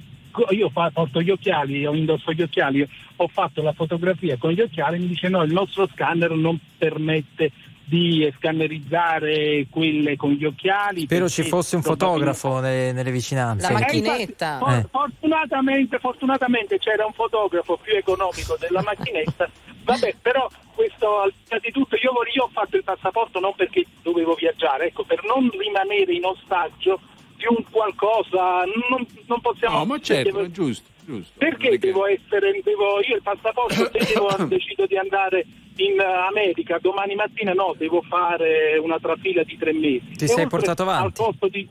io 0.52 0.70
porto 0.70 1.22
gli 1.22 1.30
occhiali, 1.30 1.86
ho 1.86 1.94
indosso 1.94 2.32
gli 2.32 2.42
occhiali, 2.42 2.88
ho 3.18 3.28
fatto 3.28 3.62
la 3.62 3.74
fotografia 3.74 4.38
con 4.38 4.52
gli 4.52 4.62
occhiali, 4.62 5.00
mi 5.00 5.08
dice 5.08 5.30
no, 5.30 5.44
il 5.44 5.52
nostro 5.52 5.88
scanner 5.88 6.32
non 6.32 6.60
permette 6.78 7.52
di 7.90 8.30
scannerizzare 8.38 9.66
quelle 9.70 10.18
con 10.18 10.32
gli 10.32 10.44
occhiali. 10.44 11.04
Spero 11.04 11.30
ci 11.30 11.36
perché 11.38 11.50
fosse 11.50 11.76
un 11.78 11.84
fotografo 11.84 12.60
nelle, 12.60 12.92
nelle 12.92 13.12
vicinanze. 13.12 13.66
Eh, 13.68 13.72
infatti, 13.72 14.36
for- 14.38 14.70
Eh. 14.74 14.86
fortunatamente, 14.92 15.98
fortunatamente 16.00 16.80
c'era 16.80 17.06
un 17.06 17.14
fotografo 17.14 17.78
più 17.82 17.96
economico 17.96 18.58
della 18.60 18.82
macchinetta. 18.82 19.50
Vabbè, 19.84 20.16
però 20.22 20.50
questo 20.76 21.20
al 21.22 21.32
di 21.32 21.44
là 21.48 21.60
di 21.60 21.72
tutto 21.72 21.96
io, 21.96 22.12
io 22.34 22.44
ho 22.44 22.50
fatto 22.52 22.76
il 22.76 22.84
passaporto 22.84 23.40
non 23.40 23.54
perché 23.56 23.86
dovevo 24.02 24.34
viaggiare, 24.36 24.88
ecco, 24.88 25.04
per 25.06 25.24
non 25.24 25.50
rimanere 25.58 26.12
in 26.14 26.26
ostaggio 26.26 27.00
di 27.38 27.46
un 27.48 27.64
qualcosa, 27.72 28.64
non, 28.90 29.06
non 29.28 29.40
possiamo 29.40 29.78
No, 29.78 29.86
ma 29.86 30.00
certo, 30.00 30.24
devo- 30.32 30.44
è 30.44 30.52
giusto, 30.52 30.90
giusto. 31.06 31.34
perché 31.38 31.78
devo 31.78 32.06
essere, 32.06 32.60
devo, 32.64 33.00
io 33.08 33.16
il 33.16 33.22
passaporto 33.22 33.74
se 33.98 34.14
devo, 34.14 34.36
decido 34.46 34.86
di 34.88 34.98
andare 34.98 35.46
in 35.78 36.00
eh, 36.00 36.04
America 36.04 36.78
domani 36.82 37.16
mattina 37.16 37.54
no, 37.54 37.74
devo 37.78 38.02
fare 38.08 38.78
una 38.82 38.98
trafila 39.00 39.44
di 39.44 39.58
tre 39.58 39.74
mesi. 39.74 40.12
Ti 40.16 40.24
E 40.26 40.28
sei 40.28 40.48
portato 40.48 40.84
avanti? 40.84 41.22
Al 41.22 41.28
costo 41.28 41.48
di, 41.48 41.68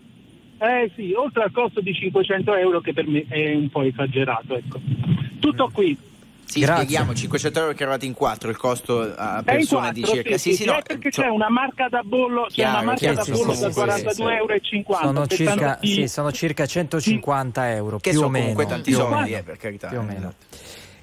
eh 0.58 0.90
sì, 0.94 1.12
oltre 1.12 1.42
al 1.44 1.52
costo 1.52 1.80
di 1.80 1.92
500 1.94 2.54
euro 2.54 2.80
che 2.80 2.92
per 2.92 3.06
me 3.06 3.24
è 3.28 3.54
un 3.54 3.68
po' 3.70 3.82
esagerato. 3.82 4.56
Ecco. 4.56 4.80
Tutto 5.40 5.70
qui. 5.72 5.96
Sì, 6.48 6.60
Grazie. 6.60 6.84
spieghiamo, 6.84 7.12
500 7.12 7.58
euro 7.58 7.72
che 7.72 7.82
eravate 7.82 8.06
in 8.06 8.14
4, 8.14 8.50
il 8.50 8.56
costo 8.56 9.00
a 9.00 9.34
È 9.34 9.38
in 9.38 9.44
persona 9.44 9.90
di 9.90 10.00
quattro, 10.02 10.22
circa... 10.22 10.38
sì, 10.38 10.54
sì, 10.54 10.64
no, 10.64 10.76
è 10.76 10.82
perché 10.82 11.10
cioè, 11.10 11.24
c'è 11.24 11.30
una 11.30 11.50
marca 11.50 11.88
da 11.88 12.02
bollo, 12.04 12.44
c'è 12.44 12.52
Chiaro, 12.54 12.76
una 12.76 12.82
marca 12.84 12.98
chiaro, 13.00 13.14
da 13.16 13.22
sì, 13.24 13.30
bollo 13.32 13.52
sì, 13.52 13.60
da 13.62 13.72
sì, 13.72 13.72
sì, 13.72 13.80
42,50 13.80 14.10
sì. 14.10 14.22
euro. 14.22 14.52
e 14.54 14.60
50, 14.60 15.04
Sono 15.06 15.26
circa, 15.26 15.78
di- 15.80 15.88
sì, 15.92 16.06
sono 16.08 16.30
circa 16.32 16.66
150 16.66 17.74
euro, 17.74 17.98
Che 17.98 18.10
più 18.10 18.18
o 18.18 18.22
sono 18.22 18.30
meno. 18.32 18.44
comunque 18.46 18.66
tanti 18.72 18.92
soldi, 18.92 19.32
eh, 19.32 19.42
per 19.42 19.56
carità. 19.56 19.88
Più 19.88 19.98
o 19.98 20.02
meno. 20.02 20.34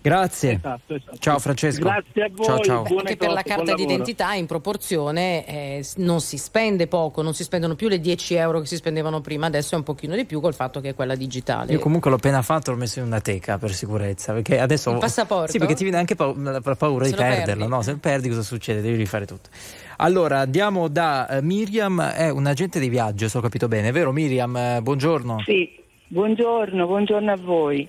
Grazie. 0.03 0.55
Esatto, 0.55 0.95
esatto. 0.95 1.17
Ciao 1.17 1.39
Francesco. 1.39 1.81
Grazie 1.83 2.23
a 2.23 2.29
voi, 2.29 2.45
Ciao, 2.45 2.59
ciao. 2.59 2.81
buone 2.83 2.99
Anche 2.99 3.15
per 3.15 3.31
la 3.31 3.41
cose, 3.41 3.55
carta 3.55 3.73
d'identità 3.73 4.33
in 4.33 4.45
proporzione 4.47 5.47
eh, 5.47 5.85
non 5.97 6.19
si 6.19 6.37
spende 6.37 6.87
poco, 6.87 7.21
non 7.21 7.33
si 7.33 7.43
spendono 7.43 7.75
più 7.75 7.87
le 7.87 8.01
10 8.01 8.33
euro 8.35 8.59
che 8.59 8.65
si 8.65 8.75
spendevano 8.75 9.21
prima, 9.21 9.45
adesso 9.45 9.75
è 9.75 9.77
un 9.77 9.83
pochino 9.83 10.13
di 10.15 10.25
più 10.25 10.41
col 10.41 10.53
fatto 10.53 10.81
che 10.81 10.89
è 10.89 10.93
quella 10.93 11.15
digitale. 11.15 11.71
Io 11.71 11.79
comunque 11.79 12.09
l'ho 12.09 12.17
appena 12.17 12.41
fatto, 12.41 12.71
l'ho 12.71 12.77
messo 12.77 12.99
in 12.99 13.05
una 13.05 13.21
teca 13.21 13.57
per 13.57 13.71
sicurezza. 13.73 14.33
Perché 14.33 14.59
adesso. 14.59 14.91
Il 14.91 14.97
passaporto? 14.97 15.51
Sì, 15.53 15.57
perché 15.57 15.73
ti 15.73 15.83
viene 15.83 15.99
anche 15.99 16.15
la 16.17 16.59
la 16.61 16.75
paura 16.75 17.05
Se 17.05 17.11
di 17.11 17.15
lo 17.15 17.23
perderlo. 17.23 17.67
No? 17.67 17.81
Se 17.81 17.91
lo 17.91 17.97
perdi, 17.97 18.27
cosa 18.27 18.41
succede? 18.41 18.81
Devi 18.81 18.97
rifare 18.97 19.25
tutto. 19.25 19.49
Allora, 19.97 20.39
andiamo 20.39 20.89
da 20.89 21.29
eh, 21.29 21.41
Miriam, 21.41 22.01
è 22.01 22.29
un 22.29 22.45
agente 22.45 22.77
di 22.81 22.89
viaggio, 22.89 23.29
se 23.29 23.37
ho 23.37 23.41
capito 23.41 23.69
bene, 23.69 23.91
vero 23.91 24.11
Miriam? 24.11 24.53
Eh, 24.57 24.79
buongiorno. 24.81 25.41
Sì, 25.45 25.69
buongiorno, 26.07 26.85
buongiorno 26.85 27.31
a 27.31 27.37
voi. 27.37 27.87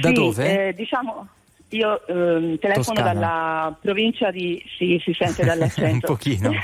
Da 0.00 0.08
Sì, 0.08 0.14
dove? 0.14 0.68
eh, 0.68 0.72
diciamo, 0.72 1.28
io 1.72 2.06
ehm, 2.06 2.58
telefono 2.58 2.96
Toscana. 2.96 3.12
dalla 3.12 3.78
provincia 3.80 4.30
di... 4.30 4.62
Sì, 4.76 5.00
si 5.02 5.12
sente 5.12 5.44
dall'accento. 5.44 6.10
Un 6.10 6.16
pochino. 6.16 6.52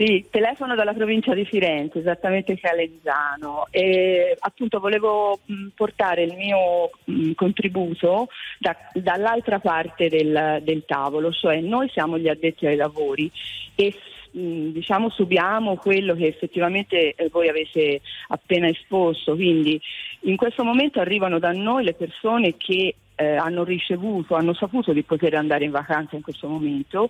Sì, 0.00 0.24
telefono 0.30 0.74
dalla 0.74 0.94
provincia 0.94 1.34
di 1.34 1.44
Firenze, 1.44 1.98
esattamente 1.98 2.58
Calenzano. 2.58 3.66
E 3.70 4.34
appunto 4.38 4.80
volevo 4.80 5.40
mh, 5.44 5.66
portare 5.74 6.22
il 6.22 6.34
mio 6.36 6.90
mh, 7.04 7.32
contributo 7.32 8.28
da- 8.58 8.78
dall'altra 8.94 9.58
parte 9.58 10.08
del, 10.08 10.60
del 10.62 10.84
tavolo, 10.86 11.30
cioè 11.32 11.60
noi 11.60 11.90
siamo 11.90 12.16
gli 12.16 12.28
addetti 12.28 12.64
ai 12.64 12.76
lavori 12.76 13.30
e 13.74 13.94
mh, 14.30 14.68
diciamo 14.70 15.10
subiamo 15.10 15.76
quello 15.76 16.14
che 16.14 16.28
effettivamente 16.28 17.14
eh, 17.14 17.28
voi 17.28 17.50
avete 17.50 18.00
appena 18.28 18.68
esposto, 18.68 19.34
quindi 19.34 19.78
in 20.20 20.36
questo 20.36 20.64
momento 20.64 21.00
arrivano 21.00 21.38
da 21.38 21.52
noi 21.52 21.84
le 21.84 21.92
persone 21.92 22.56
che 22.56 22.94
eh, 23.20 23.36
hanno 23.36 23.64
ricevuto, 23.64 24.34
hanno 24.34 24.54
saputo 24.54 24.94
di 24.94 25.02
poter 25.02 25.34
andare 25.34 25.64
in 25.64 25.70
vacanza 25.70 26.16
in 26.16 26.22
questo 26.22 26.48
momento 26.48 27.08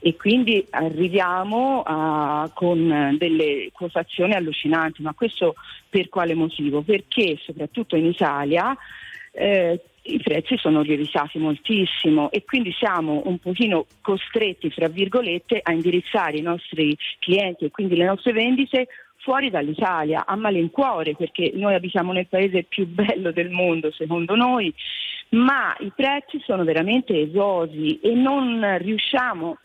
e 0.00 0.16
quindi 0.16 0.66
arriviamo 0.70 1.82
a- 1.86 2.50
con 2.52 2.90
eh, 2.90 3.16
delle 3.16 3.70
quotazioni 3.72 4.32
allucinanti, 4.34 5.00
ma 5.00 5.14
questo 5.14 5.54
per 5.88 6.08
quale 6.08 6.34
motivo? 6.34 6.82
Perché 6.82 7.38
soprattutto 7.40 7.94
in 7.94 8.06
Italia 8.06 8.76
eh, 9.30 9.80
i 10.06 10.20
prezzi 10.20 10.56
sono 10.58 10.82
lievitati 10.82 11.38
moltissimo 11.38 12.30
e 12.32 12.44
quindi 12.44 12.72
siamo 12.72 13.22
un 13.24 13.38
pochino 13.38 13.86
costretti, 14.00 14.70
fra 14.70 14.88
virgolette, 14.88 15.60
a 15.62 15.72
indirizzare 15.72 16.36
i 16.36 16.42
nostri 16.42 16.96
clienti 17.20 17.64
e 17.64 17.70
quindi 17.70 17.96
le 17.96 18.06
nostre 18.06 18.32
vendite 18.32 18.88
fuori 19.24 19.48
dall'Italia, 19.48 20.26
a 20.26 20.36
malincuore, 20.36 21.16
perché 21.16 21.52
noi 21.54 21.74
abitiamo 21.74 22.12
nel 22.12 22.26
paese 22.26 22.64
più 22.64 22.86
bello 22.92 23.32
del 23.32 23.50
mondo, 23.50 23.90
secondo 23.90 24.36
noi, 24.36 24.72
ma 25.30 25.76
i 25.80 25.92
prezzi 25.94 26.40
sono 26.44 26.64
veramente 26.64 27.18
esosi 27.20 27.98
e 28.00 28.14
non 28.14 28.78
riusciamo 28.78 29.58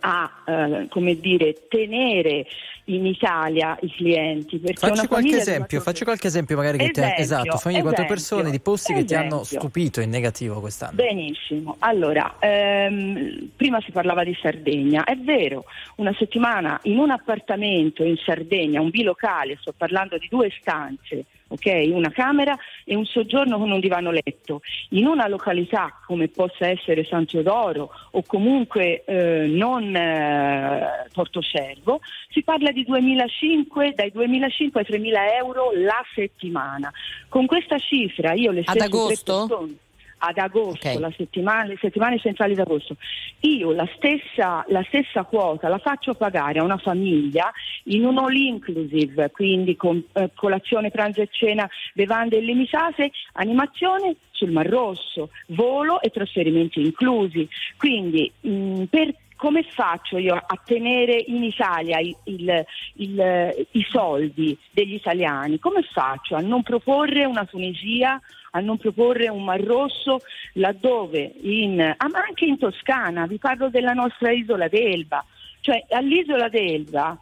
a 0.00 0.30
eh, 0.46 0.86
come 0.88 1.18
dire, 1.18 1.66
tenere 1.68 2.46
inItalia 2.84 3.76
i 3.82 3.90
clienti. 3.90 4.60
Facci 4.74 5.06
qualche 5.06 5.28
di 5.28 5.36
esempio, 5.36 5.66
quattro- 5.66 5.80
facci 5.80 6.04
qualche 6.04 6.26
esempio 6.28 6.56
magari 6.56 6.78
che 6.78 6.90
ti 6.90 7.00
ha, 7.00 7.04
Esempio, 7.04 7.22
esatto, 7.22 7.56
famiglie 7.58 7.82
quattro 7.82 8.04
esempio, 8.04 8.14
persone 8.14 8.50
di 8.50 8.60
posti 8.60 8.94
che 8.94 9.04
ti 9.04 9.14
hanno 9.14 9.40
esempio. 9.40 9.60
stupito 9.68 10.00
in 10.00 10.10
negativo 10.10 10.60
quest'anno. 10.60 10.94
Benissimo, 10.94 11.76
allora, 11.80 12.36
ehm, 12.38 13.50
prima 13.56 13.80
si 13.80 13.90
parlava 13.90 14.24
di 14.24 14.36
Sardegna, 14.40 15.04
è 15.04 15.16
vero, 15.16 15.64
una 15.96 16.14
settimana 16.16 16.78
in 16.84 16.98
un 16.98 17.10
appartamento 17.10 18.02
in 18.04 18.16
Sardegna, 18.16 18.80
un 18.80 18.90
bilocale, 18.90 19.58
sto 19.60 19.74
parlando 19.76 20.16
di 20.16 20.28
due 20.30 20.50
stanze, 20.58 21.24
ok, 21.48 21.88
una 21.92 22.10
camera 22.10 22.56
e 22.84 22.94
un 22.94 23.04
soggiorno 23.04 23.58
con 23.58 23.70
un 23.70 23.80
divano 23.80 24.10
letto, 24.10 24.60
in 24.90 25.06
una 25.06 25.26
località 25.28 25.98
come 26.06 26.28
possa 26.28 26.68
essere 26.68 27.04
San 27.04 27.26
Teodoro 27.26 27.90
o 28.12 28.22
comunque 28.26 29.04
eh, 29.04 29.46
non 29.48 29.94
eh, 29.94 31.06
Portocervo, 31.12 32.00
si 32.30 32.42
parla 32.42 32.70
di 32.70 32.84
2005, 32.84 33.92
dai 33.94 34.10
2005 34.12 34.80
ai 34.80 34.86
3000 34.86 35.36
euro 35.36 35.70
la 35.74 36.04
settimana. 36.14 36.92
Con 37.28 37.46
questa 37.46 37.78
cifra 37.78 38.32
io 38.34 38.50
le 38.50 38.60
Ad 38.60 38.76
stesse 38.76 38.88
tre 38.88 38.96
agosto? 38.98 39.46
persone- 39.46 39.76
ad 40.18 40.38
agosto, 40.38 40.88
Ok. 40.88 40.98
la 40.98 41.12
settimana, 41.16 41.64
le 41.64 41.78
settimane 41.80 42.18
centrali 42.18 42.54
d'agosto, 42.54 42.96
io 43.40 43.72
la 43.72 43.88
stessa, 43.96 44.64
la 44.68 44.82
stessa 44.88 45.24
quota 45.24 45.68
la 45.68 45.78
faccio 45.78 46.14
pagare 46.14 46.58
a 46.58 46.64
una 46.64 46.76
famiglia 46.78 47.50
in 47.84 48.04
un 48.04 48.18
all 48.18 48.34
inclusive, 48.34 49.30
quindi 49.30 49.76
con 49.76 50.02
eh, 50.12 50.30
colazione, 50.34 50.90
pranzo 50.90 51.20
e 51.22 51.28
cena, 51.30 51.68
bevande 51.94 52.36
illimitate, 52.38 53.10
animazione 53.34 54.16
sul 54.30 54.50
Mar 54.50 54.66
Rosso, 54.66 55.30
volo 55.48 56.00
e 56.00 56.10
trasferimenti 56.10 56.80
inclusi. 56.80 57.48
Quindi 57.76 58.30
mh, 58.40 58.84
per 58.84 59.14
come 59.36 59.62
faccio 59.62 60.18
io 60.18 60.34
a 60.34 60.60
tenere 60.64 61.22
in 61.28 61.44
Italia 61.44 62.00
il- 62.00 62.16
il- 62.24 62.64
il- 62.94 63.66
i 63.70 63.86
soldi 63.88 64.58
degli 64.72 64.94
italiani? 64.94 65.60
Come 65.60 65.82
faccio 65.82 66.34
a 66.34 66.40
non 66.40 66.64
proporre 66.64 67.24
una 67.24 67.44
Tunisia, 67.44 68.20
a 68.52 68.60
non 68.60 68.78
proporre 68.78 69.28
un 69.28 69.44
Mar 69.44 69.60
Rosso 69.60 70.20
laddove, 70.54 71.32
in, 71.42 71.80
ah, 71.80 72.08
ma 72.08 72.24
anche 72.26 72.44
in 72.44 72.58
Toscana, 72.58 73.26
vi 73.26 73.38
parlo 73.38 73.68
della 73.68 73.92
nostra 73.92 74.30
isola 74.30 74.68
d'Elba, 74.68 75.24
cioè 75.60 75.84
all'isola 75.90 76.48
d'Elba 76.48 77.18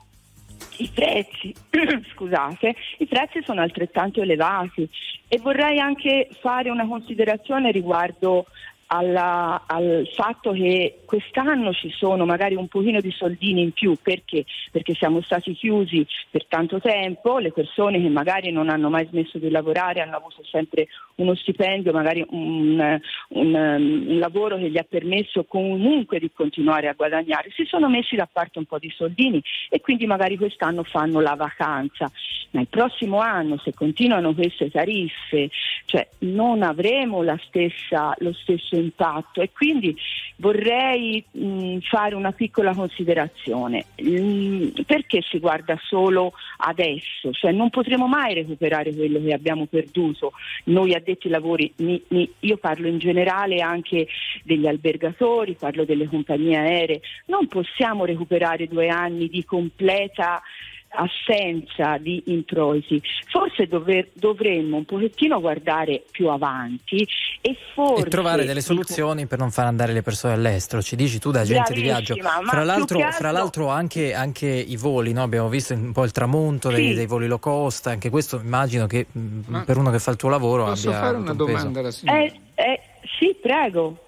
i 0.79 0.91
prezzi, 0.93 1.55
scusate, 2.13 2.75
i 2.99 3.07
prezzi 3.07 3.43
sono 3.45 3.61
altrettanto 3.61 4.23
elevati. 4.23 4.89
E 5.29 5.39
vorrei 5.39 5.81
anche 5.81 6.29
fare 6.41 6.71
una 6.71 6.87
considerazione 6.87 7.73
riguardo 7.73 8.47
alla- 8.87 9.65
al 9.67 10.09
fatto 10.15 10.53
che 10.53 11.01
quest'anno 11.05 11.73
ci 11.73 11.91
sono 11.91 12.25
magari 12.25 12.55
un 12.55 12.69
pochino 12.69 13.01
di 13.01 13.11
soldini 13.11 13.63
in 13.63 13.73
più. 13.73 13.97
Perché? 14.01 14.45
Perché 14.71 14.95
siamo 14.95 15.21
stati 15.23 15.55
chiusi 15.55 16.07
per 16.31 16.47
tanto 16.47 16.81
tempo, 16.81 17.39
le 17.39 17.53
persone 17.53 18.01
che 18.01 18.09
magari 18.09 18.51
non 18.51 18.69
hanno 18.69 18.89
mai 18.89 19.07
smesso 19.07 19.39
di 19.39 19.51
lavorare 19.51 20.01
hanno 20.01 20.17
avuto 20.17 20.43
sempre 20.45 20.89
uno 21.17 21.35
stipendio, 21.35 21.93
magari 21.93 22.25
un, 22.31 23.01
un, 23.29 23.55
un 23.55 24.19
lavoro 24.19 24.57
che 24.57 24.71
gli 24.71 24.79
ha 24.79 24.87
permesso 24.89 25.45
comunque 25.45 26.19
di 26.19 26.31
continuare 26.33 26.89
a 26.89 26.95
guadagnare, 26.95 27.51
si 27.55 27.65
sono 27.65 27.89
messi 27.89 28.17
da 28.17 28.29
parte 28.31 28.59
un 28.59 28.67
po' 28.67 28.79
di 28.79 28.93
soldini 28.95 29.43
e 29.69 29.81
quindi 29.81 30.07
magari 30.07 30.37
quest'anno 30.37 30.83
fanno 30.83 31.21
la 31.21 31.35
vacanza, 31.35 32.11
ma 32.51 32.61
il 32.61 32.69
prossimo 32.69 33.19
anno 33.19 33.59
se 33.59 33.73
continuano 33.75 34.35
queste 34.35 34.71
tariffe, 34.71 35.51
cioè 35.87 36.07
non 36.21 36.63
avremo 36.63 37.23
stessa, 37.39 38.15
lo 38.19 38.33
stesso 38.33 38.76
impatto 38.79 39.41
e 39.41 39.51
quindi 39.53 39.97
vorrei 40.37 41.25
mh, 41.31 41.79
fare 41.81 42.15
una 42.15 42.33
piccola 42.33 42.75
considerazione. 42.75 43.87
Mm, 44.03 44.69
perché 44.87 45.23
si 45.23 45.39
guarda 45.39 45.79
solo 45.87 46.33
adesso? 46.59 47.33
Cioè 47.33 47.53
non 47.53 47.71
potremo 47.71 48.07
mai 48.07 48.35
recuperare 48.35 48.95
quello 48.95 49.23
che 49.23 49.33
abbiamo 49.33 49.67
perduto. 49.67 50.33
Noi 50.65 50.95
addetti 50.95 51.27
ai 51.27 51.33
lavori, 51.33 51.73
mi- 51.77 52.03
mi- 52.09 52.31
io 52.41 52.57
parlo 52.57 52.89
in 52.89 52.99
generale 52.99 53.61
anche 53.61 54.07
degli 54.43 54.67
albergatori, 54.67 55.55
parlo 55.55 55.85
delle 55.85 56.07
compagnie 56.07 56.57
aeree, 56.57 57.01
non 57.27 57.47
possiamo 57.49 58.05
recuperare 58.05 58.67
due 58.67 58.89
anni 58.89 59.29
di 59.29 59.45
completa 59.45 60.43
assenza 60.89 61.99
di 61.99 62.23
introiti. 62.27 63.01
Forse 63.31 63.67
dover- 63.67 64.11
dovremmo 64.15 64.77
un 64.79 64.85
pochettino 64.85 65.41
guardare 65.41 66.03
più 66.11 66.29
avanti 66.29 67.07
e 67.41 67.57
forse 67.75 68.07
E 68.07 68.09
trovare 68.09 68.45
delle 68.45 68.61
soluzioni 68.61 69.27
per 69.27 69.39
non 69.39 69.51
far 69.51 69.67
andare 69.67 69.93
le 69.93 70.03
persone 70.03 70.35
all'estero. 70.35 70.81
Ci 70.83 70.97
dici 70.97 71.19
tu 71.19 71.31
da 71.31 71.41
agente 71.41 71.73
di 71.75 71.83
viaggio. 71.83 72.15
Fra 72.17 72.63
l'altro, 72.65 72.99
altro- 72.99 73.13
fra 73.13 73.31
l'altro 73.31 73.69
anche, 73.69 74.15
anche 74.15 74.47
i 74.47 74.77
voli, 74.77 75.13
no? 75.13 75.23
abbiamo 75.23 75.49
visto 75.49 75.75
un 75.75 75.93
po' 75.93 76.05
il 76.05 76.13
tramonto 76.13 76.71
dei, 76.71 76.89
Sì. 76.91 76.95
dei 76.95 77.07
voli 77.07 77.27
low 77.27 77.39
cost, 77.39 77.87
anche 77.89 78.09
questo 78.11 78.41
immagino 78.43 78.87
che 78.87 79.07
mh, 79.11 79.21
Ma 79.47 79.65
per 79.65 79.77
uno 79.77 79.91
che 79.91 79.99
fa 79.99 80.11
il 80.11 80.17
tuo 80.17 80.29
lavoro 80.29 80.65
Posso 80.65 80.89
abbia 80.89 81.01
fare 81.01 81.17
una 81.19 81.31
un 81.33 81.37
domanda 81.37 81.81
alla 81.81 81.91
signora? 81.91 82.19
Eh, 82.21 82.33
eh, 82.55 82.81
sì, 83.19 83.37
prego. 83.41 83.99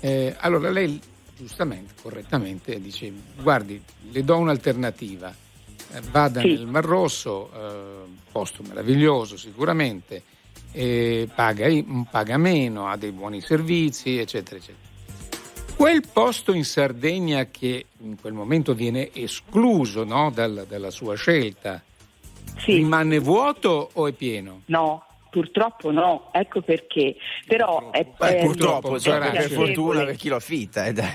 Eh, 0.00 0.34
allora 0.40 0.70
lei 0.70 1.00
giustamente, 1.36 1.94
correttamente 2.02 2.80
dice, 2.80 3.12
guardi, 3.40 3.80
le 4.10 4.24
do 4.24 4.36
un'alternativa, 4.38 5.32
vada 6.10 6.40
Sì. 6.40 6.48
nel 6.48 6.66
Mar 6.66 6.84
Rosso, 6.84 7.50
eh, 7.54 8.08
posto 8.30 8.62
meraviglioso 8.66 9.36
sicuramente, 9.36 10.22
eh, 10.72 11.28
paga, 11.34 11.66
paga 12.10 12.36
meno, 12.36 12.88
ha 12.88 12.96
dei 12.96 13.10
buoni 13.12 13.40
servizi, 13.40 14.18
eccetera, 14.18 14.56
eccetera. 14.56 14.86
Quel 15.76 16.02
posto 16.12 16.52
in 16.52 16.64
Sardegna 16.64 17.46
che 17.46 17.86
in 18.00 18.20
quel 18.20 18.32
momento 18.32 18.74
viene 18.74 19.10
escluso 19.14 20.02
no, 20.04 20.30
dal- 20.34 20.66
dalla 20.68 20.90
sua 20.90 21.14
scelta, 21.14 21.82
rimane 22.66 23.18
vuoto 23.20 23.90
o 23.94 24.08
è 24.08 24.12
pieno? 24.12 24.62
No, 24.66 25.04
purtroppo 25.30 25.92
no, 25.92 26.30
ecco 26.32 26.62
perché. 26.62 27.14
Però 27.46 27.92
è, 27.92 28.04
Beh, 28.18 28.38
è- 28.38 28.44
purtroppo, 28.44 28.96
è 28.96 28.98
cioè, 28.98 29.18
per 29.20 29.50
fortuna 29.50 30.04
per 30.04 30.16
chi 30.16 30.28
lo 30.28 30.36
affitta. 30.36 30.84
eh, 30.86 30.92
dai. 30.92 31.10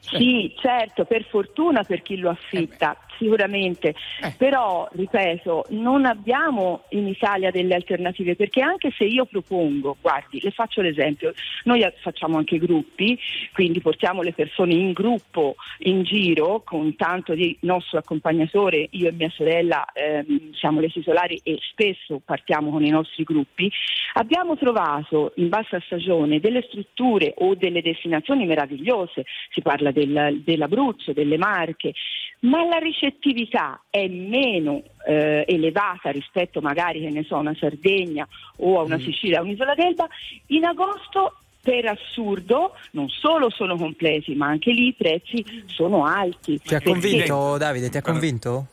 Sì, 0.00 0.52
certo, 0.58 1.04
per 1.04 1.24
fortuna 1.30 1.84
per 1.84 2.02
chi 2.02 2.16
lo 2.16 2.30
affitta, 2.30 2.96
sicuramente. 3.18 3.94
Però, 4.36 4.88
ripeto, 4.92 5.66
non 5.70 6.06
abbiamo 6.06 6.84
in 6.90 7.06
Italia 7.08 7.50
delle 7.50 7.74
alternative 7.74 8.36
perché 8.36 8.62
anche 8.62 8.92
se 8.96 9.04
io 9.04 9.26
propongo, 9.26 9.96
guardi, 10.00 10.40
le 10.40 10.50
faccio 10.50 10.80
l'esempio, 10.80 11.32
noi 11.64 11.82
eh, 11.82 11.92
facciamo 12.00 12.38
anche 12.38 12.58
gruppi, 12.58 13.18
quindi 13.52 13.80
portiamo 13.80 14.22
le 14.22 14.32
persone 14.32 14.74
in 14.74 14.92
gruppo 14.92 15.56
in 15.80 16.02
giro 16.02 16.62
con 16.64 16.94
tanto 16.96 17.34
di 17.34 17.56
nostro 17.62 17.98
accompagnatore, 17.98 18.88
io 18.90 19.08
e 19.08 19.12
mia 19.12 19.30
sorella 19.30 19.84
ehm, 19.92 20.52
siamo 20.54 20.80
le 20.80 20.88
titolari 20.88 21.40
e 21.42 21.58
spesso 21.70 22.20
partiamo 22.24 22.70
con 22.70 22.84
i 22.84 22.90
nostri 22.90 23.24
gruppi. 23.24 23.70
Abbiamo 24.14 24.56
trovato 24.56 25.32
in 25.36 25.48
bassa 25.48 25.80
stagione 25.84 26.40
delle 26.40 26.62
strutture 26.62 27.34
o 27.38 27.54
delle 27.54 27.82
destinazioni 27.82 28.46
meravigliose, 28.46 29.24
si 29.50 29.62
parla 29.62 29.90
del- 29.90 30.40
dell'Abruzzo, 30.44 31.12
delle 31.12 31.38
Marche, 31.38 31.92
ma 32.40 32.64
la 32.64 32.78
ricettività 32.78 33.82
è 33.90 34.06
meno 34.08 34.82
eh, 35.06 35.44
elevata 35.48 36.10
rispetto 36.10 36.60
magari 36.60 37.00
che 37.00 37.10
ne 37.10 37.24
so, 37.24 37.36
a 37.36 37.40
una 37.40 37.56
Sardegna 37.58 38.26
o 38.56 38.78
a 38.80 38.82
una 38.84 38.98
Sicilia, 38.98 39.40
a 39.40 39.42
un'isola 39.42 39.74
d'Elba, 39.74 40.06
in 40.46 40.64
agosto 40.64 41.38
per 41.60 41.86
assurdo 41.86 42.74
non 42.92 43.08
solo 43.08 43.50
sono 43.50 43.76
complessi, 43.76 44.34
ma 44.34 44.46
anche 44.46 44.70
lì 44.72 44.88
i 44.88 44.94
prezzi 44.94 45.44
sono 45.66 46.04
alti. 46.06 46.58
Ti 46.60 46.74
ha 46.74 46.78
Perché- 46.78 46.90
convinto, 46.90 47.56
Davide? 47.58 47.90
Ti 47.90 47.96
ha 47.98 48.02
convinto? 48.02 48.66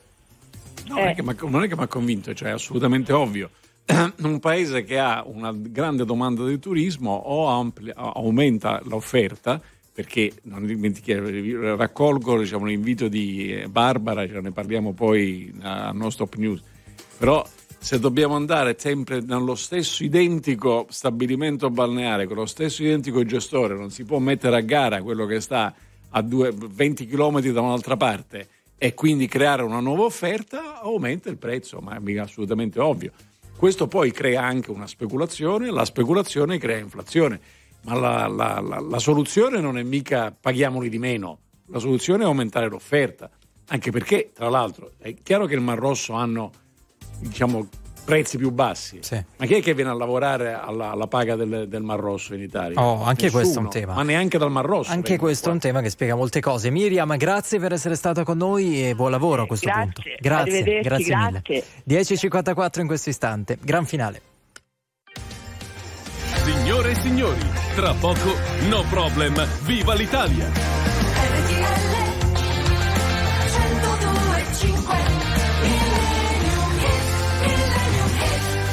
No, 0.87 0.95
non, 0.95 1.07
è 1.07 1.15
che 1.15 1.23
m'ha- 1.23 1.35
non 1.47 1.63
è 1.63 1.67
che 1.67 1.75
mi 1.75 1.81
ha 1.83 1.87
convinto, 1.87 2.33
cioè 2.33 2.49
è 2.49 2.51
assolutamente 2.51 3.11
ovvio. 3.11 3.49
Un 4.21 4.39
paese 4.39 4.83
che 4.83 4.97
ha 4.99 5.23
una 5.25 5.51
grande 5.53 6.05
domanda 6.05 6.45
di 6.45 6.57
turismo 6.59 7.11
o 7.11 7.47
amplia- 7.47 7.95
aumenta 7.95 8.79
l'offerta, 8.85 9.59
perché 9.95 10.34
non 10.43 10.67
raccolgo 11.77 12.38
diciamo, 12.38 12.65
l'invito 12.65 13.07
di 13.07 13.53
eh, 13.53 13.69
Barbara, 13.69 14.27
ce 14.27 14.41
ne 14.41 14.51
parliamo 14.51 14.91
poi 14.91 15.53
a 15.61 15.91
No 15.93 16.09
Stop 16.09 16.35
News, 16.35 16.61
però 17.17 17.41
se 17.80 17.97
dobbiamo 17.97 18.35
andare 18.35 18.76
sempre 18.77 19.22
nello 19.22 19.55
stesso 19.55 20.03
identico 20.03 20.85
stabilimento 20.89 21.69
balneare, 21.69 22.27
con 22.27 22.35
lo 22.35 22.45
stesso 22.45 22.84
identico 22.84 23.23
gestore, 23.23 23.73
non 23.73 23.89
si 23.89 24.03
può 24.03 24.19
mettere 24.19 24.57
a 24.57 24.59
gara 24.59 25.01
quello 25.01 25.26
che 25.26 25.39
sta 25.39 25.73
a 26.09 26.22
due- 26.22 26.51
20 26.53 27.07
km 27.07 27.39
da 27.51 27.61
un'altra 27.61 27.95
parte 27.95 28.49
e 28.77 28.93
quindi 28.93 29.27
creare 29.27 29.63
una 29.63 29.80
nuova 29.80 30.03
offerta, 30.03 30.81
aumenta 30.81 31.30
il 31.30 31.38
prezzo, 31.38 31.80
ma 31.80 31.97
è 32.03 32.17
assolutamente 32.17 32.81
ovvio. 32.81 33.13
Questo 33.55 33.88
poi 33.88 34.11
crea 34.11 34.43
anche 34.43 34.72
una 34.72 34.88
speculazione, 34.88 35.72
la 35.72 35.85
speculazione 35.85 36.57
crea 36.57 36.80
inflazione, 36.80 37.39
ma 37.85 37.93
la, 37.95 38.27
la- 38.27 38.59
la- 38.59 38.79
la 38.79 38.99
soluzione 38.99 39.59
non 39.61 39.77
è 39.77 39.83
mica 39.83 40.35
paghiamoli 40.39 40.89
di 40.89 40.99
meno, 40.99 41.39
la 41.67 41.79
soluzione 41.79 42.23
è 42.23 42.25
aumentare 42.25 42.67
l'offerta, 42.67 43.29
anche 43.69 43.91
perché 43.91 44.31
tra 44.33 44.49
l'altro 44.49 44.91
è 44.99 45.13
chiaro 45.23 45.45
che 45.45 45.55
il 45.55 45.61
Mar 45.61 45.79
Rosso 45.79 46.13
hanno 46.13 46.51
diciamo, 47.19 47.67
prezzi 48.05 48.37
più 48.37 48.51
bassi, 48.51 48.99
ma 49.37 49.45
chi 49.47 49.55
è 49.55 49.61
che 49.63 49.73
viene 49.73 49.89
a 49.89 49.93
lavorare 49.95 50.53
alla, 50.53 50.91
alla 50.91 51.07
paga 51.07 51.35
del, 51.35 51.65
del 51.67 51.81
Mar 51.81 51.99
Rosso 51.99 52.35
in 52.35 52.41
Italia? 52.41 52.79
Oh, 52.79 53.03
anche 53.03 53.23
Nessuno, 53.23 53.41
questo 53.41 53.59
è 53.59 53.63
un 53.63 53.69
tema. 53.69 53.93
Ma 53.95 54.03
neanche 54.03 54.37
dal 54.37 54.51
Mar 54.51 54.65
Rosso. 54.65 54.91
Anche 54.91 55.17
questo 55.17 55.49
è 55.49 55.51
un 55.51 55.57
tema 55.59 55.81
che 55.81 55.89
spiega 55.89 56.13
molte 56.15 56.39
cose. 56.39 56.69
Miriam, 56.69 57.15
grazie 57.17 57.59
per 57.59 57.73
essere 57.73 57.95
stata 57.95 58.23
con 58.23 58.37
noi 58.37 58.87
e 58.89 58.93
buon 58.95 59.09
lavoro 59.09 59.43
a 59.43 59.47
questo 59.47 59.65
Grazie, 59.67 59.83
punto. 59.91 60.09
Grazie, 60.21 60.51
arrivederci, 60.59 60.87
grazie 60.87 61.15
mille. 61.15 61.41
grazie. 61.43 62.27
10.54 62.29 62.79
in 62.81 62.87
questo 62.87 63.09
istante, 63.09 63.57
gran 63.61 63.85
finale. 63.87 64.21
Signore 66.45 66.91
e 66.91 66.95
signori, 66.95 67.41
tra 67.73 67.95
poco 67.95 68.35
No 68.69 68.84
Problem, 68.88 69.34
viva 69.63 69.95
l'Italia! 69.95 70.74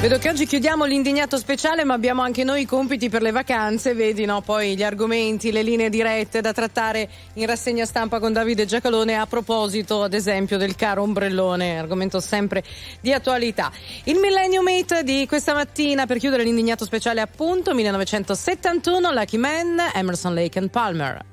Vedo 0.03 0.17
che 0.17 0.27
oggi 0.27 0.45
chiudiamo 0.45 0.83
l'indignato 0.83 1.37
speciale, 1.37 1.85
ma 1.85 1.93
abbiamo 1.93 2.23
anche 2.23 2.43
noi 2.43 2.63
i 2.63 2.65
compiti 2.65 3.07
per 3.07 3.21
le 3.21 3.31
vacanze, 3.31 3.93
vedi, 3.93 4.25
no? 4.25 4.41
Poi 4.41 4.75
gli 4.75 4.83
argomenti, 4.83 5.49
le 5.49 5.63
linee 5.63 5.89
dirette 5.89 6.41
da 6.41 6.51
trattare 6.51 7.09
in 7.35 7.45
rassegna 7.45 7.85
stampa 7.85 8.19
con 8.19 8.33
Davide 8.33 8.65
Giacalone 8.65 9.15
a 9.15 9.25
proposito, 9.27 10.03
ad 10.03 10.13
esempio, 10.13 10.57
del 10.57 10.75
caro 10.75 11.03
ombrellone, 11.03 11.79
argomento 11.79 12.19
sempre 12.19 12.65
di 12.99 13.13
attualità. 13.13 13.71
Il 14.03 14.17
Millennium 14.17 14.65
Mate 14.65 15.03
di 15.03 15.25
questa 15.25 15.53
mattina 15.53 16.05
per 16.05 16.17
chiudere 16.17 16.43
l'indignato 16.43 16.83
speciale 16.83 17.21
appunto 17.21 17.73
1971, 17.73 19.09
Lucky 19.09 19.37
Man, 19.37 19.77
Emerson 19.93 20.33
Lake 20.33 20.59
and 20.59 20.69
Palmer. 20.69 21.32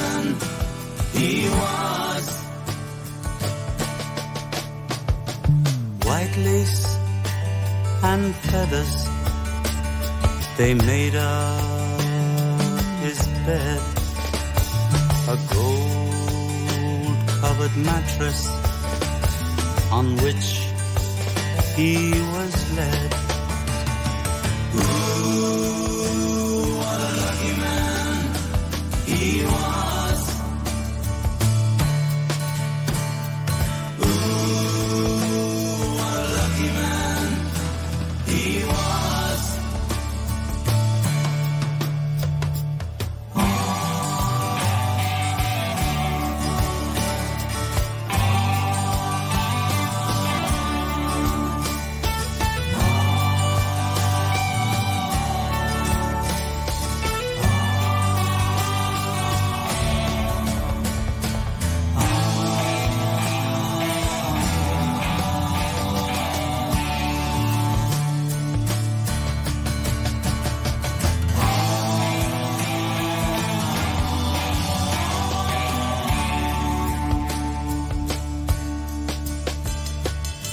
White 6.05 6.37
lace 6.37 6.97
and 8.03 8.35
feathers, 8.35 9.07
they 10.57 10.73
made 10.73 11.15
up 11.15 12.01
his 13.03 13.19
bed. 13.45 13.81
A 15.27 15.37
gold 15.53 17.17
covered 17.41 17.75
mattress 17.77 18.47
on 19.91 20.15
which 20.17 20.45
he 21.75 22.11
was 22.35 22.53
led. 22.77 23.20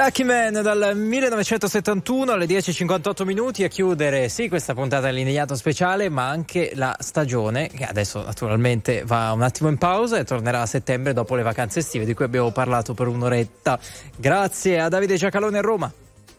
Lucky 0.00 0.22
Man 0.22 0.52
dal 0.62 0.92
1971 0.94 2.30
alle 2.30 2.46
10.58 2.46 3.24
minuti 3.24 3.64
a 3.64 3.68
chiudere 3.68 4.28
sì 4.28 4.48
questa 4.48 4.72
puntata 4.72 5.06
dell'indignato 5.06 5.56
speciale 5.56 6.08
ma 6.08 6.28
anche 6.28 6.70
la 6.76 6.94
stagione 7.00 7.66
che 7.66 7.82
adesso 7.82 8.22
naturalmente 8.22 9.02
va 9.04 9.32
un 9.32 9.42
attimo 9.42 9.68
in 9.68 9.76
pausa 9.76 10.16
e 10.18 10.22
tornerà 10.22 10.60
a 10.60 10.66
settembre 10.66 11.12
dopo 11.12 11.34
le 11.34 11.42
vacanze 11.42 11.80
estive 11.80 12.04
di 12.04 12.14
cui 12.14 12.24
abbiamo 12.24 12.52
parlato 12.52 12.94
per 12.94 13.08
un'oretta. 13.08 13.76
Grazie 14.14 14.78
a 14.78 14.88
Davide 14.88 15.16
Giacalone 15.16 15.58
a 15.58 15.62
Roma. 15.62 15.92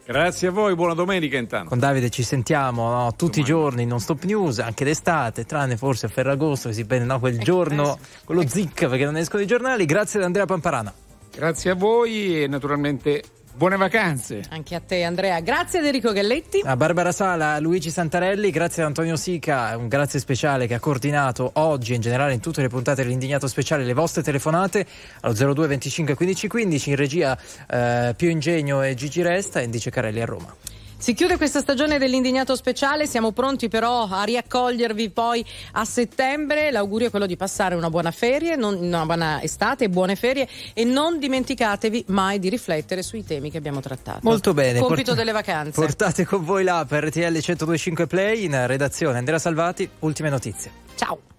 Grazie 0.05 0.47
a 0.47 0.51
voi, 0.51 0.73
buona 0.75 0.93
domenica 0.93 1.35
intanto. 1.35 1.67
Con 1.67 1.79
Davide 1.79 2.09
ci 2.09 2.23
sentiamo 2.23 2.89
no, 2.89 3.13
tutti 3.17 3.41
i 3.41 3.43
giorni 3.43 3.85
non 3.85 3.99
stop 3.99 4.23
news, 4.23 4.59
anche 4.59 4.85
d'estate, 4.85 5.43
tranne 5.43 5.75
forse 5.75 6.05
a 6.05 6.09
Ferragosto 6.09 6.69
che 6.69 6.75
si 6.75 6.85
prende 6.85 7.07
no, 7.07 7.19
quel 7.19 7.37
giorno, 7.37 7.99
quello 8.23 8.47
zic 8.47 8.87
perché 8.87 9.03
non 9.03 9.17
escono 9.17 9.43
i 9.43 9.47
giornali. 9.47 9.83
Grazie 9.83 10.19
ad 10.19 10.25
Andrea 10.27 10.45
Pamparana. 10.45 10.93
Grazie 11.35 11.71
a 11.71 11.75
voi 11.75 12.43
e 12.43 12.47
naturalmente 12.47 13.21
buone 13.59 13.75
vacanze. 13.75 14.41
Anche 14.51 14.73
a 14.73 14.79
te 14.79 15.03
Andrea. 15.03 15.41
Grazie 15.41 15.79
ad 15.79 15.85
Enrico 15.85 16.13
Galletti. 16.13 16.61
A 16.63 16.77
Barbara 16.77 17.11
Sala, 17.11 17.55
a 17.55 17.59
Luigi 17.59 17.89
Santarelli, 17.89 18.51
grazie 18.51 18.83
ad 18.83 18.87
Antonio 18.87 19.17
Sica, 19.17 19.75
un 19.75 19.89
grazie 19.89 20.17
speciale 20.19 20.65
che 20.65 20.75
ha 20.75 20.79
coordinato 20.79 21.49
oggi 21.55 21.91
e 21.91 21.95
in 21.95 22.01
generale 22.01 22.31
in 22.31 22.39
tutte 22.39 22.61
le 22.61 22.69
puntate 22.69 23.03
dell'indignato 23.03 23.47
speciale 23.47 23.83
le 23.83 23.93
vostre 23.93 24.23
telefonate 24.23 24.85
allo 25.19 25.33
02 25.53 25.67
25 25.67 26.15
15 26.15 26.47
15 26.47 26.89
in 26.89 26.95
regia 26.95 27.37
eh, 27.69 28.13
Pio 28.15 28.29
Ingegno 28.29 28.81
e 28.81 28.93
Gigi 28.93 29.21
Resta 29.21 29.59
e 29.59 29.65
Indice 29.65 29.89
Carelli 29.89 30.21
a 30.21 30.25
Roma. 30.25 30.55
Si 31.01 31.13
chiude 31.13 31.37
questa 31.37 31.61
stagione 31.61 31.97
dell'indignato 31.97 32.57
speciale, 32.57 33.07
siamo 33.07 33.31
pronti 33.31 33.69
però 33.69 34.05
a 34.09 34.23
riaccogliervi 34.23 35.09
poi 35.11 35.43
a 35.71 35.85
settembre. 35.85 36.71
L'augurio 36.71 37.07
è 37.07 37.09
quello 37.09 37.25
di 37.25 37.37
passare 37.37 37.73
una 37.73 37.89
buona 37.89 38.11
ferie, 38.11 38.57
non, 38.57 38.75
una 38.75 39.05
buona 39.05 39.41
estate, 39.41 39.87
buone 39.87 40.17
ferie 40.17 40.45
e 40.73 40.83
non 40.83 41.17
dimenticatevi 41.17 42.03
mai 42.07 42.37
di 42.37 42.49
riflettere 42.49 43.01
sui 43.01 43.23
temi 43.23 43.49
che 43.49 43.57
abbiamo 43.57 43.79
trattato. 43.79 44.19
Molto 44.23 44.53
bene. 44.53 44.79
Compito 44.79 45.03
Port- 45.03 45.17
delle 45.17 45.31
vacanze. 45.31 45.79
Portate 45.79 46.25
con 46.25 46.43
voi 46.43 46.65
là 46.65 46.85
per 46.85 47.05
RTL 47.05 47.31
1025 47.31 48.05
Play 48.05 48.43
in 48.43 48.67
redazione 48.67 49.19
Andrea 49.19 49.39
Salvati, 49.39 49.89
ultime 49.99 50.29
notizie. 50.29 50.69
Ciao. 50.95 51.29